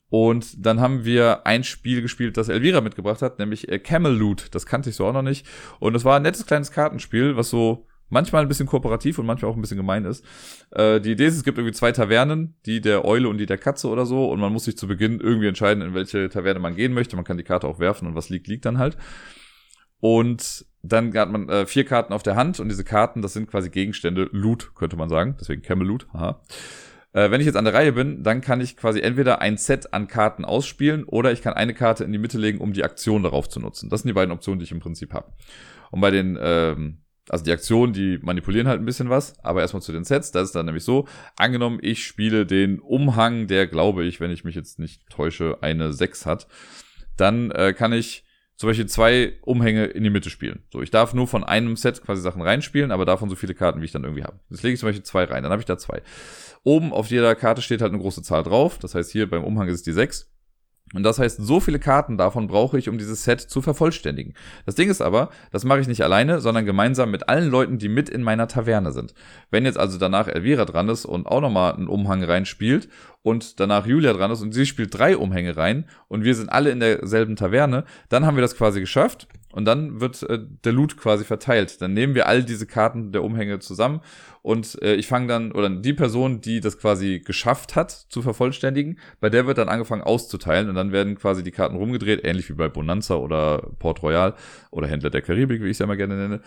Und 0.08 0.66
dann 0.66 0.80
haben 0.80 1.04
wir 1.04 1.46
ein 1.46 1.62
Spiel 1.62 2.02
gespielt, 2.02 2.36
das 2.36 2.48
Elvira 2.48 2.80
mitgebracht 2.80 3.22
hat, 3.22 3.38
nämlich 3.38 3.68
äh, 3.68 3.78
Camel 3.78 4.12
Loot. 4.12 4.48
Das 4.52 4.66
kannte 4.66 4.90
ich 4.90 4.96
so 4.96 5.06
auch 5.06 5.12
noch 5.12 5.22
nicht. 5.22 5.46
Und 5.78 5.94
es 5.94 6.04
war 6.04 6.16
ein 6.16 6.22
nettes 6.22 6.46
kleines 6.46 6.72
Kartenspiel, 6.72 7.36
was 7.36 7.48
so 7.50 7.86
manchmal 8.10 8.42
ein 8.42 8.48
bisschen 8.48 8.66
kooperativ 8.66 9.18
und 9.18 9.26
manchmal 9.26 9.50
auch 9.50 9.56
ein 9.56 9.60
bisschen 9.60 9.76
gemein 9.76 10.04
ist. 10.04 10.24
Äh, 10.72 11.00
die 11.00 11.12
Idee 11.12 11.26
ist, 11.26 11.36
es 11.36 11.44
gibt 11.44 11.58
irgendwie 11.58 11.74
zwei 11.74 11.92
Tavernen, 11.92 12.54
die 12.66 12.80
der 12.80 13.04
Eule 13.04 13.28
und 13.28 13.38
die 13.38 13.46
der 13.46 13.58
Katze 13.58 13.88
oder 13.88 14.04
so, 14.04 14.30
und 14.30 14.40
man 14.40 14.52
muss 14.52 14.64
sich 14.64 14.76
zu 14.76 14.86
Beginn 14.86 15.20
irgendwie 15.20 15.48
entscheiden, 15.48 15.82
in 15.82 15.94
welche 15.94 16.28
Taverne 16.28 16.60
man 16.60 16.76
gehen 16.76 16.92
möchte. 16.92 17.16
Man 17.16 17.24
kann 17.24 17.38
die 17.38 17.44
Karte 17.44 17.66
auch 17.66 17.78
werfen 17.78 18.06
und 18.06 18.14
was 18.14 18.28
liegt, 18.28 18.46
liegt 18.48 18.66
dann 18.66 18.78
halt. 18.78 18.98
Und 20.00 20.66
dann 20.82 21.14
hat 21.14 21.30
man 21.30 21.48
äh, 21.48 21.66
vier 21.66 21.84
Karten 21.84 22.12
auf 22.12 22.22
der 22.22 22.36
Hand 22.36 22.58
und 22.58 22.68
diese 22.68 22.84
Karten, 22.84 23.22
das 23.22 23.34
sind 23.34 23.50
quasi 23.50 23.70
Gegenstände, 23.70 24.28
Loot, 24.32 24.74
könnte 24.74 24.96
man 24.96 25.08
sagen. 25.08 25.36
Deswegen 25.38 25.62
Camel 25.62 25.86
Loot, 25.86 26.08
haha. 26.12 26.42
Äh, 27.12 27.30
wenn 27.30 27.40
ich 27.40 27.46
jetzt 27.46 27.56
an 27.56 27.64
der 27.64 27.74
Reihe 27.74 27.92
bin, 27.92 28.22
dann 28.22 28.40
kann 28.40 28.60
ich 28.60 28.76
quasi 28.76 29.00
entweder 29.00 29.40
ein 29.40 29.56
Set 29.56 29.92
an 29.92 30.06
Karten 30.06 30.44
ausspielen 30.44 31.04
oder 31.04 31.32
ich 31.32 31.42
kann 31.42 31.54
eine 31.54 31.74
Karte 31.74 32.04
in 32.04 32.12
die 32.12 32.18
Mitte 32.18 32.38
legen, 32.38 32.58
um 32.58 32.72
die 32.72 32.84
Aktion 32.84 33.22
darauf 33.22 33.48
zu 33.48 33.60
nutzen. 33.60 33.90
Das 33.90 34.02
sind 34.02 34.08
die 34.08 34.14
beiden 34.14 34.32
Optionen, 34.32 34.58
die 34.58 34.64
ich 34.64 34.72
im 34.72 34.80
Prinzip 34.80 35.12
habe. 35.12 35.32
Und 35.90 36.00
bei 36.00 36.10
den 36.10 36.38
ähm, 36.40 36.98
also 37.30 37.44
die 37.44 37.52
Aktionen, 37.52 37.92
die 37.92 38.18
manipulieren 38.22 38.66
halt 38.66 38.80
ein 38.80 38.84
bisschen 38.84 39.08
was, 39.08 39.38
aber 39.44 39.60
erstmal 39.60 39.82
zu 39.82 39.92
den 39.92 40.04
Sets, 40.04 40.32
das 40.32 40.48
ist 40.48 40.54
dann 40.56 40.66
nämlich 40.66 40.84
so, 40.84 41.06
angenommen, 41.36 41.78
ich 41.80 42.04
spiele 42.04 42.44
den 42.44 42.80
Umhang, 42.80 43.46
der 43.46 43.68
glaube 43.68 44.04
ich, 44.04 44.20
wenn 44.20 44.32
ich 44.32 44.44
mich 44.44 44.56
jetzt 44.56 44.78
nicht 44.80 45.08
täusche, 45.08 45.58
eine 45.60 45.92
6 45.92 46.26
hat, 46.26 46.48
dann 47.16 47.52
äh, 47.52 47.72
kann 47.72 47.92
ich 47.92 48.24
zum 48.56 48.68
Beispiel 48.68 48.86
zwei 48.86 49.38
Umhänge 49.42 49.86
in 49.86 50.02
die 50.02 50.10
Mitte 50.10 50.28
spielen. 50.28 50.64
So, 50.70 50.82
ich 50.82 50.90
darf 50.90 51.14
nur 51.14 51.26
von 51.26 51.44
einem 51.44 51.76
Set 51.76 52.02
quasi 52.02 52.20
Sachen 52.20 52.42
reinspielen, 52.42 52.90
aber 52.90 53.06
davon 53.06 53.30
so 53.30 53.36
viele 53.36 53.54
Karten, 53.54 53.80
wie 53.80 53.86
ich 53.86 53.92
dann 53.92 54.04
irgendwie 54.04 54.24
habe. 54.24 54.40
Jetzt 54.50 54.62
lege 54.62 54.74
ich 54.74 54.80
zum 54.80 54.88
Beispiel 54.88 55.04
zwei 55.04 55.24
rein, 55.24 55.42
dann 55.44 55.52
habe 55.52 55.62
ich 55.62 55.66
da 55.66 55.78
zwei. 55.78 56.02
Oben 56.62 56.92
auf 56.92 57.06
jeder 57.06 57.34
Karte 57.36 57.62
steht 57.62 57.80
halt 57.80 57.92
eine 57.92 58.02
große 58.02 58.22
Zahl 58.22 58.42
drauf, 58.42 58.78
das 58.78 58.94
heißt 58.94 59.12
hier 59.12 59.30
beim 59.30 59.44
Umhang 59.44 59.68
ist 59.68 59.76
es 59.76 59.82
die 59.82 59.92
6. 59.92 60.29
Und 60.92 61.04
das 61.04 61.20
heißt, 61.20 61.38
so 61.40 61.60
viele 61.60 61.78
Karten 61.78 62.18
davon 62.18 62.48
brauche 62.48 62.76
ich, 62.76 62.88
um 62.88 62.98
dieses 62.98 63.22
Set 63.22 63.40
zu 63.40 63.62
vervollständigen. 63.62 64.34
Das 64.66 64.74
Ding 64.74 64.90
ist 64.90 65.00
aber, 65.00 65.30
das 65.52 65.64
mache 65.64 65.80
ich 65.80 65.86
nicht 65.86 66.02
alleine, 66.02 66.40
sondern 66.40 66.66
gemeinsam 66.66 67.12
mit 67.12 67.28
allen 67.28 67.48
Leuten, 67.48 67.78
die 67.78 67.88
mit 67.88 68.08
in 68.08 68.22
meiner 68.22 68.48
Taverne 68.48 68.90
sind. 68.90 69.14
Wenn 69.50 69.64
jetzt 69.64 69.78
also 69.78 69.98
danach 69.98 70.26
Elvira 70.26 70.64
dran 70.64 70.88
ist 70.88 71.04
und 71.04 71.26
auch 71.26 71.40
nochmal 71.40 71.74
einen 71.74 71.86
Umhang 71.86 72.24
reinspielt 72.24 72.88
und 73.22 73.60
danach 73.60 73.86
Julia 73.86 74.12
dran 74.12 74.32
ist 74.32 74.42
und 74.42 74.52
sie 74.52 74.66
spielt 74.66 74.98
drei 74.98 75.16
Umhänge 75.16 75.56
rein 75.56 75.84
und 76.08 76.24
wir 76.24 76.34
sind 76.34 76.48
alle 76.48 76.70
in 76.70 76.80
derselben 76.80 77.36
Taverne, 77.36 77.84
dann 78.08 78.26
haben 78.26 78.36
wir 78.36 78.42
das 78.42 78.56
quasi 78.56 78.80
geschafft 78.80 79.28
und 79.52 79.64
dann 79.64 80.00
wird 80.00 80.22
äh, 80.22 80.38
der 80.64 80.72
Loot 80.72 80.96
quasi 80.96 81.24
verteilt. 81.24 81.80
Dann 81.80 81.92
nehmen 81.92 82.14
wir 82.14 82.26
all 82.26 82.44
diese 82.44 82.66
Karten 82.66 83.12
der 83.12 83.24
Umhänge 83.24 83.58
zusammen 83.58 84.00
und 84.42 84.80
äh, 84.82 84.94
ich 84.94 85.06
fange 85.06 85.26
dann, 85.26 85.52
oder 85.52 85.68
die 85.68 85.92
Person, 85.92 86.40
die 86.40 86.60
das 86.60 86.78
quasi 86.78 87.20
geschafft 87.20 87.76
hat 87.76 87.90
zu 87.90 88.22
vervollständigen, 88.22 88.98
bei 89.20 89.28
der 89.28 89.46
wird 89.46 89.58
dann 89.58 89.68
angefangen 89.68 90.02
auszuteilen 90.02 90.68
und 90.68 90.74
dann 90.74 90.92
werden 90.92 91.16
quasi 91.16 91.42
die 91.42 91.50
Karten 91.50 91.76
rumgedreht, 91.76 92.24
ähnlich 92.24 92.48
wie 92.48 92.54
bei 92.54 92.68
Bonanza 92.68 93.16
oder 93.16 93.70
Port 93.78 94.02
Royal 94.02 94.34
oder 94.70 94.88
Händler 94.88 95.10
der 95.10 95.22
Karibik, 95.22 95.62
wie 95.62 95.66
ich 95.66 95.72
es 95.72 95.78
ja 95.78 95.84
immer 95.84 95.96
gerne 95.96 96.16
nenne. 96.16 96.40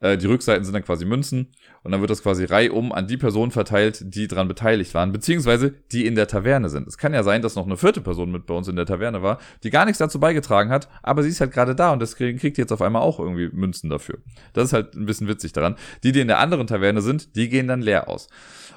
Äh, 0.00 0.16
die 0.16 0.26
Rückseiten 0.26 0.64
sind 0.64 0.74
dann 0.74 0.84
quasi 0.84 1.04
Münzen 1.04 1.48
und 1.82 1.92
dann 1.92 2.00
wird 2.00 2.10
das 2.10 2.22
quasi 2.22 2.44
reihum 2.44 2.92
an 2.92 3.06
die 3.06 3.16
Personen 3.16 3.50
verteilt, 3.50 4.02
die 4.14 4.28
dran 4.28 4.48
beteiligt 4.48 4.94
waren, 4.94 5.12
beziehungsweise 5.12 5.74
die 5.92 6.06
in 6.06 6.14
der 6.14 6.26
Taverne 6.26 6.68
sind. 6.68 6.88
Es 6.88 6.98
kann 6.98 7.14
ja 7.14 7.22
sein, 7.22 7.42
dass 7.42 7.54
noch 7.54 7.66
eine 7.66 7.76
vierte 7.76 8.00
Person 8.00 8.32
mit 8.32 8.46
bei 8.46 8.54
uns 8.54 8.68
in 8.68 8.76
der 8.76 8.86
Taverne 8.86 9.22
war, 9.22 9.38
die 9.62 9.70
gar 9.70 9.84
nichts 9.84 9.98
dazu 9.98 10.18
beigetragen 10.18 10.70
hat, 10.70 10.88
aber 11.02 11.22
sie 11.22 11.28
ist 11.28 11.40
halt 11.40 11.52
gerade 11.52 11.74
da 11.74 11.92
und 11.92 12.00
deswegen 12.00 12.38
kriegt 12.38 12.56
die 12.56 12.62
jetzt 12.62 12.72
auf 12.72 12.82
einmal 12.82 13.02
auch 13.02 13.18
irgendwie 13.18 13.48
Münzen 13.52 13.90
dafür. 13.90 14.18
Das 14.52 14.64
ist 14.64 14.72
halt 14.72 14.94
ein 14.94 15.06
bisschen 15.06 15.28
witzig 15.28 15.52
daran. 15.52 15.76
Die, 16.02 16.12
die 16.12 16.20
in 16.20 16.28
der 16.28 16.38
anderen 16.38 16.66
Taverne 16.66 17.02
sind, 17.02 17.36
die 17.36 17.48
gehen 17.48 17.68
dann 17.68 17.82
leer 17.82 18.08
aus. 18.08 18.28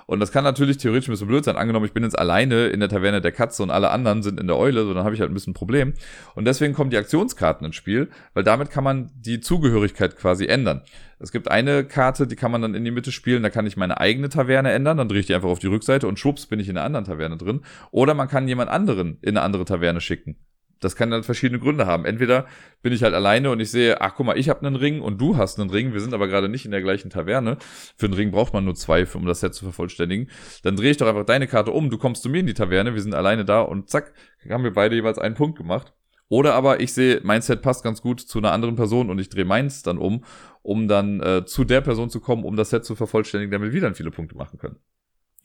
Und 0.05 0.19
das 0.19 0.31
kann 0.31 0.43
natürlich 0.43 0.77
theoretisch 0.77 1.09
ein 1.09 1.11
bisschen 1.11 1.27
blöd 1.27 1.45
sein. 1.45 1.55
Angenommen, 1.55 1.85
ich 1.85 1.93
bin 1.93 2.03
jetzt 2.03 2.17
alleine 2.17 2.67
in 2.67 2.79
der 2.79 2.89
Taverne 2.89 3.21
der 3.21 3.31
Katze 3.31 3.63
und 3.63 3.71
alle 3.71 3.89
anderen 3.91 4.23
sind 4.23 4.39
in 4.39 4.47
der 4.47 4.57
Eule, 4.57 4.83
so 4.83 4.93
dann 4.93 5.03
habe 5.03 5.15
ich 5.15 5.21
halt 5.21 5.31
ein 5.31 5.33
bisschen 5.33 5.51
ein 5.51 5.55
Problem. 5.55 5.93
Und 6.35 6.45
deswegen 6.45 6.73
kommen 6.73 6.89
die 6.89 6.97
Aktionskarten 6.97 7.65
ins 7.65 7.75
Spiel, 7.75 8.09
weil 8.33 8.43
damit 8.43 8.69
kann 8.69 8.83
man 8.83 9.11
die 9.15 9.39
Zugehörigkeit 9.39 10.15
quasi 10.17 10.45
ändern. 10.45 10.81
Es 11.19 11.31
gibt 11.31 11.49
eine 11.49 11.85
Karte, 11.85 12.27
die 12.27 12.35
kann 12.35 12.51
man 12.51 12.61
dann 12.61 12.75
in 12.75 12.83
die 12.83 12.91
Mitte 12.91 13.11
spielen, 13.11 13.43
da 13.43 13.49
kann 13.49 13.65
ich 13.65 13.77
meine 13.77 13.99
eigene 13.99 14.29
Taverne 14.29 14.71
ändern, 14.71 14.97
dann 14.97 15.07
drehe 15.07 15.21
ich 15.21 15.27
die 15.27 15.35
einfach 15.35 15.49
auf 15.49 15.59
die 15.59 15.67
Rückseite 15.67 16.07
und 16.07 16.19
schwupps 16.19 16.47
bin 16.47 16.59
ich 16.59 16.67
in 16.67 16.77
einer 16.77 16.85
anderen 16.85 17.05
Taverne 17.05 17.37
drin. 17.37 17.61
Oder 17.91 18.13
man 18.13 18.27
kann 18.27 18.47
jemand 18.47 18.69
anderen 18.69 19.17
in 19.21 19.37
eine 19.37 19.41
andere 19.41 19.65
Taverne 19.65 20.01
schicken. 20.01 20.35
Das 20.83 20.95
kann 20.95 21.11
dann 21.11 21.23
verschiedene 21.23 21.59
Gründe 21.59 21.85
haben. 21.85 22.05
Entweder 22.05 22.45
bin 22.81 22.93
ich 22.93 23.03
halt 23.03 23.13
alleine 23.13 23.51
und 23.51 23.59
ich 23.59 23.71
sehe, 23.71 24.01
ach 24.01 24.13
guck 24.15 24.25
mal, 24.25 24.37
ich 24.37 24.49
habe 24.49 24.65
einen 24.65 24.75
Ring 24.75 25.01
und 25.01 25.19
du 25.19 25.37
hast 25.37 25.59
einen 25.59 25.69
Ring, 25.69 25.93
wir 25.93 26.01
sind 26.01 26.13
aber 26.13 26.27
gerade 26.27 26.49
nicht 26.49 26.65
in 26.65 26.71
der 26.71 26.81
gleichen 26.81 27.09
Taverne. 27.09 27.57
Für 27.95 28.07
einen 28.07 28.15
Ring 28.15 28.31
braucht 28.31 28.53
man 28.53 28.65
nur 28.65 28.75
zwei, 28.75 29.05
um 29.13 29.25
das 29.25 29.39
Set 29.39 29.53
zu 29.53 29.65
vervollständigen. 29.65 30.29
Dann 30.63 30.75
drehe 30.75 30.91
ich 30.91 30.97
doch 30.97 31.07
einfach 31.07 31.25
deine 31.25 31.47
Karte 31.47 31.71
um, 31.71 31.89
du 31.89 31.97
kommst 31.97 32.23
zu 32.23 32.29
mir 32.29 32.39
in 32.39 32.47
die 32.47 32.53
Taverne, 32.53 32.93
wir 32.93 33.01
sind 33.01 33.15
alleine 33.15 33.45
da 33.45 33.61
und 33.61 33.89
zack, 33.89 34.13
haben 34.49 34.63
wir 34.63 34.73
beide 34.73 34.95
jeweils 34.95 35.17
einen 35.17 35.35
Punkt 35.35 35.57
gemacht. 35.57 35.93
Oder 36.29 36.55
aber 36.55 36.79
ich 36.79 36.93
sehe, 36.93 37.21
mein 37.23 37.41
Set 37.41 37.61
passt 37.61 37.83
ganz 37.83 38.01
gut 38.01 38.19
zu 38.19 38.39
einer 38.39 38.51
anderen 38.51 38.75
Person 38.75 39.09
und 39.09 39.19
ich 39.19 39.29
drehe 39.29 39.45
meins 39.45 39.83
dann 39.83 39.97
um, 39.97 40.23
um 40.63 40.87
dann 40.87 41.21
äh, 41.21 41.45
zu 41.45 41.63
der 41.63 41.81
Person 41.81 42.09
zu 42.09 42.19
kommen, 42.19 42.43
um 42.43 42.55
das 42.55 42.71
Set 42.71 42.85
zu 42.85 42.95
vervollständigen, 42.95 43.51
damit 43.51 43.71
wir 43.71 43.81
dann 43.81 43.93
viele 43.93 44.11
Punkte 44.11 44.35
machen 44.35 44.57
können. 44.57 44.77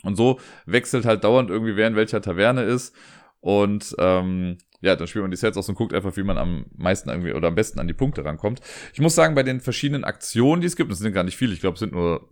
Und 0.05 0.16
so 0.16 0.39
wechselt 0.64 1.05
halt 1.05 1.24
dauernd 1.24 1.51
irgendwie, 1.51 1.76
wer 1.76 1.89
in 1.89 1.97
welcher 1.97 2.22
Taverne 2.22 2.62
ist. 2.62 2.95
Und 3.41 3.95
ähm, 3.99 4.59
ja, 4.80 4.95
dann 4.97 5.07
spielt 5.07 5.22
man 5.22 5.30
die 5.30 5.36
Sets 5.36 5.57
aus 5.57 5.68
und 5.68 5.74
guckt 5.74 5.93
einfach, 5.93 6.16
wie 6.16 6.22
man 6.22 6.39
am 6.39 6.66
meisten 6.76 7.09
irgendwie 7.09 7.32
oder 7.32 7.49
am 7.49 7.55
besten 7.55 7.80
an 7.80 7.89
die 7.89 7.95
Punkte 7.95 8.24
rankommt. 8.24 8.61
Ich 8.93 9.01
muss 9.01 9.14
sagen, 9.14 9.34
bei 9.34 9.43
den 9.43 9.61
verschiedenen 9.61 10.05
Aktionen, 10.05 10.61
die 10.61 10.66
es 10.66 10.76
gibt, 10.76 10.91
das 10.91 10.99
sind 10.99 11.12
gar 11.12 11.24
nicht 11.24 11.36
viele, 11.36 11.53
ich 11.53 11.61
glaube, 11.61 11.74
es 11.74 11.80
sind 11.80 11.93
nur, 11.93 12.28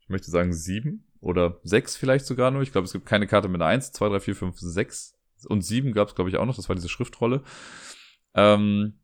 ich 0.00 0.08
möchte 0.08 0.30
sagen, 0.30 0.52
sieben 0.52 1.06
oder 1.20 1.60
sechs 1.62 1.96
vielleicht 1.96 2.26
sogar 2.26 2.50
nur. 2.50 2.62
Ich 2.62 2.72
glaube, 2.72 2.86
es 2.86 2.92
gibt 2.92 3.06
keine 3.06 3.26
Karte 3.26 3.48
mit 3.48 3.60
einer 3.60 3.70
Eins, 3.70 3.92
zwei, 3.92 4.08
drei, 4.08 4.20
vier, 4.20 4.36
fünf, 4.36 4.58
sechs 4.58 5.14
und 5.46 5.62
sieben 5.62 5.92
gab 5.92 6.08
es, 6.08 6.14
glaube 6.14 6.30
ich, 6.30 6.36
auch 6.36 6.46
noch. 6.46 6.56
Das 6.56 6.68
war 6.68 6.76
diese 6.76 6.88
Schriftrolle. 6.88 7.42
Ähm, 8.34 8.94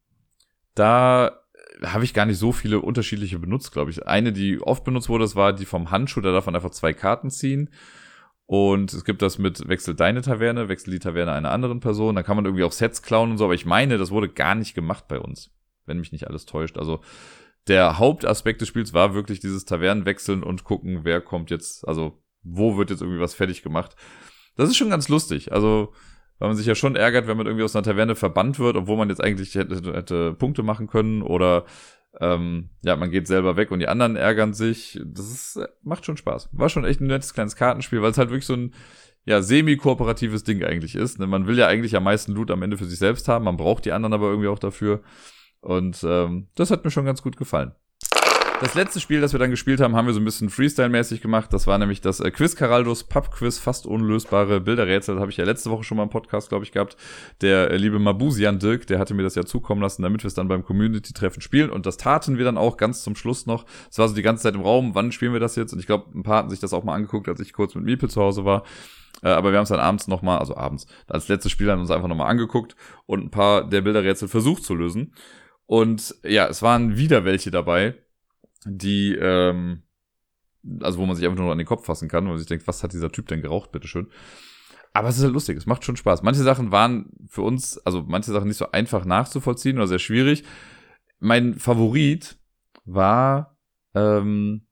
da 0.75 1.41
habe 1.83 2.05
ich 2.05 2.15
gar 2.15 2.27
nicht 2.27 2.39
so 2.39 2.53
viele 2.53 2.81
unterschiedliche 2.81 3.39
benutzt, 3.39 3.73
glaube 3.73 3.91
ich. 3.91 4.07
Eine, 4.07 4.33
die 4.33 4.61
oft 4.61 4.85
benutzt 4.85 5.09
wurde, 5.09 5.25
das 5.25 5.37
war 5.37 5.53
die 5.53 5.67
vom 5.67 5.91
Handschuh, 5.91 6.21
da 6.21 6.33
darf 6.33 6.47
man 6.47 6.55
einfach 6.55 6.71
zwei 6.71 6.93
Karten 6.93 7.31
ziehen. 7.31 7.71
Und 8.51 8.93
es 8.93 9.05
gibt 9.05 9.23
das 9.23 9.39
mit 9.39 9.69
Wechsel 9.69 9.95
deine 9.95 10.23
Taverne, 10.23 10.69
wechsel 10.69 10.91
die 10.91 10.99
Taverne 10.99 11.31
einer 11.31 11.53
anderen 11.53 11.79
Person. 11.79 12.17
Da 12.17 12.25
kann 12.25 12.35
man 12.35 12.47
irgendwie 12.47 12.65
auch 12.65 12.73
Sets 12.73 13.01
klauen 13.01 13.31
und 13.31 13.39
so, 13.39 13.45
aber 13.45 13.55
ich 13.55 13.65
meine, 13.65 13.97
das 13.97 14.11
wurde 14.11 14.29
gar 14.29 14.57
nicht 14.57 14.75
gemacht 14.75 15.07
bei 15.07 15.21
uns, 15.21 15.53
wenn 15.87 16.01
mich 16.01 16.11
nicht 16.11 16.27
alles 16.27 16.47
täuscht. 16.47 16.77
Also 16.77 17.01
der 17.69 18.01
Hauptaspekt 18.01 18.61
des 18.61 18.67
Spiels 18.67 18.93
war 18.93 19.15
wirklich 19.15 19.39
dieses 19.39 19.67
Tavernenwechseln 19.67 20.43
und 20.43 20.65
gucken, 20.65 21.05
wer 21.05 21.21
kommt 21.21 21.53
jetzt, 21.53 21.87
also 21.87 22.25
wo 22.43 22.77
wird 22.77 22.91
jetzt 22.91 23.03
irgendwie 23.03 23.21
was 23.21 23.35
fertig 23.35 23.63
gemacht. 23.63 23.95
Das 24.57 24.69
ist 24.69 24.77
schon 24.77 24.91
ganz 24.91 25.09
lustig. 25.09 25.53
Also, 25.53 25.93
weil 26.41 26.49
man 26.49 26.57
sich 26.57 26.67
ja 26.67 26.75
schon 26.75 26.97
ärgert, 26.97 27.29
wenn 27.29 27.37
man 27.37 27.47
irgendwie 27.47 27.63
aus 27.63 27.77
einer 27.77 27.85
Taverne 27.85 28.17
verbannt 28.17 28.59
wird, 28.59 28.75
obwohl 28.75 28.97
man 28.97 29.11
jetzt 29.11 29.23
eigentlich 29.23 29.55
hätte, 29.55 29.93
hätte 29.93 30.35
Punkte 30.35 30.65
machen 30.65 30.89
können 30.89 31.23
oder 31.23 31.67
ähm, 32.19 32.71
ja, 32.83 32.97
man 32.97 33.11
geht 33.11 33.29
selber 33.29 33.57
weg 33.57 33.71
und 33.71 33.79
die 33.79 33.89
anderen 33.89 34.17
ärgern 34.17 34.53
sich. 34.53 35.01
Das 35.05 35.31
ist, 35.31 35.57
äh, 35.57 35.69
macht 35.83 36.05
schon 36.05 36.17
Spaß. 36.17 36.49
War 36.53 36.69
schon 36.69 36.85
echt 36.85 37.01
ein 37.01 37.07
nettes 37.07 37.35
kleines 37.35 37.57
Kartenspiel, 37.57 38.03
weil 38.03 38.11
es 38.11 38.19
halt 38.19 38.31
wirklich 38.31 38.47
so 38.47 38.55
ein 38.55 38.75
ja, 39.25 39.43
semi-kooperatives 39.43 40.45
Ding 40.45 40.65
eigentlich 40.65 40.97
ist. 40.97 41.19
Ne? 41.19 41.27
Man 41.27 41.47
will 41.47 41.59
ja 41.59 41.67
eigentlich 41.69 41.95
am 41.95 42.05
meisten 42.05 42.33
Loot 42.33 42.51
am 42.51 42.63
Ende 42.63 42.79
für 42.79 42.87
sich 42.87 42.99
selbst 42.99 43.29
haben, 43.29 43.45
man 43.45 43.57
braucht 43.57 43.85
die 43.85 43.93
anderen 43.93 44.13
aber 44.13 44.29
irgendwie 44.29 44.49
auch 44.49 44.59
dafür. 44.59 45.03
Und 45.61 46.05
ähm, 46.05 46.49
das 46.55 46.71
hat 46.71 46.85
mir 46.85 46.91
schon 46.91 47.05
ganz 47.05 47.23
gut 47.23 47.37
gefallen. 47.37 47.73
Das 48.61 48.75
letzte 48.75 49.01
Spiel, 49.01 49.23
das 49.23 49.33
wir 49.33 49.39
dann 49.39 49.49
gespielt 49.49 49.81
haben, 49.81 49.97
haben 49.97 50.05
wir 50.05 50.13
so 50.13 50.21
ein 50.21 50.25
bisschen 50.27 50.51
Freestyle-mäßig 50.51 51.23
gemacht. 51.23 51.51
Das 51.51 51.67
war 51.67 51.79
nämlich 51.79 52.03
das 52.03 52.21
äh, 52.21 52.31
Quiz 52.31 52.57
Caraldos 52.57 53.05
Pub-Quiz, 53.05 53.59
fast 53.59 53.87
unlösbare 53.87 54.61
Bilderrätsel. 54.61 55.15
Das 55.15 55.23
habe 55.23 55.31
ich 55.31 55.39
ja 55.39 55.47
letzte 55.47 55.71
Woche 55.71 55.83
schon 55.83 55.97
mal 55.97 56.03
im 56.03 56.11
Podcast, 56.11 56.51
glaube 56.51 56.67
ich, 56.67 56.71
gehabt. 56.71 56.99
Der 57.41 57.71
äh, 57.71 57.79
liebe 57.79 57.99
Mabusian 57.99 58.59
Dirk, 58.59 58.87
der 58.87 58.99
hatte 58.99 59.15
mir 59.15 59.23
das 59.23 59.35
ja 59.35 59.47
zukommen 59.47 59.81
lassen, 59.81 60.03
damit 60.03 60.23
wir 60.23 60.29
es 60.29 60.35
dann 60.35 60.49
beim 60.49 60.63
Community-Treffen 60.63 61.41
spielen. 61.41 61.71
Und 61.71 61.87
das 61.87 61.97
taten 61.97 62.37
wir 62.37 62.45
dann 62.45 62.59
auch 62.59 62.77
ganz 62.77 63.03
zum 63.03 63.17
Schluss 63.17 63.47
noch. 63.47 63.65
Es 63.91 63.97
war 63.97 64.07
so 64.09 64.15
die 64.15 64.21
ganze 64.21 64.43
Zeit 64.43 64.55
im 64.55 64.61
Raum, 64.61 64.95
wann 64.95 65.11
spielen 65.11 65.33
wir 65.33 65.41
das 65.41 65.57
jetzt? 65.57 65.73
Und 65.73 65.79
ich 65.79 65.87
glaube, 65.87 66.11
ein 66.15 66.23
paar 66.23 66.41
hatten 66.41 66.51
sich 66.51 66.61
das 66.61 66.75
auch 66.75 66.85
mal 66.85 66.95
angeguckt, 66.95 67.31
als 67.31 67.41
ich 67.41 67.55
kurz 67.55 67.75
mit 67.75 67.85
Miepel 67.85 68.11
zu 68.11 68.21
Hause 68.21 68.45
war. 68.45 68.65
Äh, 69.23 69.29
aber 69.29 69.53
wir 69.53 69.57
haben 69.57 69.63
es 69.63 69.71
dann 69.71 69.81
abends 69.81 70.07
nochmal, 70.07 70.39
also 70.39 70.55
abends, 70.55 70.87
als 71.07 71.29
letztes 71.29 71.51
Spiel 71.51 71.71
haben 71.71 71.79
wir 71.79 71.85
uns 71.85 71.91
einfach 71.91 72.09
nochmal 72.09 72.31
angeguckt 72.31 72.77
und 73.07 73.25
ein 73.25 73.31
paar 73.31 73.67
der 73.67 73.81
Bilderrätsel 73.81 74.29
versucht 74.29 74.65
zu 74.65 74.75
lösen. 74.75 75.15
Und 75.65 76.15
ja, 76.25 76.47
es 76.47 76.61
waren 76.61 76.99
wieder 76.99 77.25
welche 77.25 77.51
dabei, 77.51 77.95
die, 78.65 79.15
ähm, 79.15 79.83
also 80.81 80.99
wo 80.99 81.07
man 81.07 81.17
sich 81.17 81.25
einfach 81.25 81.39
nur 81.39 81.53
an 81.53 81.59
den 81.59 81.67
Kopf 81.67 81.87
fassen 81.87 82.09
kann 82.09 82.27
und 82.27 82.39
sich 82.39 82.47
denkt, 82.47 82.67
was 82.67 82.83
hat 82.83 82.93
dieser 82.93 83.13
Typ 83.13 83.29
denn 83.29 83.43
geraucht, 83.43 83.73
bitteschön. 83.73 84.09
Aber 84.93 85.09
es 85.09 85.19
ist 85.19 85.25
halt 85.25 85.33
lustig, 85.33 85.57
es 85.57 85.67
macht 85.67 85.85
schon 85.85 85.97
Spaß. 85.97 86.23
Manche 86.23 86.43
Sachen 86.43 86.73
waren 86.73 87.11
für 87.29 87.43
uns, 87.43 87.79
also 87.79 88.05
manche 88.07 88.33
Sachen 88.33 88.49
nicht 88.49 88.57
so 88.57 88.73
einfach 88.73 89.05
nachzuvollziehen 89.05 89.77
oder 89.77 89.87
sehr 89.87 90.01
schwierig. 90.01 90.45
Mein 91.21 91.55
Favorit 91.55 92.39
war, 92.85 93.57
ähm, 93.95 94.67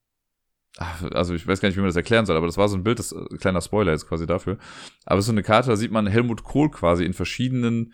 also 0.78 1.34
ich 1.34 1.46
weiß 1.46 1.60
gar 1.60 1.68
nicht, 1.68 1.76
wie 1.76 1.80
man 1.80 1.88
das 1.88 1.96
erklären 1.96 2.26
soll, 2.26 2.36
aber 2.36 2.46
das 2.46 2.56
war 2.56 2.68
so 2.68 2.76
ein 2.76 2.84
Bild, 2.84 2.98
das 2.98 3.12
äh, 3.12 3.36
kleiner 3.38 3.60
Spoiler 3.60 3.92
ist 3.92 4.08
quasi 4.08 4.26
dafür. 4.26 4.58
Aber 5.04 5.18
es 5.18 5.24
ist 5.24 5.26
so 5.26 5.32
eine 5.32 5.42
Karte, 5.42 5.70
da 5.70 5.76
sieht 5.76 5.92
man 5.92 6.06
Helmut 6.06 6.42
Kohl 6.44 6.70
quasi 6.70 7.04
in 7.04 7.14
verschiedenen 7.14 7.92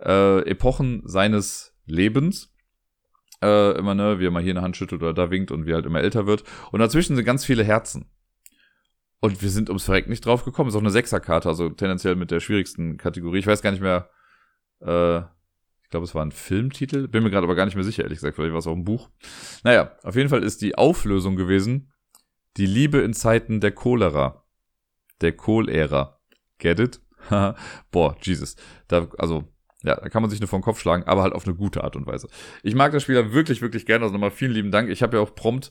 äh, 0.00 0.48
Epochen 0.48 1.02
seines 1.04 1.74
Lebens 1.84 2.55
äh, 3.42 3.78
immer, 3.78 3.94
ne, 3.94 4.18
wie 4.18 4.26
er 4.26 4.30
mal 4.30 4.42
hier 4.42 4.52
eine 4.52 4.62
Hand 4.62 4.76
schüttelt 4.76 5.02
oder 5.02 5.14
da 5.14 5.30
winkt 5.30 5.50
und 5.50 5.66
wie 5.66 5.72
er 5.72 5.76
halt 5.76 5.86
immer 5.86 6.00
älter 6.00 6.26
wird. 6.26 6.44
Und 6.72 6.80
dazwischen 6.80 7.16
sind 7.16 7.24
ganz 7.24 7.44
viele 7.44 7.64
Herzen. 7.64 8.06
Und 9.20 9.42
wir 9.42 9.50
sind 9.50 9.68
ums 9.70 9.84
Verreck 9.84 10.08
nicht 10.08 10.24
drauf 10.24 10.44
gekommen. 10.44 10.68
Ist 10.68 10.76
auch 10.76 10.80
eine 10.80 10.90
Sechserkarte, 10.90 11.48
also 11.48 11.68
tendenziell 11.70 12.16
mit 12.16 12.30
der 12.30 12.40
schwierigsten 12.40 12.96
Kategorie. 12.96 13.38
Ich 13.38 13.46
weiß 13.46 13.62
gar 13.62 13.70
nicht 13.70 13.82
mehr, 13.82 14.10
äh, 14.80 15.18
ich 15.18 15.90
glaube, 15.90 16.04
es 16.04 16.14
war 16.14 16.24
ein 16.24 16.32
Filmtitel. 16.32 17.08
Bin 17.08 17.22
mir 17.22 17.30
gerade 17.30 17.44
aber 17.44 17.54
gar 17.54 17.64
nicht 17.64 17.76
mehr 17.76 17.84
sicher, 17.84 18.02
ehrlich 18.02 18.18
gesagt. 18.18 18.36
Vielleicht 18.36 18.52
war 18.52 18.58
es 18.58 18.66
auch 18.66 18.74
ein 18.74 18.84
Buch. 18.84 19.08
Naja, 19.62 19.92
auf 20.02 20.16
jeden 20.16 20.28
Fall 20.28 20.42
ist 20.42 20.60
die 20.60 20.76
Auflösung 20.76 21.36
gewesen, 21.36 21.92
die 22.56 22.66
Liebe 22.66 22.98
in 22.98 23.14
Zeiten 23.14 23.60
der 23.60 23.72
Cholera. 23.72 24.44
Der 25.20 25.32
Kohl-Ära. 25.32 26.20
Get 26.58 26.80
it? 26.80 27.00
Boah, 27.90 28.16
Jesus. 28.20 28.56
Da, 28.88 29.08
also, 29.18 29.44
ja, 29.86 29.94
da 29.94 30.08
kann 30.08 30.20
man 30.20 30.30
sich 30.30 30.40
nur 30.40 30.50
den 30.50 30.62
Kopf 30.62 30.80
schlagen, 30.80 31.04
aber 31.04 31.22
halt 31.22 31.32
auf 31.32 31.46
eine 31.46 31.54
gute 31.54 31.84
Art 31.84 31.94
und 31.94 32.06
Weise. 32.06 32.28
Ich 32.64 32.74
mag 32.74 32.92
das 32.92 33.04
Spiel 33.04 33.32
wirklich, 33.32 33.62
wirklich 33.62 33.86
gerne. 33.86 34.04
Also 34.04 34.12
nochmal 34.12 34.32
vielen 34.32 34.52
lieben 34.52 34.72
Dank. 34.72 34.90
Ich 34.90 35.02
habe 35.02 35.16
ja 35.16 35.22
auch 35.22 35.34
prompt 35.34 35.70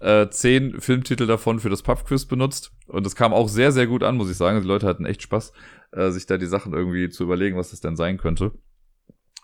äh, 0.00 0.28
zehn 0.28 0.80
Filmtitel 0.80 1.26
davon 1.26 1.58
für 1.58 1.68
das 1.68 1.82
Pubquiz 1.82 2.26
benutzt. 2.26 2.72
Und 2.86 3.04
das 3.04 3.16
kam 3.16 3.32
auch 3.32 3.48
sehr, 3.48 3.72
sehr 3.72 3.88
gut 3.88 4.04
an, 4.04 4.16
muss 4.16 4.30
ich 4.30 4.36
sagen. 4.36 4.60
Die 4.60 4.68
Leute 4.68 4.86
hatten 4.86 5.04
echt 5.04 5.22
Spaß, 5.22 5.52
äh, 5.92 6.10
sich 6.10 6.26
da 6.26 6.38
die 6.38 6.46
Sachen 6.46 6.74
irgendwie 6.74 7.08
zu 7.08 7.24
überlegen, 7.24 7.56
was 7.56 7.70
das 7.70 7.80
denn 7.80 7.96
sein 7.96 8.18
könnte. 8.18 8.52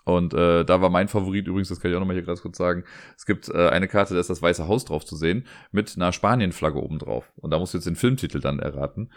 Und 0.05 0.33
äh, 0.33 0.63
da 0.63 0.81
war 0.81 0.89
mein 0.89 1.09
Favorit 1.09 1.47
übrigens, 1.47 1.69
das 1.69 1.79
kann 1.79 1.91
ich 1.91 1.95
auch 1.95 2.01
nochmal 2.01 2.15
hier 2.15 2.23
gerade 2.23 2.39
kurz 2.39 2.57
sagen. 2.57 2.83
Es 3.17 3.25
gibt 3.25 3.49
äh, 3.49 3.69
eine 3.69 3.87
Karte, 3.87 4.13
da 4.13 4.19
ist 4.19 4.29
das 4.29 4.41
Weiße 4.41 4.67
Haus 4.67 4.85
drauf 4.85 5.05
zu 5.05 5.15
sehen, 5.15 5.47
mit 5.71 5.95
einer 5.95 6.11
Spanien-Flagge 6.11 6.81
oben 6.81 6.99
drauf. 6.99 7.31
Und 7.35 7.51
da 7.51 7.59
musst 7.59 7.73
du 7.73 7.77
jetzt 7.77 7.87
den 7.87 7.95
Filmtitel 7.95 8.39
dann 8.39 8.59
erraten. 8.59 9.11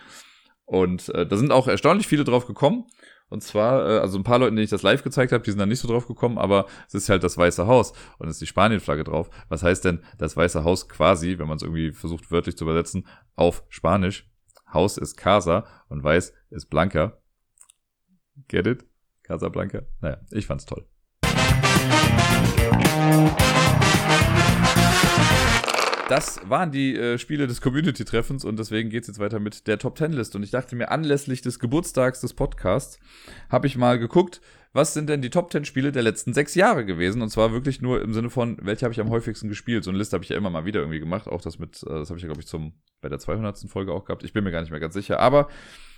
Und 0.64 1.08
äh, 1.10 1.26
da 1.26 1.36
sind 1.36 1.52
auch 1.52 1.68
erstaunlich 1.68 2.06
viele 2.08 2.24
drauf 2.24 2.46
gekommen. 2.46 2.86
Und 3.28 3.42
zwar, 3.42 3.88
äh, 3.88 3.98
also 3.98 4.18
ein 4.18 4.24
paar 4.24 4.38
Leute, 4.38 4.52
denen 4.52 4.64
ich 4.64 4.70
das 4.70 4.82
live 4.82 5.02
gezeigt 5.02 5.32
habe, 5.32 5.42
die 5.42 5.50
sind 5.50 5.58
da 5.58 5.66
nicht 5.66 5.80
so 5.80 5.88
drauf 5.88 6.06
gekommen, 6.06 6.38
aber 6.38 6.66
es 6.86 6.94
ist 6.94 7.08
halt 7.08 7.24
das 7.24 7.36
Weiße 7.36 7.66
Haus 7.66 7.92
und 8.18 8.28
es 8.28 8.36
ist 8.36 8.42
die 8.42 8.46
Spanien-Flagge 8.46 9.04
drauf. 9.04 9.30
Was 9.48 9.62
heißt 9.62 9.84
denn 9.84 10.02
das 10.18 10.36
Weiße 10.36 10.64
Haus 10.64 10.88
quasi, 10.88 11.38
wenn 11.38 11.48
man 11.48 11.56
es 11.56 11.62
irgendwie 11.62 11.92
versucht 11.92 12.30
wörtlich 12.30 12.56
zu 12.56 12.64
übersetzen, 12.64 13.06
auf 13.34 13.64
Spanisch? 13.68 14.30
Haus 14.72 14.96
ist 14.98 15.16
Casa 15.16 15.66
und 15.88 16.04
Weiß 16.04 16.34
ist 16.50 16.66
Blanca. 16.66 17.18
Get 18.48 18.66
it? 18.66 18.84
Casablanca. 19.22 19.82
Naja, 20.00 20.18
ich 20.30 20.46
fand's 20.46 20.66
toll. 20.66 20.86
Das 26.08 26.40
waren 26.48 26.70
die 26.70 26.94
äh, 26.94 27.18
Spiele 27.18 27.48
des 27.48 27.60
Community-Treffens 27.60 28.44
und 28.44 28.60
deswegen 28.60 28.90
geht's 28.90 29.08
jetzt 29.08 29.18
weiter 29.18 29.40
mit 29.40 29.66
der 29.66 29.76
Top 29.78 29.96
Ten 29.96 30.12
List. 30.12 30.36
Und 30.36 30.44
ich 30.44 30.52
dachte 30.52 30.76
mir, 30.76 30.92
anlässlich 30.92 31.42
des 31.42 31.58
Geburtstags 31.58 32.20
des 32.20 32.32
Podcasts 32.32 33.00
habe 33.50 33.66
ich 33.66 33.76
mal 33.76 33.98
geguckt, 33.98 34.40
was 34.72 34.94
sind 34.94 35.08
denn 35.08 35.20
die 35.20 35.30
Top 35.30 35.50
Ten 35.50 35.64
Spiele 35.64 35.90
der 35.90 36.04
letzten 36.04 36.32
sechs 36.32 36.54
Jahre 36.54 36.84
gewesen? 36.84 37.22
Und 37.22 37.30
zwar 37.30 37.50
wirklich 37.50 37.82
nur 37.82 38.02
im 38.02 38.14
Sinne 38.14 38.30
von, 38.30 38.56
welche 38.62 38.84
habe 38.84 38.92
ich 38.92 39.00
am 39.00 39.10
häufigsten 39.10 39.48
gespielt? 39.48 39.82
So 39.82 39.90
eine 39.90 39.98
Liste 39.98 40.14
habe 40.14 40.22
ich 40.22 40.30
ja 40.30 40.36
immer 40.36 40.50
mal 40.50 40.64
wieder 40.64 40.78
irgendwie 40.78 41.00
gemacht. 41.00 41.26
Auch 41.26 41.40
das 41.40 41.58
mit, 41.58 41.82
äh, 41.82 41.88
das 41.88 42.10
habe 42.10 42.18
ich 42.18 42.22
ja, 42.22 42.28
glaube 42.28 42.40
ich, 42.40 42.46
zum, 42.46 42.74
bei 43.00 43.08
der 43.08 43.18
200. 43.18 43.58
Folge 43.68 43.92
auch 43.92 44.04
gehabt. 44.04 44.22
Ich 44.22 44.32
bin 44.32 44.44
mir 44.44 44.52
gar 44.52 44.60
nicht 44.60 44.70
mehr 44.70 44.78
ganz 44.78 44.94
sicher. 44.94 45.18
Aber 45.18 45.48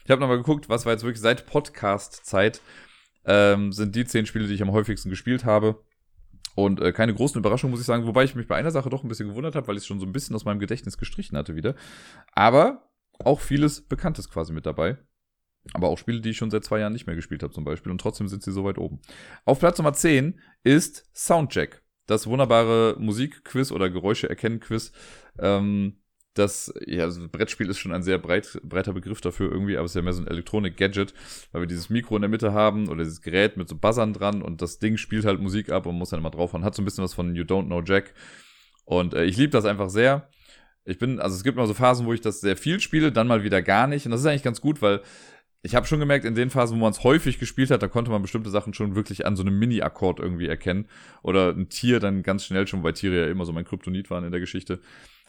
ich 0.07 0.11
habe 0.11 0.23
nochmal 0.23 0.39
geguckt, 0.39 0.71
was 0.71 0.87
war 0.87 0.95
jetzt 0.95 1.03
wirklich 1.05 1.21
seit 1.21 1.45
Podcast-Zeit 1.45 2.63
ähm, 3.27 3.73
sind 3.73 3.95
die 3.95 4.07
zehn 4.07 4.25
Spiele, 4.25 4.47
die 4.47 4.55
ich 4.55 4.63
am 4.63 4.73
häufigsten 4.73 5.11
gespielt 5.11 5.45
habe. 5.45 5.85
Und 6.59 6.81
äh, 6.81 6.91
keine 6.91 7.15
großen 7.15 7.39
Überraschungen, 7.39 7.71
muss 7.71 7.79
ich 7.79 7.87
sagen, 7.87 8.05
wobei 8.05 8.25
ich 8.25 8.35
mich 8.35 8.49
bei 8.49 8.57
einer 8.57 8.73
Sache 8.73 8.91
doch 8.91 9.05
ein 9.05 9.09
bisschen 9.09 9.29
gewundert 9.29 9.55
habe, 9.55 9.69
weil 9.69 9.77
ich 9.77 9.83
es 9.83 9.87
schon 9.87 10.01
so 10.01 10.07
ein 10.07 10.11
bisschen 10.11 10.35
aus 10.35 10.45
meinem 10.45 10.59
Gedächtnis 10.59 10.99
gestrichen 10.99 11.39
hatte 11.39 11.55
wieder. 11.55 11.77
Aber 12.33 12.91
auch 13.21 13.39
vieles 13.39 13.83
Bekanntes 13.83 14.29
quasi 14.29 14.53
mit 14.53 14.67
dabei. 14.67 14.99
Aber 15.73 15.89
auch 15.89 15.99
Spiele, 15.99 16.21
die 16.21 16.31
ich 16.31 16.37
schon 16.37 16.51
seit 16.51 16.65
zwei 16.65 16.81
Jahren 16.81 16.95
nicht 16.95 17.07
mehr 17.07 17.15
gespielt 17.15 17.45
habe, 17.45 17.53
zum 17.53 17.63
Beispiel. 17.63 17.93
Und 17.93 18.01
trotzdem 18.01 18.27
sind 18.27 18.43
sie 18.43 18.51
so 18.51 18.65
weit 18.65 18.77
oben. 18.77 19.01
Auf 19.45 19.61
Platz 19.61 19.79
Nummer 19.79 19.93
10 19.93 20.41
ist 20.65 21.09
Soundcheck. 21.15 21.81
Das 22.09 22.27
wunderbare 22.27 22.97
Musikquiz 22.99 23.71
oder 23.71 23.89
Geräusche-Erkennen-Quiz. 23.89 24.91
Ähm, 25.39 26.01
das, 26.39 26.73
ja, 26.87 27.05
also 27.05 27.29
Brettspiel 27.29 27.69
ist 27.69 27.79
schon 27.79 27.93
ein 27.93 28.03
sehr 28.03 28.19
breit, 28.19 28.61
breiter 28.63 28.93
Begriff 28.93 29.21
dafür 29.21 29.51
irgendwie, 29.51 29.77
aber 29.77 29.85
es 29.85 29.93
ist 29.93 29.97
ja 29.97 30.03
mehr 30.03 30.13
so 30.13 30.23
ein 30.23 30.29
Elektronik-Gadget, 30.29 31.15
weil 31.53 31.63
wir 31.63 31.67
dieses 31.67 31.91
Mikro 31.91 32.17
in 32.17 32.23
der 32.23 32.29
Mitte 32.29 32.53
haben 32.53 32.89
oder 32.89 33.05
dieses 33.05 33.21
Gerät 33.21 33.57
mit 33.57 33.69
so 33.69 33.77
Buzzern 33.77 34.13
dran 34.13 34.43
und 34.43 34.63
das 34.63 34.79
Ding 34.79 34.97
spielt 34.97 35.25
halt 35.25 35.41
Musik 35.41 35.71
ab 35.71 35.87
und 35.87 35.97
muss 35.97 36.11
dann 36.11 36.21
immer 36.21 36.31
draufhauen. 36.31 36.65
Hat 36.65 36.75
so 36.75 36.83
ein 36.83 36.85
bisschen 36.85 37.05
was 37.05 37.15
von 37.15 37.35
You 37.35 37.45
Don't 37.45 37.67
Know 37.67 37.83
Jack. 37.85 38.15
Und 38.85 39.15
äh, 39.15 39.25
ich 39.25 39.37
liebe 39.37 39.51
das 39.51 39.65
einfach 39.65 39.91
sehr. 39.91 40.29
Ich 40.85 40.99
bin, 40.99 41.21
also 41.21 41.37
es 41.37 41.45
gibt 41.45 41.59
mal 41.59 41.67
so 41.67 41.75
Phasen, 41.75 42.07
wo 42.07 42.15
ich 42.15 42.23
das 42.23 42.41
sehr 42.41 42.57
viel 42.57 42.81
spiele, 42.81 43.13
dann 43.13 43.27
mal 43.27 43.45
wieder 43.45 43.61
gar 43.61 43.87
nicht. 43.87 44.07
Und 44.07 44.13
das 44.13 44.21
ist 44.21 44.27
eigentlich 44.27 44.43
ganz 44.43 44.61
gut, 44.61 44.81
weil 44.81 45.03
ich 45.63 45.75
habe 45.75 45.87
schon 45.87 45.99
gemerkt, 45.99 46.25
in 46.25 46.35
den 46.35 46.51
Phasen, 46.51 46.79
wo 46.79 46.83
man 46.83 46.93
es 46.93 47.03
häufig 47.03 47.39
gespielt 47.39 47.71
hat, 47.71 47.83
da 47.83 47.89
konnte 47.89 48.11
man 48.11 48.23
bestimmte 48.23 48.49
Sachen 48.49 48.75
schon 48.75 48.95
wirklich 48.95 49.27
an 49.27 49.37
so 49.37 49.43
einem 49.43 49.59
Mini-Akkord 49.59 50.21
irgendwie 50.21 50.47
erkennen. 50.47 50.87
Oder 51.23 51.51
ein 51.51 51.69
Tier 51.69 52.01
dann 52.01 52.23
ganz 52.23 52.45
schnell 52.45 52.67
schon, 52.67 52.83
weil 52.85 52.93
Tiere 52.93 53.21
ja 53.21 53.27
immer 53.27 53.45
so 53.45 53.53
mein 53.53 53.65
Kryptonit 53.65 54.09
waren 54.11 54.25
in 54.25 54.31
der 54.31 54.41
Geschichte. 54.41 54.81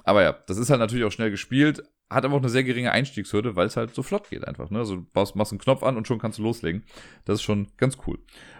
Aber 0.04 0.24
ja, 0.24 0.34
das 0.47 0.58
ist 0.58 0.70
halt 0.70 0.80
natürlich 0.80 1.06
auch 1.06 1.12
schnell 1.12 1.32
gespielt, 1.32 1.84
hat 2.10 2.26
aber 2.26 2.36
auch 2.36 2.39
eine 2.39 2.50
sehr 2.50 2.64
geringe 2.64 2.91
Einstiegshürde, 2.91 3.56
weil 3.56 3.68
es 3.68 3.78
halt 3.78 3.93
so 3.93 4.02
flott 4.02 4.30
geht 4.30 4.47
einfach. 4.47 4.70
Ne? 4.70 4.80
Also 4.80 4.97
du 4.97 5.06
baust, 5.14 5.36
machst 5.36 5.52
einen 5.52 5.60
Knopf 5.60 5.84
an 5.84 5.97
und 5.97 6.08
schon 6.08 6.20
kannst 6.20 6.39
du 6.39 6.43
loslegen. 6.43 6.84
Das 7.26 7.36
ist 7.36 7.43
schon 7.43 7.68
ganz 7.78 7.97
cool. 8.08 8.18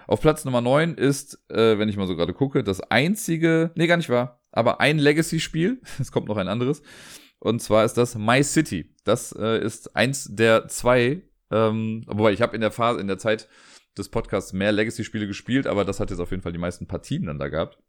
Auf 0.08 0.22
Platz 0.22 0.46
Nummer 0.46 0.62
9 0.62 0.96
ist, 0.96 1.40
äh, 1.50 1.80
wenn 1.80 1.90
ich 1.90 1.98
mal 1.98 2.08
so 2.08 2.16
gerade 2.16 2.34
gucke, 2.34 2.64
das 2.64 2.82
einzige, 2.82 3.72
nee, 3.76 3.88
gar 3.88 3.98
nicht 3.98 4.10
wahr, 4.10 4.42
aber 4.52 4.80
ein 4.82 5.00
Legacy-Spiel. 5.00 5.82
Es 6.00 6.12
kommt 6.12 6.28
noch 6.28 6.38
ein 6.38 6.48
anderes. 6.48 6.82
Und 7.40 7.62
zwar 7.62 7.86
ist 7.86 7.94
das 7.94 8.16
My 8.16 8.44
City. 8.44 8.94
Das 9.04 9.32
äh, 9.32 9.64
ist 9.64 9.96
eins 9.96 10.28
der 10.30 10.68
zwei, 10.68 11.24
ähm, 11.52 12.04
wobei 12.06 12.34
ich 12.34 12.42
habe 12.42 12.56
in 12.56 12.62
der 12.62 12.72
Phase, 12.72 13.00
in 13.00 13.08
der 13.08 13.18
Zeit 13.18 13.48
des 13.98 14.10
Podcasts 14.10 14.54
mehr 14.54 14.72
Legacy-Spiele 14.72 15.28
gespielt, 15.28 15.66
aber 15.66 15.86
das 15.86 16.00
hat 16.00 16.10
jetzt 16.10 16.20
auf 16.20 16.32
jeden 16.32 16.44
Fall 16.44 16.52
die 16.52 16.60
meisten 16.60 16.88
Partien 16.88 17.26
dann 17.26 17.40
da 17.40 17.48
gehabt. 17.48 17.80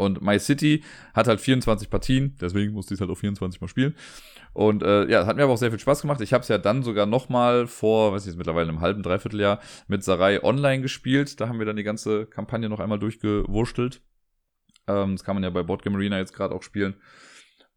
Und 0.00 0.22
My 0.22 0.38
City 0.38 0.82
hat 1.12 1.28
halt 1.28 1.40
24 1.40 1.90
Partien, 1.90 2.36
deswegen 2.40 2.72
musste 2.72 2.94
ich 2.94 2.96
es 2.96 3.00
halt 3.02 3.10
auch 3.10 3.18
24 3.18 3.60
Mal 3.60 3.68
spielen. 3.68 3.94
Und 4.52 4.82
äh, 4.82 5.08
ja, 5.08 5.26
hat 5.26 5.36
mir 5.36 5.44
aber 5.44 5.52
auch 5.52 5.58
sehr 5.58 5.70
viel 5.70 5.78
Spaß 5.78 6.00
gemacht. 6.00 6.20
Ich 6.22 6.32
habe 6.32 6.42
es 6.42 6.48
ja 6.48 6.58
dann 6.58 6.82
sogar 6.82 7.06
nochmal 7.06 7.66
vor, 7.66 8.12
weiß 8.12 8.22
ich 8.22 8.28
jetzt 8.28 8.38
mittlerweile 8.38 8.70
einem 8.70 8.80
halben, 8.80 9.02
dreiviertel 9.02 9.40
Jahr 9.40 9.60
mit 9.86 10.02
Sarai 10.02 10.42
online 10.42 10.82
gespielt. 10.82 11.40
Da 11.40 11.48
haben 11.48 11.58
wir 11.58 11.66
dann 11.66 11.76
die 11.76 11.84
ganze 11.84 12.26
Kampagne 12.26 12.68
noch 12.68 12.80
einmal 12.80 12.98
durchgewurstelt. 12.98 14.00
Ähm, 14.88 15.16
das 15.16 15.24
kann 15.24 15.36
man 15.36 15.44
ja 15.44 15.50
bei 15.50 15.62
Boardgame 15.62 15.96
Arena 15.96 16.18
jetzt 16.18 16.32
gerade 16.32 16.54
auch 16.54 16.62
spielen. 16.62 16.94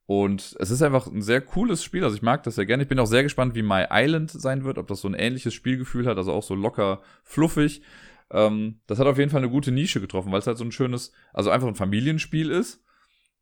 Und 0.05 0.55
es 0.59 0.71
ist 0.71 0.82
einfach 0.82 1.07
ein 1.07 1.21
sehr 1.21 1.41
cooles 1.41 1.84
Spiel. 1.84 2.03
Also 2.03 2.15
ich 2.15 2.21
mag 2.21 2.43
das 2.43 2.55
sehr 2.55 2.65
gerne. 2.65 2.84
Ich 2.84 2.89
bin 2.89 2.99
auch 2.99 3.05
sehr 3.05 3.24
gespannt, 3.24 3.55
wie 3.55 3.61
My 3.61 3.86
Island 3.91 4.32
sein 4.32 4.63
wird, 4.63 4.78
ob 4.78 4.88
das 4.88 5.01
so 5.01 5.07
ein 5.07 5.13
ähnliches 5.13 5.53
Spielgefühl 5.53 6.07
hat, 6.07 6.17
also 6.17 6.32
auch 6.32 6.43
so 6.43 6.55
locker 6.55 7.01
fluffig. 7.24 7.82
Ähm, 8.32 8.82
das 8.88 8.99
hat 8.99 9.07
auf 9.07 9.17
jeden 9.17 9.30
Fall 9.30 9.41
eine 9.41 9.49
gute 9.49 9.71
Nische 9.71 10.01
getroffen, 10.01 10.32
weil 10.32 10.39
es 10.39 10.47
halt 10.47 10.57
so 10.57 10.63
ein 10.63 10.71
schönes, 10.71 11.11
also 11.34 11.49
einfach 11.49 11.67
ein 11.67 11.76
Familienspiel 11.76 12.49
ist. 12.51 12.84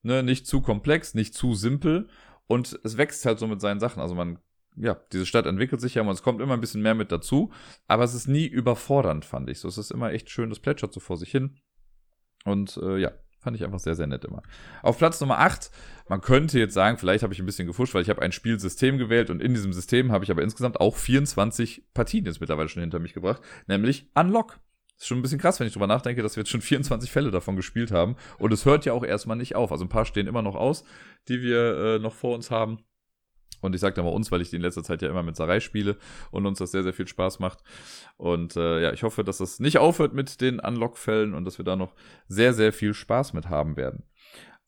Ne? 0.04 0.24
Nicht 0.24 0.48
zu 0.48 0.62
komplex, 0.62 1.14
nicht 1.14 1.34
zu 1.34 1.54
simpel. 1.54 2.08
Und 2.48 2.80
es 2.84 2.98
wächst 2.98 3.26
halt 3.26 3.40
so 3.40 3.48
mit 3.48 3.62
seinen 3.62 3.80
Sachen. 3.80 4.02
Also 4.02 4.16
man, 4.16 4.40
ja, 4.76 4.98
diese 5.12 5.26
Stadt 5.26 5.46
entwickelt 5.46 5.82
sich 5.82 5.96
ja 5.96 6.02
und 6.02 6.10
es 6.10 6.24
kommt 6.24 6.42
immer 6.42 6.54
ein 6.54 6.62
bisschen 6.62 6.82
mehr 6.82 6.96
mit 6.96 7.12
dazu. 7.12 7.52
Aber 7.88 8.04
es 8.04 8.14
ist 8.14 8.28
nie 8.28 8.46
überfordernd, 8.46 9.26
fand 9.26 9.50
ich. 9.50 9.60
So, 9.60 9.68
es 9.68 9.78
ist 9.78 9.92
immer 9.92 10.12
echt 10.12 10.30
schön, 10.30 10.50
das 10.50 10.60
plätschert 10.60 10.94
so 10.94 11.00
vor 11.00 11.18
sich 11.18 11.32
hin. 11.32 11.58
Und 12.44 12.78
äh, 12.78 12.98
ja, 12.98 13.12
Fand 13.42 13.58
ich 13.58 13.64
einfach 13.64 13.80
sehr, 13.80 13.96
sehr 13.96 14.06
nett 14.06 14.24
immer. 14.24 14.44
Auf 14.84 15.00
Platz 15.00 15.20
Nummer 15.20 15.40
8, 15.40 15.72
man 16.08 16.22
könnte 16.22 16.60
jetzt 16.60 16.76
sagen, 16.76 17.00
vielleicht 17.00 17.24
habe 17.24 17.34
ich 17.34 17.40
ein 17.40 17.48
bisschen 17.48 17.66
gefuscht, 17.66 17.96
weil 17.96 18.04
ich 18.04 18.10
habe 18.12 18.22
ein 18.22 18.32
Spielsystem 18.32 19.00
gewählt 19.00 19.32
und 19.32 19.42
in 19.42 19.56
diesem 19.56 19.74
System 19.74 20.12
habe 20.12 20.24
ich 20.24 20.30
aber 20.30 20.44
insgesamt 20.44 20.80
auch 20.80 20.96
24 20.96 21.88
Partien 21.96 22.26
jetzt 22.26 22.40
mittlerweile 22.40 22.70
schon 22.70 22.82
hinter 22.82 23.00
mich 23.00 23.14
gebracht, 23.14 23.42
nämlich 23.66 24.12
Unlock 24.14 24.60
ist 25.02 25.08
schon 25.08 25.18
ein 25.18 25.22
bisschen 25.24 25.40
krass, 25.40 25.60
wenn 25.60 25.68
ich 25.68 25.74
drüber 25.74 25.88
nachdenke, 25.88 26.22
dass 26.22 26.36
wir 26.36 26.42
jetzt 26.42 26.52
schon 26.52 26.62
24 26.62 27.12
Fälle 27.12 27.32
davon 27.32 27.56
gespielt 27.56 27.92
haben. 27.92 28.16
Und 28.38 28.54
es 28.54 28.66
hört 28.66 28.86
ja 28.86 28.94
auch 28.94 29.04
erstmal 29.04 29.36
nicht 29.36 29.56
auf. 29.56 29.72
Also 29.72 29.84
ein 29.84 29.90
paar 29.90 30.06
stehen 30.06 30.28
immer 30.28 30.44
noch 30.44 30.56
aus, 30.56 30.84
die 31.28 31.42
wir 31.42 31.78
äh, 31.78 32.00
noch 32.00 32.14
vor 32.14 32.36
uns 32.36 32.52
haben. 32.52 32.84
Und 33.62 33.74
ich 33.74 33.82
sage 33.82 33.96
da 33.96 34.04
mal 34.04 34.10
uns, 34.10 34.32
weil 34.32 34.42
ich 34.42 34.50
die 34.50 34.56
in 34.56 34.62
letzter 34.62 34.84
Zeit 34.84 35.02
ja 35.02 35.10
immer 35.10 35.24
mit 35.24 35.36
Sarai 35.36 35.60
spiele 35.60 35.98
und 36.32 36.46
uns 36.46 36.60
das 36.60 36.72
sehr, 36.72 36.84
sehr 36.84 36.94
viel 36.94 37.08
Spaß 37.08 37.40
macht. 37.40 37.60
Und 38.18 38.56
äh, 38.56 38.82
ja, 38.82 38.94
ich 38.94 39.04
hoffe, 39.04 39.24
dass 39.24 39.40
das 39.40 39.60
nicht 39.60 39.80
aufhört 39.80 40.14
mit 40.14 40.40
den 40.42 40.60
Unlock-Fällen 40.60 41.34
und 41.34 41.46
dass 41.46 41.58
wir 41.58 41.66
da 41.66 41.76
noch 41.76 41.96
sehr, 42.28 42.54
sehr 42.54 42.74
viel 42.74 42.94
Spaß 42.94 43.34
mit 43.34 43.50
haben 43.50 43.78
werden. 43.78 44.04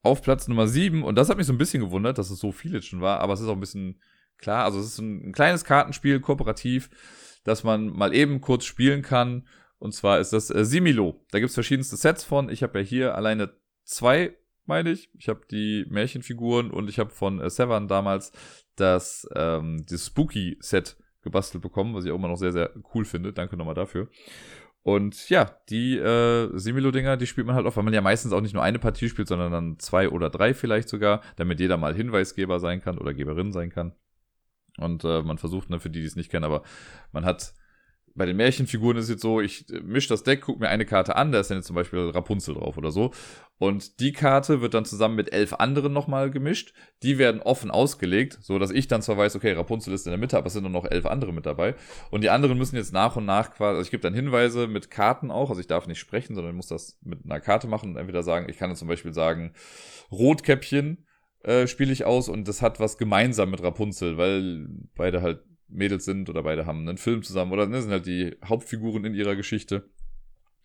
Auf 0.02 0.22
Platz 0.22 0.48
Nummer 0.48 0.68
7, 0.68 1.04
und 1.04 1.16
das 1.16 1.30
hat 1.30 1.38
mich 1.38 1.48
so 1.48 1.54
ein 1.54 1.58
bisschen 1.58 1.84
gewundert, 1.84 2.18
dass 2.18 2.30
es 2.30 2.40
so 2.40 2.52
viel 2.52 2.74
jetzt 2.74 2.88
schon 2.88 3.02
war, 3.02 3.20
aber 3.20 3.34
es 3.34 3.40
ist 3.40 3.48
auch 3.48 3.54
ein 3.54 3.60
bisschen 3.60 4.02
klar, 4.38 4.66
also 4.66 4.80
es 4.80 4.88
ist 4.88 5.00
ein, 5.00 5.30
ein 5.30 5.32
kleines 5.32 5.64
Kartenspiel, 5.64 6.20
kooperativ, 6.20 6.90
dass 7.46 7.64
man 7.64 7.88
mal 7.88 8.14
eben 8.14 8.42
kurz 8.42 8.66
spielen 8.66 9.02
kann 9.02 9.48
und 9.84 9.92
zwar 9.92 10.22
ist 10.22 10.32
das 10.32 10.50
äh, 10.50 10.64
Similo. 10.64 11.26
Da 11.32 11.40
gibt 11.40 11.50
es 11.50 11.56
verschiedenste 11.56 11.98
Sets 11.98 12.24
von. 12.24 12.48
Ich 12.48 12.64
habe 12.64 12.80
ja 12.80 12.86
hier 12.86 13.16
alleine 13.16 13.52
zwei, 13.84 14.34
meine 14.64 14.92
ich. 14.92 15.10
Ich 15.20 15.28
habe 15.28 15.42
die 15.52 15.86
Märchenfiguren 15.90 16.72
und 16.72 16.88
ich 16.88 17.00
habe 17.00 17.10
von 17.10 17.42
äh, 17.42 17.50
Sevan 17.50 17.90
damals 17.90 18.32
das, 18.78 19.28
ähm, 19.36 19.86
das 19.90 20.06
Spooky-Set 20.06 20.96
gebastelt 21.22 21.62
bekommen, 21.62 21.94
was 21.94 22.06
ich 22.06 22.12
auch 22.12 22.16
immer 22.16 22.30
noch 22.30 22.38
sehr, 22.38 22.54
sehr 22.54 22.72
cool 22.94 23.04
finde. 23.04 23.34
Danke 23.34 23.58
nochmal 23.58 23.76
dafür. 23.76 24.08
Und 24.84 25.28
ja, 25.28 25.52
die 25.70 25.98
äh, 25.98 26.58
Similo-Dinger, 26.58 27.18
die 27.18 27.28
spielt 27.28 27.46
man 27.46 27.58
halt 27.58 27.66
auch, 27.66 27.76
weil 27.76 27.84
man 27.84 27.94
ja 27.94 28.00
meistens 28.00 28.32
auch 28.32 28.40
nicht 28.40 28.54
nur 28.54 28.64
eine 28.64 28.80
Partie 28.80 29.10
spielt, 29.10 29.28
sondern 29.28 29.52
dann 29.52 29.80
zwei 29.80 30.08
oder 30.08 30.30
drei 30.30 30.54
vielleicht 30.54 30.88
sogar, 30.88 31.20
damit 31.36 31.60
jeder 31.60 31.76
mal 31.76 31.94
Hinweisgeber 31.94 32.62
sein 32.62 32.80
kann 32.80 33.00
oder 33.00 33.14
Geberin 33.14 33.52
sein 33.52 33.70
kann. 33.70 33.92
Und 34.78 35.04
äh, 35.04 35.22
man 35.24 35.40
versucht, 35.40 35.70
ne, 35.70 35.82
für 35.82 35.90
die, 35.90 36.00
die 36.00 36.08
es 36.08 36.16
nicht 36.16 36.32
kennen, 36.32 36.46
aber 36.46 36.64
man 37.12 37.26
hat 37.26 37.54
bei 38.16 38.26
den 38.26 38.38
Märchenfiguren 38.38 38.98
ist 38.98 39.06
es 39.06 39.12
jetzt 39.12 39.22
so, 39.22 39.42
ich 39.42 39.66
mische 39.84 40.10
das 40.10 40.24
Deck, 40.24 40.42
gucke 40.42 40.60
mir 40.60 40.70
eine 40.70 40.86
Karte 40.86 41.16
an, 41.16 41.32
da 41.32 41.40
ist 41.40 41.50
dann 41.50 41.58
jetzt 41.58 41.68
zum 41.68 41.76
Beispiel 41.76 42.10
Rapunzel 42.10 42.54
drauf 42.54 42.78
oder 42.78 42.92
so. 42.92 43.12
Und 43.58 44.00
die 44.00 44.12
Karte 44.12 44.62
wird 44.62 44.74
dann 44.74 44.86
zusammen 44.86 45.16
mit 45.16 45.34
elf 45.34 45.54
anderen 45.54 45.94
nochmal 45.94 46.30
gemischt. 46.30 46.74
Die 47.02 47.18
werden 47.18 47.42
offen 47.42 47.72
ausgelegt, 47.72 48.38
so 48.42 48.60
dass 48.60 48.72
ich 48.72 48.88
dann 48.88 49.02
zwar 49.02 49.18
weiß, 49.18 49.36
okay, 49.36 49.54
Rapunzel 49.54 49.94
ist 49.94 50.06
in 50.06 50.12
der 50.12 50.20
Mitte, 50.20 50.38
aber 50.38 50.48
es 50.48 50.54
sind 50.54 50.64
nur 50.64 50.72
noch 50.72 50.86
elf 50.86 51.06
andere 51.06 51.34
mit 51.34 51.46
dabei. 51.46 51.76
Und 52.12 52.22
die 52.22 52.30
anderen 52.30 52.58
müssen 52.58 52.76
jetzt 52.76 52.94
nach 52.94 53.16
und 53.16 53.26
nach 53.26 53.52
quasi, 53.52 53.78
also 53.78 53.82
ich 53.82 53.92
gebe 53.92 54.02
dann 54.02 54.14
Hinweise 54.14 54.68
mit 54.68 54.92
Karten 54.92 55.32
auch, 55.32 55.50
also 55.50 55.62
ich 55.62 55.68
darf 55.68 55.88
nicht 55.88 56.00
sprechen, 56.00 56.36
sondern 56.36 56.54
ich 56.54 56.58
muss 56.58 56.68
das 56.68 57.00
mit 57.04 57.26
einer 57.26 57.40
Karte 57.40 57.68
machen 57.68 57.92
und 57.92 57.98
entweder 57.98 58.22
sagen, 58.22 58.48
ich 58.50 58.58
kann 58.58 58.70
dann 58.70 58.78
zum 58.78 58.88
Beispiel 58.88 59.14
sagen, 59.14 59.54
Rotkäppchen 60.12 61.08
äh, 61.44 61.66
spiele 61.68 61.92
ich 61.92 62.06
aus 62.06 62.30
und 62.30 62.48
das 62.48 62.62
hat 62.62 62.80
was 62.80 62.98
gemeinsam 62.98 63.52
mit 63.52 63.64
Rapunzel, 63.64 64.18
weil 64.18 64.68
beide 64.96 65.22
halt 65.22 65.40
Mädels 65.74 66.06
sind 66.06 66.30
oder 66.30 66.44
beide 66.44 66.66
haben 66.66 66.88
einen 66.88 66.98
Film 66.98 67.24
zusammen 67.24 67.52
oder 67.52 67.68
ne, 67.68 67.82
sind 67.82 67.92
halt 67.92 68.06
die 68.06 68.36
Hauptfiguren 68.46 69.06
in 69.06 69.14
ihrer 69.14 69.36
Geschichte. 69.36 69.90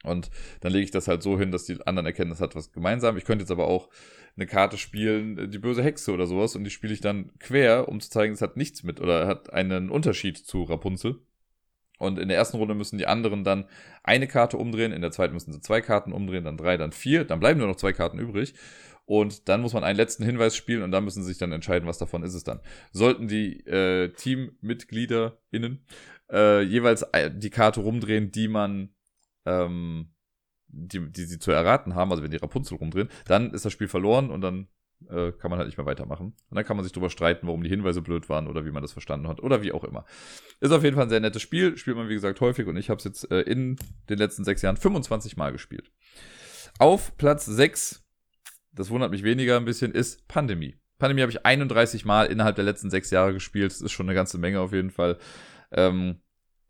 Und 0.04 0.30
dann 0.60 0.72
lege 0.72 0.84
ich 0.84 0.90
das 0.90 1.08
halt 1.08 1.22
so 1.22 1.38
hin, 1.38 1.50
dass 1.50 1.64
die 1.64 1.84
anderen 1.86 2.06
erkennen, 2.06 2.30
das 2.30 2.40
hat 2.40 2.54
was 2.54 2.72
gemeinsam. 2.72 3.16
Ich 3.16 3.24
könnte 3.24 3.42
jetzt 3.42 3.50
aber 3.50 3.66
auch 3.66 3.88
eine 4.36 4.46
Karte 4.46 4.78
spielen, 4.78 5.38
äh, 5.38 5.48
die 5.48 5.58
böse 5.58 5.82
Hexe 5.82 6.12
oder 6.12 6.26
sowas, 6.26 6.54
und 6.54 6.64
die 6.64 6.70
spiele 6.70 6.92
ich 6.92 7.00
dann 7.00 7.32
quer, 7.40 7.88
um 7.88 8.00
zu 8.00 8.10
zeigen, 8.10 8.34
es 8.34 8.42
hat 8.42 8.56
nichts 8.56 8.84
mit 8.84 9.00
oder 9.00 9.26
hat 9.26 9.52
einen 9.52 9.90
Unterschied 9.90 10.38
zu 10.38 10.62
Rapunzel. 10.62 11.18
Und 11.98 12.20
in 12.20 12.28
der 12.28 12.36
ersten 12.36 12.58
Runde 12.58 12.76
müssen 12.76 12.96
die 12.96 13.08
anderen 13.08 13.42
dann 13.42 13.64
eine 14.04 14.28
Karte 14.28 14.56
umdrehen, 14.56 14.92
in 14.92 15.02
der 15.02 15.10
zweiten 15.10 15.34
müssen 15.34 15.52
sie 15.52 15.60
zwei 15.60 15.80
Karten 15.80 16.12
umdrehen, 16.12 16.44
dann 16.44 16.56
drei, 16.56 16.76
dann 16.76 16.92
vier, 16.92 17.24
dann 17.24 17.40
bleiben 17.40 17.58
nur 17.58 17.66
noch 17.66 17.76
zwei 17.76 17.92
Karten 17.92 18.20
übrig. 18.20 18.54
Und 19.08 19.48
dann 19.48 19.62
muss 19.62 19.72
man 19.72 19.84
einen 19.84 19.96
letzten 19.96 20.22
Hinweis 20.22 20.54
spielen 20.54 20.82
und 20.82 20.90
dann 20.90 21.02
müssen 21.02 21.22
sie 21.22 21.30
sich 21.30 21.38
dann 21.38 21.50
entscheiden, 21.50 21.88
was 21.88 21.96
davon 21.96 22.22
ist 22.22 22.34
es 22.34 22.44
dann. 22.44 22.60
Sollten 22.92 23.26
die 23.26 23.66
äh, 23.66 24.12
TeammitgliederInnen 24.12 25.82
äh, 26.30 26.60
jeweils 26.60 27.00
äh, 27.14 27.30
die 27.34 27.48
Karte 27.48 27.80
rumdrehen, 27.80 28.32
die 28.32 28.48
man 28.48 28.90
ähm, 29.46 30.10
die, 30.66 31.10
die 31.10 31.24
sie 31.24 31.38
zu 31.38 31.50
erraten 31.50 31.94
haben, 31.94 32.10
also 32.10 32.22
wenn 32.22 32.30
die 32.30 32.36
Rapunzel 32.36 32.76
rumdrehen, 32.76 33.08
dann 33.24 33.50
ist 33.54 33.64
das 33.64 33.72
Spiel 33.72 33.88
verloren 33.88 34.28
und 34.28 34.42
dann 34.42 34.68
äh, 35.08 35.32
kann 35.32 35.50
man 35.50 35.58
halt 35.58 35.68
nicht 35.68 35.78
mehr 35.78 35.86
weitermachen. 35.86 36.34
Und 36.50 36.54
dann 36.54 36.66
kann 36.66 36.76
man 36.76 36.84
sich 36.84 36.92
drüber 36.92 37.08
streiten, 37.08 37.46
warum 37.46 37.62
die 37.62 37.70
Hinweise 37.70 38.02
blöd 38.02 38.28
waren 38.28 38.46
oder 38.46 38.66
wie 38.66 38.72
man 38.72 38.82
das 38.82 38.92
verstanden 38.92 39.26
hat 39.26 39.40
oder 39.40 39.62
wie 39.62 39.72
auch 39.72 39.84
immer. 39.84 40.04
Ist 40.60 40.72
auf 40.72 40.84
jeden 40.84 40.96
Fall 40.96 41.06
ein 41.06 41.10
sehr 41.10 41.20
nettes 41.20 41.40
Spiel, 41.40 41.78
spielt 41.78 41.96
man 41.96 42.10
wie 42.10 42.14
gesagt 42.14 42.42
häufig 42.42 42.66
und 42.66 42.76
ich 42.76 42.90
habe 42.90 42.98
es 42.98 43.04
jetzt 43.04 43.30
äh, 43.30 43.40
in 43.40 43.76
den 44.10 44.18
letzten 44.18 44.44
sechs 44.44 44.60
Jahren 44.60 44.76
25 44.76 45.38
Mal 45.38 45.50
gespielt. 45.50 45.90
Auf 46.78 47.16
Platz 47.16 47.46
6 47.46 48.04
das 48.78 48.90
wundert 48.90 49.10
mich 49.10 49.24
weniger 49.24 49.56
ein 49.56 49.64
bisschen, 49.64 49.92
ist 49.92 50.26
Pandemie. 50.28 50.76
Pandemie 50.98 51.22
habe 51.22 51.32
ich 51.32 51.44
31 51.44 52.04
Mal 52.04 52.26
innerhalb 52.26 52.56
der 52.56 52.64
letzten 52.64 52.90
sechs 52.90 53.10
Jahre 53.10 53.32
gespielt. 53.32 53.72
Das 53.72 53.80
ist 53.80 53.92
schon 53.92 54.06
eine 54.06 54.14
ganze 54.14 54.38
Menge 54.38 54.60
auf 54.60 54.72
jeden 54.72 54.90
Fall. 54.90 55.18
Ähm, 55.70 56.20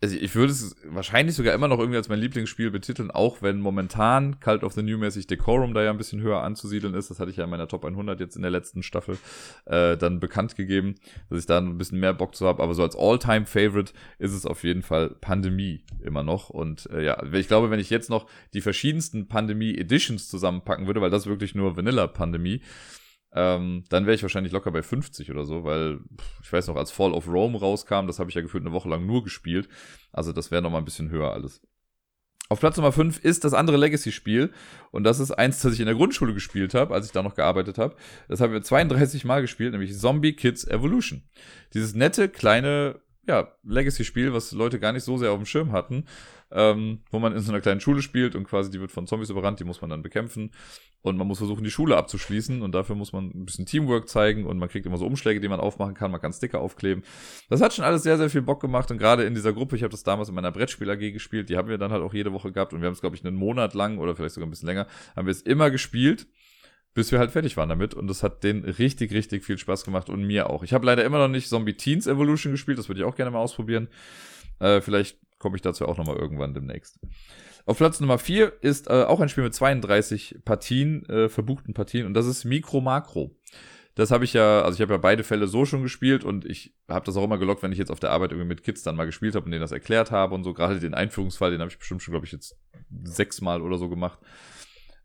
also 0.01 0.17
ich 0.17 0.35
würde 0.37 0.53
es 0.53 0.77
wahrscheinlich 0.85 1.35
sogar 1.35 1.55
immer 1.55 1.67
noch 1.67 1.79
irgendwie 1.79 1.97
als 1.97 2.09
mein 2.09 2.21
Lieblingsspiel 2.21 2.71
betiteln, 2.71 3.11
auch 3.11 3.43
wenn 3.43 3.61
momentan 3.61 4.39
Cult 4.39 4.63
of 4.63 4.73
the 4.73 4.83
New 4.83 4.97
mäßig 4.97 5.27
Decorum 5.27 5.75
da 5.75 5.83
ja 5.83 5.91
ein 5.91 5.99
bisschen 5.99 6.21
höher 6.21 6.43
anzusiedeln 6.43 6.95
ist. 6.95 7.11
Das 7.11 7.19
hatte 7.19 7.33
ich 7.33 7.37
ja 7.37 7.45
in 7.45 7.51
meiner 7.51 7.67
Top 7.67 7.85
100 7.85 8.21
jetzt 8.21 8.37
in 8.37 8.43
der 8.43 8.51
letzten 8.53 8.85
Staffel 8.85 9.19
äh, 9.65 9.97
dann 9.97 10.21
bekannt 10.21 10.55
gegeben, 10.55 10.95
dass 11.31 11.41
ich 11.41 11.47
da 11.47 11.59
ein 11.59 11.79
bisschen 11.79 11.99
mehr 11.99 12.15
Bock 12.15 12.37
zu 12.37 12.47
habe. 12.47 12.63
Aber 12.63 12.75
so 12.75 12.83
als 12.85 12.97
All-Time-Favorite 12.97 13.93
ist 14.19 14.35
es 14.35 14.47
auf 14.47 14.63
jeden 14.63 14.83
Fall 14.83 15.11
Pandemie 15.21 15.83
immer 16.01 16.23
noch. 16.23 16.49
Und 16.49 16.89
äh, 16.91 17.05
ja, 17.05 17.21
ich 17.33 17.49
glaube, 17.49 17.71
wenn 17.71 17.81
ich 17.81 17.91
jetzt 17.91 18.09
noch 18.09 18.29
die 18.55 18.61
verschiedensten 18.61 19.27
Pandemie-Editions 19.27 20.29
zusammenpacken 20.29 20.87
würde, 20.87 21.01
weil 21.01 21.11
das 21.11 21.27
wirklich 21.27 21.57
nur 21.57 21.77
Vanilla-Pandemie, 21.77 22.63
ähm, 23.33 23.85
dann 23.91 24.07
wäre 24.07 24.15
ich 24.15 24.23
wahrscheinlich 24.23 24.53
locker 24.53 24.71
bei 24.71 24.83
50 24.83 25.31
oder 25.31 25.45
so, 25.45 25.65
weil 25.65 26.01
ich 26.43 26.53
weiß 26.53 26.67
noch, 26.69 26.77
als 26.77 26.91
Fall 26.91 27.13
of 27.13 27.29
Rome 27.29 27.59
rauskam, 27.59 28.07
das 28.07 28.19
habe 28.19 28.31
ich 28.31 28.37
ja 28.37 28.43
gefühlt 28.43 28.65
eine 28.65 28.73
Woche 28.73 28.89
lang 28.89 29.07
nur 29.07 29.23
gespielt. 29.23 29.69
Also 30.13 30.33
das 30.33 30.51
wäre 30.51 30.63
nochmal 30.63 30.81
ein 30.81 30.87
bisschen 30.87 31.11
höher 31.11 31.33
alles. 31.33 31.61
Auf 32.51 32.61
Platz 32.61 32.79
Nummer 32.79 32.93
5 32.93 33.19
ist 33.19 33.45
das 33.45 33.53
andere 33.53 33.77
Legacy-Spiel. 33.77 34.53
Und 34.91 35.05
das 35.05 35.21
ist 35.21 35.33
eins, 35.33 35.61
das 35.61 35.75
ich 35.75 35.81
in 35.81 35.87
der 35.87 35.95
Grundschule 35.95 36.33
gespielt 36.33 36.73
habe, 36.73 36.95
als 36.95 37.05
ich 37.05 37.13
da 37.13 37.23
noch 37.23 37.35
gearbeitet 37.35 37.77
habe. 37.77 37.95
Das 38.29 38.41
haben 38.41 38.55
wir 38.55 38.63
32 38.63 39.27
Mal 39.27 39.43
gespielt, 39.43 39.73
nämlich 39.73 39.95
Zombie 39.95 40.33
Kids 40.33 40.67
Evolution. 40.67 41.25
Dieses 41.75 41.95
nette, 41.95 42.31
kleine, 42.31 43.01
ja, 43.29 43.53
Legacy-Spiel, 43.63 44.33
was 44.33 44.51
Leute 44.53 44.81
gar 44.81 44.93
nicht 44.93 45.05
so 45.05 45.17
sehr 45.17 45.31
auf 45.31 45.39
dem 45.39 45.47
Schirm 45.47 45.71
hatten 45.71 46.05
ähm, 46.51 47.01
wo 47.11 47.19
man 47.19 47.33
in 47.35 47.41
so 47.41 47.53
einer 47.53 47.61
kleinen 47.61 47.81
Schule 47.81 48.01
spielt 48.01 48.35
und 48.35 48.45
quasi 48.45 48.71
die 48.71 48.81
wird 48.81 48.91
von 48.91 49.07
Zombies 49.07 49.31
überrannt, 49.31 49.61
die 49.61 49.65
muss 49.65 49.81
man 49.81 49.91
dann 49.91 50.03
bekämpfen 50.03 50.51
und 51.03 51.17
man 51.17 51.27
muss 51.27 51.39
versuchen, 51.39 51.63
die 51.63 51.71
Schule 51.71 51.97
abzuschließen 51.97 52.63
und 52.63 52.75
dafür 52.75 52.97
muss 52.97 53.13
man 53.13 53.31
ein 53.35 53.45
bisschen 53.45 53.67
Teamwork 53.67 54.09
zeigen 54.09 54.47
und 54.47 54.59
man 54.59 54.69
kriegt 54.69 54.87
immer 54.87 54.97
so 54.97 55.07
Umschläge, 55.07 55.41
die 55.41 55.49
man 55.49 55.61
aufmachen 55.61 55.95
kann, 55.95 56.11
man 56.11 56.21
kann 56.21 56.33
Sticker 56.33 56.61
aufkleben. 56.61 57.05
Das 57.51 57.61
hat 57.61 57.75
schon 57.75 57.85
alles 57.85 58.03
sehr, 58.03 58.17
sehr 58.17 58.31
viel 58.31 58.43
Bock 58.43 58.61
gemacht 58.61 58.91
und 58.91 58.99
gerade 58.99 59.25
in 59.25 59.35
dieser 59.35 59.53
Gruppe, 59.53 59.77
ich 59.77 59.83
habe 59.83 59.91
das 59.91 60.03
damals 60.03 60.29
in 60.29 60.35
meiner 60.35 60.53
Brettspiel 60.53 60.91
AG 60.91 61.13
gespielt, 61.13 61.51
die 61.51 61.57
haben 61.57 61.69
wir 61.69 61.79
dann 61.79 61.93
halt 61.93 62.03
auch 62.03 62.15
jede 62.15 62.33
Woche 62.33 62.51
gehabt 62.51 62.73
und 62.73 62.81
wir 62.81 62.87
haben 62.87 62.95
es, 62.95 63.01
glaube 63.01 63.17
ich, 63.17 63.25
einen 63.25 63.37
Monat 63.37 63.75
lang 63.75 63.99
oder 63.99 64.17
vielleicht 64.17 64.35
sogar 64.35 64.47
ein 64.47 64.51
bisschen 64.51 64.69
länger, 64.69 64.87
haben 65.17 65.27
wir 65.27 65.33
es 65.33 65.43
immer 65.43 65.71
gespielt 65.71 66.27
bis 66.95 67.13
wir 67.13 67.19
halt 67.19 67.31
fertig 67.31 67.57
waren 67.57 67.69
damit. 67.69 67.95
Und 67.95 68.09
das 68.09 68.23
hat 68.23 68.43
denen 68.45 68.65
richtig, 68.65 69.13
richtig 69.13 69.45
viel 69.45 69.59
Spaß 69.59 69.85
gemacht 69.85 70.09
und 70.09 70.25
mir 70.25 70.51
auch. 70.51 70.63
Ich 70.63 70.73
habe 70.73 70.87
leider 70.87 71.05
immer 71.05 71.19
noch 71.19 71.29
nicht 71.29 71.49
Zombie 71.49 71.75
Teens 71.75 72.07
Evolution 72.07 72.53
gespielt, 72.53 72.79
das 72.79 72.89
würde 72.89 73.01
ich 73.01 73.07
auch 73.07 73.17
gerne 73.17 73.31
mal 73.31 73.39
ausprobieren. 73.39 73.89
Äh, 74.59 74.81
vielleicht 74.81 75.19
komme 75.39 75.57
ich 75.57 75.63
dazu 75.63 75.87
auch 75.87 75.97
nochmal 75.97 76.17
irgendwann 76.17 76.55
demnächst. 76.55 76.99
Auf 77.67 77.77
Platz 77.77 78.01
Nummer 78.01 78.19
4 78.19 78.53
ist 78.63 78.89
äh, 78.89 79.05
auch 79.05 79.21
ein 79.21 79.29
Spiel 79.29 79.45
mit 79.45 79.55
32 79.55 80.41
Partien, 80.45 81.05
äh, 81.07 81.29
verbuchten 81.29 81.75
Partien, 81.75 82.07
und 82.07 82.15
das 82.15 82.27
ist 82.27 82.45
Micro 82.45 82.81
Macro. 82.81 83.37
Das 83.95 84.13
habe 84.13 84.25
ich 84.25 84.33
ja, 84.33 84.63
also 84.63 84.77
ich 84.77 84.81
habe 84.81 84.95
ja 84.95 84.99
beide 84.99 85.25
Fälle 85.25 85.49
so 85.49 85.65
schon 85.65 85.83
gespielt 85.83 86.23
und 86.23 86.45
ich 86.45 86.73
habe 86.89 87.05
das 87.05 87.17
auch 87.17 87.25
immer 87.25 87.37
gelockt, 87.37 87.65
wenn 87.65 87.73
ich 87.73 87.79
jetzt 87.79 87.91
auf 87.91 87.99
der 87.99 88.13
Arbeit 88.13 88.31
irgendwie 88.31 88.49
mit 88.49 88.63
Kids 88.63 88.85
dann 88.85 88.95
mal 88.95 89.07
gespielt 89.07 89.35
habe 89.35 89.45
und 89.45 89.51
denen 89.51 89.61
das 89.61 89.73
erklärt 89.73 90.13
habe 90.13 90.37
und 90.37 90.45
so. 90.45 90.55
Gerade 90.55 90.79
den 90.79 90.95
Einführungsfall, 90.95 91.51
den 91.51 91.61
habe 91.61 91.71
ich 91.71 91.79
bestimmt 91.79 92.01
schon, 92.01 92.13
glaube 92.13 92.25
ich, 92.25 92.31
jetzt 92.31 92.57
sechsmal 93.03 93.61
oder 93.61 93.77
so 93.77 93.89
gemacht. 93.89 94.21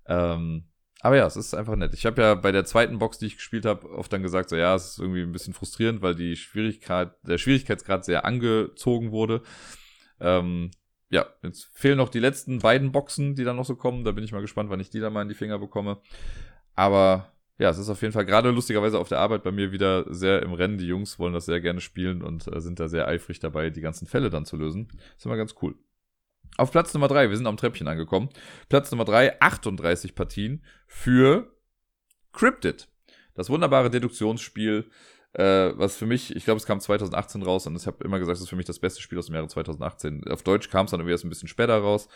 Ähm, 0.05 0.65
aber 1.03 1.17
ja, 1.17 1.27
es 1.27 1.35
ist 1.35 1.53
einfach 1.53 1.75
nett. 1.75 1.93
Ich 1.93 2.05
habe 2.05 2.21
ja 2.21 2.33
bei 2.33 2.53
der 2.53 2.63
zweiten 2.63 2.97
Box, 2.97 3.17
die 3.17 3.25
ich 3.25 3.35
gespielt 3.35 3.65
habe, 3.65 3.91
oft 3.91 4.11
dann 4.13 4.23
gesagt, 4.23 4.47
so 4.47 4.55
ja, 4.55 4.73
es 4.73 4.91
ist 4.91 4.99
irgendwie 4.99 5.21
ein 5.21 5.33
bisschen 5.33 5.53
frustrierend, 5.53 6.01
weil 6.01 6.15
die 6.15 6.37
Schwierigkeit, 6.37 7.11
der 7.23 7.37
Schwierigkeitsgrad 7.37 8.05
sehr 8.05 8.23
angezogen 8.23 9.11
wurde. 9.11 9.41
Ähm, 10.21 10.71
ja, 11.09 11.25
jetzt 11.43 11.69
fehlen 11.73 11.97
noch 11.97 12.07
die 12.07 12.21
letzten 12.21 12.59
beiden 12.59 12.93
Boxen, 12.93 13.35
die 13.35 13.43
dann 13.43 13.57
noch 13.57 13.65
so 13.65 13.75
kommen. 13.75 14.05
Da 14.05 14.13
bin 14.13 14.23
ich 14.23 14.31
mal 14.31 14.39
gespannt, 14.39 14.69
wann 14.69 14.79
ich 14.79 14.91
die 14.91 15.01
dann 15.01 15.11
mal 15.11 15.23
in 15.23 15.27
die 15.27 15.35
Finger 15.35 15.59
bekomme. 15.59 15.99
Aber 16.73 17.33
ja, 17.57 17.69
es 17.69 17.77
ist 17.77 17.89
auf 17.89 18.01
jeden 18.01 18.13
Fall 18.13 18.25
gerade 18.25 18.51
lustigerweise 18.51 18.97
auf 18.97 19.09
der 19.09 19.19
Arbeit 19.19 19.43
bei 19.43 19.51
mir 19.51 19.73
wieder 19.73 20.05
sehr 20.07 20.41
im 20.41 20.53
Rennen. 20.53 20.77
Die 20.77 20.87
Jungs 20.87 21.19
wollen 21.19 21.33
das 21.33 21.45
sehr 21.45 21.59
gerne 21.59 21.81
spielen 21.81 22.21
und 22.21 22.47
äh, 22.47 22.61
sind 22.61 22.79
da 22.79 22.87
sehr 22.87 23.09
eifrig 23.09 23.41
dabei, 23.41 23.69
die 23.71 23.81
ganzen 23.81 24.07
Fälle 24.07 24.29
dann 24.29 24.45
zu 24.45 24.55
lösen. 24.55 24.87
ist 25.17 25.25
immer 25.25 25.35
ganz 25.35 25.53
cool. 25.61 25.75
Auf 26.57 26.71
Platz 26.71 26.93
Nummer 26.93 27.07
3, 27.07 27.29
wir 27.29 27.37
sind 27.37 27.47
am 27.47 27.57
Treppchen 27.57 27.87
angekommen. 27.87 28.29
Platz 28.69 28.91
Nummer 28.91 29.05
3, 29.05 29.41
38 29.41 30.13
Partien 30.13 30.63
für 30.87 31.51
Cryptid. 32.31 32.87
Das 33.33 33.49
wunderbare 33.49 33.89
Deduktionsspiel, 33.89 34.89
äh, 35.33 35.71
was 35.75 35.97
für 35.97 36.05
mich, 36.05 36.35
ich 36.35 36.45
glaube, 36.45 36.59
es 36.59 36.65
kam 36.65 36.79
2018 36.79 37.41
raus 37.41 37.65
und 37.65 37.75
ich 37.75 37.87
habe 37.87 38.03
immer 38.03 38.19
gesagt, 38.19 38.35
es 38.35 38.43
ist 38.43 38.49
für 38.49 38.55
mich 38.55 38.67
das 38.67 38.79
beste 38.79 39.01
Spiel 39.01 39.17
aus 39.17 39.25
dem 39.25 39.35
Jahre 39.35 39.47
2018. 39.47 40.27
Auf 40.29 40.43
Deutsch 40.43 40.69
kam 40.69 40.85
es 40.85 40.91
dann 40.91 40.99
irgendwie 40.99 41.13
erst 41.13 41.25
ein 41.25 41.29
bisschen 41.29 41.47
später 41.47 41.77
raus. 41.77 42.07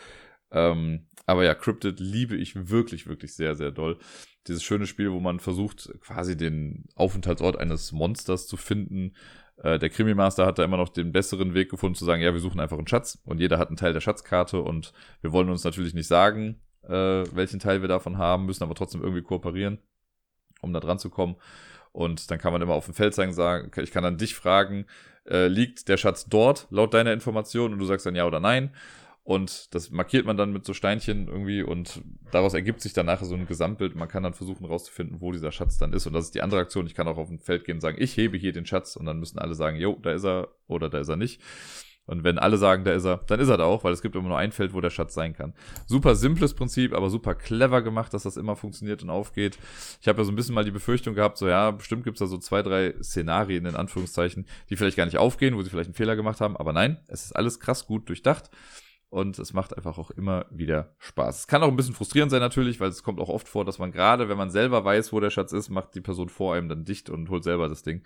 Ähm, 0.50 1.06
aber 1.26 1.44
ja, 1.44 1.54
Cryptid 1.54 1.98
liebe 1.98 2.36
ich 2.36 2.68
wirklich, 2.68 3.06
wirklich 3.06 3.34
sehr, 3.34 3.56
sehr 3.56 3.72
doll. 3.72 3.98
Dieses 4.46 4.62
schöne 4.62 4.86
Spiel, 4.86 5.10
wo 5.10 5.20
man 5.20 5.40
versucht, 5.40 5.90
quasi 6.00 6.36
den 6.36 6.84
Aufenthaltsort 6.94 7.58
eines 7.58 7.92
Monsters 7.92 8.46
zu 8.46 8.56
finden. 8.56 9.14
Äh, 9.62 9.78
der 9.78 9.90
Krimi-Master 9.90 10.46
hat 10.46 10.58
da 10.58 10.64
immer 10.64 10.76
noch 10.76 10.88
den 10.88 11.12
besseren 11.12 11.54
Weg 11.54 11.70
gefunden, 11.70 11.96
zu 11.96 12.04
sagen, 12.04 12.22
ja, 12.22 12.32
wir 12.32 12.40
suchen 12.40 12.60
einfach 12.60 12.78
einen 12.78 12.86
Schatz 12.86 13.18
und 13.24 13.40
jeder 13.40 13.58
hat 13.58 13.68
einen 13.68 13.76
Teil 13.76 13.92
der 13.92 14.00
Schatzkarte 14.00 14.60
und 14.60 14.92
wir 15.20 15.32
wollen 15.32 15.50
uns 15.50 15.64
natürlich 15.64 15.94
nicht 15.94 16.06
sagen, 16.06 16.60
äh, 16.84 17.24
welchen 17.32 17.60
Teil 17.60 17.80
wir 17.80 17.88
davon 17.88 18.18
haben, 18.18 18.46
müssen 18.46 18.62
aber 18.62 18.74
trotzdem 18.74 19.02
irgendwie 19.02 19.22
kooperieren, 19.22 19.78
um 20.60 20.72
da 20.72 20.80
dran 20.80 20.98
zu 20.98 21.10
kommen. 21.10 21.36
Und 21.92 22.30
dann 22.30 22.38
kann 22.38 22.52
man 22.52 22.62
immer 22.62 22.74
auf 22.74 22.84
dem 22.84 22.94
Feld 22.94 23.14
sagen, 23.14 23.32
sagen 23.32 23.70
ich 23.82 23.90
kann 23.90 24.04
dann 24.04 24.18
dich 24.18 24.34
fragen, 24.34 24.86
äh, 25.28 25.48
liegt 25.48 25.88
der 25.88 25.96
Schatz 25.96 26.26
dort 26.26 26.66
laut 26.70 26.94
deiner 26.94 27.12
Information? 27.12 27.72
Und 27.72 27.78
du 27.78 27.84
sagst 27.84 28.06
dann 28.06 28.14
ja 28.14 28.26
oder 28.26 28.40
nein. 28.40 28.70
Und 29.28 29.74
das 29.74 29.90
markiert 29.90 30.24
man 30.24 30.38
dann 30.38 30.54
mit 30.54 30.64
so 30.64 30.72
Steinchen 30.72 31.28
irgendwie 31.28 31.62
und 31.62 32.00
daraus 32.32 32.54
ergibt 32.54 32.80
sich 32.80 32.94
dann 32.94 33.04
nachher 33.04 33.26
so 33.26 33.34
ein 33.34 33.46
Gesamtbild. 33.46 33.94
Man 33.94 34.08
kann 34.08 34.22
dann 34.22 34.32
versuchen 34.32 34.64
rauszufinden, 34.64 35.20
wo 35.20 35.32
dieser 35.32 35.52
Schatz 35.52 35.76
dann 35.76 35.92
ist. 35.92 36.06
Und 36.06 36.14
das 36.14 36.24
ist 36.24 36.34
die 36.34 36.40
andere 36.40 36.60
Aktion. 36.60 36.86
Ich 36.86 36.94
kann 36.94 37.06
auch 37.06 37.18
auf 37.18 37.28
dem 37.28 37.38
Feld 37.38 37.66
gehen 37.66 37.74
und 37.74 37.82
sagen, 37.82 37.98
ich 38.00 38.16
hebe 38.16 38.38
hier 38.38 38.54
den 38.54 38.64
Schatz 38.64 38.96
und 38.96 39.04
dann 39.04 39.18
müssen 39.18 39.38
alle 39.38 39.54
sagen, 39.54 39.76
jo, 39.76 39.98
da 40.00 40.12
ist 40.12 40.24
er 40.24 40.48
oder 40.66 40.88
da 40.88 41.00
ist 41.00 41.10
er 41.10 41.16
nicht. 41.16 41.42
Und 42.06 42.24
wenn 42.24 42.38
alle 42.38 42.56
sagen, 42.56 42.84
da 42.84 42.92
ist 42.92 43.04
er, 43.04 43.18
dann 43.26 43.38
ist 43.38 43.50
er 43.50 43.58
da 43.58 43.64
auch, 43.64 43.84
weil 43.84 43.92
es 43.92 44.00
gibt 44.00 44.16
immer 44.16 44.28
nur 44.28 44.38
ein 44.38 44.50
Feld, 44.50 44.72
wo 44.72 44.80
der 44.80 44.88
Schatz 44.88 45.12
sein 45.12 45.34
kann. 45.34 45.52
Super 45.86 46.14
simples 46.14 46.54
Prinzip, 46.54 46.94
aber 46.94 47.10
super 47.10 47.34
clever 47.34 47.82
gemacht, 47.82 48.14
dass 48.14 48.22
das 48.22 48.38
immer 48.38 48.56
funktioniert 48.56 49.02
und 49.02 49.10
aufgeht. 49.10 49.58
Ich 50.00 50.08
habe 50.08 50.20
ja 50.20 50.24
so 50.24 50.32
ein 50.32 50.36
bisschen 50.36 50.54
mal 50.54 50.64
die 50.64 50.70
Befürchtung 50.70 51.14
gehabt, 51.14 51.36
so 51.36 51.46
ja, 51.46 51.70
bestimmt 51.70 52.04
gibt 52.04 52.14
es 52.14 52.20
da 52.20 52.26
so 52.26 52.38
zwei, 52.38 52.62
drei 52.62 52.94
Szenarien 53.02 53.66
in 53.66 53.76
Anführungszeichen, 53.76 54.46
die 54.70 54.76
vielleicht 54.76 54.96
gar 54.96 55.04
nicht 55.04 55.18
aufgehen, 55.18 55.54
wo 55.54 55.60
sie 55.60 55.68
vielleicht 55.68 55.88
einen 55.88 55.94
Fehler 55.96 56.16
gemacht 56.16 56.40
haben. 56.40 56.56
Aber 56.56 56.72
nein, 56.72 56.96
es 57.08 57.26
ist 57.26 57.32
alles 57.32 57.60
krass 57.60 57.86
gut 57.86 58.08
durchdacht. 58.08 58.48
Und 59.10 59.38
es 59.38 59.54
macht 59.54 59.76
einfach 59.76 59.96
auch 59.98 60.10
immer 60.10 60.44
wieder 60.50 60.94
Spaß. 60.98 61.40
Es 61.40 61.46
kann 61.46 61.62
auch 61.62 61.68
ein 61.68 61.76
bisschen 61.76 61.94
frustrierend 61.94 62.30
sein 62.30 62.40
natürlich, 62.40 62.78
weil 62.78 62.90
es 62.90 63.02
kommt 63.02 63.20
auch 63.20 63.30
oft 63.30 63.48
vor, 63.48 63.64
dass 63.64 63.78
man 63.78 63.90
gerade, 63.90 64.28
wenn 64.28 64.36
man 64.36 64.50
selber 64.50 64.84
weiß, 64.84 65.12
wo 65.12 65.20
der 65.20 65.30
Schatz 65.30 65.52
ist, 65.52 65.70
macht 65.70 65.94
die 65.94 66.00
Person 66.00 66.28
vor 66.28 66.54
einem 66.54 66.68
dann 66.68 66.84
dicht 66.84 67.08
und 67.08 67.30
holt 67.30 67.44
selber 67.44 67.68
das 67.68 67.82
Ding. 67.82 68.02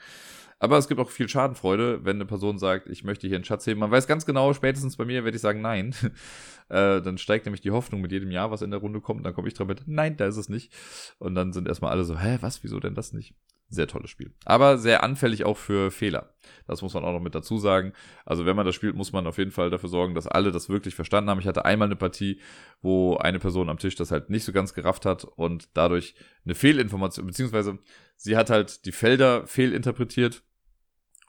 Aber 0.61 0.79
es 0.79 0.87
gibt 0.87 1.01
auch 1.01 1.11
viel 1.11 1.29
Schadenfreude, 1.29 2.05
wenn 2.05 2.19
eine 2.19 2.25
Person 2.25 2.57
sagt, 2.57 2.89
ich 2.89 3.03
möchte 3.03 3.27
hier 3.27 3.35
einen 3.35 3.45
Schatz 3.45 3.67
heben. 3.67 3.81
Man 3.81 3.91
weiß 3.91 4.07
ganz 4.07 4.25
genau, 4.25 4.55
spätestens 4.55 4.97
bei 4.97 5.05
mir 5.05 5.25
werde 5.25 5.35
ich 5.35 5.43
sagen, 5.43 5.61
nein. 5.61 5.93
äh, 6.69 7.03
dann 7.03 7.19
steigt 7.19 7.47
nämlich 7.47 7.63
die 7.63 7.73
Hoffnung 7.73 8.01
mit 8.01 8.13
jedem 8.13 8.31
Jahr, 8.31 8.53
was 8.53 8.63
in 8.63 8.71
der 8.71 8.79
Runde 8.79 9.01
kommt. 9.01 9.27
dann 9.27 9.35
komme 9.35 9.49
ich 9.49 9.55
dran 9.55 9.67
mit, 9.67 9.89
nein, 9.89 10.17
da 10.17 10.27
ist 10.27 10.37
es 10.37 10.49
nicht. 10.49 10.73
Und 11.19 11.35
dann 11.35 11.53
sind 11.53 11.67
erstmal 11.67 11.91
alle 11.91 12.05
so, 12.05 12.17
hä, 12.17 12.39
was, 12.43 12.63
wieso 12.63 12.79
denn 12.79 12.95
das 12.95 13.13
nicht? 13.13 13.35
Sehr 13.73 13.87
tolles 13.87 14.11
Spiel. 14.11 14.35
Aber 14.45 14.77
sehr 14.77 15.03
anfällig 15.03 15.45
auch 15.45 15.57
für 15.57 15.91
Fehler. 15.91 16.35
Das 16.67 16.83
muss 16.83 16.93
man 16.93 17.05
auch 17.05 17.13
noch 17.13 17.21
mit 17.21 17.35
dazu 17.35 17.57
sagen. 17.57 17.95
Also 18.27 18.45
wenn 18.45 18.55
man 18.55 18.67
das 18.67 18.75
spielt, 18.75 18.95
muss 18.95 19.13
man 19.13 19.27
auf 19.27 19.39
jeden 19.39 19.51
Fall 19.51 19.71
dafür 19.71 19.89
sorgen, 19.89 20.15
dass 20.15 20.27
alle 20.27 20.53
das 20.53 20.69
wirklich 20.69 20.95
verstanden 20.95 21.31
haben. 21.31 21.41
Ich 21.41 21.47
hatte 21.47 21.65
einmal 21.65 21.89
eine 21.89 21.97
Partie, 21.97 22.39
wo 22.83 23.17
eine 23.17 23.39
Person 23.39 23.71
am 23.71 23.79
Tisch 23.79 23.95
das 23.95 24.11
halt 24.11 24.29
nicht 24.29 24.45
so 24.45 24.53
ganz 24.53 24.75
gerafft 24.75 25.07
hat 25.07 25.25
und 25.25 25.71
dadurch 25.73 26.15
eine 26.45 26.55
Fehlinformation, 26.55 27.27
beziehungsweise 27.27 27.79
sie 28.17 28.37
hat 28.37 28.51
halt 28.51 28.85
die 28.85 28.93
Felder 28.93 29.47
fehlinterpretiert 29.47 30.43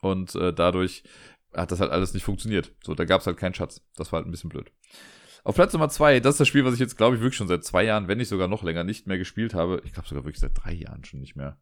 und 0.02 0.36
äh, 0.36 0.54
dadurch 0.54 1.04
hat 1.54 1.72
das 1.72 1.80
halt 1.80 1.92
alles 1.92 2.14
nicht 2.14 2.24
funktioniert. 2.24 2.74
So, 2.84 2.94
da 2.94 3.06
gab 3.06 3.22
es 3.22 3.28
halt 3.28 3.38
keinen 3.38 3.54
Schatz. 3.54 3.88
Das 3.96 4.12
war 4.12 4.18
halt 4.18 4.28
ein 4.28 4.32
bisschen 4.32 4.50
blöd. 4.50 4.70
Auf 5.46 5.56
Platz 5.56 5.72
Nummer 5.72 5.88
zwei, 5.88 6.20
das 6.20 6.36
ist 6.36 6.40
das 6.42 6.48
Spiel, 6.50 6.66
was 6.66 6.74
ich 6.74 6.80
jetzt, 6.82 6.98
glaube 6.98 7.16
ich, 7.16 7.22
wirklich 7.22 7.38
schon 7.38 7.48
seit 7.48 7.64
zwei 7.64 7.84
Jahren, 7.84 8.10
wenn 8.10 8.18
nicht 8.18 8.28
sogar 8.28 8.50
noch 8.50 8.64
länger, 8.64 8.84
nicht 8.84 9.08
mehr 9.08 9.18
gespielt 9.18 9.54
habe. 9.54 9.82
Ich 9.86 9.94
glaube 9.94 10.10
sogar 10.10 10.26
wirklich 10.26 10.42
seit 10.42 10.52
drei 10.56 10.74
Jahren 10.74 11.06
schon 11.06 11.22
nicht 11.22 11.36
mehr. 11.36 11.58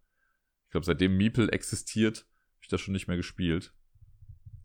Ich 0.72 0.74
glaube, 0.74 0.86
seitdem 0.86 1.18
Meeple 1.18 1.52
existiert, 1.52 2.20
habe 2.20 2.62
ich 2.62 2.70
das 2.70 2.80
schon 2.80 2.94
nicht 2.94 3.10
mehr 3.10 3.18
gespielt. 3.18 3.74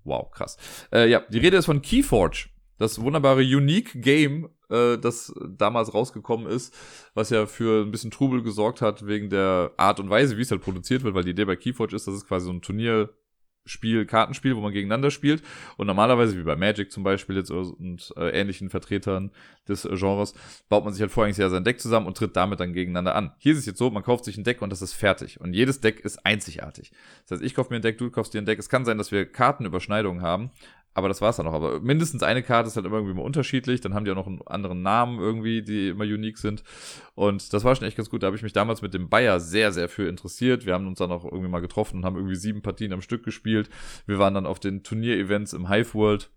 Wow, 0.05 0.31
krass. 0.31 0.57
Äh, 0.93 1.11
ja, 1.11 1.19
die 1.29 1.41
Rede 1.41 1.57
ist 1.57 1.67
von 1.67 1.83
Keyforge. 1.83 2.47
Das 2.79 3.01
wunderbare 3.01 3.41
Unique 3.41 4.01
Game, 4.01 4.49
äh, 4.71 4.99
das 4.99 5.35
damals 5.49 5.93
rausgekommen 5.93 6.47
ist, 6.47 6.73
was 7.15 7.31
ja 7.31 7.47
für 7.47 7.85
ein 7.85 7.91
bisschen 7.91 8.13
Trubel 8.13 8.45
gesorgt 8.45 8.83
hat 8.83 9.05
wegen 9.05 9.31
der 9.31 9.73
Art 9.79 9.99
und 9.99 10.09
Weise, 10.09 10.37
wie 10.37 10.43
es 10.43 10.51
halt 10.53 10.63
produziert 10.63 11.03
wird, 11.03 11.17
weil 11.17 11.25
die 11.25 11.31
Idee 11.31 11.45
bei 11.45 11.57
Keyforge 11.57 11.97
ist, 11.97 12.07
dass 12.07 12.15
es 12.15 12.25
quasi 12.25 12.47
so 12.47 12.53
ein 12.53 12.63
Turnier 12.63 13.11
Spiel, 13.67 14.07
Kartenspiel, 14.07 14.57
wo 14.57 14.61
man 14.61 14.73
gegeneinander 14.73 15.11
spielt. 15.11 15.43
Und 15.77 15.87
normalerweise, 15.87 16.39
wie 16.39 16.43
bei 16.43 16.57
Magic 16.57 16.91
zum 16.91 17.03
Beispiel 17.03 17.37
jetzt 17.37 17.51
und 17.51 18.13
äh, 18.17 18.31
ähnlichen 18.31 18.71
Vertretern 18.71 19.31
des 19.69 19.85
äh, 19.85 19.95
Genres, 19.95 20.35
baut 20.69 20.85
man 20.85 20.93
sich 20.93 21.03
halt 21.03 21.11
vorher 21.11 21.35
ja 21.35 21.49
sein 21.49 21.65
Deck 21.65 21.81
zusammen 21.81 22.07
und 22.07 22.17
tritt 22.17 22.37
damit 22.37 22.61
dann 22.61 22.73
gegeneinander 22.73 23.15
an. 23.15 23.33
Hier 23.39 23.53
ist 23.53 23.59
es 23.59 23.67
jetzt 23.67 23.79
so, 23.79 23.91
man 23.91 24.03
kauft 24.03 24.25
sich 24.25 24.37
ein 24.37 24.45
Deck 24.45 24.63
und 24.63 24.71
das 24.71 24.83
ist 24.83 24.95
fertig. 24.95 25.41
Und 25.41 25.53
jedes 25.53 25.81
Deck 25.81 26.01
ist 26.01 26.25
einzigartig. 26.25 26.93
Das 27.27 27.39
heißt, 27.39 27.43
ich 27.43 27.55
kaufe 27.55 27.71
mir 27.71 27.77
ein 27.77 27.83
Deck, 27.83 27.99
du 27.99 28.11
kaufst 28.11 28.33
dir 28.33 28.41
ein 28.41 28.47
Deck. 28.47 28.59
Es 28.59 28.69
kann 28.69 28.85
sein, 28.85 28.99
dass 28.99 29.13
wir 29.13 29.27
Kartenüberschneidungen 29.27 30.23
haben, 30.23 30.51
aber 30.97 31.09
das 31.09 31.21
war's 31.21 31.37
dann 31.37 31.47
auch. 31.47 31.53
Aber 31.53 31.79
mindestens 31.81 32.23
eine 32.23 32.43
Karte 32.43 32.69
ist 32.69 32.77
halt 32.77 32.87
immer 32.87 32.97
irgendwie 32.97 33.15
mal 33.15 33.23
unterschiedlich. 33.23 33.83
Dann 33.83 33.93
haben 33.93 34.07
die 34.07 34.11
auch 34.11 34.17
noch 34.17 34.27
einen 34.27 34.41
anderen 34.47 34.81
Namen 34.81 35.19
irgendwie, 35.19 35.61
die 35.61 35.89
immer 35.89 36.05
unique 36.05 36.39
sind. 36.39 36.65
Und 37.15 37.53
das 37.53 37.65
war 37.65 37.77
schon 37.77 37.87
echt 37.87 37.99
ganz 37.99 38.09
gut. 38.09 38.23
Da 38.23 38.29
habe 38.29 38.37
ich 38.37 38.43
mich 38.43 38.55
damals 38.55 38.81
mit 38.81 38.95
dem 38.95 39.11
Bayer 39.11 39.39
sehr, 39.39 39.73
sehr 39.73 39.91
für 39.91 40.09
interessiert. 40.09 40.65
Wir 40.65 40.73
haben 40.73 40.87
uns 40.87 40.99
dann 40.99 41.13
auch 41.13 41.27
irgendwie 41.27 41.51
mal 41.51 41.61
getroffen 41.61 41.99
und 41.99 42.07
haben 42.07 42.17
irgendwie 42.17 42.35
sieben 42.35 42.63
Partien 42.63 42.95
am 42.95 43.03
Stück 43.03 43.25
gespielt. 43.25 43.69
Wir 44.07 44.19
waren 44.19 44.33
dann 44.33 44.47
auf 44.47 44.59
den 44.59 44.85
Turnier-Events 44.85 45.53
im 45.53 45.69
Hive 45.69 45.93
World. 45.93 46.31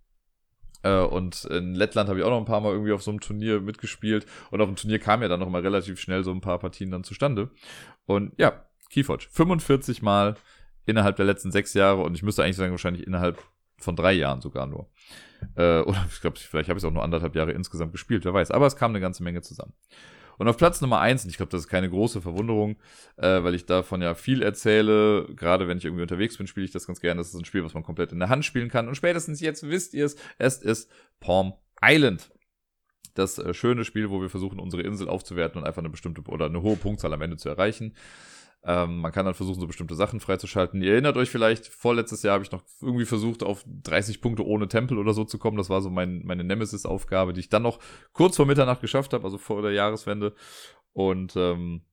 Äh, 0.83 1.03
und 1.03 1.45
in 1.45 1.73
Lettland 1.73 2.09
habe 2.09 2.19
ich 2.19 2.25
auch 2.25 2.29
noch 2.29 2.39
ein 2.39 2.45
paar 2.45 2.59
Mal 2.59 2.73
irgendwie 2.73 2.91
auf 2.91 3.01
so 3.01 3.11
einem 3.11 3.21
Turnier 3.21 3.61
mitgespielt. 3.61 4.25
Und 4.51 4.59
auf 4.59 4.67
dem 4.67 4.75
Turnier 4.75 4.99
kam 4.99 5.21
ja 5.21 5.29
dann 5.29 5.39
noch 5.39 5.49
mal 5.49 5.61
relativ 5.61 6.01
schnell 6.01 6.25
so 6.25 6.31
ein 6.31 6.41
paar 6.41 6.59
Partien 6.59 6.91
dann 6.91 7.05
zustande. 7.05 7.49
Und 8.05 8.33
ja, 8.37 8.65
Keyforge. 8.89 9.27
45 9.31 10.01
Mal 10.01 10.35
innerhalb 10.85 11.15
der 11.15 11.25
letzten 11.25 11.53
sechs 11.53 11.73
Jahre. 11.73 12.01
Und 12.01 12.13
ich 12.15 12.23
müsste 12.23 12.43
eigentlich 12.43 12.57
sagen, 12.57 12.71
wahrscheinlich 12.71 13.07
innerhalb 13.07 13.41
von 13.79 13.95
drei 13.95 14.13
Jahren 14.13 14.41
sogar 14.41 14.67
nur. 14.67 14.89
Äh, 15.55 15.79
oder 15.81 16.05
ich 16.11 16.21
glaube, 16.21 16.37
vielleicht 16.37 16.69
habe 16.69 16.77
ich 16.77 16.83
es 16.83 16.87
auch 16.87 16.93
nur 16.93 17.03
anderthalb 17.03 17.35
Jahre 17.35 17.51
insgesamt 17.51 17.91
gespielt, 17.91 18.25
wer 18.25 18.33
weiß. 18.33 18.51
Aber 18.51 18.67
es 18.67 18.75
kam 18.75 18.91
eine 18.91 18.99
ganze 18.99 19.23
Menge 19.23 19.41
zusammen. 19.41 19.73
Und 20.39 20.47
auf 20.47 20.55
Platz 20.55 20.79
Nummer 20.79 21.01
eins, 21.01 21.25
und 21.25 21.29
ich 21.29 21.35
glaube, 21.35 21.51
das 21.51 21.61
ist 21.61 21.67
keine 21.67 21.89
große 21.89 22.21
Verwunderung, 22.21 22.77
äh, 23.17 23.43
weil 23.43 23.55
ich 23.55 23.65
davon 23.65 24.01
ja 24.01 24.15
viel 24.15 24.41
erzähle, 24.41 25.27
gerade 25.35 25.67
wenn 25.67 25.77
ich 25.77 25.83
irgendwie 25.83 26.01
unterwegs 26.01 26.37
bin, 26.37 26.47
spiele 26.47 26.65
ich 26.65 26.71
das 26.71 26.87
ganz 26.87 27.01
gerne. 27.01 27.19
Das 27.19 27.27
ist 27.27 27.35
ein 27.35 27.43
Spiel, 27.43 27.65
was 27.65 27.73
man 27.73 27.83
komplett 27.83 28.13
in 28.13 28.19
der 28.19 28.29
Hand 28.29 28.45
spielen 28.45 28.69
kann. 28.69 28.87
Und 28.87 28.95
spätestens 28.95 29.41
jetzt 29.41 29.67
wisst 29.69 29.93
ihr 29.93 30.05
es, 30.05 30.15
es 30.37 30.59
ist 30.59 30.89
Palm 31.19 31.53
Island. 31.83 32.31
Das 33.15 33.37
äh, 33.37 33.53
schöne 33.53 33.83
Spiel, 33.83 34.09
wo 34.09 34.21
wir 34.21 34.29
versuchen, 34.29 34.59
unsere 34.59 34.81
Insel 34.83 35.09
aufzuwerten 35.09 35.61
und 35.61 35.67
einfach 35.67 35.81
eine 35.81 35.89
bestimmte 35.89 36.21
oder 36.21 36.45
eine 36.45 36.61
hohe 36.61 36.77
Punktzahl 36.77 37.13
am 37.13 37.21
Ende 37.21 37.35
zu 37.35 37.49
erreichen. 37.49 37.93
Ähm, 38.63 38.99
man 38.99 39.11
kann 39.11 39.25
dann 39.25 39.35
versuchen, 39.35 39.59
so 39.59 39.67
bestimmte 39.67 39.95
Sachen 39.95 40.19
freizuschalten. 40.19 40.81
Ihr 40.81 40.91
erinnert 40.93 41.15
euch 41.15 41.29
vielleicht, 41.29 41.67
vorletztes 41.67 42.23
Jahr 42.23 42.33
habe 42.33 42.43
ich 42.43 42.51
noch 42.51 42.63
irgendwie 42.81 43.05
versucht, 43.05 43.41
auf 43.41 43.63
30 43.65 44.21
Punkte 44.21 44.45
ohne 44.45 44.67
Tempel 44.67 44.97
oder 44.97 45.13
so 45.13 45.23
zu 45.23 45.37
kommen. 45.37 45.57
Das 45.57 45.69
war 45.69 45.81
so 45.81 45.89
mein, 45.89 46.23
meine 46.25 46.43
Nemesis-Aufgabe, 46.43 47.33
die 47.33 47.39
ich 47.39 47.49
dann 47.49 47.63
noch 47.63 47.79
kurz 48.11 48.35
vor 48.35 48.45
Mitternacht 48.45 48.81
geschafft 48.81 49.13
habe, 49.13 49.23
also 49.23 49.37
vor 49.37 49.61
der 49.61 49.71
Jahreswende. 49.71 50.35
Und 50.91 51.35
ähm, 51.37 51.83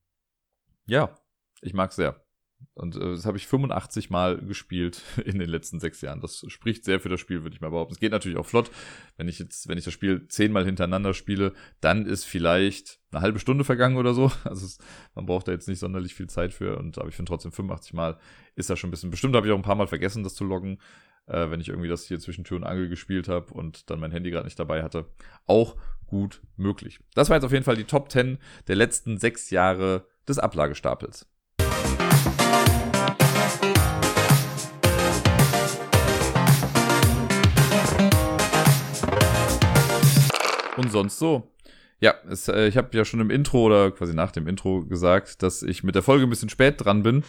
ja, 0.87 1.15
ich 1.61 1.73
mag 1.73 1.93
sehr. 1.93 2.26
Und 2.73 2.95
äh, 2.95 2.99
das 2.99 3.25
habe 3.25 3.37
ich 3.37 3.47
85 3.47 4.09
Mal 4.09 4.37
gespielt 4.37 5.01
in 5.25 5.39
den 5.39 5.49
letzten 5.49 5.79
sechs 5.79 6.01
Jahren. 6.01 6.21
Das 6.21 6.45
spricht 6.47 6.85
sehr 6.85 6.99
für 6.99 7.09
das 7.09 7.19
Spiel, 7.19 7.43
würde 7.43 7.55
ich 7.55 7.61
mal 7.61 7.71
behaupten. 7.71 7.93
Es 7.93 7.99
geht 7.99 8.11
natürlich 8.11 8.37
auch 8.37 8.45
flott. 8.45 8.69
Wenn 9.17 9.27
ich 9.27 9.39
jetzt, 9.39 9.67
wenn 9.67 9.77
ich 9.77 9.83
das 9.83 9.93
Spiel 9.93 10.27
zehnmal 10.27 10.65
hintereinander 10.65 11.13
spiele, 11.13 11.53
dann 11.81 12.05
ist 12.05 12.25
vielleicht 12.25 12.99
eine 13.11 13.21
halbe 13.21 13.39
Stunde 13.39 13.63
vergangen 13.63 13.97
oder 13.97 14.13
so. 14.13 14.31
Also 14.43 14.65
es, 14.65 14.77
man 15.15 15.25
braucht 15.25 15.47
da 15.47 15.51
jetzt 15.51 15.67
nicht 15.67 15.79
sonderlich 15.79 16.13
viel 16.13 16.27
Zeit 16.27 16.53
für. 16.53 16.77
Und 16.77 16.97
aber 16.99 17.09
ich 17.09 17.15
finde 17.15 17.29
trotzdem 17.29 17.51
85 17.51 17.93
Mal 17.93 18.17
ist 18.55 18.69
das 18.69 18.79
schon 18.79 18.89
ein 18.89 18.91
bisschen. 18.91 19.09
Bestimmt 19.09 19.35
habe 19.35 19.47
ich 19.47 19.53
auch 19.53 19.57
ein 19.57 19.63
paar 19.63 19.75
Mal 19.75 19.87
vergessen, 19.87 20.23
das 20.23 20.35
zu 20.35 20.43
loggen, 20.43 20.79
äh, 21.25 21.49
wenn 21.49 21.59
ich 21.59 21.69
irgendwie 21.69 21.89
das 21.89 22.05
hier 22.05 22.19
zwischen 22.19 22.43
Tür 22.43 22.57
und 22.57 22.63
Angel 22.63 22.89
gespielt 22.89 23.27
habe 23.27 23.53
und 23.53 23.89
dann 23.89 23.99
mein 23.99 24.11
Handy 24.11 24.29
gerade 24.29 24.45
nicht 24.45 24.59
dabei 24.59 24.83
hatte. 24.83 25.05
Auch 25.47 25.75
gut 26.05 26.41
möglich. 26.55 26.99
Das 27.15 27.29
war 27.29 27.37
jetzt 27.37 27.43
auf 27.43 27.51
jeden 27.51 27.65
Fall 27.65 27.75
die 27.75 27.83
Top 27.83 28.11
10 28.11 28.37
der 28.67 28.75
letzten 28.75 29.17
sechs 29.17 29.49
Jahre 29.49 30.07
des 30.27 30.39
Ablagestapels. 30.39 31.27
Und 40.77 40.91
sonst 40.91 41.19
so. 41.19 41.51
Ja, 41.99 42.13
es, 42.29 42.47
äh, 42.47 42.67
ich 42.67 42.77
habe 42.77 42.95
ja 42.95 43.05
schon 43.05 43.19
im 43.19 43.31
Intro 43.31 43.65
oder 43.65 43.91
quasi 43.91 44.13
nach 44.13 44.31
dem 44.31 44.47
Intro 44.47 44.85
gesagt, 44.85 45.41
dass 45.41 45.63
ich 45.63 45.83
mit 45.83 45.95
der 45.95 46.03
Folge 46.03 46.23
ein 46.25 46.29
bisschen 46.29 46.49
spät 46.49 46.75
dran 46.83 47.03
bin 47.03 47.23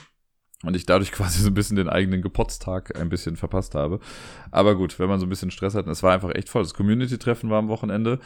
und 0.62 0.76
ich 0.76 0.84
dadurch 0.86 1.12
quasi 1.12 1.42
so 1.42 1.48
ein 1.48 1.54
bisschen 1.54 1.76
den 1.76 1.88
eigenen 1.88 2.22
Gepotztag 2.22 2.98
ein 2.98 3.08
bisschen 3.08 3.36
verpasst 3.36 3.74
habe. 3.74 4.00
Aber 4.50 4.76
gut, 4.76 4.98
wenn 4.98 5.08
man 5.08 5.20
so 5.20 5.26
ein 5.26 5.30
bisschen 5.30 5.50
Stress 5.50 5.74
hat, 5.74 5.86
es 5.86 6.02
war 6.02 6.12
einfach 6.12 6.34
echt 6.34 6.48
voll. 6.48 6.62
Das 6.62 6.74
Community-Treffen 6.74 7.50
war 7.50 7.58
am 7.58 7.68
Wochenende 7.68 8.20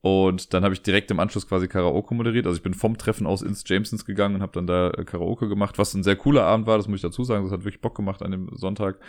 und 0.00 0.52
dann 0.52 0.64
habe 0.64 0.74
ich 0.74 0.82
direkt 0.82 1.10
im 1.10 1.18
Anschluss 1.18 1.48
quasi 1.48 1.66
Karaoke 1.66 2.14
moderiert. 2.14 2.46
Also 2.46 2.58
ich 2.58 2.62
bin 2.62 2.74
vom 2.74 2.98
Treffen 2.98 3.26
aus 3.26 3.40
ins 3.40 3.64
Jamesons 3.66 4.04
gegangen 4.04 4.34
und 4.34 4.42
habe 4.42 4.52
dann 4.52 4.66
da 4.66 4.90
äh, 4.90 5.04
Karaoke 5.04 5.48
gemacht, 5.48 5.78
was 5.78 5.94
ein 5.94 6.02
sehr 6.02 6.16
cooler 6.16 6.44
Abend 6.44 6.66
war, 6.66 6.76
das 6.76 6.88
muss 6.88 6.98
ich 6.98 7.02
dazu 7.02 7.24
sagen. 7.24 7.44
Das 7.44 7.52
hat 7.52 7.64
wirklich 7.64 7.80
Bock 7.80 7.96
gemacht 7.96 8.22
an 8.22 8.30
dem 8.30 8.50
Sonntag. 8.52 9.00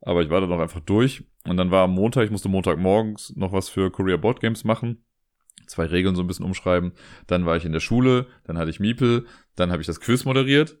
Aber 0.00 0.22
ich 0.22 0.30
war 0.30 0.40
dann 0.40 0.50
noch 0.50 0.60
einfach 0.60 0.80
durch. 0.80 1.24
Und 1.46 1.56
dann 1.56 1.70
war 1.70 1.84
am 1.84 1.94
Montag, 1.94 2.24
ich 2.24 2.30
musste 2.30 2.48
Montagmorgens 2.48 3.34
noch 3.36 3.52
was 3.52 3.68
für 3.68 3.90
Korea 3.90 4.16
Board 4.16 4.40
Games 4.40 4.64
machen. 4.64 5.04
Zwei 5.66 5.86
Regeln 5.86 6.14
so 6.14 6.22
ein 6.22 6.26
bisschen 6.26 6.44
umschreiben. 6.44 6.92
Dann 7.26 7.46
war 7.46 7.56
ich 7.56 7.64
in 7.64 7.72
der 7.72 7.80
Schule, 7.80 8.26
dann 8.44 8.58
hatte 8.58 8.70
ich 8.70 8.80
Miepel, 8.80 9.26
dann 9.56 9.70
habe 9.70 9.82
ich 9.82 9.86
das 9.86 10.00
Quiz 10.00 10.24
moderiert. 10.24 10.78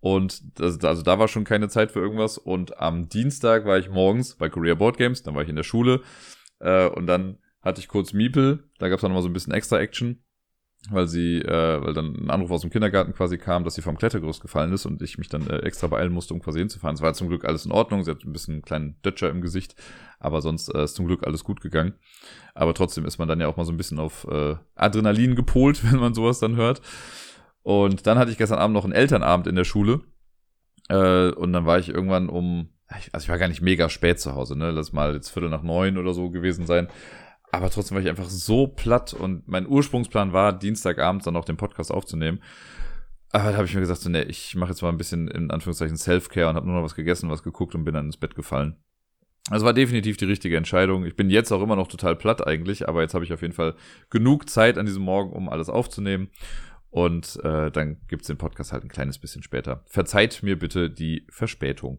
Und 0.00 0.58
das, 0.58 0.82
also 0.84 1.02
da 1.02 1.18
war 1.18 1.28
schon 1.28 1.44
keine 1.44 1.68
Zeit 1.68 1.92
für 1.92 2.00
irgendwas. 2.00 2.38
Und 2.38 2.78
am 2.78 3.08
Dienstag 3.08 3.64
war 3.66 3.78
ich 3.78 3.90
morgens 3.90 4.36
bei 4.36 4.48
Korea 4.48 4.74
Board 4.74 4.96
Games, 4.96 5.22
dann 5.22 5.34
war 5.34 5.42
ich 5.42 5.48
in 5.48 5.56
der 5.56 5.62
Schule. 5.62 6.02
Äh, 6.60 6.88
und 6.88 7.06
dann 7.06 7.38
hatte 7.60 7.80
ich 7.80 7.88
kurz 7.88 8.12
Miepel, 8.12 8.68
da 8.78 8.88
gab 8.88 8.96
es 8.96 9.02
dann 9.02 9.10
nochmal 9.10 9.22
so 9.22 9.28
ein 9.28 9.32
bisschen 9.32 9.52
extra 9.52 9.78
Action 9.78 10.24
weil 10.90 11.06
sie, 11.06 11.38
äh, 11.38 11.84
weil 11.84 11.94
dann 11.94 12.14
ein 12.14 12.30
Anruf 12.30 12.50
aus 12.50 12.62
dem 12.62 12.70
Kindergarten 12.70 13.14
quasi 13.14 13.38
kam, 13.38 13.62
dass 13.62 13.74
sie 13.74 13.82
vom 13.82 13.96
Klettergerüst 13.96 14.42
gefallen 14.42 14.72
ist 14.72 14.84
und 14.84 15.00
ich 15.00 15.16
mich 15.16 15.28
dann 15.28 15.46
äh, 15.46 15.58
extra 15.58 15.86
beeilen 15.86 16.12
musste, 16.12 16.34
um 16.34 16.40
quasi 16.42 16.58
hinzufahren. 16.58 16.94
Es 16.96 17.02
war 17.02 17.14
zum 17.14 17.28
Glück 17.28 17.44
alles 17.44 17.66
in 17.66 17.72
Ordnung, 17.72 18.02
sie 18.02 18.10
hat 18.10 18.24
ein 18.24 18.32
bisschen 18.32 18.54
einen 18.54 18.62
kleinen 18.62 19.00
Dötscher 19.02 19.30
im 19.30 19.42
Gesicht, 19.42 19.76
aber 20.18 20.42
sonst 20.42 20.74
äh, 20.74 20.84
ist 20.84 20.96
zum 20.96 21.06
Glück 21.06 21.24
alles 21.24 21.44
gut 21.44 21.60
gegangen. 21.60 21.94
Aber 22.54 22.74
trotzdem 22.74 23.04
ist 23.04 23.18
man 23.18 23.28
dann 23.28 23.40
ja 23.40 23.46
auch 23.46 23.56
mal 23.56 23.64
so 23.64 23.72
ein 23.72 23.76
bisschen 23.76 24.00
auf 24.00 24.26
äh, 24.28 24.56
Adrenalin 24.74 25.36
gepolt, 25.36 25.84
wenn 25.90 26.00
man 26.00 26.14
sowas 26.14 26.40
dann 26.40 26.56
hört. 26.56 26.82
Und 27.62 28.06
dann 28.08 28.18
hatte 28.18 28.32
ich 28.32 28.38
gestern 28.38 28.58
Abend 28.58 28.74
noch 28.74 28.84
einen 28.84 28.92
Elternabend 28.92 29.46
in 29.46 29.54
der 29.54 29.64
Schule. 29.64 30.00
Äh, 30.88 31.30
und 31.30 31.52
dann 31.52 31.64
war 31.64 31.78
ich 31.78 31.90
irgendwann 31.90 32.28
um, 32.28 32.70
also 32.88 33.24
ich 33.24 33.28
war 33.28 33.38
gar 33.38 33.48
nicht 33.48 33.62
mega 33.62 33.88
spät 33.88 34.18
zu 34.20 34.34
Hause, 34.34 34.58
ne? 34.58 34.72
Lass 34.72 34.92
mal 34.92 35.14
jetzt 35.14 35.30
Viertel 35.30 35.48
nach 35.48 35.62
neun 35.62 35.96
oder 35.96 36.12
so 36.12 36.30
gewesen 36.30 36.66
sein. 36.66 36.88
Aber 37.52 37.68
trotzdem 37.70 37.94
war 37.94 38.02
ich 38.02 38.08
einfach 38.08 38.30
so 38.30 38.66
platt 38.66 39.12
und 39.12 39.46
mein 39.46 39.68
Ursprungsplan 39.68 40.32
war, 40.32 40.58
Dienstagabend 40.58 41.26
dann 41.26 41.36
auch 41.36 41.44
den 41.44 41.58
Podcast 41.58 41.92
aufzunehmen. 41.92 42.42
Aber 43.30 43.50
da 43.50 43.56
habe 43.56 43.66
ich 43.66 43.74
mir 43.74 43.80
gesagt, 43.80 44.00
so, 44.00 44.10
nee, 44.10 44.22
ich 44.22 44.54
mache 44.56 44.70
jetzt 44.70 44.82
mal 44.82 44.88
ein 44.88 44.98
bisschen 44.98 45.28
in 45.28 45.50
Anführungszeichen 45.50 45.96
Self-Care 45.96 46.48
und 46.48 46.56
habe 46.56 46.66
nur 46.66 46.76
noch 46.76 46.82
was 46.82 46.94
gegessen, 46.94 47.30
was 47.30 47.42
geguckt 47.42 47.74
und 47.74 47.84
bin 47.84 47.94
dann 47.94 48.06
ins 48.06 48.16
Bett 48.16 48.34
gefallen. 48.34 48.76
Also 49.50 49.66
war 49.66 49.74
definitiv 49.74 50.16
die 50.16 50.24
richtige 50.24 50.56
Entscheidung. 50.56 51.04
Ich 51.04 51.16
bin 51.16 51.28
jetzt 51.28 51.52
auch 51.52 51.62
immer 51.62 51.76
noch 51.76 51.88
total 51.88 52.16
platt 52.16 52.46
eigentlich, 52.46 52.88
aber 52.88 53.02
jetzt 53.02 53.14
habe 53.14 53.24
ich 53.24 53.32
auf 53.32 53.42
jeden 53.42 53.54
Fall 53.54 53.74
genug 54.08 54.48
Zeit 54.48 54.78
an 54.78 54.86
diesem 54.86 55.02
Morgen, 55.02 55.32
um 55.32 55.48
alles 55.48 55.68
aufzunehmen. 55.68 56.30
Und 56.90 57.38
äh, 57.42 57.70
dann 57.70 58.00
gibt's 58.06 58.28
den 58.28 58.36
Podcast 58.38 58.72
halt 58.72 58.84
ein 58.84 58.88
kleines 58.88 59.18
bisschen 59.18 59.42
später. 59.42 59.82
Verzeiht 59.86 60.42
mir 60.42 60.58
bitte 60.58 60.90
die 60.90 61.26
Verspätung. 61.30 61.98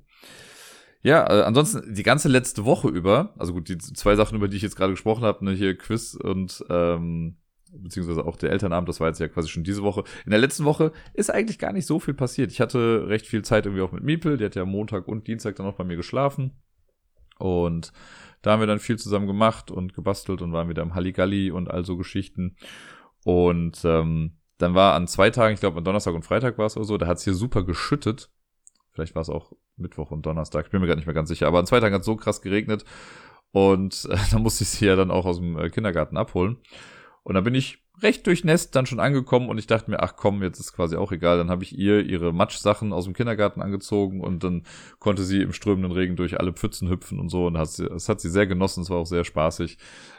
Ja, 1.03 1.29
äh, 1.29 1.43
ansonsten 1.43 1.93
die 1.93 2.03
ganze 2.03 2.29
letzte 2.29 2.65
Woche 2.65 2.87
über, 2.87 3.33
also 3.37 3.53
gut, 3.53 3.67
die 3.67 3.77
zwei 3.77 4.15
Sachen, 4.15 4.37
über 4.37 4.47
die 4.47 4.55
ich 4.55 4.63
jetzt 4.63 4.77
gerade 4.77 4.93
gesprochen 4.93 5.23
habe, 5.23 5.43
ne, 5.43 5.51
hier 5.51 5.77
Quiz 5.77 6.15
und 6.15 6.63
ähm, 6.69 7.37
beziehungsweise 7.73 8.25
auch 8.25 8.37
der 8.37 8.51
Elternabend, 8.51 8.87
das 8.87 8.99
war 8.99 9.09
jetzt 9.09 9.19
ja 9.19 9.27
quasi 9.27 9.49
schon 9.49 9.63
diese 9.63 9.83
Woche. 9.83 10.03
In 10.25 10.31
der 10.31 10.39
letzten 10.39 10.63
Woche 10.63 10.93
ist 11.13 11.29
eigentlich 11.29 11.59
gar 11.59 11.73
nicht 11.73 11.85
so 11.85 11.99
viel 11.99 12.13
passiert. 12.13 12.51
Ich 12.51 12.61
hatte 12.61 13.07
recht 13.07 13.27
viel 13.27 13.43
Zeit 13.43 13.65
irgendwie 13.65 13.83
auch 13.83 13.91
mit 13.91 14.03
Miepel, 14.03 14.37
die 14.37 14.45
hat 14.45 14.55
ja 14.55 14.65
Montag 14.65 15.07
und 15.07 15.27
Dienstag 15.27 15.55
dann 15.57 15.65
auch 15.65 15.75
bei 15.75 15.83
mir 15.83 15.97
geschlafen. 15.97 16.51
Und 17.37 17.91
da 18.41 18.51
haben 18.51 18.59
wir 18.59 18.67
dann 18.67 18.79
viel 18.79 18.97
zusammen 18.97 19.27
gemacht 19.27 19.71
und 19.71 19.93
gebastelt 19.93 20.41
und 20.41 20.53
waren 20.53 20.69
wieder 20.69 20.83
im 20.83 20.95
Halligalli 20.95 21.51
und 21.51 21.69
all 21.69 21.83
so 21.83 21.97
Geschichten. 21.97 22.55
Und 23.25 23.81
ähm, 23.83 24.37
dann 24.57 24.75
war 24.75 24.93
an 24.93 25.07
zwei 25.07 25.29
Tagen, 25.31 25.53
ich 25.53 25.59
glaube 25.59 25.79
an 25.79 25.83
Donnerstag 25.83 26.13
und 26.13 26.23
Freitag 26.23 26.57
war 26.57 26.67
es 26.67 26.77
oder 26.77 26.85
so, 26.85 26.97
da 26.97 27.07
hat 27.07 27.17
es 27.17 27.23
hier 27.23 27.33
super 27.33 27.63
geschüttet. 27.63 28.29
Vielleicht 28.93 29.15
war 29.15 29.21
es 29.21 29.29
auch 29.29 29.53
Mittwoch 29.75 30.11
und 30.11 30.25
Donnerstag, 30.25 30.65
ich 30.65 30.71
bin 30.71 30.81
mir 30.81 30.87
gar 30.87 30.95
nicht 30.95 31.07
mehr 31.07 31.15
ganz 31.15 31.29
sicher. 31.29 31.47
Aber 31.47 31.59
an 31.59 31.65
zwei 31.65 31.79
Tagen 31.79 31.95
hat 31.95 32.01
es 32.01 32.05
so 32.05 32.15
krass 32.15 32.41
geregnet. 32.41 32.85
Und 33.51 34.07
äh, 34.09 34.17
da 34.31 34.39
musste 34.39 34.63
ich 34.63 34.69
sie 34.69 34.85
ja 34.85 34.95
dann 34.95 35.11
auch 35.11 35.25
aus 35.25 35.37
dem 35.37 35.57
äh, 35.57 35.69
Kindergarten 35.69 36.17
abholen. 36.17 36.57
Und 37.23 37.35
da 37.35 37.41
bin 37.41 37.55
ich 37.55 37.83
recht 38.01 38.25
durchnässt 38.25 38.75
dann 38.75 38.85
schon 38.85 38.99
angekommen 38.99 39.49
und 39.49 39.57
ich 39.59 39.67
dachte 39.67 39.91
mir, 39.91 40.01
ach 40.01 40.15
komm, 40.15 40.41
jetzt 40.41 40.59
ist 40.59 40.73
quasi 40.73 40.95
auch 40.95 41.11
egal. 41.11 41.37
Dann 41.37 41.49
habe 41.49 41.63
ich 41.63 41.77
ihr 41.77 42.01
ihre 42.01 42.33
Matschsachen 42.33 42.91
aus 42.91 43.05
dem 43.05 43.13
Kindergarten 43.13 43.61
angezogen 43.61 44.19
und 44.21 44.43
dann 44.43 44.63
konnte 44.99 45.23
sie 45.23 45.41
im 45.41 45.53
strömenden 45.53 45.91
Regen 45.91 46.15
durch 46.15 46.39
alle 46.39 46.53
Pfützen 46.53 46.89
hüpfen 46.89 47.19
und 47.19 47.29
so 47.29 47.45
und 47.45 47.57
hat 47.57 47.69
sie, 47.69 47.87
das 47.87 48.09
hat 48.09 48.19
sie 48.19 48.29
sehr 48.29 48.47
genossen, 48.47 48.81
es 48.81 48.89
war 48.89 48.97
auch 48.97 49.05
sehr 49.05 49.23
spaßig. 49.23 49.77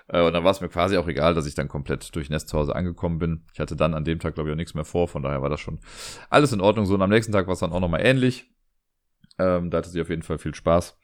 Äh, 0.08 0.24
und 0.24 0.32
dann 0.32 0.44
war 0.44 0.52
es 0.52 0.60
mir 0.60 0.68
quasi 0.68 0.96
auch 0.96 1.08
egal, 1.08 1.34
dass 1.34 1.46
ich 1.46 1.54
dann 1.54 1.68
komplett 1.68 2.14
durchnässt 2.14 2.48
zu 2.48 2.58
Hause 2.58 2.74
angekommen 2.76 3.18
bin. 3.18 3.44
Ich 3.52 3.60
hatte 3.60 3.76
dann 3.76 3.94
an 3.94 4.04
dem 4.04 4.20
Tag, 4.20 4.34
glaube 4.34 4.48
ich, 4.48 4.52
auch 4.52 4.56
nichts 4.58 4.74
mehr 4.74 4.84
vor, 4.84 5.08
von 5.08 5.22
daher 5.22 5.42
war 5.42 5.50
das 5.50 5.60
schon 5.60 5.80
alles 6.30 6.52
in 6.52 6.60
Ordnung. 6.60 6.86
So 6.86 6.94
und 6.94 7.02
am 7.02 7.10
nächsten 7.10 7.32
Tag 7.32 7.46
war 7.46 7.54
es 7.54 7.60
dann 7.60 7.72
auch 7.72 7.80
nochmal 7.80 8.04
ähnlich. 8.04 8.53
Ähm, 9.38 9.70
da 9.70 9.78
hatte 9.78 9.90
sie 9.90 10.00
auf 10.00 10.10
jeden 10.10 10.22
Fall 10.22 10.38
viel 10.38 10.54
Spaß. 10.54 10.98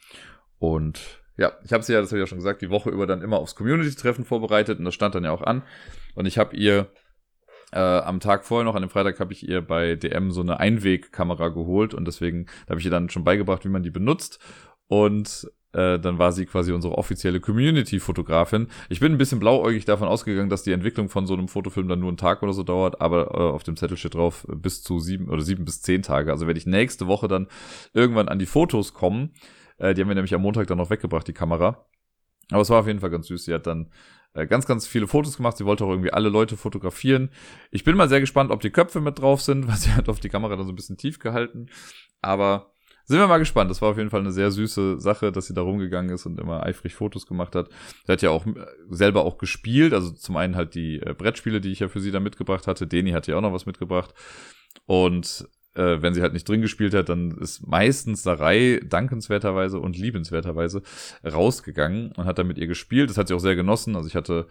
Und 0.58 1.20
ja, 1.36 1.52
ich 1.64 1.72
habe 1.72 1.82
sie 1.82 1.92
ja, 1.92 2.00
das 2.00 2.10
habe 2.10 2.18
ich 2.18 2.22
ja 2.22 2.26
schon 2.26 2.38
gesagt, 2.38 2.62
die 2.62 2.70
Woche 2.70 2.90
über 2.90 3.06
dann 3.06 3.22
immer 3.22 3.38
aufs 3.38 3.54
Community-Treffen 3.54 4.24
vorbereitet 4.24 4.78
und 4.78 4.84
das 4.84 4.94
stand 4.94 5.14
dann 5.14 5.24
ja 5.24 5.32
auch 5.32 5.42
an. 5.42 5.62
Und 6.14 6.26
ich 6.26 6.38
habe 6.38 6.54
ihr 6.54 6.92
äh, 7.72 7.78
am 7.78 8.20
Tag 8.20 8.44
vorher 8.44 8.64
noch, 8.64 8.74
an 8.74 8.82
dem 8.82 8.90
Freitag, 8.90 9.20
habe 9.20 9.32
ich 9.32 9.48
ihr 9.48 9.62
bei 9.62 9.94
DM 9.94 10.30
so 10.32 10.40
eine 10.40 10.60
Einwegkamera 10.60 11.48
geholt 11.48 11.94
und 11.94 12.04
deswegen 12.04 12.46
habe 12.68 12.80
ich 12.80 12.84
ihr 12.84 12.90
dann 12.90 13.10
schon 13.10 13.24
beigebracht, 13.24 13.64
wie 13.64 13.70
man 13.70 13.82
die 13.82 13.90
benutzt. 13.90 14.38
Und 14.86 15.50
äh, 15.72 15.98
dann 15.98 16.18
war 16.18 16.32
sie 16.32 16.46
quasi 16.46 16.72
unsere 16.72 16.96
offizielle 16.98 17.40
Community-Fotografin. 17.40 18.68
Ich 18.88 19.00
bin 19.00 19.12
ein 19.12 19.18
bisschen 19.18 19.40
blauäugig 19.40 19.84
davon 19.84 20.08
ausgegangen, 20.08 20.50
dass 20.50 20.62
die 20.62 20.72
Entwicklung 20.72 21.08
von 21.08 21.26
so 21.26 21.34
einem 21.34 21.48
Fotofilm 21.48 21.88
dann 21.88 22.00
nur 22.00 22.08
einen 22.08 22.16
Tag 22.16 22.42
oder 22.42 22.52
so 22.52 22.62
dauert, 22.62 23.00
aber 23.00 23.30
äh, 23.32 23.38
auf 23.38 23.62
dem 23.62 23.76
Zettel 23.76 23.96
steht 23.96 24.14
drauf 24.14 24.46
bis 24.48 24.82
zu 24.82 24.98
sieben 24.98 25.28
oder 25.28 25.42
sieben 25.42 25.64
bis 25.64 25.82
zehn 25.82 26.02
Tage. 26.02 26.30
Also 26.30 26.46
werde 26.46 26.58
ich 26.58 26.66
nächste 26.66 27.06
Woche 27.06 27.28
dann 27.28 27.46
irgendwann 27.92 28.28
an 28.28 28.38
die 28.38 28.46
Fotos 28.46 28.94
kommen 28.94 29.32
äh, 29.80 29.94
die 29.94 30.02
haben 30.02 30.08
wir 30.08 30.14
nämlich 30.14 30.34
am 30.34 30.42
Montag 30.42 30.68
dann 30.68 30.78
noch 30.78 30.90
weggebracht, 30.90 31.26
die 31.26 31.32
Kamera. 31.32 31.86
Aber 32.50 32.62
es 32.62 32.70
war 32.70 32.80
auf 32.80 32.86
jeden 32.86 33.00
Fall 33.00 33.10
ganz 33.10 33.26
süß. 33.26 33.44
Sie 33.44 33.54
hat 33.54 33.66
dann 33.66 33.90
äh, 34.34 34.46
ganz, 34.46 34.66
ganz 34.66 34.86
viele 34.86 35.08
Fotos 35.08 35.36
gemacht. 35.36 35.56
Sie 35.56 35.64
wollte 35.64 35.84
auch 35.84 35.90
irgendwie 35.90 36.12
alle 36.12 36.28
Leute 36.28 36.56
fotografieren. 36.56 37.30
Ich 37.70 37.84
bin 37.84 37.96
mal 37.96 38.08
sehr 38.08 38.20
gespannt, 38.20 38.50
ob 38.50 38.60
die 38.60 38.70
Köpfe 38.70 39.00
mit 39.00 39.18
drauf 39.18 39.40
sind, 39.40 39.66
weil 39.68 39.76
sie 39.76 39.92
hat 39.92 40.08
auf 40.08 40.20
die 40.20 40.28
Kamera 40.28 40.54
dann 40.56 40.66
so 40.66 40.72
ein 40.72 40.76
bisschen 40.76 40.98
tief 40.98 41.18
gehalten. 41.18 41.68
Aber 42.20 42.74
sind 43.10 43.18
wir 43.18 43.26
mal 43.26 43.38
gespannt. 43.38 43.70
Das 43.72 43.82
war 43.82 43.90
auf 43.90 43.98
jeden 43.98 44.08
Fall 44.08 44.20
eine 44.20 44.30
sehr 44.30 44.52
süße 44.52 45.00
Sache, 45.00 45.32
dass 45.32 45.46
sie 45.46 45.54
da 45.54 45.62
rumgegangen 45.62 46.14
ist 46.14 46.26
und 46.26 46.38
immer 46.38 46.64
eifrig 46.64 46.94
Fotos 46.94 47.26
gemacht 47.26 47.56
hat. 47.56 47.68
Sie 48.06 48.12
hat 48.12 48.22
ja 48.22 48.30
auch 48.30 48.46
äh, 48.46 48.52
selber 48.88 49.24
auch 49.24 49.36
gespielt. 49.36 49.92
Also 49.92 50.12
zum 50.12 50.36
einen 50.36 50.54
halt 50.54 50.76
die 50.76 51.00
äh, 51.00 51.12
Brettspiele, 51.12 51.60
die 51.60 51.72
ich 51.72 51.80
ja 51.80 51.88
für 51.88 52.00
sie 52.00 52.12
da 52.12 52.20
mitgebracht 52.20 52.68
hatte. 52.68 52.86
Deni 52.86 53.10
hat 53.10 53.26
ja 53.26 53.36
auch 53.36 53.40
noch 53.40 53.52
was 53.52 53.66
mitgebracht. 53.66 54.14
Und 54.86 55.48
äh, 55.74 56.00
wenn 56.00 56.14
sie 56.14 56.22
halt 56.22 56.34
nicht 56.34 56.48
drin 56.48 56.62
gespielt 56.62 56.94
hat, 56.94 57.08
dann 57.08 57.32
ist 57.32 57.66
meistens 57.66 58.22
Sarai 58.22 58.80
dankenswerterweise 58.84 59.80
und 59.80 59.98
liebenswerterweise 59.98 60.82
rausgegangen 61.24 62.12
und 62.12 62.26
hat 62.26 62.38
dann 62.38 62.46
mit 62.46 62.58
ihr 62.58 62.68
gespielt. 62.68 63.10
Das 63.10 63.18
hat 63.18 63.26
sie 63.26 63.34
auch 63.34 63.40
sehr 63.40 63.56
genossen. 63.56 63.96
Also 63.96 64.06
ich 64.06 64.14
hatte 64.14 64.46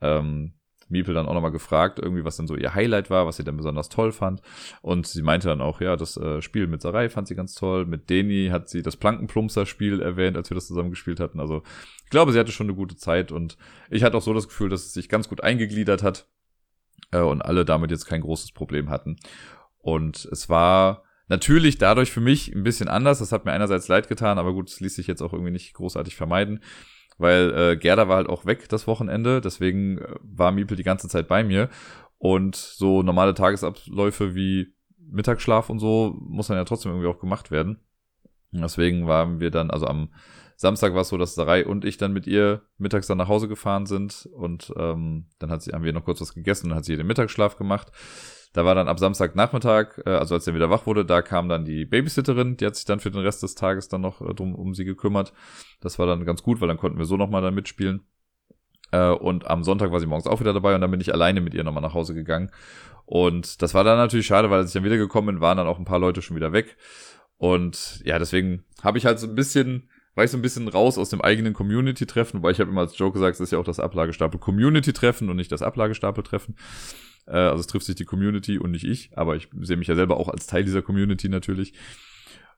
ähm, 0.00 0.54
Miepel 0.90 1.14
dann 1.14 1.26
auch 1.26 1.34
nochmal 1.34 1.52
gefragt, 1.52 1.98
irgendwie, 1.98 2.24
was 2.24 2.36
denn 2.36 2.46
so 2.46 2.56
ihr 2.56 2.74
Highlight 2.74 3.10
war, 3.10 3.26
was 3.26 3.36
sie 3.36 3.44
dann 3.44 3.56
besonders 3.56 3.88
toll 3.88 4.12
fand. 4.12 4.42
Und 4.82 5.06
sie 5.06 5.22
meinte 5.22 5.48
dann 5.48 5.60
auch, 5.60 5.80
ja, 5.80 5.96
das 5.96 6.16
äh, 6.16 6.40
Spiel 6.42 6.66
mit 6.66 6.82
Sarai 6.82 7.08
fand 7.08 7.28
sie 7.28 7.34
ganz 7.34 7.54
toll. 7.54 7.86
Mit 7.86 8.10
Deni 8.10 8.48
hat 8.50 8.68
sie 8.68 8.82
das 8.82 8.96
Plankenplumpser-Spiel 8.96 10.00
erwähnt, 10.00 10.36
als 10.36 10.50
wir 10.50 10.54
das 10.54 10.66
zusammen 10.66 10.90
gespielt 10.90 11.20
hatten. 11.20 11.40
Also 11.40 11.62
ich 12.04 12.10
glaube, 12.10 12.32
sie 12.32 12.38
hatte 12.38 12.52
schon 12.52 12.66
eine 12.66 12.76
gute 12.76 12.96
Zeit 12.96 13.32
und 13.32 13.56
ich 13.90 14.02
hatte 14.02 14.16
auch 14.16 14.22
so 14.22 14.34
das 14.34 14.48
Gefühl, 14.48 14.68
dass 14.68 14.86
es 14.86 14.92
sich 14.92 15.08
ganz 15.08 15.28
gut 15.28 15.42
eingegliedert 15.42 16.02
hat 16.02 16.26
äh, 17.12 17.20
und 17.20 17.42
alle 17.42 17.64
damit 17.64 17.90
jetzt 17.90 18.06
kein 18.06 18.20
großes 18.20 18.52
Problem 18.52 18.90
hatten. 18.90 19.16
Und 19.78 20.24
es 20.26 20.48
war 20.48 21.04
natürlich 21.28 21.78
dadurch 21.78 22.10
für 22.10 22.20
mich 22.20 22.54
ein 22.54 22.62
bisschen 22.62 22.88
anders. 22.88 23.20
Das 23.20 23.32
hat 23.32 23.44
mir 23.44 23.52
einerseits 23.52 23.88
leid 23.88 24.08
getan, 24.08 24.38
aber 24.38 24.52
gut, 24.52 24.68
es 24.68 24.80
ließ 24.80 24.94
sich 24.94 25.06
jetzt 25.06 25.22
auch 25.22 25.32
irgendwie 25.32 25.52
nicht 25.52 25.74
großartig 25.74 26.16
vermeiden, 26.16 26.62
weil 27.18 27.52
äh, 27.54 27.76
Gerda 27.76 28.08
war 28.08 28.16
halt 28.16 28.28
auch 28.28 28.46
weg 28.46 28.68
das 28.68 28.86
Wochenende. 28.86 29.40
Deswegen 29.40 29.98
äh, 29.98 30.14
war 30.22 30.52
Miepel 30.52 30.76
die 30.76 30.84
ganze 30.84 31.08
Zeit 31.08 31.28
bei 31.28 31.44
mir. 31.44 31.68
Und 32.16 32.56
so 32.56 33.02
normale 33.02 33.34
Tagesabläufe 33.34 34.34
wie 34.34 34.74
Mittagsschlaf 34.98 35.70
und 35.70 35.78
so 35.78 36.16
muss 36.20 36.48
dann 36.48 36.56
ja 36.56 36.64
trotzdem 36.64 36.92
irgendwie 36.92 37.08
auch 37.08 37.20
gemacht 37.20 37.50
werden. 37.50 37.78
Deswegen 38.50 39.06
waren 39.06 39.40
wir 39.40 39.50
dann, 39.50 39.70
also 39.70 39.86
am 39.86 40.10
Samstag 40.56 40.94
war 40.94 41.02
es 41.02 41.08
so, 41.08 41.18
dass 41.18 41.34
Sarai 41.34 41.64
und 41.66 41.84
ich 41.84 41.98
dann 41.98 42.12
mit 42.12 42.26
ihr 42.26 42.62
mittags 42.78 43.06
dann 43.06 43.18
nach 43.18 43.28
Hause 43.28 43.46
gefahren 43.46 43.86
sind 43.86 44.28
und 44.32 44.72
ähm, 44.76 45.26
dann 45.38 45.50
hat 45.50 45.62
sie, 45.62 45.72
haben 45.72 45.84
wir 45.84 45.92
noch 45.92 46.04
kurz 46.04 46.20
was 46.20 46.34
gegessen 46.34 46.70
und 46.70 46.76
hat 46.76 46.84
sie 46.84 46.96
den 46.96 47.06
Mittagsschlaf 47.06 47.56
gemacht. 47.56 47.92
Da 48.52 48.64
war 48.64 48.74
dann 48.74 48.88
ab 48.88 48.98
Samstagnachmittag, 48.98 49.98
äh, 50.06 50.10
also 50.10 50.34
als 50.34 50.46
er 50.46 50.54
wieder 50.54 50.70
wach 50.70 50.86
wurde, 50.86 51.04
da 51.04 51.22
kam 51.22 51.48
dann 51.48 51.64
die 51.64 51.84
Babysitterin, 51.84 52.56
die 52.56 52.66
hat 52.66 52.76
sich 52.76 52.84
dann 52.84 53.00
für 53.00 53.10
den 53.10 53.20
Rest 53.20 53.42
des 53.42 53.54
Tages 53.54 53.88
dann 53.88 54.00
noch 54.00 54.20
äh, 54.20 54.34
drum 54.34 54.54
um 54.54 54.74
sie 54.74 54.84
gekümmert. 54.84 55.32
Das 55.80 55.98
war 55.98 56.06
dann 56.06 56.24
ganz 56.24 56.42
gut, 56.42 56.60
weil 56.60 56.68
dann 56.68 56.78
konnten 56.78 56.98
wir 56.98 57.04
so 57.04 57.16
nochmal 57.16 57.42
dann 57.42 57.54
mitspielen. 57.54 58.06
Äh, 58.90 59.10
und 59.10 59.46
am 59.46 59.64
Sonntag 59.64 59.92
war 59.92 60.00
sie 60.00 60.06
morgens 60.06 60.26
auch 60.26 60.40
wieder 60.40 60.54
dabei 60.54 60.74
und 60.74 60.80
dann 60.80 60.90
bin 60.90 61.00
ich 61.00 61.12
alleine 61.12 61.40
mit 61.40 61.54
ihr 61.54 61.64
nochmal 61.64 61.82
nach 61.82 61.94
Hause 61.94 62.14
gegangen. 62.14 62.50
Und 63.04 63.62
das 63.62 63.74
war 63.74 63.84
dann 63.84 63.96
natürlich 63.96 64.26
schade, 64.26 64.50
weil 64.50 64.60
als 64.60 64.70
ich 64.70 64.74
dann 64.74 64.84
wiedergekommen 64.84 65.36
bin, 65.36 65.40
waren 65.40 65.56
dann 65.56 65.66
auch 65.66 65.78
ein 65.78 65.84
paar 65.84 65.98
Leute 65.98 66.22
schon 66.22 66.36
wieder 66.36 66.52
weg. 66.52 66.76
Und 67.36 68.02
ja, 68.04 68.18
deswegen 68.18 68.64
habe 68.82 68.98
ich 68.98 69.06
halt 69.06 69.18
so 69.18 69.26
ein 69.26 69.34
bisschen, 69.34 69.88
war 70.14 70.24
ich 70.24 70.30
so 70.30 70.36
ein 70.36 70.42
bisschen 70.42 70.68
raus 70.68 70.98
aus 70.98 71.10
dem 71.10 71.20
eigenen 71.20 71.54
Community-Treffen, 71.54 72.42
weil 72.42 72.52
ich 72.52 72.60
habe 72.60 72.70
immer 72.70 72.82
als 72.82 72.98
Joke 72.98 73.14
gesagt, 73.14 73.34
es 73.34 73.40
ist 73.40 73.52
ja 73.52 73.58
auch 73.58 73.64
das 73.64 73.80
Ablagestapel 73.80 74.40
Community-Treffen 74.40 75.30
und 75.30 75.36
nicht 75.36 75.52
das 75.52 75.62
Ablagestapel-Treffen. 75.62 76.56
Äh, 77.28 77.36
also 77.36 77.60
es 77.60 77.66
trifft 77.66 77.86
sich 77.86 77.96
die 77.96 78.04
Community 78.04 78.58
und 78.58 78.70
nicht 78.70 78.84
ich, 78.84 79.10
aber 79.16 79.36
ich 79.36 79.48
sehe 79.60 79.76
mich 79.76 79.88
ja 79.88 79.94
selber 79.94 80.16
auch 80.16 80.28
als 80.28 80.46
Teil 80.46 80.64
dieser 80.64 80.82
Community 80.82 81.28
natürlich. 81.28 81.74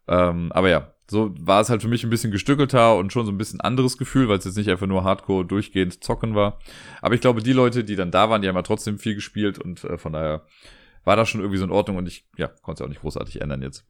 Ähm, 0.08 0.50
aber 0.52 0.68
ja, 0.68 0.94
so 1.08 1.34
war 1.38 1.60
es 1.60 1.70
halt 1.70 1.82
für 1.82 1.88
mich 1.88 2.04
ein 2.04 2.10
bisschen 2.10 2.30
gestückelter 2.30 2.96
und 2.96 3.12
schon 3.12 3.26
so 3.26 3.32
ein 3.32 3.38
bisschen 3.38 3.60
anderes 3.60 3.98
Gefühl, 3.98 4.28
weil 4.28 4.38
es 4.38 4.44
jetzt 4.44 4.56
nicht 4.56 4.70
einfach 4.70 4.86
nur 4.86 5.04
Hardcore 5.04 5.44
durchgehend 5.44 6.02
zocken 6.02 6.34
war. 6.34 6.58
Aber 7.02 7.14
ich 7.14 7.20
glaube, 7.20 7.42
die 7.42 7.52
Leute, 7.52 7.84
die 7.84 7.96
dann 7.96 8.10
da 8.10 8.30
waren, 8.30 8.42
die 8.42 8.48
haben 8.48 8.56
ja 8.56 8.62
trotzdem 8.62 8.98
viel 8.98 9.14
gespielt 9.14 9.58
und 9.58 9.84
äh, 9.84 9.98
von 9.98 10.12
daher 10.12 10.46
war 11.04 11.16
das 11.16 11.28
schon 11.28 11.40
irgendwie 11.40 11.58
so 11.58 11.64
in 11.64 11.70
Ordnung 11.70 11.96
und 11.96 12.06
ich, 12.06 12.28
ja, 12.36 12.48
konnte 12.48 12.82
es 12.82 12.84
auch 12.84 12.88
nicht 12.88 13.00
großartig 13.00 13.40
ändern 13.40 13.62
jetzt. 13.62 13.86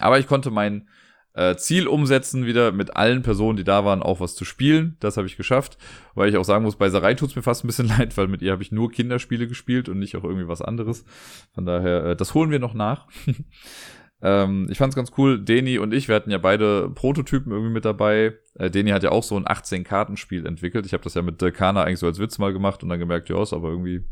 Aber 0.00 0.18
ich 0.18 0.26
konnte 0.26 0.50
mein 0.50 0.88
äh, 1.34 1.56
Ziel 1.56 1.88
umsetzen, 1.88 2.46
wieder 2.46 2.72
mit 2.72 2.96
allen 2.96 3.22
Personen, 3.22 3.56
die 3.56 3.64
da 3.64 3.84
waren, 3.84 4.02
auch 4.02 4.20
was 4.20 4.36
zu 4.36 4.44
spielen. 4.44 4.96
Das 5.00 5.16
habe 5.16 5.26
ich 5.26 5.36
geschafft. 5.36 5.76
Weil 6.14 6.28
ich 6.28 6.36
auch 6.36 6.44
sagen 6.44 6.64
muss, 6.64 6.76
bei 6.76 6.88
Sarai 6.88 7.14
tut's 7.14 7.36
mir 7.36 7.42
fast 7.42 7.64
ein 7.64 7.66
bisschen 7.66 7.88
leid, 7.98 8.16
weil 8.16 8.28
mit 8.28 8.40
ihr 8.40 8.52
habe 8.52 8.62
ich 8.62 8.72
nur 8.72 8.90
Kinderspiele 8.90 9.48
gespielt 9.48 9.88
und 9.88 9.98
nicht 9.98 10.16
auch 10.16 10.24
irgendwie 10.24 10.48
was 10.48 10.62
anderes. 10.62 11.04
Von 11.52 11.66
daher, 11.66 12.04
äh, 12.04 12.16
das 12.16 12.34
holen 12.34 12.50
wir 12.50 12.60
noch 12.60 12.74
nach. 12.74 13.08
ähm, 14.22 14.68
ich 14.70 14.78
fand's 14.78 14.94
ganz 14.94 15.10
cool. 15.18 15.40
Deni 15.40 15.78
und 15.78 15.92
ich, 15.92 16.06
wir 16.06 16.14
hatten 16.14 16.30
ja 16.30 16.38
beide 16.38 16.88
Prototypen 16.90 17.50
irgendwie 17.50 17.72
mit 17.72 17.84
dabei. 17.84 18.34
Äh, 18.54 18.70
Deni 18.70 18.90
hat 18.90 19.02
ja 19.02 19.10
auch 19.10 19.24
so 19.24 19.36
ein 19.36 19.44
18-Kartenspiel 19.44 20.46
entwickelt. 20.46 20.86
Ich 20.86 20.92
habe 20.92 21.02
das 21.02 21.14
ja 21.14 21.22
mit 21.22 21.38
Kana 21.54 21.82
eigentlich 21.82 21.98
so 21.98 22.06
als 22.06 22.20
Witz 22.20 22.38
mal 22.38 22.52
gemacht 22.52 22.84
und 22.84 22.90
dann 22.90 23.00
gemerkt, 23.00 23.28
ja, 23.28 23.42
ist 23.42 23.52
aber 23.52 23.70
irgendwie 23.70 24.04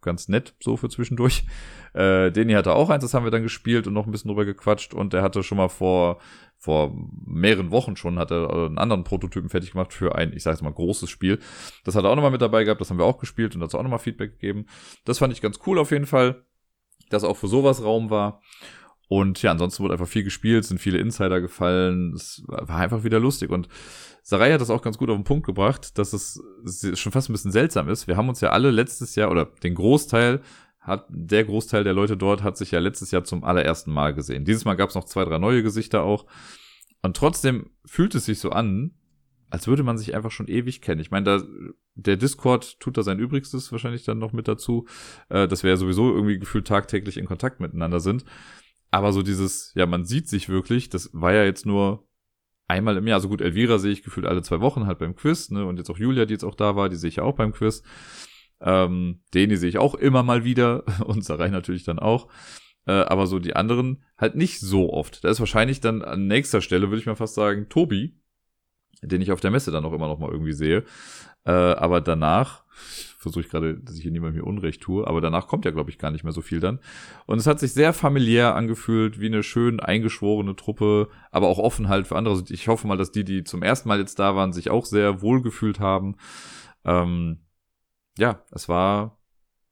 ganz 0.00 0.28
nett 0.28 0.54
so 0.60 0.76
für 0.76 0.88
zwischendurch. 0.88 1.44
Äh, 1.96 2.30
Deni 2.30 2.52
hatte 2.52 2.74
auch 2.74 2.90
eins, 2.90 3.02
das 3.02 3.14
haben 3.14 3.24
wir 3.24 3.30
dann 3.30 3.42
gespielt 3.42 3.86
und 3.86 3.94
noch 3.94 4.04
ein 4.04 4.12
bisschen 4.12 4.28
drüber 4.28 4.44
gequatscht 4.44 4.92
und 4.92 5.14
er 5.14 5.22
hatte 5.22 5.42
schon 5.42 5.56
mal 5.56 5.70
vor 5.70 6.20
vor 6.66 6.92
mehreren 7.24 7.70
Wochen 7.70 7.94
schon 7.94 8.18
hat 8.18 8.32
er 8.32 8.52
einen 8.52 8.78
anderen 8.78 9.04
Prototypen 9.04 9.48
fertig 9.48 9.70
gemacht 9.70 9.92
für 9.92 10.16
ein, 10.16 10.32
ich 10.32 10.42
sage 10.42 10.56
jetzt 10.56 10.62
mal, 10.62 10.72
großes 10.72 11.08
Spiel. 11.08 11.38
Das 11.84 11.94
hat 11.94 12.04
er 12.04 12.10
auch 12.10 12.16
nochmal 12.16 12.32
mit 12.32 12.42
dabei 12.42 12.64
gehabt, 12.64 12.80
das 12.80 12.90
haben 12.90 12.98
wir 12.98 13.04
auch 13.04 13.18
gespielt 13.18 13.54
und 13.54 13.60
dazu 13.60 13.78
auch 13.78 13.84
nochmal 13.84 14.00
Feedback 14.00 14.32
gegeben. 14.32 14.66
Das 15.04 15.18
fand 15.18 15.32
ich 15.32 15.40
ganz 15.40 15.60
cool 15.64 15.78
auf 15.78 15.92
jeden 15.92 16.06
Fall, 16.06 16.44
dass 17.08 17.22
auch 17.22 17.36
für 17.36 17.46
sowas 17.46 17.84
Raum 17.84 18.10
war. 18.10 18.42
Und 19.08 19.40
ja, 19.42 19.52
ansonsten 19.52 19.84
wurde 19.84 19.94
einfach 19.94 20.08
viel 20.08 20.24
gespielt, 20.24 20.64
sind 20.64 20.80
viele 20.80 20.98
Insider 20.98 21.40
gefallen. 21.40 22.12
Es 22.14 22.42
war 22.48 22.78
einfach 22.78 23.04
wieder 23.04 23.20
lustig. 23.20 23.50
Und 23.50 23.68
Sarai 24.24 24.52
hat 24.52 24.60
das 24.60 24.70
auch 24.70 24.82
ganz 24.82 24.98
gut 24.98 25.08
auf 25.08 25.16
den 25.16 25.22
Punkt 25.22 25.46
gebracht, 25.46 25.96
dass 25.98 26.12
es 26.12 26.42
schon 26.94 27.12
fast 27.12 27.30
ein 27.30 27.32
bisschen 27.32 27.52
seltsam 27.52 27.88
ist. 27.88 28.08
Wir 28.08 28.16
haben 28.16 28.28
uns 28.28 28.40
ja 28.40 28.50
alle 28.50 28.72
letztes 28.72 29.14
Jahr 29.14 29.30
oder 29.30 29.44
den 29.62 29.76
Großteil 29.76 30.40
hat 30.86 31.06
der 31.08 31.44
Großteil 31.44 31.82
der 31.84 31.92
Leute 31.92 32.16
dort 32.16 32.42
hat 32.42 32.56
sich 32.56 32.70
ja 32.70 32.78
letztes 32.78 33.10
Jahr 33.10 33.24
zum 33.24 33.42
allerersten 33.42 33.92
Mal 33.92 34.14
gesehen. 34.14 34.44
Dieses 34.44 34.64
Mal 34.64 34.74
gab 34.74 34.90
es 34.90 34.94
noch 34.94 35.04
zwei, 35.04 35.24
drei 35.24 35.38
neue 35.38 35.62
Gesichter 35.62 36.02
auch. 36.02 36.26
Und 37.02 37.16
trotzdem 37.16 37.70
fühlt 37.84 38.14
es 38.14 38.24
sich 38.24 38.38
so 38.38 38.50
an, 38.50 38.92
als 39.50 39.66
würde 39.66 39.82
man 39.82 39.98
sich 39.98 40.14
einfach 40.14 40.30
schon 40.30 40.48
ewig 40.48 40.80
kennen. 40.80 41.00
Ich 41.00 41.10
meine, 41.10 41.24
da, 41.24 41.42
der 41.94 42.16
Discord 42.16 42.78
tut 42.80 42.96
da 42.96 43.02
sein 43.02 43.18
Übrigstes 43.18 43.70
wahrscheinlich 43.72 44.04
dann 44.04 44.18
noch 44.18 44.32
mit 44.32 44.48
dazu, 44.48 44.86
äh, 45.28 45.48
dass 45.48 45.62
wir 45.62 45.70
ja 45.70 45.76
sowieso 45.76 46.12
irgendwie 46.14 46.38
gefühlt 46.38 46.66
tagtäglich 46.66 47.16
in 47.16 47.26
Kontakt 47.26 47.60
miteinander 47.60 48.00
sind. 48.00 48.24
Aber 48.90 49.12
so 49.12 49.22
dieses, 49.22 49.72
ja, 49.74 49.86
man 49.86 50.04
sieht 50.04 50.28
sich 50.28 50.48
wirklich, 50.48 50.88
das 50.88 51.10
war 51.12 51.32
ja 51.32 51.44
jetzt 51.44 51.66
nur 51.66 52.06
einmal 52.68 52.96
im 52.96 53.06
Jahr. 53.06 53.16
Also 53.16 53.28
gut, 53.28 53.40
Elvira 53.40 53.78
sehe 53.78 53.92
ich 53.92 54.02
gefühlt 54.02 54.26
alle 54.26 54.42
zwei 54.42 54.60
Wochen 54.60 54.86
halt 54.86 54.98
beim 54.98 55.16
Quiz, 55.16 55.50
ne? 55.50 55.64
Und 55.66 55.78
jetzt 55.78 55.90
auch 55.90 55.98
Julia, 55.98 56.26
die 56.26 56.34
jetzt 56.34 56.44
auch 56.44 56.54
da 56.54 56.76
war, 56.76 56.88
die 56.88 56.96
sehe 56.96 57.08
ich 57.08 57.16
ja 57.16 57.24
auch 57.24 57.36
beim 57.36 57.52
Quiz. 57.52 57.82
Ähm, 58.60 59.20
Deni 59.34 59.56
sehe 59.56 59.68
ich 59.68 59.78
auch 59.78 59.94
immer 59.94 60.22
mal 60.22 60.44
wieder 60.44 60.84
und 61.06 61.24
Sarai 61.24 61.48
natürlich 61.48 61.84
dann 61.84 61.98
auch. 61.98 62.28
Äh, 62.86 62.92
aber 62.92 63.26
so 63.26 63.38
die 63.38 63.56
anderen 63.56 64.02
halt 64.16 64.36
nicht 64.36 64.60
so 64.60 64.92
oft. 64.92 65.24
Da 65.24 65.28
ist 65.28 65.40
wahrscheinlich 65.40 65.80
dann 65.80 66.02
an 66.02 66.26
nächster 66.26 66.60
Stelle, 66.60 66.88
würde 66.88 67.00
ich 67.00 67.06
mal 67.06 67.16
fast 67.16 67.34
sagen, 67.34 67.68
Tobi, 67.68 68.16
den 69.02 69.20
ich 69.20 69.32
auf 69.32 69.40
der 69.40 69.50
Messe 69.50 69.70
dann 69.70 69.84
auch 69.84 69.92
immer 69.92 70.08
noch 70.08 70.18
mal 70.18 70.30
irgendwie 70.30 70.52
sehe. 70.52 70.84
Äh, 71.44 71.50
aber 71.50 72.00
danach, 72.00 72.64
versuche 73.18 73.40
ich 73.40 73.50
gerade, 73.50 73.78
dass 73.78 73.96
ich 73.96 74.02
hier 74.02 74.12
niemandem 74.12 74.40
hier 74.40 74.46
Unrecht 74.46 74.82
tue, 74.82 75.06
aber 75.06 75.20
danach 75.20 75.48
kommt 75.48 75.64
ja, 75.64 75.72
glaube 75.72 75.90
ich, 75.90 75.98
gar 75.98 76.12
nicht 76.12 76.22
mehr 76.22 76.32
so 76.32 76.42
viel 76.42 76.60
dann. 76.60 76.78
Und 77.26 77.38
es 77.38 77.46
hat 77.46 77.58
sich 77.58 77.72
sehr 77.72 77.92
familiär 77.92 78.54
angefühlt, 78.54 79.20
wie 79.20 79.26
eine 79.26 79.42
schön 79.42 79.80
eingeschworene 79.80 80.54
Truppe, 80.54 81.08
aber 81.32 81.48
auch 81.48 81.58
offen 81.58 81.88
halt 81.88 82.06
für 82.06 82.16
andere. 82.16 82.34
Also 82.34 82.44
ich 82.48 82.68
hoffe 82.68 82.86
mal, 82.86 82.96
dass 82.96 83.10
die, 83.10 83.24
die 83.24 83.42
zum 83.42 83.62
ersten 83.62 83.88
Mal 83.88 83.98
jetzt 83.98 84.18
da 84.20 84.36
waren, 84.36 84.52
sich 84.52 84.70
auch 84.70 84.86
sehr 84.86 85.22
wohl 85.22 85.42
gefühlt 85.42 85.80
haben. 85.80 86.16
Ähm, 86.84 87.45
ja, 88.18 88.42
es 88.50 88.68
war, 88.68 89.18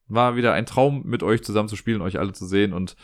war 0.08 0.36
wieder 0.36 0.52
ein 0.52 0.66
Traum, 0.66 1.02
mit 1.04 1.22
euch 1.22 1.42
zusammen 1.42 1.68
zu 1.68 1.76
spielen, 1.76 2.02
euch 2.02 2.18
alle 2.18 2.32
zu 2.32 2.46
sehen 2.46 2.72
und 2.72 2.96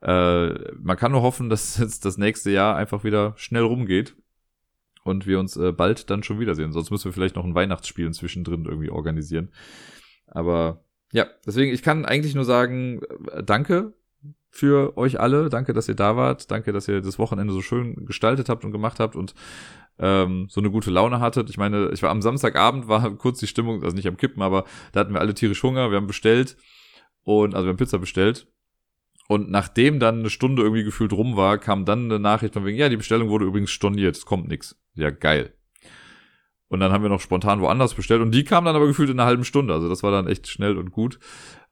äh, 0.00 0.48
man 0.74 0.96
kann 0.96 1.12
nur 1.12 1.22
hoffen, 1.22 1.48
dass 1.48 1.78
jetzt 1.78 2.04
das 2.04 2.18
nächste 2.18 2.50
Jahr 2.50 2.76
einfach 2.76 3.04
wieder 3.04 3.34
schnell 3.36 3.62
rumgeht 3.62 4.16
und 5.02 5.26
wir 5.26 5.38
uns 5.38 5.56
äh, 5.56 5.72
bald 5.72 6.10
dann 6.10 6.22
schon 6.22 6.40
wiedersehen. 6.40 6.72
Sonst 6.72 6.90
müssen 6.90 7.06
wir 7.06 7.12
vielleicht 7.12 7.36
noch 7.36 7.44
ein 7.44 7.54
Weihnachtsspiel 7.54 8.10
zwischendrin 8.12 8.64
irgendwie 8.64 8.90
organisieren. 8.90 9.52
Aber 10.26 10.84
ja, 11.12 11.26
deswegen, 11.46 11.72
ich 11.72 11.82
kann 11.82 12.04
eigentlich 12.04 12.34
nur 12.34 12.44
sagen, 12.44 13.02
äh, 13.32 13.42
danke 13.42 13.94
für 14.54 14.96
euch 14.96 15.18
alle. 15.18 15.50
Danke, 15.50 15.72
dass 15.72 15.88
ihr 15.88 15.96
da 15.96 16.16
wart. 16.16 16.48
Danke, 16.48 16.72
dass 16.72 16.86
ihr 16.86 17.00
das 17.00 17.18
Wochenende 17.18 17.52
so 17.52 17.60
schön 17.60 18.06
gestaltet 18.06 18.48
habt 18.48 18.64
und 18.64 18.70
gemacht 18.70 19.00
habt 19.00 19.16
und 19.16 19.34
ähm, 19.98 20.46
so 20.48 20.60
eine 20.60 20.70
gute 20.70 20.92
Laune 20.92 21.18
hattet. 21.18 21.50
Ich 21.50 21.58
meine, 21.58 21.90
ich 21.92 22.04
war 22.04 22.10
am 22.10 22.22
Samstagabend, 22.22 22.86
war 22.86 23.10
kurz 23.18 23.40
die 23.40 23.48
Stimmung, 23.48 23.82
also 23.82 23.96
nicht 23.96 24.06
am 24.06 24.16
Kippen, 24.16 24.42
aber 24.42 24.64
da 24.92 25.00
hatten 25.00 25.12
wir 25.12 25.20
alle 25.20 25.34
tierisch 25.34 25.60
Hunger. 25.64 25.90
Wir 25.90 25.96
haben 25.96 26.06
bestellt 26.06 26.56
und, 27.24 27.54
also 27.54 27.66
wir 27.66 27.70
haben 27.70 27.78
Pizza 27.78 27.98
bestellt. 27.98 28.46
Und 29.26 29.50
nachdem 29.50 29.98
dann 29.98 30.20
eine 30.20 30.30
Stunde 30.30 30.62
irgendwie 30.62 30.84
gefühlt 30.84 31.12
rum 31.12 31.36
war, 31.36 31.58
kam 31.58 31.84
dann 31.84 32.04
eine 32.04 32.20
Nachricht 32.20 32.54
von 32.54 32.64
wegen, 32.64 32.78
ja, 32.78 32.88
die 32.88 32.96
Bestellung 32.96 33.30
wurde 33.30 33.46
übrigens 33.46 33.72
storniert, 33.72 34.16
es 34.16 34.24
kommt 34.24 34.46
nix. 34.46 34.78
Ja, 34.94 35.10
geil. 35.10 35.52
Und 36.74 36.80
dann 36.80 36.90
haben 36.90 37.04
wir 37.04 37.08
noch 37.08 37.20
spontan 37.20 37.60
woanders 37.60 37.94
bestellt 37.94 38.20
und 38.20 38.32
die 38.32 38.42
kam 38.42 38.64
dann 38.64 38.74
aber 38.74 38.88
gefühlt 38.88 39.08
in 39.08 39.20
einer 39.20 39.28
halben 39.28 39.44
Stunde. 39.44 39.72
Also 39.72 39.88
das 39.88 40.02
war 40.02 40.10
dann 40.10 40.26
echt 40.26 40.48
schnell 40.48 40.76
und 40.76 40.90
gut. 40.90 41.20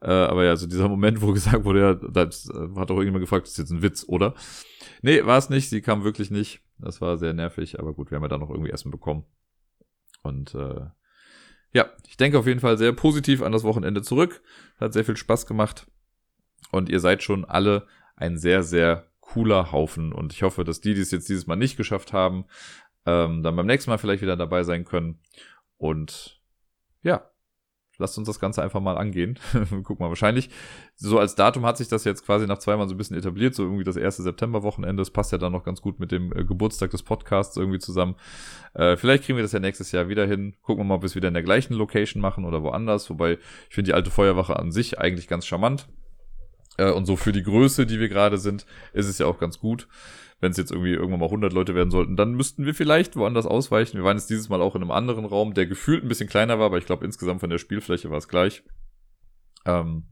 Äh, 0.01 0.13
aber 0.13 0.45
ja, 0.45 0.55
so 0.55 0.69
dieser 0.69 0.89
Moment, 0.89 1.21
wo 1.21 1.33
gesagt 1.33 1.65
wurde, 1.65 1.81
ja, 1.81 1.95
das 1.95 2.49
äh, 2.49 2.69
hat 2.77 2.89
auch 2.89 2.95
irgendjemand 2.95 3.25
gefragt, 3.25 3.49
ist 3.49 3.59
jetzt 3.59 3.73
ein 3.73 3.83
Witz, 3.83 4.05
oder? 4.07 4.35
Nee, 5.03 5.27
war 5.27 5.39
es 5.39 5.51
nicht. 5.51 5.71
Sie 5.71 5.83
kam 5.83 6.05
wirklich 6.05 6.31
nicht. 6.31 6.61
Das 6.79 7.01
war 7.01 7.19
sehr 7.19 7.33
nervig, 7.33 7.81
aber 7.81 7.95
gut, 7.95 8.13
wir 8.13 8.17
haben 8.17 8.23
ja 8.23 8.29
dann 8.29 8.39
noch 8.39 8.51
irgendwie 8.51 8.71
Essen 8.71 8.93
bekommen. 8.93 9.25
Und 10.23 10.55
äh, 10.55 10.87
ja, 11.73 11.91
ich 12.07 12.17
denke 12.17 12.39
auf 12.39 12.47
jeden 12.47 12.61
Fall 12.61 12.79
sehr 12.79 12.93
positiv 12.93 13.43
an 13.43 13.51
das 13.51 13.65
Wochenende 13.65 14.03
zurück. 14.03 14.41
Hat 14.79 14.93
sehr 14.93 15.05
viel 15.05 15.17
Spaß 15.17 15.47
gemacht. 15.47 15.91
Und 16.71 16.89
ihr 16.89 17.01
seid 17.01 17.25
schon 17.25 17.45
alle 17.45 17.89
ein 18.15 18.39
sehr, 18.39 18.63
sehr 18.63 19.09
cooler 19.19 19.73
Haufen. 19.73 20.13
Und 20.13 20.33
ich 20.33 20.45
hoffe, 20.45 20.63
dass 20.63 20.81
die, 20.81 20.95
die 20.95 21.01
es 21.01 21.11
jetzt 21.11 21.29
dieses 21.29 21.49
Mal 21.49 21.57
nicht 21.57 21.77
geschafft 21.77 22.13
haben, 22.13 22.45
ähm, 23.07 23.43
dann 23.43 23.57
beim 23.57 23.67
nächsten 23.67 23.91
Mal 23.91 23.99
vielleicht 23.99 24.23
wieder 24.23 24.37
dabei 24.37 24.63
sein 24.63 24.85
können. 24.85 25.21
Und 25.77 26.41
ja, 27.03 27.33
lasst 27.99 28.19
uns 28.19 28.27
das 28.27 28.41
Ganze 28.41 28.63
einfach 28.63 28.81
mal 28.81 28.99
angehen. 28.99 29.39
Guck 29.85 30.01
mal, 30.01 30.09
wahrscheinlich, 30.09 30.51
so 30.95 31.19
als 31.19 31.35
Datum 31.35 31.65
hat 31.65 31.79
sich 31.79 31.89
das 31.89 32.05
jetzt 32.05 32.25
quasi 32.27 32.47
nach 32.47 32.59
zweimal 32.59 32.89
so 32.89 32.95
ein 32.95 32.99
bisschen 32.99 33.17
etabliert, 33.17 33.55
so 33.55 33.63
irgendwie 33.63 33.85
das 33.85 33.97
erste 33.97 34.23
September-Wochenende. 34.23 35.01
Das 35.01 35.11
passt 35.11 35.33
ja 35.33 35.39
dann 35.39 35.53
noch 35.53 35.65
ganz 35.65 35.81
gut 35.81 35.99
mit 36.01 36.13
dem 36.13 36.33
äh, 36.33 36.45
Geburtstag 36.45 36.91
des 36.91 37.03
Podcasts 37.03 37.57
irgendwie 37.57 37.79
zusammen. 37.79 38.17
Äh, 38.75 38.97
vielleicht 38.97 39.25
kriegen 39.25 39.37
wir 39.37 39.43
das 39.43 39.53
ja 39.53 39.61
nächstes 39.61 39.93
Jahr 39.93 40.09
wieder 40.09 40.27
hin. 40.27 40.55
Gucken 40.63 40.85
wir 40.85 40.89
mal, 40.89 40.95
ob 40.97 41.03
wir 41.03 41.07
es 41.07 41.15
wieder 41.15 41.29
in 41.29 41.35
der 41.35 41.43
gleichen 41.43 41.75
Location 41.75 42.21
machen 42.21 42.45
oder 42.45 42.63
woanders. 42.63 43.09
Wobei 43.09 43.39
ich 43.69 43.75
finde 43.75 43.91
die 43.91 43.95
alte 43.95 44.11
Feuerwache 44.11 44.59
an 44.59 44.73
sich 44.73 44.99
eigentlich 44.99 45.29
ganz 45.29 45.47
charmant. 45.47 45.89
Äh, 46.79 46.91
und 46.91 47.07
so 47.07 47.17
für 47.17 47.33
die 47.33 47.43
Größe, 47.43 47.87
die 47.87 48.01
wir 48.01 48.09
gerade 48.09 48.39
sind, 48.39 48.67
ist 48.93 49.09
es 49.09 49.19
ja 49.19 49.27
auch 49.27 49.39
ganz 49.39 49.59
gut 49.59 49.89
wenn 50.43 50.51
es 50.51 50.57
jetzt 50.57 50.73
irgendwie 50.73 50.93
irgendwann 50.93 51.21
mal 51.21 51.27
100 51.27 51.53
Leute 51.53 51.77
werden 51.77 51.93
sollten, 51.93 52.17
dann 52.17 52.35
müssten 52.35 52.67
wir 52.67 52.75
vielleicht 52.75 53.15
woanders 53.15 53.47
ausweichen. 53.47 53.97
Wir 53.97 54.05
waren 54.05 54.17
jetzt 54.17 54.29
dieses 54.29 54.49
Mal 54.49 54.61
auch 54.61 54.75
in 54.75 54.83
einem 54.83 54.91
anderen 54.91 55.25
Raum, 55.25 55.55
der 55.55 55.67
gefühlt 55.67 56.03
ein 56.03 56.09
bisschen 56.09 56.29
kleiner 56.29 56.59
war, 56.59 56.67
aber 56.67 56.79
ich 56.79 56.85
glaube 56.85 57.05
insgesamt 57.05 57.39
von 57.39 57.49
der 57.49 57.59
Spielfläche 57.59 58.11
war 58.11 58.19
es 58.19 58.27
gleich. 58.27 58.65
Ähm, 59.65 60.09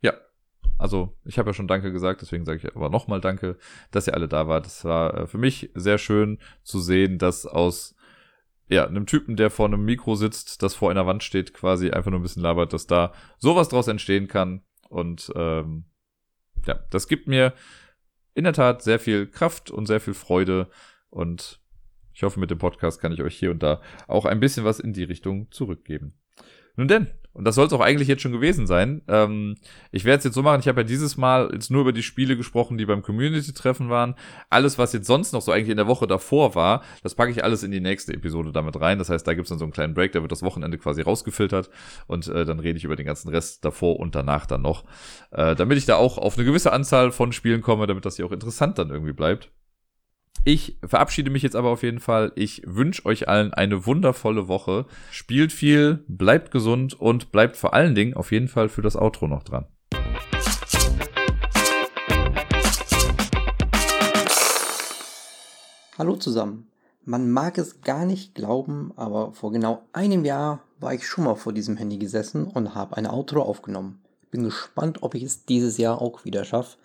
ja, 0.00 0.14
also 0.78 1.18
ich 1.26 1.38
habe 1.38 1.50
ja 1.50 1.54
schon 1.54 1.68
Danke 1.68 1.92
gesagt, 1.92 2.22
deswegen 2.22 2.46
sage 2.46 2.60
ich 2.60 2.74
aber 2.74 2.88
nochmal 2.88 3.20
Danke, 3.20 3.58
dass 3.90 4.06
ihr 4.06 4.14
alle 4.14 4.26
da 4.26 4.48
wart. 4.48 4.66
Es 4.66 4.86
war 4.86 5.18
äh, 5.18 5.26
für 5.26 5.38
mich 5.38 5.70
sehr 5.74 5.98
schön 5.98 6.38
zu 6.62 6.80
sehen, 6.80 7.18
dass 7.18 7.44
aus 7.44 7.94
ja, 8.70 8.86
einem 8.86 9.04
Typen, 9.04 9.36
der 9.36 9.50
vor 9.50 9.66
einem 9.66 9.84
Mikro 9.84 10.14
sitzt, 10.14 10.62
das 10.62 10.74
vor 10.74 10.90
einer 10.90 11.06
Wand 11.06 11.24
steht, 11.24 11.52
quasi 11.52 11.90
einfach 11.90 12.10
nur 12.10 12.20
ein 12.20 12.22
bisschen 12.22 12.42
labert, 12.42 12.72
dass 12.72 12.86
da 12.86 13.12
sowas 13.36 13.68
draus 13.68 13.86
entstehen 13.86 14.28
kann. 14.28 14.62
Und 14.88 15.30
ähm, 15.36 15.84
ja, 16.64 16.80
das 16.88 17.06
gibt 17.06 17.28
mir 17.28 17.52
in 18.34 18.44
der 18.44 18.52
Tat 18.52 18.82
sehr 18.82 18.98
viel 18.98 19.26
Kraft 19.26 19.70
und 19.70 19.86
sehr 19.86 20.00
viel 20.00 20.14
Freude 20.14 20.68
und 21.10 21.60
ich 22.14 22.22
hoffe, 22.22 22.40
mit 22.40 22.50
dem 22.50 22.58
Podcast 22.58 23.00
kann 23.00 23.12
ich 23.12 23.22
euch 23.22 23.38
hier 23.38 23.50
und 23.50 23.62
da 23.62 23.80
auch 24.06 24.26
ein 24.26 24.40
bisschen 24.40 24.64
was 24.64 24.80
in 24.80 24.92
die 24.92 25.04
Richtung 25.04 25.50
zurückgeben. 25.50 26.14
Nun 26.76 26.88
denn, 26.88 27.08
und 27.34 27.44
das 27.44 27.54
soll 27.54 27.66
es 27.66 27.72
auch 27.72 27.80
eigentlich 27.80 28.08
jetzt 28.08 28.22
schon 28.22 28.32
gewesen 28.32 28.66
sein. 28.66 29.02
Ähm, 29.08 29.56
ich 29.90 30.04
werde 30.04 30.18
es 30.18 30.24
jetzt 30.24 30.34
so 30.34 30.42
machen, 30.42 30.60
ich 30.60 30.68
habe 30.68 30.82
ja 30.82 30.86
dieses 30.86 31.16
Mal 31.16 31.48
jetzt 31.52 31.70
nur 31.70 31.80
über 31.80 31.92
die 31.92 32.02
Spiele 32.02 32.36
gesprochen, 32.36 32.76
die 32.76 32.84
beim 32.84 33.02
Community-Treffen 33.02 33.88
waren. 33.88 34.14
Alles, 34.50 34.76
was 34.76 34.92
jetzt 34.92 35.06
sonst 35.06 35.32
noch 35.32 35.40
so 35.40 35.50
eigentlich 35.50 35.70
in 35.70 35.78
der 35.78 35.86
Woche 35.86 36.06
davor 36.06 36.54
war, 36.54 36.82
das 37.02 37.14
packe 37.14 37.30
ich 37.30 37.42
alles 37.42 37.62
in 37.62 37.70
die 37.70 37.80
nächste 37.80 38.12
Episode 38.12 38.52
damit 38.52 38.78
rein. 38.80 38.98
Das 38.98 39.08
heißt, 39.08 39.26
da 39.26 39.32
gibt 39.32 39.46
es 39.46 39.48
dann 39.48 39.58
so 39.58 39.64
einen 39.64 39.72
kleinen 39.72 39.94
Break, 39.94 40.12
da 40.12 40.20
wird 40.20 40.32
das 40.32 40.42
Wochenende 40.42 40.76
quasi 40.76 41.00
rausgefiltert 41.00 41.70
und 42.06 42.28
äh, 42.28 42.44
dann 42.44 42.60
rede 42.60 42.76
ich 42.76 42.84
über 42.84 42.96
den 42.96 43.06
ganzen 43.06 43.30
Rest 43.30 43.64
davor 43.64 43.98
und 43.98 44.14
danach 44.14 44.44
dann 44.44 44.60
noch. 44.62 44.84
Äh, 45.30 45.54
damit 45.54 45.78
ich 45.78 45.86
da 45.86 45.96
auch 45.96 46.18
auf 46.18 46.36
eine 46.36 46.44
gewisse 46.44 46.72
Anzahl 46.72 47.12
von 47.12 47.32
Spielen 47.32 47.62
komme, 47.62 47.86
damit 47.86 48.04
das 48.04 48.16
hier 48.16 48.26
auch 48.26 48.32
interessant 48.32 48.78
dann 48.78 48.90
irgendwie 48.90 49.14
bleibt. 49.14 49.50
Ich 50.44 50.76
verabschiede 50.84 51.30
mich 51.30 51.44
jetzt 51.44 51.54
aber 51.54 51.68
auf 51.68 51.84
jeden 51.84 52.00
Fall. 52.00 52.32
Ich 52.34 52.62
wünsche 52.66 53.06
euch 53.06 53.28
allen 53.28 53.54
eine 53.54 53.86
wundervolle 53.86 54.48
Woche. 54.48 54.86
Spielt 55.12 55.52
viel, 55.52 56.02
bleibt 56.08 56.50
gesund 56.50 57.00
und 57.00 57.30
bleibt 57.30 57.56
vor 57.56 57.74
allen 57.74 57.94
Dingen 57.94 58.14
auf 58.14 58.32
jeden 58.32 58.48
Fall 58.48 58.68
für 58.68 58.82
das 58.82 58.96
Outro 58.96 59.28
noch 59.28 59.44
dran. 59.44 59.66
Hallo 65.96 66.16
zusammen. 66.16 66.66
Man 67.04 67.30
mag 67.30 67.56
es 67.56 67.82
gar 67.82 68.04
nicht 68.04 68.34
glauben, 68.34 68.92
aber 68.96 69.34
vor 69.34 69.52
genau 69.52 69.84
einem 69.92 70.24
Jahr 70.24 70.64
war 70.80 70.92
ich 70.92 71.06
schon 71.06 71.22
mal 71.22 71.36
vor 71.36 71.52
diesem 71.52 71.76
Handy 71.76 71.98
gesessen 71.98 72.46
und 72.46 72.74
habe 72.74 72.96
ein 72.96 73.06
Outro 73.06 73.42
aufgenommen. 73.42 74.00
Bin 74.32 74.42
gespannt, 74.42 75.04
ob 75.04 75.14
ich 75.14 75.22
es 75.22 75.44
dieses 75.44 75.78
Jahr 75.78 76.02
auch 76.02 76.24
wieder 76.24 76.44
schaffe. 76.44 76.78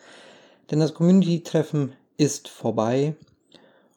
Denn 0.70 0.80
das 0.80 0.94
Community-Treffen 0.94 1.94
ist 2.18 2.50
vorbei 2.50 3.16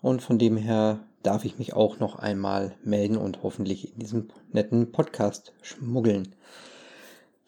und 0.02 0.22
von 0.22 0.38
dem 0.38 0.56
her 0.56 1.00
darf 1.22 1.44
ich 1.44 1.58
mich 1.58 1.74
auch 1.74 1.98
noch 1.98 2.16
einmal 2.16 2.74
melden 2.82 3.16
und 3.16 3.42
hoffentlich 3.42 3.92
in 3.92 3.98
diesem 3.98 4.28
netten 4.52 4.92
Podcast 4.92 5.52
schmuggeln. 5.62 6.34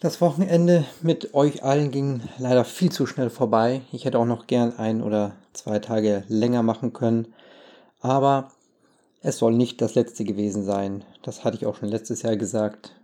Das 0.00 0.20
Wochenende 0.20 0.84
mit 1.00 1.32
euch 1.32 1.62
allen 1.62 1.92
ging 1.92 2.22
leider 2.38 2.64
viel 2.64 2.90
zu 2.90 3.06
schnell 3.06 3.30
vorbei. 3.30 3.82
Ich 3.92 4.04
hätte 4.04 4.18
auch 4.18 4.26
noch 4.26 4.48
gern 4.48 4.76
ein 4.76 5.00
oder 5.00 5.36
zwei 5.52 5.78
Tage 5.78 6.24
länger 6.26 6.64
machen 6.64 6.92
können. 6.92 7.32
Aber 8.00 8.50
es 9.22 9.38
soll 9.38 9.54
nicht 9.54 9.80
das 9.80 9.94
letzte 9.94 10.24
gewesen 10.24 10.64
sein. 10.64 11.04
Das 11.22 11.44
hatte 11.44 11.56
ich 11.56 11.66
auch 11.66 11.76
schon 11.76 11.88
letztes 11.88 12.22
Jahr 12.22 12.36
gesagt. 12.36 12.96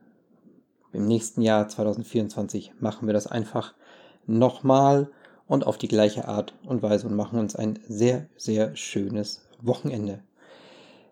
Im 0.92 1.06
nächsten 1.06 1.40
Jahr 1.40 1.68
2024 1.68 2.72
machen 2.80 3.06
wir 3.06 3.14
das 3.14 3.28
einfach 3.28 3.74
nochmal 4.26 5.08
und 5.48 5.66
auf 5.66 5.78
die 5.78 5.88
gleiche 5.88 6.28
Art 6.28 6.54
und 6.64 6.82
Weise 6.82 7.06
und 7.06 7.16
machen 7.16 7.38
uns 7.38 7.56
ein 7.56 7.78
sehr, 7.88 8.26
sehr 8.36 8.76
schönes 8.76 9.42
Wochenende. 9.60 10.20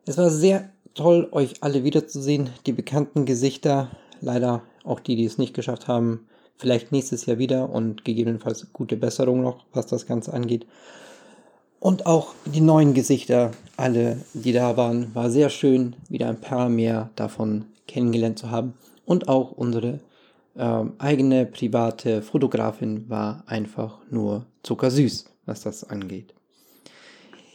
Es 0.05 0.19
war 0.19 0.31
sehr 0.31 0.71
toll, 0.95 1.29
euch 1.33 1.63
alle 1.63 1.83
wiederzusehen, 1.83 2.51
die 2.67 2.73
bekannten 2.73 3.25
Gesichter, 3.25 3.91
leider 4.21 4.63
auch 4.85 5.01
die, 5.01 5.17
die 5.17 5.25
es 5.25 5.39
nicht 5.39 5.55
geschafft 5.55 5.89
haben, 5.89 6.27
vielleicht 6.59 6.93
nächstes 6.93 7.27
Jahr 7.27 7.39
wieder 7.39 7.71
und 7.71 8.05
gegebenenfalls 8.05 8.73
gute 8.73 8.97
Besserung 8.97 9.43
noch, 9.43 9.65
was 9.73 9.87
das 9.87 10.07
Ganze 10.07 10.33
angeht. 10.33 10.67
Und 11.81 12.07
auch 12.07 12.35
die 12.47 12.61
neuen 12.61 12.95
Gesichter, 12.95 13.51
alle, 13.77 14.19
die 14.33 14.53
da 14.53 14.77
waren, 14.77 15.15
war 15.15 15.31
sehr 15.31 15.51
schön, 15.51 15.95
wieder 16.09 16.29
ein 16.29 16.41
paar 16.41 16.69
mehr 16.69 17.11
davon 17.17 17.67
kennengelernt 17.87 18.39
zu 18.39 18.51
haben. 18.51 18.75
Und 19.05 19.29
auch 19.29 19.53
unsere 19.53 20.01
ähm, 20.59 20.95
eigene 20.99 21.47
private 21.47 22.23
Fotografin 22.23 23.09
war 23.09 23.45
einfach 23.47 23.99
nur 24.11 24.47
zuckersüß, 24.63 25.27
was 25.45 25.63
das 25.63 25.85
angeht. 25.85 26.35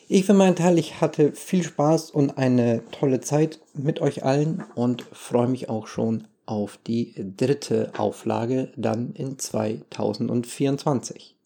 Ich 0.07 0.25
für 0.25 0.33
meinen 0.33 0.57
Teil, 0.57 0.77
ich 0.77 0.99
hatte 0.99 1.31
viel 1.31 1.63
Spaß 1.63 2.11
und 2.11 2.37
eine 2.37 2.83
tolle 2.91 3.21
Zeit 3.21 3.61
mit 3.73 4.01
euch 4.01 4.25
allen 4.25 4.63
und 4.75 5.03
freue 5.03 5.47
mich 5.47 5.69
auch 5.69 5.87
schon 5.87 6.27
auf 6.45 6.77
die 6.85 7.13
dritte 7.37 7.93
Auflage 7.97 8.73
dann 8.75 9.13
in 9.13 9.39
2024. 9.39 11.37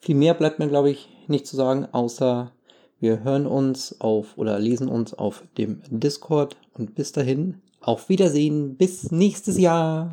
Viel 0.00 0.14
mehr 0.14 0.34
bleibt 0.34 0.60
mir, 0.60 0.68
glaube 0.68 0.90
ich, 0.90 1.08
nicht 1.26 1.46
zu 1.46 1.56
sagen, 1.56 1.88
außer 1.90 2.52
Wir 3.00 3.24
hören 3.24 3.46
uns 3.46 4.00
auf 4.00 4.38
oder 4.38 4.58
lesen 4.58 4.88
uns 4.88 5.12
auf 5.12 5.42
dem 5.58 5.82
Discord 5.90 6.56
und 6.72 6.94
bis 6.94 7.10
dahin 7.12 7.60
auf 7.80 8.08
Wiedersehen. 8.08 8.76
Bis 8.76 9.10
nächstes 9.10 9.58
Jahr. 9.58 10.10